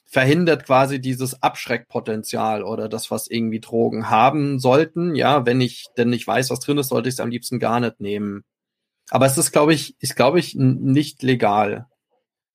verhindert 0.04 0.66
quasi 0.66 1.00
dieses 1.00 1.40
Abschreckpotenzial 1.40 2.64
oder 2.64 2.88
das, 2.88 3.12
was 3.12 3.28
irgendwie 3.28 3.60
Drogen 3.60 4.10
haben 4.10 4.58
sollten. 4.58 5.14
Ja, 5.14 5.46
wenn 5.46 5.60
ich 5.60 5.86
denn 5.96 6.10
nicht 6.10 6.26
weiß, 6.26 6.50
was 6.50 6.58
drin 6.58 6.78
ist, 6.78 6.88
sollte 6.88 7.08
ich 7.08 7.14
es 7.14 7.20
am 7.20 7.30
liebsten 7.30 7.60
gar 7.60 7.78
nicht 7.78 8.00
nehmen. 8.00 8.42
Aber 9.10 9.26
es 9.26 9.38
ist, 9.38 9.52
glaube 9.52 9.72
ich, 9.72 9.94
ist, 10.00 10.16
glaube 10.16 10.40
ich, 10.40 10.56
nicht 10.56 11.22
legal 11.22 11.89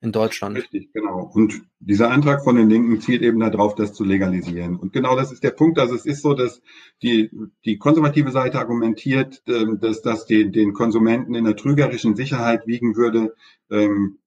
in 0.06 0.12
Deutschland. 0.12 0.58
Richtig, 0.58 0.94
genau. 0.94 1.30
Und 1.34 1.64
dieser 1.80 2.12
Antrag 2.12 2.44
von 2.44 2.56
den 2.56 2.70
Linken 2.70 3.02
zielt 3.02 3.22
eben 3.22 3.40
darauf, 3.40 3.76
das 3.76 3.94
zu 3.94 4.04
legalisieren. 4.04 4.78
Und 4.78 4.94
genau 4.94 5.16
das 5.16 5.32
ist 5.32 5.44
der 5.44 5.52
Punkt. 5.52 5.80
Also 5.80 5.96
es 5.96 6.06
ist 6.06 6.22
so, 6.22 6.34
dass 6.34 6.62
die, 7.02 7.30
die 7.66 7.78
konservative 7.78 8.32
Seite 8.32 8.60
argumentiert, 8.60 9.44
ähm, 9.48 9.80
dass 9.82 10.02
das 10.02 10.26
den, 10.26 10.52
den 10.52 10.74
Konsumenten 10.74 11.36
in 11.36 11.44
der 11.44 11.56
trügerischen 11.56 12.16
Sicherheit 12.16 12.68
wiegen 12.68 12.96
würde, 12.96 13.36
ähm, 13.70 14.20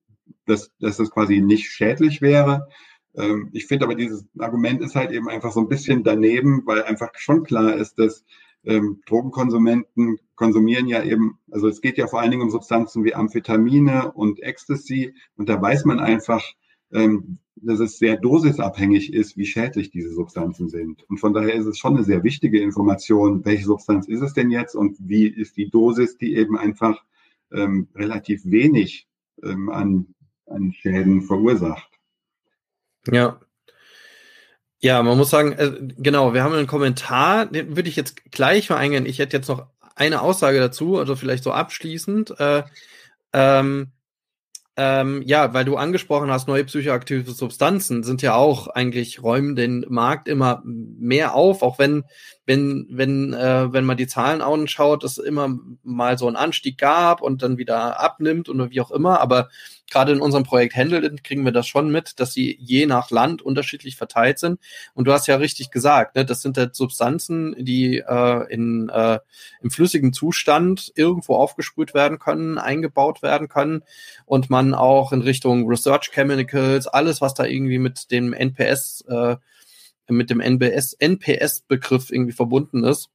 dass, 0.45 0.71
dass 0.79 0.97
das 0.97 1.09
quasi 1.09 1.41
nicht 1.41 1.69
schädlich 1.69 2.21
wäre. 2.21 2.67
Ähm, 3.15 3.49
ich 3.53 3.65
finde 3.65 3.85
aber 3.85 3.95
dieses 3.95 4.25
Argument 4.37 4.81
ist 4.81 4.95
halt 4.95 5.11
eben 5.11 5.29
einfach 5.29 5.51
so 5.51 5.61
ein 5.61 5.69
bisschen 5.69 6.03
daneben, 6.03 6.63
weil 6.65 6.83
einfach 6.83 7.09
schon 7.15 7.43
klar 7.43 7.75
ist, 7.75 7.97
dass 7.97 8.25
ähm, 8.65 9.01
Drogenkonsumenten 9.05 10.17
konsumieren 10.35 10.87
ja 10.87 11.03
eben, 11.03 11.37
also 11.51 11.67
es 11.67 11.81
geht 11.81 11.97
ja 11.97 12.07
vor 12.07 12.21
allen 12.21 12.31
Dingen 12.31 12.43
um 12.43 12.49
Substanzen 12.49 13.03
wie 13.03 13.15
Amphetamine 13.15 14.11
und 14.11 14.41
Ecstasy 14.41 15.13
und 15.35 15.49
da 15.49 15.61
weiß 15.61 15.85
man 15.85 15.99
einfach, 15.99 16.43
ähm, 16.91 17.39
dass 17.55 17.79
es 17.79 17.97
sehr 17.97 18.17
dosisabhängig 18.17 19.13
ist, 19.13 19.37
wie 19.37 19.45
schädlich 19.45 19.91
diese 19.91 20.13
Substanzen 20.13 20.69
sind. 20.69 21.03
Und 21.09 21.19
von 21.19 21.33
daher 21.33 21.53
ist 21.55 21.65
es 21.65 21.77
schon 21.77 21.95
eine 21.95 22.05
sehr 22.05 22.23
wichtige 22.23 22.61
Information, 22.61 23.43
welche 23.43 23.65
Substanz 23.65 24.07
ist 24.07 24.21
es 24.21 24.33
denn 24.33 24.49
jetzt 24.49 24.75
und 24.75 24.97
wie 24.99 25.27
ist 25.27 25.57
die 25.57 25.69
Dosis, 25.69 26.17
die 26.17 26.35
eben 26.35 26.57
einfach 26.57 27.03
ähm, 27.51 27.89
relativ 27.95 28.45
wenig 28.45 29.07
ähm, 29.43 29.69
an, 29.69 30.07
an 30.45 30.71
Schäden 30.71 31.21
verursacht. 31.21 31.89
Ja, 33.11 33.39
ja, 34.81 35.03
man 35.03 35.17
muss 35.17 35.29
sagen, 35.29 35.53
äh, 35.53 35.71
genau, 35.97 36.33
wir 36.33 36.43
haben 36.43 36.53
einen 36.53 36.67
Kommentar, 36.67 37.45
den 37.45 37.75
würde 37.75 37.89
ich 37.89 37.95
jetzt 37.95 38.31
gleich 38.31 38.69
mal 38.69 38.77
eingehen. 38.77 39.05
Ich 39.05 39.19
hätte 39.19 39.37
jetzt 39.37 39.49
noch 39.49 39.67
eine 39.95 40.21
Aussage 40.21 40.59
dazu, 40.59 40.97
also 40.97 41.15
vielleicht 41.15 41.43
so 41.43 41.51
abschließend. 41.51 42.39
Äh, 42.39 42.63
ähm, 43.33 43.91
ähm, 44.81 45.23
ja, 45.25 45.53
weil 45.53 45.65
du 45.65 45.75
angesprochen 45.75 46.31
hast, 46.31 46.47
neue 46.47 46.63
psychoaktive 46.63 47.29
Substanzen 47.31 48.03
sind 48.03 48.21
ja 48.21 48.35
auch 48.35 48.69
eigentlich 48.69 49.21
räumen 49.21 49.57
den 49.57 49.85
Markt 49.89 50.29
immer 50.29 50.61
mehr 50.63 51.35
auf, 51.35 51.63
auch 51.63 51.77
wenn 51.79 52.05
wenn 52.45 52.87
wenn 52.89 53.33
äh, 53.33 53.73
wenn 53.73 53.83
man 53.83 53.97
die 53.97 54.07
Zahlen 54.07 54.41
anschaut, 54.41 55.03
es 55.03 55.17
immer 55.17 55.49
mal 55.83 56.17
so 56.17 56.27
einen 56.27 56.37
Anstieg 56.37 56.77
gab 56.77 57.21
und 57.21 57.43
dann 57.43 57.57
wieder 57.57 57.99
abnimmt 57.99 58.47
oder 58.47 58.69
wie 58.69 58.79
auch 58.79 58.91
immer, 58.91 59.19
aber 59.19 59.49
gerade 59.89 60.11
in 60.11 60.21
unserem 60.21 60.43
Projekt 60.43 60.75
Handle 60.75 61.15
kriegen 61.23 61.45
wir 61.45 61.51
das 61.51 61.67
schon 61.67 61.91
mit, 61.91 62.19
dass 62.19 62.33
sie 62.33 62.57
je 62.59 62.85
nach 62.85 63.11
Land 63.11 63.41
unterschiedlich 63.41 63.95
verteilt 63.95 64.39
sind. 64.39 64.59
Und 64.93 65.05
du 65.05 65.13
hast 65.13 65.27
ja 65.27 65.35
richtig 65.35 65.71
gesagt, 65.71 66.15
ne, 66.15 66.25
das 66.25 66.41
sind 66.41 66.57
halt 66.57 66.75
Substanzen, 66.75 67.55
die 67.57 67.99
äh, 67.99 68.53
in, 68.53 68.89
äh, 68.89 69.19
im 69.61 69.71
flüssigen 69.71 70.13
Zustand 70.13 70.91
irgendwo 70.95 71.35
aufgesprüht 71.35 71.93
werden 71.93 72.19
können, 72.19 72.57
eingebaut 72.57 73.21
werden 73.21 73.47
können 73.47 73.83
und 74.25 74.49
man 74.49 74.73
auch 74.73 75.11
in 75.11 75.21
Richtung 75.21 75.67
Research 75.67 76.11
Chemicals, 76.11 76.87
alles, 76.87 77.21
was 77.21 77.33
da 77.33 77.45
irgendwie 77.45 77.79
mit 77.79 78.11
dem 78.11 78.33
NPS, 78.33 79.05
äh, 79.07 79.37
mit 80.07 80.29
dem 80.29 80.39
NBS, 80.39 80.93
NPS-Begriff 80.93 82.11
irgendwie 82.11 82.33
verbunden 82.33 82.83
ist, 82.83 83.09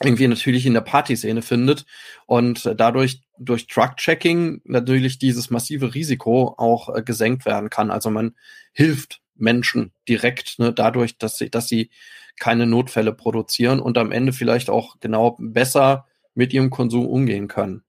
irgendwie 0.00 0.28
natürlich 0.28 0.66
in 0.66 0.74
der 0.74 0.80
Partyszene 0.80 1.42
findet 1.42 1.84
und 2.26 2.72
dadurch 2.76 3.22
durch 3.38 3.66
Truck-Checking 3.66 4.62
natürlich 4.64 5.18
dieses 5.18 5.50
massive 5.50 5.94
Risiko 5.94 6.54
auch 6.56 6.94
äh, 6.94 7.02
gesenkt 7.02 7.44
werden 7.44 7.70
kann. 7.70 7.90
Also 7.90 8.10
man 8.10 8.34
hilft 8.72 9.20
Menschen 9.34 9.92
direkt 10.08 10.58
ne, 10.58 10.72
dadurch, 10.72 11.18
dass 11.18 11.36
sie, 11.36 11.50
dass 11.50 11.68
sie 11.68 11.90
keine 12.38 12.66
Notfälle 12.66 13.12
produzieren 13.12 13.80
und 13.80 13.98
am 13.98 14.12
Ende 14.12 14.32
vielleicht 14.32 14.70
auch 14.70 14.96
genau 15.00 15.36
besser 15.38 16.06
mit 16.34 16.52
ihrem 16.52 16.70
Konsum 16.70 17.06
umgehen 17.06 17.48
können. 17.48 17.84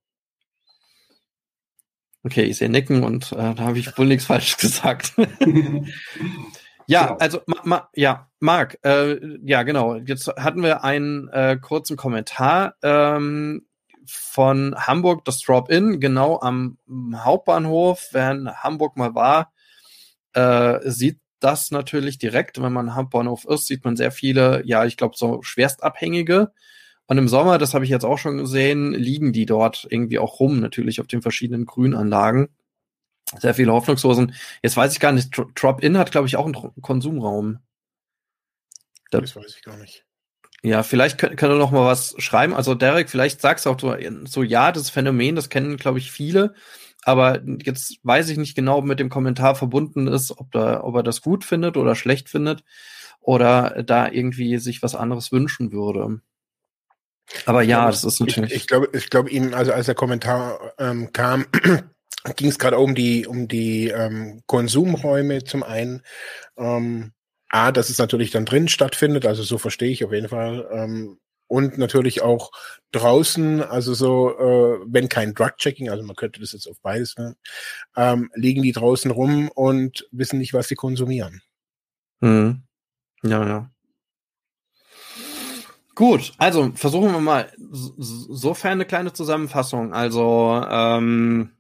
Okay, 2.24 2.44
ich 2.44 2.58
sehe 2.58 2.70
Nicken 2.70 3.04
und 3.04 3.32
äh, 3.34 3.54
da 3.54 3.58
habe 3.58 3.80
ich 3.80 3.98
wohl 3.98 4.06
nichts 4.06 4.26
falsch 4.28 4.58
gesagt. 4.58 5.14
ja, 6.88 7.16
also 7.18 7.42
ma, 7.46 7.58
ma, 7.64 7.90
ja, 7.94 8.30
Marc, 8.44 8.78
äh, 8.84 9.20
ja 9.44 9.64
genau. 9.64 9.95
Jetzt 9.95 10.28
hatten 10.28 10.64
wir 10.64 10.84
einen 10.84 11.30
äh, 11.30 11.57
kurzen 11.61 11.95
Kommentar 11.95 12.76
ähm, 12.84 13.65
von 14.06 14.76
Hamburg, 14.76 15.24
das 15.24 15.40
Drop-In, 15.40 16.02
genau 16.02 16.41
am 16.41 16.78
Hauptbahnhof. 17.15 18.10
Wer 18.11 18.32
in 18.32 18.52
Hamburg 18.52 18.98
mal 18.98 19.15
war, 19.15 19.53
äh, 20.34 20.80
sieht 20.90 21.20
das 21.40 21.72
natürlich 21.72 22.18
direkt. 22.18 22.61
Wenn 22.61 22.74
man 22.74 22.95
Hauptbahnhof 22.95 23.45
ist, 23.45 23.68
sieht 23.68 23.86
man 23.86 23.95
sehr 23.95 24.11
viele, 24.11 24.61
ja, 24.65 24.84
ich 24.84 24.98
glaube, 24.98 25.15
so 25.18 25.41
Schwerstabhängige. 25.41 26.52
Und 27.07 27.18
im 27.18 27.30
Sommer, 27.30 27.57
das 27.57 27.74
habe 27.74 27.86
ich 27.86 27.91
jetzt 27.91 28.06
auch 28.06 28.18
schon 28.18 28.40
gesehen, 28.40 28.91
liegen 28.94 29.32
die 29.32 29.45
dort 29.45 29.88
irgendwie 29.90 30.20
auch 30.20 30.41
rum, 30.41 30.60
natürlich 30.60 30.99
auf 30.99 31.07
den 31.07 31.22
verschiedenen 31.22 31.65
Grünanlagen. 31.65 32.49
Sehr 33.40 33.53
viele 33.53 33.72
Hoffnungslosen. 33.72 34.34
Jetzt 34.61 34.76
weiß 34.76 34.91
ich 34.91 34.99
gar 34.99 35.14
nicht, 35.14 35.32
Drop-In 35.56 35.98
hat, 35.98 36.11
glaube 36.11 36.28
ich, 36.28 36.36
auch 36.36 36.45
einen 36.45 36.82
Konsumraum. 36.82 37.60
Das 39.22 39.35
weiß 39.35 39.56
ich 39.56 39.64
gar 39.64 39.77
nicht. 39.77 40.06
Ja, 40.64 40.81
vielleicht 40.84 41.18
kann, 41.18 41.35
kann 41.35 41.52
er 41.52 41.57
noch 41.57 41.72
mal 41.72 41.85
was 41.85 42.15
schreiben. 42.19 42.53
Also 42.53 42.73
Derek, 42.73 43.10
vielleicht 43.10 43.41
sagst 43.41 43.65
du 43.65 43.69
auch 43.69 43.80
so, 43.80 43.95
so 44.26 44.44
ja, 44.44 44.72
das 44.72 44.90
Phänomen, 44.90 45.35
das 45.35 45.49
kennen, 45.49 45.76
glaube 45.76 45.99
ich, 45.99 46.11
viele. 46.11 46.53
Aber 47.03 47.41
jetzt 47.64 47.98
weiß 48.03 48.30
ich 48.30 48.38
nicht 48.38 48.56
genau, 48.56 48.77
ob 48.77 48.85
mit 48.85 48.99
dem 48.99 49.10
Kommentar 49.10 49.56
verbunden 49.56 50.07
ist, 50.07 50.31
ob, 50.31 50.52
da, 50.52 50.81
ob 50.81 50.95
er 50.95 51.03
das 51.03 51.22
gut 51.22 51.44
findet 51.44 51.76
oder 51.76 51.95
schlecht 51.95 52.30
findet 52.30 52.64
oder 53.19 53.84
da 53.84 54.10
irgendwie 54.10 54.57
sich 54.57 54.81
was 54.81 54.95
anderes 54.95 55.31
wünschen 55.31 55.73
würde. 55.73 56.22
Aber 57.45 57.61
ja, 57.61 57.88
das 57.88 58.03
ist 58.03 58.19
natürlich. 58.19 58.52
Ich, 58.52 58.57
ich 58.57 58.68
glaube, 58.68 58.90
ich 58.94 59.10
glaube 59.10 59.30
ihm, 59.30 59.53
also 59.53 59.73
als 59.73 59.85
der 59.85 59.95
Kommentar 59.95 60.73
ähm, 60.77 61.11
kam, 61.14 61.45
ging 62.35 62.49
es 62.49 62.60
gerade 62.60 62.77
um 62.77 62.95
die 62.95 63.27
um 63.27 63.48
die 63.48 63.90
ähm, 63.90 64.41
Konsumräume 64.45 65.44
zum 65.44 65.64
einen. 65.64 66.03
Ähm, 66.57 67.14
A, 67.54 67.72
dass 67.72 67.92
es 67.92 68.00
natürlich 68.00 68.32
dann 68.32 68.46
drin 68.46 68.68
stattfindet, 68.68 69.28
also 69.28 69.44
so 69.44 69.60
verstehe 69.60 69.92
ich 69.92 70.04
auf 70.04 70.12
jeden 70.12 70.28
Fall. 70.28 70.68
Ähm, 70.72 71.20
und 71.46 71.78
natürlich 71.78 72.24
auch 72.24 72.52
draußen, 72.92 73.62
also 73.62 73.94
so, 73.94 74.32
äh, 74.32 74.80
wenn 74.88 75.08
kein 75.08 75.36
Drug-Checking, 75.36 75.88
also 75.88 76.04
man 76.04 76.16
könnte 76.16 76.40
das 76.40 76.54
jetzt 76.54 76.68
auf 76.68 76.82
beides, 76.82 77.16
ne, 77.16 77.36
ähm, 77.96 78.32
liegen 78.34 78.64
die 78.64 78.72
draußen 78.72 79.12
rum 79.12 79.50
und 79.50 80.08
wissen 80.12 80.40
nicht, 80.40 80.56
was 80.56 80.68
sie 80.68 80.74
konsumieren. 80.74 81.44
Mhm. 82.22 82.64
Ja, 83.22 83.48
ja. 83.48 83.70
Gut, 85.94 86.34
also 86.40 86.72
versuchen 86.74 87.12
wir 87.12 87.20
mal 87.20 87.52
sofern 87.60 88.74
eine 88.74 88.86
kleine 88.86 89.14
Zusammenfassung. 89.14 89.94
Also 89.94 90.60
ähm, 90.68 91.52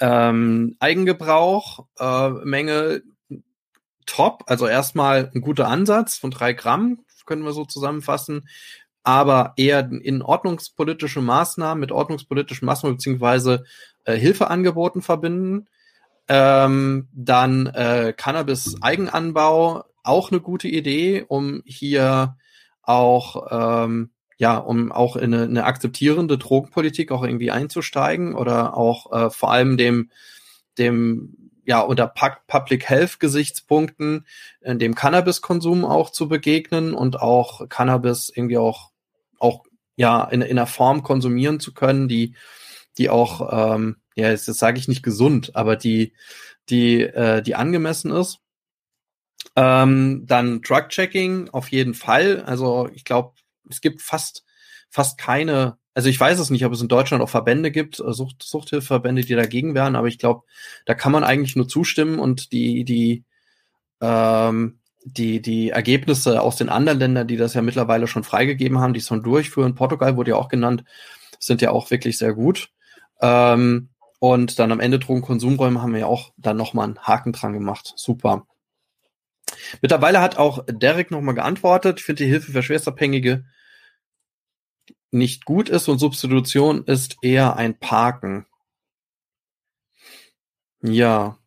ähm, 0.00 0.76
Eigengebrauch, 0.80 1.86
äh, 2.00 2.30
Menge 2.44 3.02
top. 4.06 4.44
Also 4.46 4.66
erstmal 4.66 5.30
ein 5.34 5.40
guter 5.40 5.68
Ansatz 5.68 6.16
von 6.16 6.30
drei 6.30 6.52
Gramm, 6.52 7.00
können 7.26 7.44
wir 7.44 7.52
so 7.52 7.64
zusammenfassen. 7.64 8.48
Aber 9.02 9.52
eher 9.56 9.88
in 9.90 10.22
ordnungspolitische 10.22 11.20
Maßnahmen 11.20 11.80
mit 11.80 11.92
ordnungspolitischen 11.92 12.66
Maßnahmen 12.66 12.96
beziehungsweise 12.96 13.64
äh, 14.04 14.16
Hilfeangeboten 14.16 15.02
verbinden. 15.02 15.66
Ähm, 16.28 17.08
dann 17.12 17.66
äh, 17.66 18.12
Cannabis-Eigenanbau, 18.16 19.84
auch 20.02 20.30
eine 20.30 20.40
gute 20.40 20.68
Idee, 20.68 21.24
um 21.26 21.62
hier 21.66 22.36
auch 22.82 23.46
ähm, 23.84 24.10
ja, 24.38 24.58
um 24.58 24.92
auch 24.92 25.16
in 25.16 25.32
eine, 25.32 25.44
eine 25.44 25.64
akzeptierende 25.64 26.36
Drogenpolitik 26.36 27.10
auch 27.10 27.24
irgendwie 27.24 27.50
einzusteigen 27.50 28.34
oder 28.34 28.76
auch 28.76 29.12
äh, 29.12 29.30
vor 29.30 29.50
allem 29.50 29.76
dem 29.76 30.10
dem 30.78 31.45
ja 31.66 31.80
unter 31.80 32.06
Public 32.06 32.88
Health 32.88 33.20
Gesichtspunkten 33.20 34.26
in 34.60 34.78
dem 34.78 34.94
Cannabiskonsum 34.94 35.84
auch 35.84 36.10
zu 36.10 36.28
begegnen 36.28 36.94
und 36.94 37.20
auch 37.20 37.68
Cannabis 37.68 38.32
irgendwie 38.34 38.58
auch 38.58 38.90
auch 39.38 39.64
ja 39.96 40.24
in, 40.24 40.42
in 40.42 40.58
einer 40.58 40.66
Form 40.66 41.02
konsumieren 41.02 41.60
zu 41.60 41.74
können, 41.74 42.08
die 42.08 42.34
die 42.98 43.10
auch 43.10 43.74
ähm, 43.74 43.96
ja 44.14 44.30
jetzt, 44.30 44.46
jetzt 44.48 44.58
sage 44.58 44.78
ich 44.78 44.88
nicht 44.88 45.02
gesund, 45.02 45.56
aber 45.56 45.76
die 45.76 46.12
die 46.68 47.02
äh, 47.02 47.42
die 47.42 47.56
angemessen 47.56 48.10
ist. 48.12 48.38
Ähm, 49.56 50.24
dann 50.26 50.62
Drug 50.62 50.88
Checking 50.88 51.50
auf 51.50 51.68
jeden 51.68 51.94
Fall. 51.94 52.42
Also 52.42 52.88
ich 52.94 53.04
glaube, 53.04 53.34
es 53.68 53.80
gibt 53.80 54.02
fast 54.02 54.44
fast 54.88 55.18
keine 55.18 55.78
also 55.96 56.10
ich 56.10 56.20
weiß 56.20 56.38
es 56.38 56.50
nicht, 56.50 56.66
ob 56.66 56.74
es 56.74 56.82
in 56.82 56.88
Deutschland 56.88 57.24
auch 57.24 57.30
Verbände 57.30 57.70
gibt, 57.70 58.00
äh, 58.00 58.12
Sucht, 58.12 58.42
Suchthilfeverbände, 58.42 59.22
die 59.22 59.34
dagegen 59.34 59.74
wären, 59.74 59.96
aber 59.96 60.08
ich 60.08 60.18
glaube, 60.18 60.42
da 60.84 60.94
kann 60.94 61.10
man 61.10 61.24
eigentlich 61.24 61.56
nur 61.56 61.68
zustimmen 61.68 62.18
und 62.18 62.52
die, 62.52 62.84
die, 62.84 63.24
ähm, 64.02 64.78
die, 65.06 65.40
die 65.40 65.70
Ergebnisse 65.70 66.42
aus 66.42 66.56
den 66.56 66.68
anderen 66.68 66.98
Ländern, 66.98 67.26
die 67.26 67.38
das 67.38 67.54
ja 67.54 67.62
mittlerweile 67.62 68.08
schon 68.08 68.24
freigegeben 68.24 68.78
haben, 68.78 68.92
die 68.92 69.00
es 69.00 69.06
schon 69.06 69.22
durchführen, 69.22 69.74
Portugal 69.74 70.18
wurde 70.18 70.32
ja 70.32 70.36
auch 70.36 70.50
genannt, 70.50 70.84
sind 71.38 71.62
ja 71.62 71.70
auch 71.70 71.90
wirklich 71.90 72.18
sehr 72.18 72.34
gut. 72.34 72.68
Ähm, 73.22 73.88
und 74.18 74.58
dann 74.58 74.72
am 74.72 74.80
Ende 74.80 74.98
Drogenkonsumräume 74.98 75.80
haben 75.80 75.94
wir 75.94 76.00
ja 76.00 76.06
auch 76.06 76.34
dann 76.36 76.58
nochmal 76.58 76.88
einen 76.88 76.98
Haken 76.98 77.32
dran 77.32 77.54
gemacht. 77.54 77.94
Super. 77.96 78.46
Mittlerweile 79.80 80.20
hat 80.20 80.36
auch 80.36 80.62
Derek 80.66 81.10
nochmal 81.10 81.34
geantwortet. 81.34 82.00
Ich 82.00 82.04
finde 82.04 82.24
die 82.24 82.30
Hilfe 82.30 82.52
für 82.52 82.62
Schwerstabhängige 82.62 83.46
nicht 85.16 85.44
gut 85.44 85.68
ist 85.68 85.88
und 85.88 85.98
Substitution 85.98 86.84
ist 86.84 87.16
eher 87.22 87.56
ein 87.56 87.78
Parken. 87.78 88.46
Ja. 90.82 91.38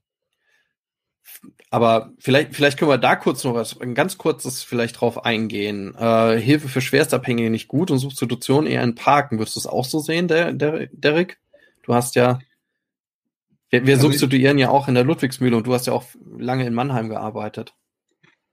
Aber 1.71 2.11
vielleicht, 2.17 2.55
vielleicht 2.55 2.79
können 2.79 2.89
wir 2.89 2.97
da 2.97 3.15
kurz 3.15 3.43
noch 3.43 3.53
was, 3.53 3.79
ein 3.79 3.93
ganz 3.93 4.17
kurzes 4.17 4.63
vielleicht 4.63 4.99
drauf 4.99 5.23
eingehen. 5.23 5.93
Äh, 5.95 6.39
Hilfe 6.39 6.67
für 6.67 6.81
Schwerstabhängige 6.81 7.51
nicht 7.51 7.67
gut 7.67 7.91
und 7.91 7.99
Substitution 7.99 8.65
eher 8.65 8.81
ein 8.81 8.95
Parken. 8.95 9.37
Würdest 9.37 9.55
du 9.55 9.59
es 9.59 9.67
auch 9.67 9.85
so 9.85 9.99
sehen, 9.99 10.27
der, 10.27 10.51
der, 10.51 10.87
Derek? 10.91 11.39
Du 11.83 11.93
hast 11.93 12.15
ja, 12.15 12.39
wir, 13.69 13.85
wir 13.85 13.95
also 13.95 14.07
substituieren 14.07 14.57
ja 14.57 14.69
auch 14.69 14.87
in 14.87 14.95
der 14.95 15.03
Ludwigsmühle 15.03 15.55
und 15.55 15.67
du 15.67 15.73
hast 15.73 15.85
ja 15.85 15.93
auch 15.93 16.05
lange 16.37 16.65
in 16.65 16.73
Mannheim 16.73 17.07
gearbeitet. 17.09 17.75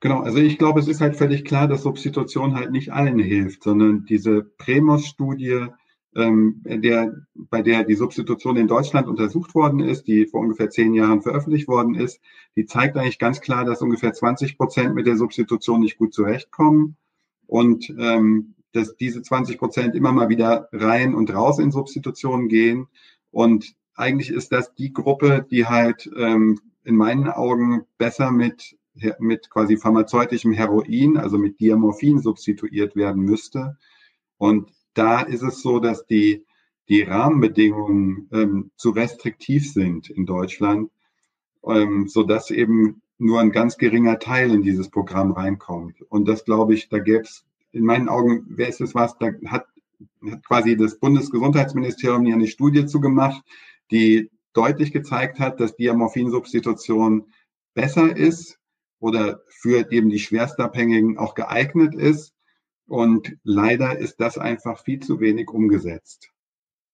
Genau, 0.01 0.21
also 0.21 0.39
ich 0.39 0.59
glaube, 0.59 0.81
es 0.81 0.89
ist 0.89 1.01
halt 1.01 1.17
völlig 1.17 1.45
klar, 1.45 1.69
dass 1.69 1.83
Substitution 1.83 2.55
halt 2.55 2.71
nicht 2.71 2.93
allen 2.93 3.19
hilft, 3.19 3.63
sondern 3.63 4.05
diese 4.05 4.43
Premos-Studie, 4.43 5.69
ähm, 6.15 6.63
der, 6.65 7.15
bei 7.35 7.63
der 7.63 7.85
die 7.85 7.95
Substitution 7.95 8.57
in 8.57 8.69
Deutschland 8.69 9.09
untersucht 9.09 9.55
worden 9.55 9.81
ist, 9.81 10.07
die 10.07 10.27
vor 10.27 10.41
ungefähr 10.41 10.71
zehn 10.71 10.95
Jahren 10.95 11.23
veröffentlicht 11.23 11.69
worden 11.69 11.95
ist, 11.95 12.21
die 12.57 12.67
zeigt 12.67 12.97
eigentlich 12.97 13.19
ganz 13.19 13.41
klar, 13.41 13.65
dass 13.65 13.83
ungefähr 13.83 14.13
20 14.13 14.59
Prozent 14.59 14.95
mit 14.95 15.07
der 15.07 15.17
Substitution 15.17 15.81
nicht 15.81 15.99
gut 15.99 16.13
zurechtkommen 16.13 16.97
und 17.47 17.95
ähm, 17.99 18.55
dass 18.73 18.97
diese 18.97 19.23
20 19.23 19.59
Prozent 19.59 19.95
immer 19.95 20.13
mal 20.13 20.29
wieder 20.29 20.69
rein 20.73 21.15
und 21.15 21.35
raus 21.35 21.59
in 21.59 21.71
Substitutionen 21.71 22.49
gehen. 22.49 22.89
Und 23.31 23.75
eigentlich 23.95 24.31
ist 24.31 24.53
das 24.53 24.75
die 24.75 24.93
Gruppe, 24.93 25.47
die 25.51 25.67
halt 25.67 26.11
ähm, 26.17 26.61
in 26.85 26.97
meinen 26.97 27.29
Augen 27.29 27.85
besser 27.99 28.31
mit 28.31 28.77
mit 29.19 29.51
quasi 29.51 29.77
pharmazeutischem 29.77 30.53
Heroin, 30.53 31.17
also 31.17 31.39
mit 31.39 31.61
Diamorphin 31.61 32.21
substituiert 32.21 32.97
werden 32.97 33.23
müsste. 33.23 33.77
Und 34.39 34.71
da 34.95 35.23
ist 35.23 35.43
es 35.43 35.63
so, 35.63 35.79
dass 35.79 36.07
die, 36.07 36.45
die 36.89 37.03
Rahmenbedingungen 37.03 38.29
ähm, 38.33 38.71
zu 38.77 38.91
restriktiv 38.91 39.73
sind 39.73 40.09
in 40.11 40.27
Deutschland, 40.27 40.91
ähm, 41.65 42.09
so 42.09 42.23
dass 42.23 42.51
eben 42.51 43.03
nur 43.19 43.41
ein 43.41 43.53
ganz 43.53 43.77
geringer 43.77 44.19
Teil 44.19 44.53
in 44.53 44.63
dieses 44.63 44.91
Programm 44.91 45.33
reinkommt. 45.33 46.03
Und 46.09 46.29
das 46.29 46.45
glaube 46.45 46.75
ich, 46.75 46.89
da 46.89 46.99
gäbe 46.99 47.23
es 47.23 47.45
in 47.73 47.85
meinen 47.85 48.09
Augen, 48.09 48.45
wer 48.49 48.69
ist 48.69 48.81
es 48.81 48.95
was, 48.95 49.19
da 49.19 49.31
hat, 49.47 49.67
hat 50.31 50.45
quasi 50.47 50.77
das 50.77 50.99
Bundesgesundheitsministerium 50.99 52.25
hier 52.25 52.35
eine 52.35 52.47
Studie 52.47 52.87
zu 52.87 53.01
gemacht, 53.01 53.43
die 53.91 54.31
deutlich 54.53 54.93
gezeigt 54.93 55.39
hat, 55.39 55.61
dass 55.61 55.77
Diamorphinsubstitution 55.77 57.27
besser 57.75 58.17
ist 58.17 58.59
oder 58.99 59.41
für 59.49 59.91
eben 59.93 60.11
die 60.11 60.19
Schwerstabhängigen 60.19 61.19
auch 61.19 61.35
geeignet 61.35 61.95
ist. 61.95 62.35
Und 62.87 63.37
leider 63.43 63.99
ist 63.99 64.21
das 64.21 64.39
einfach 64.39 64.83
viel 64.83 65.01
zu 65.01 65.21
wenig 65.21 65.49
umgesetzt. 65.51 66.31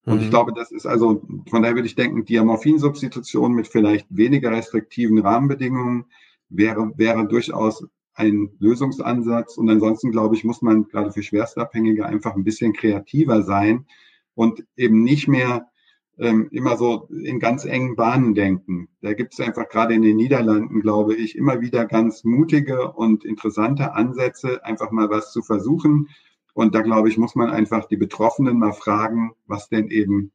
Und 0.05 0.17
mhm. 0.17 0.23
ich 0.23 0.31
glaube, 0.31 0.53
das 0.55 0.73
ist 0.73 0.87
also, 0.87 1.23
von 1.49 1.63
daher 1.63 1.77
würde 1.77 1.87
ich 1.87 1.95
denken, 1.95 2.25
Diamorphinsubstitution 2.25 3.53
mit 3.53 3.69
vielleicht 3.69 4.07
weniger 4.11 4.51
restriktiven 4.51 5.19
Rahmenbedingungen 5.19 6.07
wäre, 6.49 6.93
wäre 6.97 7.29
durchaus 7.29 7.87
ein 8.15 8.51
Lösungsansatz. 8.59 9.57
Und 9.57 9.71
ansonsten, 9.71 10.11
glaube 10.11 10.35
ich, 10.35 10.45
muss 10.45 10.63
man 10.63 10.89
gerade 10.89 11.13
für 11.13 11.23
Schwerstabhängige 11.23 12.07
einfach 12.07 12.35
ein 12.35 12.45
bisschen 12.45 12.73
kreativer 12.73 13.43
sein 13.43 13.87
und 14.35 14.65
eben 14.77 15.03
nicht 15.03 15.29
mehr 15.29 15.71
ähm, 16.19 16.49
immer 16.51 16.77
so 16.77 17.09
in 17.11 17.41
ganz 17.41 17.65
engen 17.65 17.97
Bahnen 17.97 18.35
denken. 18.35 18.89
Da 19.01 19.15
gibt 19.15 19.33
es 19.33 19.41
einfach 19.41 19.69
gerade 19.69 19.95
in 19.95 20.03
den 20.03 20.17
Niederlanden, 20.17 20.81
glaube 20.81 21.15
ich, 21.15 21.37
immer 21.37 21.61
wieder 21.61 21.87
ganz 21.87 22.25
mutige 22.25 22.93
und 22.93 23.25
interessante 23.25 23.95
Ansätze, 23.95 24.65
einfach 24.65 24.91
mal 24.91 25.11
was 25.11 25.33
zu 25.33 25.43
versuchen. 25.43 26.09
Und 26.55 26.75
da, 26.75 26.83
glaube 26.83 27.09
ich, 27.09 27.17
muss 27.17 27.35
man 27.35 27.51
einfach 27.51 27.87
die 27.87 27.97
Betroffenen 27.97 28.59
mal 28.59 28.73
fragen, 28.73 29.33
was 29.47 29.69
denn 29.69 29.89
eben 29.89 30.33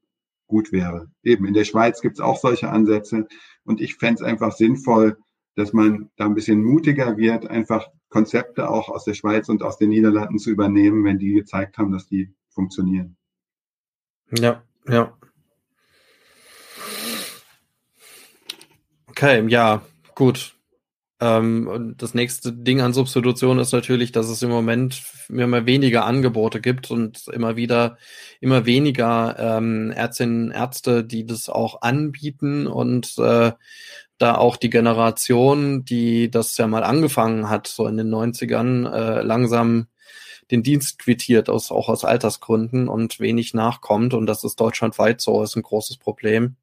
gut 0.48 0.72
wäre. 0.72 1.12
Eben 1.24 1.45
in 1.45 1.54
der 1.54 1.66
Schweiz 1.66 2.02
gibt 2.02 2.16
es 2.16 2.22
auch 2.22 2.38
solche 2.40 2.70
Ansätze. 2.70 3.28
Und 3.64 3.82
ich 3.82 3.95
fände 3.95 4.24
es 4.24 4.28
einfach 4.28 4.54
sinnvoll, 4.54 5.18
dass 5.56 5.74
man 5.74 6.10
da 6.16 6.26
ein 6.26 6.36
bisschen 6.36 6.64
mutiger 6.64 7.18
wird, 7.18 7.48
einfach 7.48 7.88
Konzepte 8.10 8.70
auch 8.70 8.90
aus 8.90 9.04
der 9.04 9.14
Schweiz 9.14 9.49
und 9.49 9.64
aus 9.64 9.78
den 9.78 9.90
Niederlanden 9.90 10.40
zu 10.40 10.49
übernehmen, 10.49 11.04
wenn 11.04 11.20
die 11.20 11.34
gezeigt 11.34 11.78
haben, 11.78 11.91
dass 11.91 12.08
die 12.08 12.34
funktionieren. 12.49 13.18
Ja, 14.38 14.64
ja. 14.88 15.18
Okay, 19.18 19.48
ja, 19.48 19.81
gut. 20.14 20.53
Ähm, 21.19 21.95
das 21.98 22.14
nächste 22.14 22.53
Ding 22.53 22.81
an 22.81 22.94
Substitution 22.94 23.57
ist 23.57 23.72
natürlich, 23.72 24.11
dass 24.11 24.30
es 24.30 24.44
im 24.44 24.52
Moment 24.52 25.02
immer 25.27 25.65
weniger 25.65 26.06
Angebote 26.06 26.61
gibt 26.61 26.91
und 26.91 27.27
immer 27.30 27.56
wieder 27.56 27.98
immer 28.41 28.68
weniger 28.68 29.35
ähm, 29.39 29.89
Ärztinnen, 29.89 30.52
Ärzte, 30.52 31.03
die 31.03 31.26
das 31.26 31.49
auch 31.49 31.81
anbieten 31.81 32.68
und 32.68 33.18
äh, 33.18 33.53
da 34.19 34.35
auch 34.35 34.56
die 34.56 34.69
Generation, 34.69 35.84
die 35.84 36.30
das 36.30 36.56
ja 36.57 36.68
mal 36.68 36.84
angefangen 36.84 37.49
hat, 37.49 37.65
so 37.65 37.88
in 37.88 37.98
den 37.98 38.14
90ern, 38.14 38.88
äh, 38.94 39.22
langsam 39.23 39.88
den 40.52 40.61
Dienst 40.61 40.99
quittiert, 40.99 41.49
aus, 41.49 41.72
auch 41.72 41.89
aus 41.89 42.06
Altersgründen 42.06 42.88
und 42.88 43.19
wenig 43.19 43.56
nachkommt. 43.56 44.14
Und 44.14 44.27
das 44.27 44.44
ist 44.44 44.60
deutschlandweit 44.60 45.22
so, 45.22 45.41
ist 45.41 45.56
ein 45.56 45.64
großes 45.64 45.98
Problem 45.98 46.56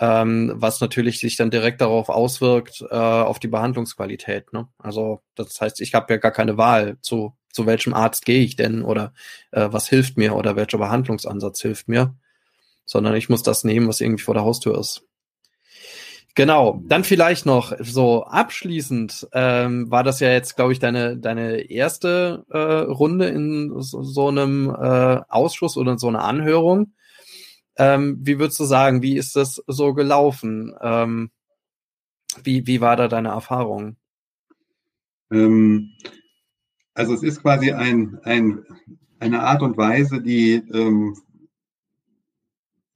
ähm, 0.00 0.52
was 0.54 0.80
natürlich 0.80 1.20
sich 1.20 1.36
dann 1.36 1.50
direkt 1.50 1.82
darauf 1.82 2.08
auswirkt, 2.08 2.82
äh, 2.90 2.94
auf 2.94 3.38
die 3.38 3.48
Behandlungsqualität. 3.48 4.52
Ne? 4.54 4.66
Also 4.78 5.20
das 5.34 5.60
heißt, 5.60 5.80
ich 5.82 5.94
habe 5.94 6.14
ja 6.14 6.18
gar 6.18 6.30
keine 6.30 6.56
Wahl, 6.56 6.96
zu, 7.02 7.36
zu 7.52 7.66
welchem 7.66 7.92
Arzt 7.92 8.24
gehe 8.24 8.42
ich 8.42 8.56
denn 8.56 8.82
oder 8.82 9.12
äh, 9.52 9.68
was 9.70 9.88
hilft 9.88 10.16
mir 10.16 10.34
oder 10.34 10.56
welcher 10.56 10.78
Behandlungsansatz 10.78 11.60
hilft 11.60 11.88
mir, 11.88 12.14
sondern 12.86 13.14
ich 13.14 13.28
muss 13.28 13.42
das 13.42 13.62
nehmen, 13.62 13.88
was 13.88 14.00
irgendwie 14.00 14.22
vor 14.22 14.34
der 14.34 14.44
Haustür 14.44 14.78
ist. 14.78 15.02
Genau, 16.34 16.80
dann 16.86 17.04
vielleicht 17.04 17.44
noch 17.44 17.74
so 17.80 18.22
abschließend 18.24 19.28
ähm, 19.34 19.90
war 19.90 20.04
das 20.04 20.20
ja 20.20 20.30
jetzt, 20.30 20.56
glaube 20.56 20.72
ich, 20.72 20.78
deine 20.78 21.18
deine 21.18 21.70
erste 21.70 22.46
äh, 22.50 22.58
Runde 22.58 23.26
in 23.26 23.82
so, 23.82 24.02
so 24.02 24.28
einem 24.28 24.70
äh, 24.70 25.20
Ausschuss 25.28 25.76
oder 25.76 25.92
in 25.92 25.98
so 25.98 26.08
einer 26.08 26.24
Anhörung. 26.24 26.92
Ähm, 27.80 28.18
wie 28.20 28.38
würdest 28.38 28.60
du 28.60 28.64
sagen, 28.64 29.00
wie 29.00 29.16
ist 29.16 29.36
das 29.36 29.62
so 29.66 29.94
gelaufen? 29.94 30.74
Ähm, 30.82 31.30
wie, 32.44 32.66
wie 32.66 32.82
war 32.82 32.94
da 32.94 33.08
deine 33.08 33.30
Erfahrung? 33.30 33.96
Ähm, 35.32 35.92
also 36.92 37.14
es 37.14 37.22
ist 37.22 37.40
quasi 37.40 37.72
ein, 37.72 38.18
ein, 38.22 38.66
eine 39.18 39.44
Art 39.44 39.62
und 39.62 39.78
Weise, 39.78 40.20
die 40.20 40.56
ähm, 40.74 41.16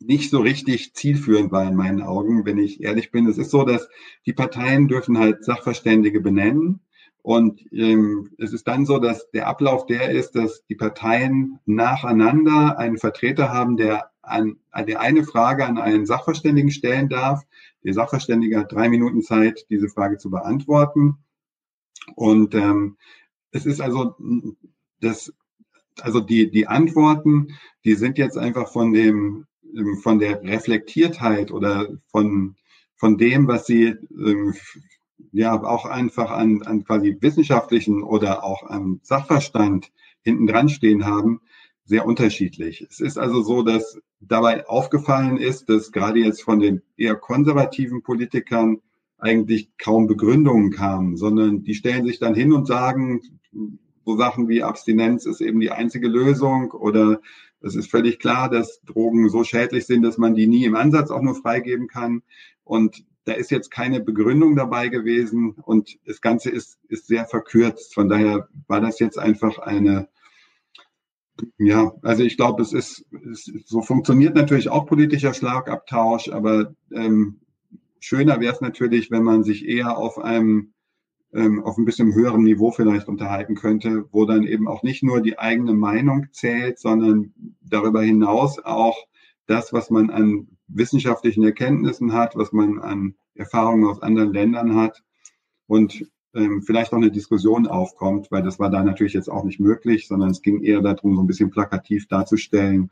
nicht 0.01 0.29
so 0.29 0.43
richtig 0.43 0.93
zielführend 0.93 1.51
war 1.51 1.67
in 1.67 1.77
meinen 1.77 2.03
Augen, 2.03 2.45
wenn 2.45 2.59
ich 2.59 2.83
ehrlich 2.83 3.11
bin. 3.11 3.27
Es 3.27 3.39
ist 3.39 3.53
so, 3.53 3.65
dass 3.65 3.89
die 4.27 4.35
Parteien 4.35 4.87
dürfen 4.87 5.19
halt 5.19 5.47
Sachverständige 5.47 6.21
benennen. 6.21 6.81
Und 7.23 7.63
ähm, 7.73 8.33
es 8.37 8.53
ist 8.53 8.69
dann 8.69 8.85
so, 8.85 8.99
dass 8.99 9.31
der 9.31 9.47
Ablauf 9.47 9.87
der 9.87 10.11
ist, 10.11 10.33
dass 10.33 10.67
die 10.67 10.75
Parteien 10.75 11.59
nacheinander 11.65 12.77
einen 12.77 12.99
Vertreter 12.99 13.51
haben, 13.51 13.79
der 13.79 14.11
an, 14.27 14.57
an 14.71 14.87
die 14.87 14.97
eine 14.97 15.25
Frage 15.25 15.67
an 15.67 15.79
einen 15.79 16.07
Sachverständigen 16.07 16.71
stellen 16.71 17.09
darf. 17.09 17.43
Der 17.83 17.95
Sachverständige 17.95 18.59
hat 18.59 18.73
drei 18.73 18.89
Minuten 18.89 19.23
Zeit, 19.23 19.67
diese 19.71 19.89
Frage 19.89 20.19
zu 20.19 20.31
beantworten. 20.31 21.19
Und 22.17 22.55
ähm, 22.55 22.97
es 23.51 23.67
ist 23.67 23.81
also 23.81 24.17
das, 25.01 25.33
also 26.01 26.21
die, 26.21 26.51
die 26.51 26.67
Antworten, 26.67 27.55
die 27.85 27.95
sind 27.95 28.19
jetzt 28.19 28.37
einfach 28.37 28.73
von 28.73 28.93
dem, 28.93 29.47
ähm, 29.77 29.99
von 30.03 30.19
der 30.19 30.43
Reflektiertheit 30.43 31.51
oder 31.51 31.89
von, 32.09 32.57
von 32.97 33.17
dem, 33.17 33.47
was 33.47 33.67
sie 33.67 33.95
ähm, 34.11 34.55
ja 35.33 35.61
auch 35.63 35.85
einfach 35.85 36.31
an, 36.31 36.63
an 36.63 36.85
quasi 36.85 37.17
wissenschaftlichen 37.21 38.03
oder 38.03 38.45
auch 38.45 38.69
am 38.69 39.01
Sachverstand 39.03 39.93
hinten 40.23 40.47
dran 40.47 40.69
stehen 40.69 41.05
haben, 41.05 41.41
sehr 41.85 42.07
unterschiedlich. 42.07 42.87
Es 42.89 43.01
ist 43.01 43.19
also 43.19 43.43
so, 43.43 43.63
dass 43.63 43.99
dabei 44.21 44.67
aufgefallen 44.67 45.37
ist, 45.37 45.69
dass 45.69 45.93
gerade 45.93 46.21
jetzt 46.21 46.43
von 46.43 46.59
den 46.59 46.83
eher 46.97 47.15
konservativen 47.15 48.03
Politikern 48.03 48.81
eigentlich 49.19 49.71
kaum 49.79 50.07
Begründungen 50.07 50.71
kamen, 50.71 51.17
sondern 51.17 51.63
die 51.63 51.75
stellen 51.75 52.07
sich 52.07 52.19
dann 52.19 52.35
hin 52.35 52.53
und 52.53 52.67
sagen, 52.67 53.21
so 54.05 54.17
Sachen 54.17 54.49
wie 54.49 54.63
Abstinenz 54.63 55.27
ist 55.27 55.41
eben 55.41 55.61
die 55.61 55.71
einzige 55.71 56.09
Lösung 56.09 56.73
oder 56.73 57.21
es 57.61 57.75
ist 57.75 57.91
völlig 57.91 58.19
klar, 58.19 58.51
dass 58.51 58.83
Drogen 58.83 59.31
so 59.31 59.45
schädlich 59.45 59.87
sind, 59.87 60.03
dass 60.03 60.19
man 60.19 60.35
die 60.35 60.47
nie 60.47 60.65
im 60.65 60.77
Ansatz 60.77 61.11
auch 61.11 61.23
nur 61.23 61.35
freigeben 61.35 61.89
kann. 61.89 62.23
Und 62.63 63.05
da 63.25 63.33
ist 63.33 63.51
jetzt 63.51 63.71
keine 63.71 64.01
Begründung 64.01 64.55
dabei 64.55 64.89
gewesen 64.89 65.53
und 65.53 65.99
das 66.05 66.21
Ganze 66.21 66.51
ist, 66.51 66.79
ist 66.89 67.07
sehr 67.07 67.25
verkürzt. 67.25 67.95
Von 67.95 68.11
daher 68.11 68.49
war 68.67 68.83
das 68.83 68.99
jetzt 68.99 69.19
einfach 69.19 69.59
eine 69.59 70.09
ja, 71.59 71.93
also 72.03 72.23
ich 72.23 72.37
glaube, 72.37 72.63
es 72.63 72.73
ist, 72.73 73.05
es, 73.31 73.51
so 73.67 73.83
funktioniert 73.83 74.35
natürlich 74.35 74.69
auch 74.69 74.87
politischer 74.87 75.35
Schlagabtausch, 75.35 76.29
aber 76.29 76.75
ähm, 76.93 77.41
schöner 78.01 78.41
wäre 78.41 78.55
es 78.55 78.61
natürlich, 78.61 79.11
wenn 79.11 79.23
man 79.23 79.43
sich 79.43 79.67
eher 79.67 79.97
auf 79.97 80.19
einem 80.19 80.75
ähm, 81.33 81.65
auf 81.65 81.77
ein 81.77 81.85
bisschen 81.85 82.15
höherem 82.15 82.45
Niveau 82.45 82.71
vielleicht 82.71 83.09
unterhalten 83.09 83.57
könnte, 83.57 84.05
wo 84.13 84.25
dann 84.25 84.45
eben 84.45 84.69
auch 84.69 84.83
nicht 84.83 85.03
nur 85.03 85.21
die 85.21 85.39
eigene 85.39 85.75
Meinung 85.75 86.29
zählt, 86.31 86.79
sondern 86.79 87.35
darüber 87.61 88.03
hinaus 88.03 88.59
auch 88.65 88.97
das, 89.47 89.73
was 89.73 89.91
man 89.91 90.11
an 90.11 90.47
wissenschaftlichen 90.69 91.43
Erkenntnissen 91.45 92.13
hat, 92.13 92.37
was 92.37 92.53
man 92.53 92.79
an 92.79 93.17
Erfahrungen 93.35 93.85
aus 93.87 94.01
anderen 94.01 94.33
Ländern 94.33 94.77
hat. 94.77 95.03
Und 95.67 96.07
ähm, 96.35 96.63
vielleicht 96.63 96.93
noch 96.93 96.99
eine 96.99 97.11
Diskussion 97.11 97.67
aufkommt, 97.67 98.31
weil 98.31 98.43
das 98.43 98.59
war 98.59 98.71
da 98.71 98.83
natürlich 98.83 99.13
jetzt 99.13 99.29
auch 99.29 99.45
nicht 99.45 99.61
möglich, 99.61 100.09
sondern 100.09 100.31
es 100.31 100.43
ging 100.43 100.63
eher 100.63 100.81
darum, 100.81 101.17
so 101.17 101.23
ein 101.23 101.27
bisschen 101.27 101.51
plakativ 101.51 102.09
darzustellen, 102.09 102.91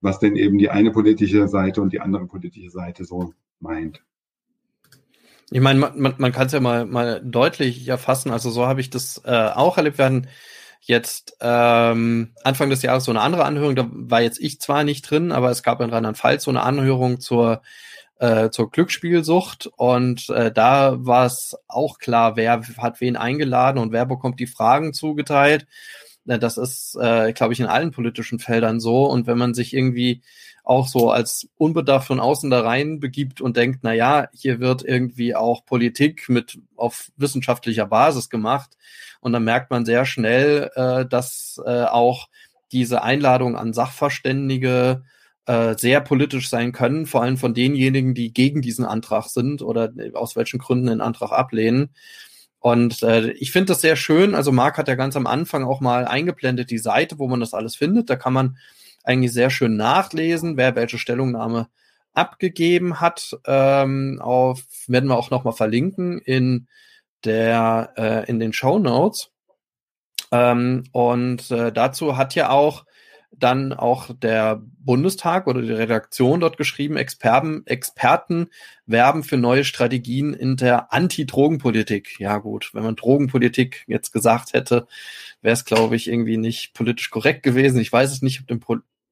was 0.00 0.18
denn 0.18 0.36
eben 0.36 0.58
die 0.58 0.70
eine 0.70 0.90
politische 0.90 1.48
Seite 1.48 1.82
und 1.82 1.92
die 1.92 2.00
andere 2.00 2.26
politische 2.26 2.70
Seite 2.70 3.04
so 3.04 3.32
meint. 3.60 4.02
Ich 5.50 5.60
meine, 5.60 5.78
man, 5.78 6.14
man 6.16 6.32
kann 6.32 6.46
es 6.46 6.52
ja 6.52 6.60
mal, 6.60 6.86
mal 6.86 7.20
deutlich 7.24 7.86
erfassen. 7.86 8.30
Also 8.30 8.50
so 8.50 8.66
habe 8.66 8.80
ich 8.80 8.90
das 8.90 9.22
äh, 9.24 9.50
auch 9.54 9.76
erlebt. 9.76 9.98
Wir 9.98 10.06
hatten 10.06 10.26
jetzt 10.80 11.36
ähm, 11.40 12.32
Anfang 12.44 12.70
des 12.70 12.82
Jahres 12.82 13.04
so 13.04 13.12
eine 13.12 13.20
andere 13.20 13.44
Anhörung. 13.44 13.76
Da 13.76 13.88
war 13.90 14.20
jetzt 14.20 14.40
ich 14.40 14.60
zwar 14.60 14.84
nicht 14.84 15.08
drin, 15.08 15.32
aber 15.32 15.50
es 15.50 15.62
gab 15.62 15.80
in 15.80 15.90
Rheinland-Pfalz 15.90 16.44
so 16.44 16.50
eine 16.50 16.62
Anhörung 16.62 17.20
zur 17.20 17.62
äh, 18.18 18.50
zur 18.50 18.70
Glücksspielsucht 18.70 19.66
und 19.76 20.28
äh, 20.30 20.52
da 20.52 20.96
war 21.04 21.26
es 21.26 21.56
auch 21.68 21.98
klar, 21.98 22.36
wer 22.36 22.62
hat 22.78 23.00
wen 23.00 23.16
eingeladen 23.16 23.78
und 23.78 23.92
wer 23.92 24.06
bekommt 24.06 24.40
die 24.40 24.46
Fragen 24.46 24.92
zugeteilt. 24.92 25.66
Das 26.24 26.56
ist, 26.56 26.96
äh, 26.98 27.32
glaube 27.34 27.52
ich, 27.52 27.60
in 27.60 27.66
allen 27.66 27.90
politischen 27.90 28.38
Feldern 28.38 28.80
so. 28.80 29.04
Und 29.04 29.26
wenn 29.26 29.36
man 29.36 29.52
sich 29.52 29.74
irgendwie 29.74 30.22
auch 30.62 30.88
so 30.88 31.10
als 31.10 31.48
unbedarft 31.58 32.06
von 32.06 32.20
außen 32.20 32.48
da 32.48 32.62
rein 32.62 32.98
begibt 32.98 33.42
und 33.42 33.58
denkt, 33.58 33.80
na 33.82 33.92
ja, 33.92 34.28
hier 34.32 34.58
wird 34.60 34.82
irgendwie 34.82 35.36
auch 35.36 35.66
Politik 35.66 36.30
mit 36.30 36.58
auf 36.76 37.12
wissenschaftlicher 37.16 37.86
Basis 37.86 38.30
gemacht. 38.30 38.78
Und 39.20 39.34
dann 39.34 39.44
merkt 39.44 39.70
man 39.70 39.84
sehr 39.84 40.06
schnell, 40.06 40.70
äh, 40.74 41.04
dass 41.04 41.60
äh, 41.66 41.84
auch 41.84 42.28
diese 42.72 43.02
Einladung 43.02 43.56
an 43.56 43.74
Sachverständige 43.74 45.04
äh, 45.46 45.74
sehr 45.76 46.00
politisch 46.00 46.48
sein 46.48 46.72
können, 46.72 47.06
vor 47.06 47.22
allem 47.22 47.36
von 47.36 47.54
denjenigen, 47.54 48.14
die 48.14 48.32
gegen 48.32 48.62
diesen 48.62 48.84
Antrag 48.84 49.26
sind 49.26 49.62
oder 49.62 49.92
aus 50.14 50.36
welchen 50.36 50.58
Gründen 50.58 50.86
den 50.86 51.00
Antrag 51.00 51.32
ablehnen. 51.32 51.90
Und 52.60 53.02
äh, 53.02 53.32
ich 53.32 53.52
finde 53.52 53.66
das 53.66 53.82
sehr 53.82 53.94
schön. 53.94 54.34
Also 54.34 54.50
Marc 54.50 54.78
hat 54.78 54.88
ja 54.88 54.94
ganz 54.94 55.16
am 55.16 55.26
Anfang 55.26 55.64
auch 55.64 55.80
mal 55.80 56.06
eingeblendet 56.06 56.70
die 56.70 56.78
Seite, 56.78 57.18
wo 57.18 57.28
man 57.28 57.40
das 57.40 57.52
alles 57.52 57.76
findet. 57.76 58.08
Da 58.08 58.16
kann 58.16 58.32
man 58.32 58.56
eigentlich 59.02 59.32
sehr 59.32 59.50
schön 59.50 59.76
nachlesen, 59.76 60.56
wer 60.56 60.74
welche 60.74 60.96
Stellungnahme 60.96 61.68
abgegeben 62.14 63.00
hat. 63.00 63.36
Ähm, 63.46 64.18
auf 64.22 64.62
werden 64.86 65.10
wir 65.10 65.18
auch 65.18 65.30
noch 65.30 65.44
mal 65.44 65.52
verlinken 65.52 66.20
in 66.20 66.68
der 67.24 67.92
äh, 67.98 68.30
in 68.30 68.40
den 68.40 68.54
Show 68.54 68.78
Notes. 68.78 69.30
Ähm, 70.32 70.84
und 70.92 71.50
äh, 71.50 71.70
dazu 71.70 72.16
hat 72.16 72.34
ja 72.34 72.48
auch 72.48 72.86
dann 73.38 73.72
auch 73.72 74.10
der 74.14 74.62
Bundestag 74.78 75.46
oder 75.46 75.62
die 75.62 75.72
Redaktion 75.72 76.40
dort 76.40 76.56
geschrieben, 76.56 76.96
Experten, 76.96 77.66
Experten 77.66 78.48
werben 78.86 79.22
für 79.22 79.36
neue 79.36 79.64
Strategien 79.64 80.34
in 80.34 80.56
der 80.56 80.92
Anti-Drogenpolitik. 80.92 82.18
Ja 82.18 82.38
gut, 82.38 82.70
wenn 82.72 82.84
man 82.84 82.96
Drogenpolitik 82.96 83.84
jetzt 83.86 84.12
gesagt 84.12 84.52
hätte, 84.52 84.86
wäre 85.42 85.54
es, 85.54 85.64
glaube 85.64 85.96
ich, 85.96 86.08
irgendwie 86.08 86.36
nicht 86.36 86.74
politisch 86.74 87.10
korrekt 87.10 87.42
gewesen. 87.42 87.80
Ich 87.80 87.92
weiß 87.92 88.12
es 88.12 88.22
nicht, 88.22 88.40
ob 88.40 88.46
dem 88.46 88.60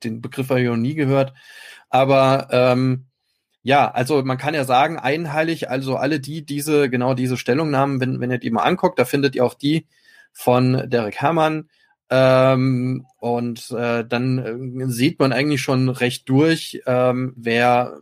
den 0.04 0.20
Begriff 0.20 0.48
habe 0.50 0.60
ich 0.60 0.66
noch 0.66 0.76
nie 0.76 0.94
gehört. 0.94 1.32
Aber 1.90 2.48
ähm, 2.50 3.06
ja, 3.62 3.90
also 3.90 4.22
man 4.24 4.38
kann 4.38 4.54
ja 4.54 4.64
sagen, 4.64 4.98
einheilig, 4.98 5.70
also 5.70 5.96
alle 5.96 6.20
die, 6.20 6.44
diese, 6.44 6.90
genau 6.90 7.14
diese 7.14 7.36
Stellungnahmen, 7.36 8.00
wenn, 8.00 8.20
wenn 8.20 8.30
ihr 8.30 8.38
die 8.38 8.50
mal 8.50 8.62
anguckt, 8.62 8.98
da 8.98 9.04
findet 9.04 9.36
ihr 9.36 9.44
auch 9.44 9.54
die 9.54 9.86
von 10.32 10.90
Derek 10.90 11.20
Herrmann. 11.20 11.68
Ähm, 12.14 13.06
und 13.20 13.70
äh, 13.70 14.04
dann 14.06 14.80
äh, 14.80 14.86
sieht 14.88 15.18
man 15.18 15.32
eigentlich 15.32 15.62
schon 15.62 15.88
recht 15.88 16.28
durch, 16.28 16.82
ähm, 16.84 17.32
wer 17.36 18.00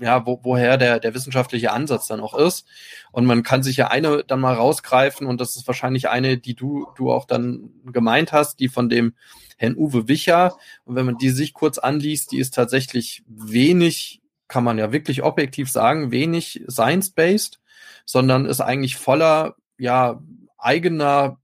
ja, 0.00 0.24
wo, 0.24 0.40
woher 0.42 0.78
der, 0.78 1.00
der 1.00 1.12
wissenschaftliche 1.12 1.70
Ansatz 1.72 2.06
dann 2.06 2.20
auch 2.20 2.34
ist. 2.34 2.66
Und 3.12 3.26
man 3.26 3.42
kann 3.42 3.62
sich 3.62 3.76
ja 3.76 3.88
eine 3.88 4.24
dann 4.24 4.40
mal 4.40 4.54
rausgreifen 4.54 5.26
und 5.26 5.38
das 5.38 5.56
ist 5.56 5.66
wahrscheinlich 5.66 6.08
eine, 6.08 6.38
die 6.38 6.54
du, 6.54 6.86
du 6.96 7.12
auch 7.12 7.26
dann 7.26 7.70
gemeint 7.84 8.32
hast, 8.32 8.58
die 8.60 8.68
von 8.68 8.88
dem 8.88 9.14
Herrn 9.58 9.76
Uwe 9.76 10.08
Wicher. 10.08 10.56
Und 10.84 10.94
wenn 10.94 11.04
man 11.04 11.18
die 11.18 11.30
sich 11.30 11.52
kurz 11.52 11.76
anliest, 11.76 12.32
die 12.32 12.38
ist 12.38 12.54
tatsächlich 12.54 13.22
wenig, 13.26 14.22
kann 14.48 14.64
man 14.64 14.78
ja 14.78 14.92
wirklich 14.92 15.24
objektiv 15.24 15.70
sagen, 15.70 16.10
wenig 16.10 16.62
science-based, 16.70 17.60
sondern 18.06 18.46
ist 18.46 18.62
eigentlich 18.62 18.96
voller, 18.96 19.56
ja, 19.76 20.22
eigener 20.56 21.38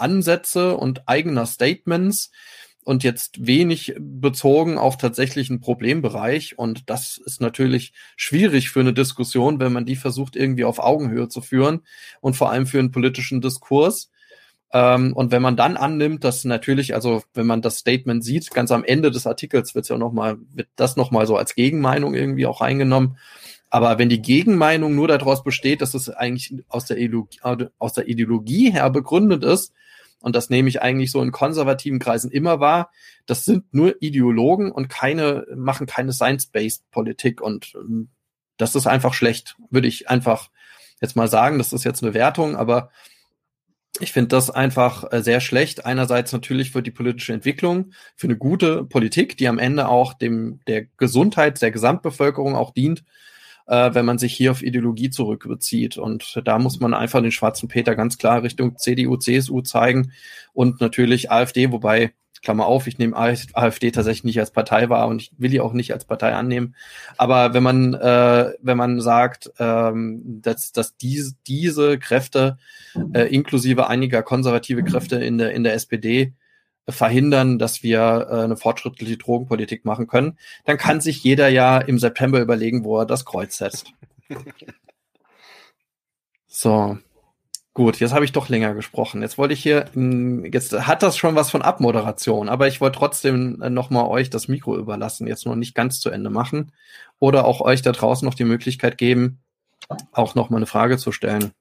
Ansätze 0.00 0.76
und 0.76 1.08
eigener 1.08 1.46
Statements, 1.46 2.30
und 2.84 3.04
jetzt 3.04 3.46
wenig 3.46 3.94
bezogen 3.98 4.78
auf 4.78 4.96
tatsächlichen 4.96 5.60
Problembereich. 5.60 6.58
Und 6.58 6.88
das 6.88 7.18
ist 7.18 7.40
natürlich 7.40 7.92
schwierig 8.16 8.70
für 8.70 8.80
eine 8.80 8.94
Diskussion, 8.94 9.60
wenn 9.60 9.72
man 9.72 9.84
die 9.84 9.96
versucht, 9.96 10.34
irgendwie 10.34 10.64
auf 10.64 10.78
Augenhöhe 10.78 11.28
zu 11.28 11.42
führen 11.42 11.82
und 12.20 12.34
vor 12.34 12.50
allem 12.50 12.66
für 12.66 12.78
einen 12.78 12.90
politischen 12.90 13.40
Diskurs. 13.40 14.10
Ähm, 14.72 15.12
und 15.12 15.30
wenn 15.30 15.42
man 15.42 15.56
dann 15.56 15.76
annimmt, 15.76 16.24
dass 16.24 16.44
natürlich, 16.44 16.94
also 16.94 17.22
wenn 17.34 17.46
man 17.46 17.60
das 17.60 17.78
Statement 17.78 18.24
sieht, 18.24 18.50
ganz 18.50 18.70
am 18.70 18.84
Ende 18.84 19.10
des 19.10 19.26
Artikels 19.26 19.74
wird 19.74 19.88
ja 19.88 19.98
noch 19.98 20.12
mal, 20.12 20.38
wird 20.52 20.68
das 20.76 20.96
nochmal 20.96 21.26
so 21.26 21.36
als 21.36 21.54
Gegenmeinung 21.54 22.14
irgendwie 22.14 22.46
auch 22.46 22.60
eingenommen. 22.60 23.18
Aber 23.68 23.98
wenn 23.98 24.08
die 24.08 24.22
Gegenmeinung 24.22 24.94
nur 24.94 25.06
daraus 25.06 25.44
besteht, 25.44 25.80
dass 25.80 25.94
es 25.94 26.08
eigentlich 26.08 26.64
aus 26.68 26.86
der, 26.86 26.98
Ideologie, 26.98 27.38
aus 27.78 27.92
der 27.92 28.08
Ideologie 28.08 28.72
her 28.72 28.90
begründet 28.90 29.44
ist, 29.44 29.72
und 30.22 30.36
das 30.36 30.50
nehme 30.50 30.68
ich 30.68 30.82
eigentlich 30.82 31.12
so 31.12 31.22
in 31.22 31.32
konservativen 31.32 31.98
Kreisen 31.98 32.30
immer 32.30 32.60
wahr, 32.60 32.90
das 33.26 33.44
sind 33.44 33.72
nur 33.72 34.00
Ideologen 34.00 34.70
und 34.70 34.88
keine, 34.88 35.46
machen 35.54 35.86
keine 35.86 36.12
Science-Based 36.12 36.90
Politik 36.90 37.40
und 37.40 37.72
ähm, 37.74 38.08
das 38.56 38.74
ist 38.74 38.86
einfach 38.86 39.14
schlecht, 39.14 39.56
würde 39.70 39.88
ich 39.88 40.10
einfach 40.10 40.50
jetzt 41.00 41.16
mal 41.16 41.28
sagen. 41.28 41.58
Das 41.58 41.72
ist 41.72 41.84
jetzt 41.84 42.02
eine 42.02 42.14
Wertung, 42.14 42.56
aber 42.56 42.90
ich 43.98 44.12
finde 44.12 44.28
das 44.28 44.50
einfach 44.50 45.10
äh, 45.12 45.22
sehr 45.22 45.40
schlecht. 45.40 45.86
Einerseits 45.86 46.32
natürlich 46.32 46.70
für 46.70 46.82
die 46.82 46.90
politische 46.90 47.32
Entwicklung, 47.32 47.92
für 48.16 48.26
eine 48.26 48.36
gute 48.36 48.84
Politik, 48.84 49.36
die 49.36 49.48
am 49.48 49.58
Ende 49.58 49.88
auch 49.88 50.14
dem 50.14 50.60
der 50.66 50.84
Gesundheit 50.96 51.60
der 51.62 51.70
Gesamtbevölkerung 51.70 52.54
auch 52.54 52.72
dient 52.72 53.02
äh, 53.70 53.94
wenn 53.94 54.04
man 54.04 54.18
sich 54.18 54.34
hier 54.34 54.50
auf 54.50 54.62
Ideologie 54.62 55.10
zurückbezieht. 55.10 55.96
Und 55.96 56.42
da 56.44 56.58
muss 56.58 56.80
man 56.80 56.92
einfach 56.92 57.22
den 57.22 57.30
schwarzen 57.30 57.68
Peter 57.68 57.94
ganz 57.94 58.18
klar 58.18 58.42
Richtung 58.42 58.76
CDU, 58.76 59.16
CSU 59.16 59.62
zeigen 59.62 60.12
und 60.52 60.80
natürlich 60.80 61.30
AfD, 61.30 61.70
wobei 61.70 62.12
Klammer 62.42 62.66
auf, 62.66 62.86
ich 62.86 62.98
nehme 62.98 63.16
AfD 63.16 63.90
tatsächlich 63.90 64.24
nicht 64.24 64.40
als 64.40 64.50
Partei 64.50 64.88
wahr 64.88 65.08
und 65.08 65.22
ich 65.22 65.32
will 65.36 65.50
die 65.50 65.60
auch 65.60 65.74
nicht 65.74 65.92
als 65.92 66.06
Partei 66.06 66.32
annehmen. 66.32 66.74
Aber 67.16 67.54
wenn 67.54 67.62
man, 67.62 67.94
äh, 67.94 68.52
wenn 68.60 68.78
man 68.78 69.00
sagt, 69.00 69.52
ähm, 69.58 70.40
dass, 70.42 70.72
dass 70.72 70.96
diese, 70.96 71.34
diese 71.46 71.98
Kräfte, 71.98 72.56
äh, 73.12 73.32
inklusive 73.32 73.88
einiger 73.88 74.22
konservative 74.22 74.82
Kräfte 74.82 75.16
in 75.16 75.38
der, 75.38 75.52
in 75.52 75.64
der 75.64 75.74
SPD, 75.74 76.32
verhindern, 76.88 77.58
dass 77.58 77.82
wir 77.82 78.28
äh, 78.30 78.44
eine 78.44 78.56
fortschrittliche 78.56 79.16
Drogenpolitik 79.16 79.84
machen 79.84 80.06
können, 80.06 80.38
dann 80.64 80.76
kann 80.76 81.00
sich 81.00 81.22
jeder 81.22 81.48
ja 81.48 81.78
im 81.78 81.98
September 81.98 82.40
überlegen, 82.40 82.84
wo 82.84 82.98
er 82.98 83.06
das 83.06 83.24
Kreuz 83.24 83.56
setzt. 83.56 83.92
So. 86.52 86.98
Gut, 87.72 88.00
jetzt 88.00 88.12
habe 88.12 88.24
ich 88.24 88.32
doch 88.32 88.48
länger 88.48 88.74
gesprochen. 88.74 89.22
Jetzt 89.22 89.38
wollte 89.38 89.54
ich 89.54 89.62
hier, 89.62 89.86
hm, 89.94 90.44
jetzt 90.52 90.72
hat 90.86 91.04
das 91.04 91.16
schon 91.16 91.36
was 91.36 91.50
von 91.50 91.62
Abmoderation, 91.62 92.48
aber 92.48 92.66
ich 92.66 92.80
wollte 92.80 92.98
trotzdem 92.98 93.62
äh, 93.62 93.70
nochmal 93.70 94.06
euch 94.06 94.28
das 94.28 94.48
Mikro 94.48 94.76
überlassen, 94.76 95.28
jetzt 95.28 95.46
noch 95.46 95.54
nicht 95.54 95.74
ganz 95.76 96.00
zu 96.00 96.10
Ende 96.10 96.28
machen 96.28 96.72
oder 97.20 97.44
auch 97.44 97.60
euch 97.60 97.82
da 97.82 97.92
draußen 97.92 98.26
noch 98.26 98.34
die 98.34 98.44
Möglichkeit 98.44 98.98
geben, 98.98 99.38
auch 100.12 100.34
nochmal 100.34 100.58
eine 100.58 100.66
Frage 100.66 100.98
zu 100.98 101.12
stellen. 101.12 101.52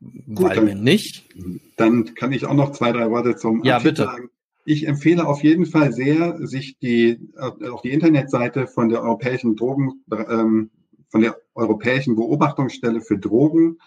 Gut, 0.00 0.48
weil 0.50 0.66
dann, 0.66 0.82
nicht. 0.82 1.28
Dann 1.76 2.14
kann 2.14 2.32
ich 2.32 2.46
auch 2.46 2.54
noch 2.54 2.72
zwei, 2.72 2.92
drei 2.92 3.10
Worte 3.10 3.36
zum 3.36 3.62
ja, 3.64 3.78
bitte. 3.78 4.04
sagen. 4.04 4.30
Ich 4.64 4.86
empfehle 4.86 5.26
auf 5.26 5.42
jeden 5.42 5.66
Fall 5.66 5.92
sehr, 5.92 6.38
sich 6.46 6.78
die 6.78 7.18
auf 7.38 7.82
die 7.82 7.90
Internetseite 7.90 8.66
von 8.66 8.88
der 8.88 9.02
Europäischen 9.02 9.56
Drogen, 9.56 10.04
ähm, 10.10 10.70
von 11.08 11.20
der 11.22 11.36
Europäischen 11.54 12.14
Beobachtungsstelle 12.14 13.00
für 13.00 13.18
Drogen 13.18 13.78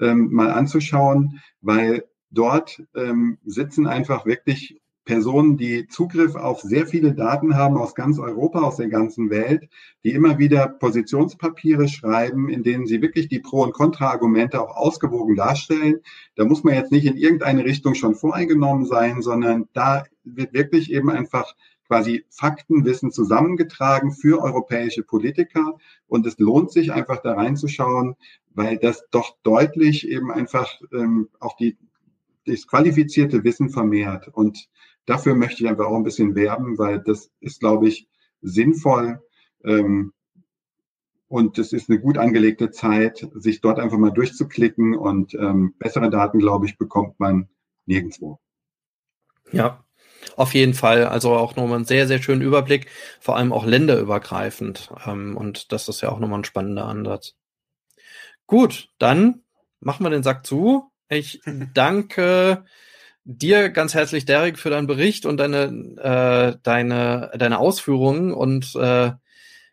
ähm, 0.00 0.32
mal 0.32 0.50
anzuschauen, 0.50 1.40
weil 1.60 2.04
dort 2.30 2.82
ähm, 2.94 3.38
sitzen 3.44 3.86
einfach 3.86 4.26
wirklich 4.26 4.81
Personen, 5.04 5.56
die 5.56 5.88
Zugriff 5.88 6.36
auf 6.36 6.60
sehr 6.60 6.86
viele 6.86 7.12
Daten 7.12 7.56
haben 7.56 7.76
aus 7.76 7.94
ganz 7.94 8.18
Europa, 8.18 8.60
aus 8.60 8.76
der 8.76 8.88
ganzen 8.88 9.30
Welt, 9.30 9.68
die 10.04 10.12
immer 10.12 10.38
wieder 10.38 10.68
Positionspapiere 10.68 11.88
schreiben, 11.88 12.48
in 12.48 12.62
denen 12.62 12.86
sie 12.86 13.02
wirklich 13.02 13.28
die 13.28 13.40
Pro- 13.40 13.64
und 13.64 13.72
Kontra-Argumente 13.72 14.60
auch 14.60 14.76
ausgewogen 14.76 15.34
darstellen. 15.34 16.00
Da 16.36 16.44
muss 16.44 16.62
man 16.62 16.74
jetzt 16.74 16.92
nicht 16.92 17.06
in 17.06 17.16
irgendeine 17.16 17.64
Richtung 17.64 17.94
schon 17.94 18.14
voreingenommen 18.14 18.86
sein, 18.86 19.22
sondern 19.22 19.68
da 19.72 20.04
wird 20.24 20.52
wirklich 20.52 20.92
eben 20.92 21.10
einfach 21.10 21.54
quasi 21.88 22.24
Faktenwissen 22.30 23.10
zusammengetragen 23.10 24.12
für 24.12 24.40
europäische 24.40 25.02
Politiker. 25.02 25.78
Und 26.06 26.26
es 26.26 26.38
lohnt 26.38 26.70
sich 26.70 26.92
einfach 26.92 27.20
da 27.22 27.34
reinzuschauen, 27.34 28.14
weil 28.54 28.78
das 28.78 29.04
doch 29.10 29.36
deutlich 29.42 30.08
eben 30.08 30.30
einfach 30.30 30.80
ähm, 30.92 31.28
auch 31.40 31.56
die, 31.56 31.76
das 32.46 32.66
qualifizierte 32.66 33.44
Wissen 33.44 33.68
vermehrt. 33.68 34.28
Und 34.28 34.68
dafür 35.06 35.34
möchte 35.34 35.62
ich 35.62 35.68
einfach 35.68 35.86
auch 35.86 35.96
ein 35.96 36.04
bisschen 36.04 36.34
werben, 36.34 36.78
weil 36.78 37.00
das 37.00 37.30
ist, 37.40 37.60
glaube 37.60 37.88
ich, 37.88 38.08
sinnvoll. 38.40 39.20
Ähm, 39.64 40.12
und 41.28 41.58
es 41.58 41.72
ist 41.72 41.88
eine 41.88 41.98
gut 41.98 42.18
angelegte 42.18 42.70
Zeit, 42.70 43.26
sich 43.34 43.62
dort 43.62 43.78
einfach 43.78 43.96
mal 43.96 44.10
durchzuklicken 44.10 44.94
und 44.94 45.34
ähm, 45.34 45.74
bessere 45.78 46.10
Daten, 46.10 46.38
glaube 46.38 46.66
ich, 46.66 46.76
bekommt 46.76 47.18
man 47.18 47.48
nirgendwo. 47.86 48.38
Ja, 49.50 49.84
auf 50.36 50.54
jeden 50.54 50.74
Fall. 50.74 51.06
Also 51.06 51.32
auch 51.34 51.56
nochmal 51.56 51.76
einen 51.76 51.84
sehr, 51.84 52.06
sehr 52.06 52.20
schönen 52.20 52.42
Überblick, 52.42 52.86
vor 53.20 53.36
allem 53.36 53.52
auch 53.52 53.64
länderübergreifend. 53.64 54.92
Ähm, 55.06 55.36
und 55.36 55.72
das 55.72 55.88
ist 55.88 56.02
ja 56.02 56.10
auch 56.10 56.18
nochmal 56.18 56.40
ein 56.40 56.44
spannender 56.44 56.86
Ansatz. 56.86 57.34
Gut, 58.46 58.88
dann 58.98 59.42
machen 59.80 60.04
wir 60.04 60.10
den 60.10 60.22
Sack 60.22 60.46
zu. 60.46 60.90
Ich 61.08 61.40
danke 61.74 62.64
dir 63.24 63.70
ganz 63.70 63.94
herzlich, 63.94 64.24
Derek, 64.24 64.58
für 64.58 64.70
deinen 64.70 64.86
Bericht 64.86 65.26
und 65.26 65.36
deine, 65.36 65.64
äh, 65.98 66.58
deine, 66.62 67.30
deine 67.36 67.58
Ausführungen 67.58 68.32
und 68.32 68.74
äh, 68.76 69.12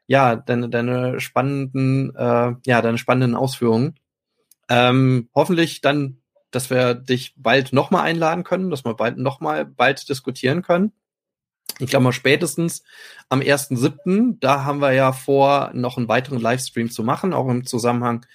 ja, 0.08 0.36
deine, 0.36 0.70
deine 0.70 1.20
spannenden, 1.20 2.16
äh, 2.16 2.54
ja, 2.66 2.82
deine 2.82 2.98
spannenden 2.98 3.36
Ausführungen. 3.36 3.96
Ähm, 4.70 5.30
hoffentlich 5.36 5.82
dann, 5.82 6.22
dass 6.52 6.70
wir 6.70 6.96
dich 6.96 7.34
bald 7.38 7.74
nochmal 7.74 8.06
einladen 8.06 8.44
können, 8.44 8.72
dass 8.72 8.86
wir 8.86 8.96
bald 8.96 9.18
nochmal 9.18 9.66
bald 9.66 10.10
diskutieren 10.10 10.62
können. 10.62 10.94
Ich 11.78 11.90
glaube 11.90 12.04
mal 12.04 12.12
spätestens 12.12 12.84
am 13.30 13.40
1.7., 13.40 14.38
da 14.40 14.66
haben 14.66 14.82
wir 14.82 14.92
ja 14.92 15.12
vor, 15.12 15.72
noch 15.74 15.98
einen 15.98 16.08
weiteren 16.08 16.42
Livestream 16.42 16.90
zu 16.92 17.04
machen, 17.04 17.34
auch 17.34 17.48
im 17.48 17.66
Zusammenhang 17.66 18.26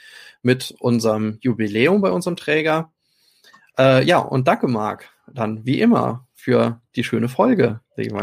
mit 0.42 0.74
unserem 0.78 1.38
Jubiläum 1.40 2.00
bei 2.00 2.10
unserem 2.10 2.36
Träger. 2.36 2.93
Äh, 3.78 4.04
ja, 4.04 4.18
und 4.18 4.46
danke, 4.46 4.68
Marc, 4.68 5.10
dann 5.32 5.64
wie 5.64 5.80
immer 5.80 6.26
für 6.34 6.80
die 6.96 7.04
schöne 7.04 7.28
Folge. 7.28 7.80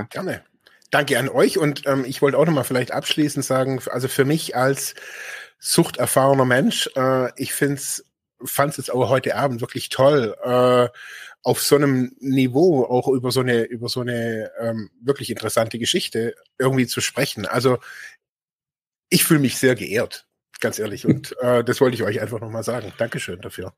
Gerne. 0.10 0.44
Danke 0.91 1.18
an 1.18 1.30
euch 1.30 1.57
und 1.57 1.84
ähm, 1.86 2.03
ich 2.06 2.22
wollte 2.22 2.38
auch 2.38 2.45
noch 2.45 2.53
mal 2.53 2.64
vielleicht 2.64 2.91
abschließend 2.91 3.45
sagen, 3.45 3.82
also 3.90 4.10
für 4.10 4.26
mich 4.26 4.56
als 4.57 4.94
suchterfahrener 5.60 6.45
Mensch, 6.45 6.90
äh, 6.95 7.32
ich 7.41 7.53
fand 7.53 7.80
es 7.80 8.03
jetzt 8.78 8.91
auch 8.91 9.10
heute 9.10 9.36
Abend 9.36 9.61
wirklich 9.61 9.90
toll, 9.90 10.36
äh, 10.44 10.90
auf 11.44 11.61
so 11.61 11.76
einem 11.76 12.15
Niveau 12.19 12.84
auch 12.84 13.07
über 13.07 13.32
so 13.32 13.40
eine 13.40 13.64
über 13.64 13.88
so 13.90 14.02
eine 14.02 14.52
ähm, 14.60 14.91
wirklich 15.02 15.30
interessante 15.30 15.80
Geschichte 15.80 16.36
irgendwie 16.60 16.88
zu 16.88 17.02
sprechen. 17.02 17.45
Also 17.45 17.80
ich 19.10 19.23
fühle 19.23 19.40
mich 19.40 19.57
sehr 19.57 19.76
geehrt, 19.76 20.28
ganz 20.60 20.78
ehrlich. 20.78 21.06
Und 21.06 21.36
äh, 21.41 21.64
das 21.64 21.82
wollte 21.82 21.95
ich 21.95 22.03
euch 22.03 22.22
einfach 22.22 22.40
nochmal 22.40 22.64
sagen. 22.64 22.94
Dankeschön 22.98 23.41
dafür. 23.41 23.73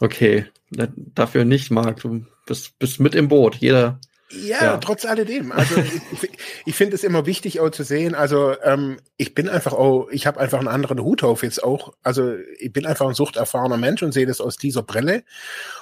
Okay, 0.00 0.46
dafür 0.70 1.44
nicht, 1.44 1.70
Marc. 1.70 2.00
Du 2.00 2.24
bist, 2.46 2.78
bist 2.78 3.00
mit 3.00 3.14
im 3.14 3.28
Boot. 3.28 3.56
Jeder, 3.56 4.00
Ja, 4.30 4.62
ja, 4.62 4.76
trotz 4.78 5.04
alledem. 5.04 5.52
Also 5.52 5.76
ich, 5.76 6.30
ich 6.64 6.74
finde 6.74 6.94
es 6.94 7.04
immer 7.04 7.26
wichtig 7.26 7.60
auch 7.60 7.70
zu 7.70 7.82
sehen. 7.82 8.14
Also 8.14 8.54
ähm, 8.62 8.98
ich 9.16 9.34
bin 9.34 9.48
einfach 9.48 9.72
auch, 9.72 10.08
ich 10.10 10.26
habe 10.26 10.40
einfach 10.40 10.58
einen 10.58 10.68
anderen 10.68 11.00
Hut 11.00 11.22
auf 11.22 11.42
jetzt 11.42 11.62
auch. 11.62 11.92
Also 12.02 12.34
ich 12.58 12.72
bin 12.72 12.86
einfach 12.86 13.08
ein 13.08 13.14
suchterfahrener 13.14 13.76
Mensch 13.76 14.02
und 14.02 14.12
sehe 14.12 14.26
das 14.26 14.40
aus 14.40 14.56
dieser 14.56 14.82
Brille 14.82 15.24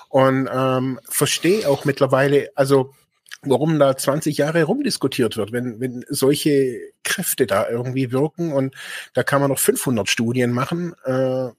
und 0.09 0.49
ähm, 0.53 0.99
verstehe 1.09 1.69
auch 1.69 1.85
mittlerweile, 1.85 2.51
also 2.55 2.95
warum 3.43 3.79
da 3.79 3.97
20 3.97 4.39
Jahre 4.39 4.65
rumdiskutiert 4.65 5.37
wird, 5.37 5.53
wenn, 5.53 5.79
wenn 5.79 6.05
solche 6.09 6.81
Kräfte 7.05 7.47
da 7.47 7.69
irgendwie 7.69 8.11
wirken 8.13 8.53
und 8.53 8.75
da 9.15 9.23
kann 9.23 9.41
man 9.41 9.51
noch 9.51 9.59
500 9.59 10.09
Studien 10.09 10.53
machen, 10.53 10.95
äh, 11.05 11.51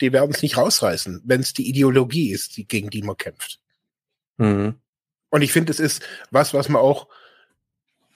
die 0.00 0.12
werden 0.12 0.32
es 0.34 0.42
nicht 0.42 0.56
rausreißen, 0.56 1.22
wenn 1.24 1.40
es 1.40 1.52
die 1.52 1.68
Ideologie 1.68 2.30
ist, 2.30 2.56
die, 2.56 2.66
gegen 2.66 2.90
die 2.90 3.02
man 3.02 3.16
kämpft. 3.16 3.60
Mhm. 4.36 4.74
Und 5.30 5.42
ich 5.42 5.52
finde, 5.52 5.72
es 5.72 5.80
ist 5.80 6.02
was, 6.30 6.54
was 6.54 6.68
man 6.68 6.80
auch 6.80 7.08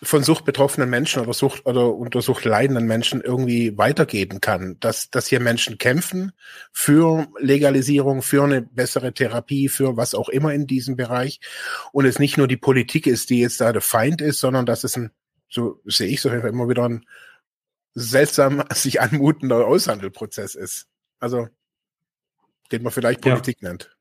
von 0.04 0.24
Sucht 0.24 0.44
betroffenen 0.44 0.90
Menschen 0.90 1.22
oder 1.22 1.32
Sucht 1.32 1.64
oder 1.64 1.94
unter 1.94 2.22
Sucht 2.22 2.44
leidenden 2.44 2.86
Menschen 2.86 3.20
irgendwie 3.20 3.78
weitergeben 3.78 4.40
kann, 4.40 4.76
dass, 4.80 5.10
dass 5.10 5.28
hier 5.28 5.38
Menschen 5.38 5.78
kämpfen 5.78 6.32
für 6.72 7.28
Legalisierung, 7.38 8.20
für 8.22 8.42
eine 8.42 8.62
bessere 8.62 9.12
Therapie, 9.12 9.68
für 9.68 9.96
was 9.96 10.16
auch 10.16 10.28
immer 10.28 10.52
in 10.52 10.66
diesem 10.66 10.96
Bereich 10.96 11.40
und 11.92 12.04
es 12.04 12.18
nicht 12.18 12.36
nur 12.36 12.48
die 12.48 12.56
Politik 12.56 13.06
ist, 13.06 13.30
die 13.30 13.40
jetzt 13.40 13.60
da 13.60 13.72
der 13.72 13.80
Feind 13.80 14.20
ist, 14.20 14.40
sondern 14.40 14.66
dass 14.66 14.82
es 14.82 14.96
ein, 14.96 15.12
so 15.48 15.80
sehe 15.84 16.08
ich 16.08 16.20
so 16.20 16.30
immer 16.30 16.68
wieder 16.68 16.88
ein 16.88 17.06
seltsam 17.94 18.64
sich 18.72 19.00
anmutender 19.00 19.66
Aushandelprozess 19.66 20.56
ist. 20.56 20.88
Also, 21.20 21.48
den 22.72 22.82
man 22.82 22.92
vielleicht 22.92 23.20
Politik 23.20 23.58
ja. 23.60 23.68
nennt. 23.68 23.96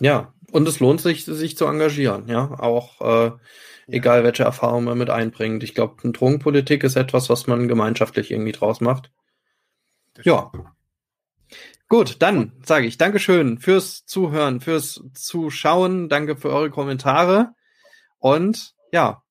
Ja, 0.00 0.34
und 0.50 0.66
es 0.66 0.80
lohnt 0.80 1.00
sich, 1.00 1.24
sich 1.24 1.56
zu 1.56 1.66
engagieren, 1.66 2.28
ja, 2.28 2.58
auch 2.58 3.00
äh, 3.00 3.26
ja. 3.26 3.38
egal 3.88 4.24
welche 4.24 4.42
Erfahrung 4.42 4.84
man 4.84 4.98
mit 4.98 5.10
einbringt. 5.10 5.62
Ich 5.62 5.74
glaube, 5.74 6.10
Drogenpolitik 6.10 6.82
ist 6.84 6.96
etwas, 6.96 7.28
was 7.28 7.46
man 7.46 7.68
gemeinschaftlich 7.68 8.30
irgendwie 8.30 8.52
draus 8.52 8.80
macht. 8.80 9.10
Ja. 10.22 10.50
Gut, 11.88 12.16
dann 12.20 12.52
sage 12.64 12.86
ich 12.86 12.96
Dankeschön 12.96 13.58
fürs 13.58 14.06
Zuhören, 14.06 14.60
fürs 14.60 15.02
Zuschauen, 15.14 16.08
danke 16.08 16.36
für 16.36 16.50
eure 16.50 16.70
Kommentare 16.70 17.50
und 18.18 18.74
ja, 18.92 19.22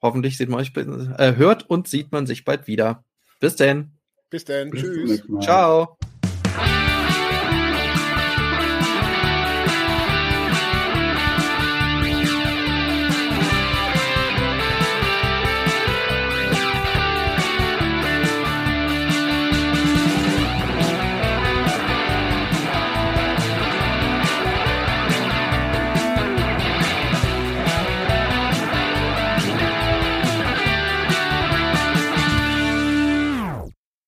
hoffentlich 0.00 0.36
sieht 0.36 0.48
man 0.48 0.60
euch, 0.60 0.72
äh, 0.76 1.36
hört 1.36 1.68
und 1.68 1.86
sieht 1.86 2.12
man 2.12 2.26
sich 2.26 2.44
bald 2.44 2.66
wieder. 2.66 3.04
Bis 3.40 3.56
denn. 3.56 3.98
Bis 4.30 4.44
denn. 4.44 4.70
Tschüss. 4.72 5.22
Ciao. 5.40 5.98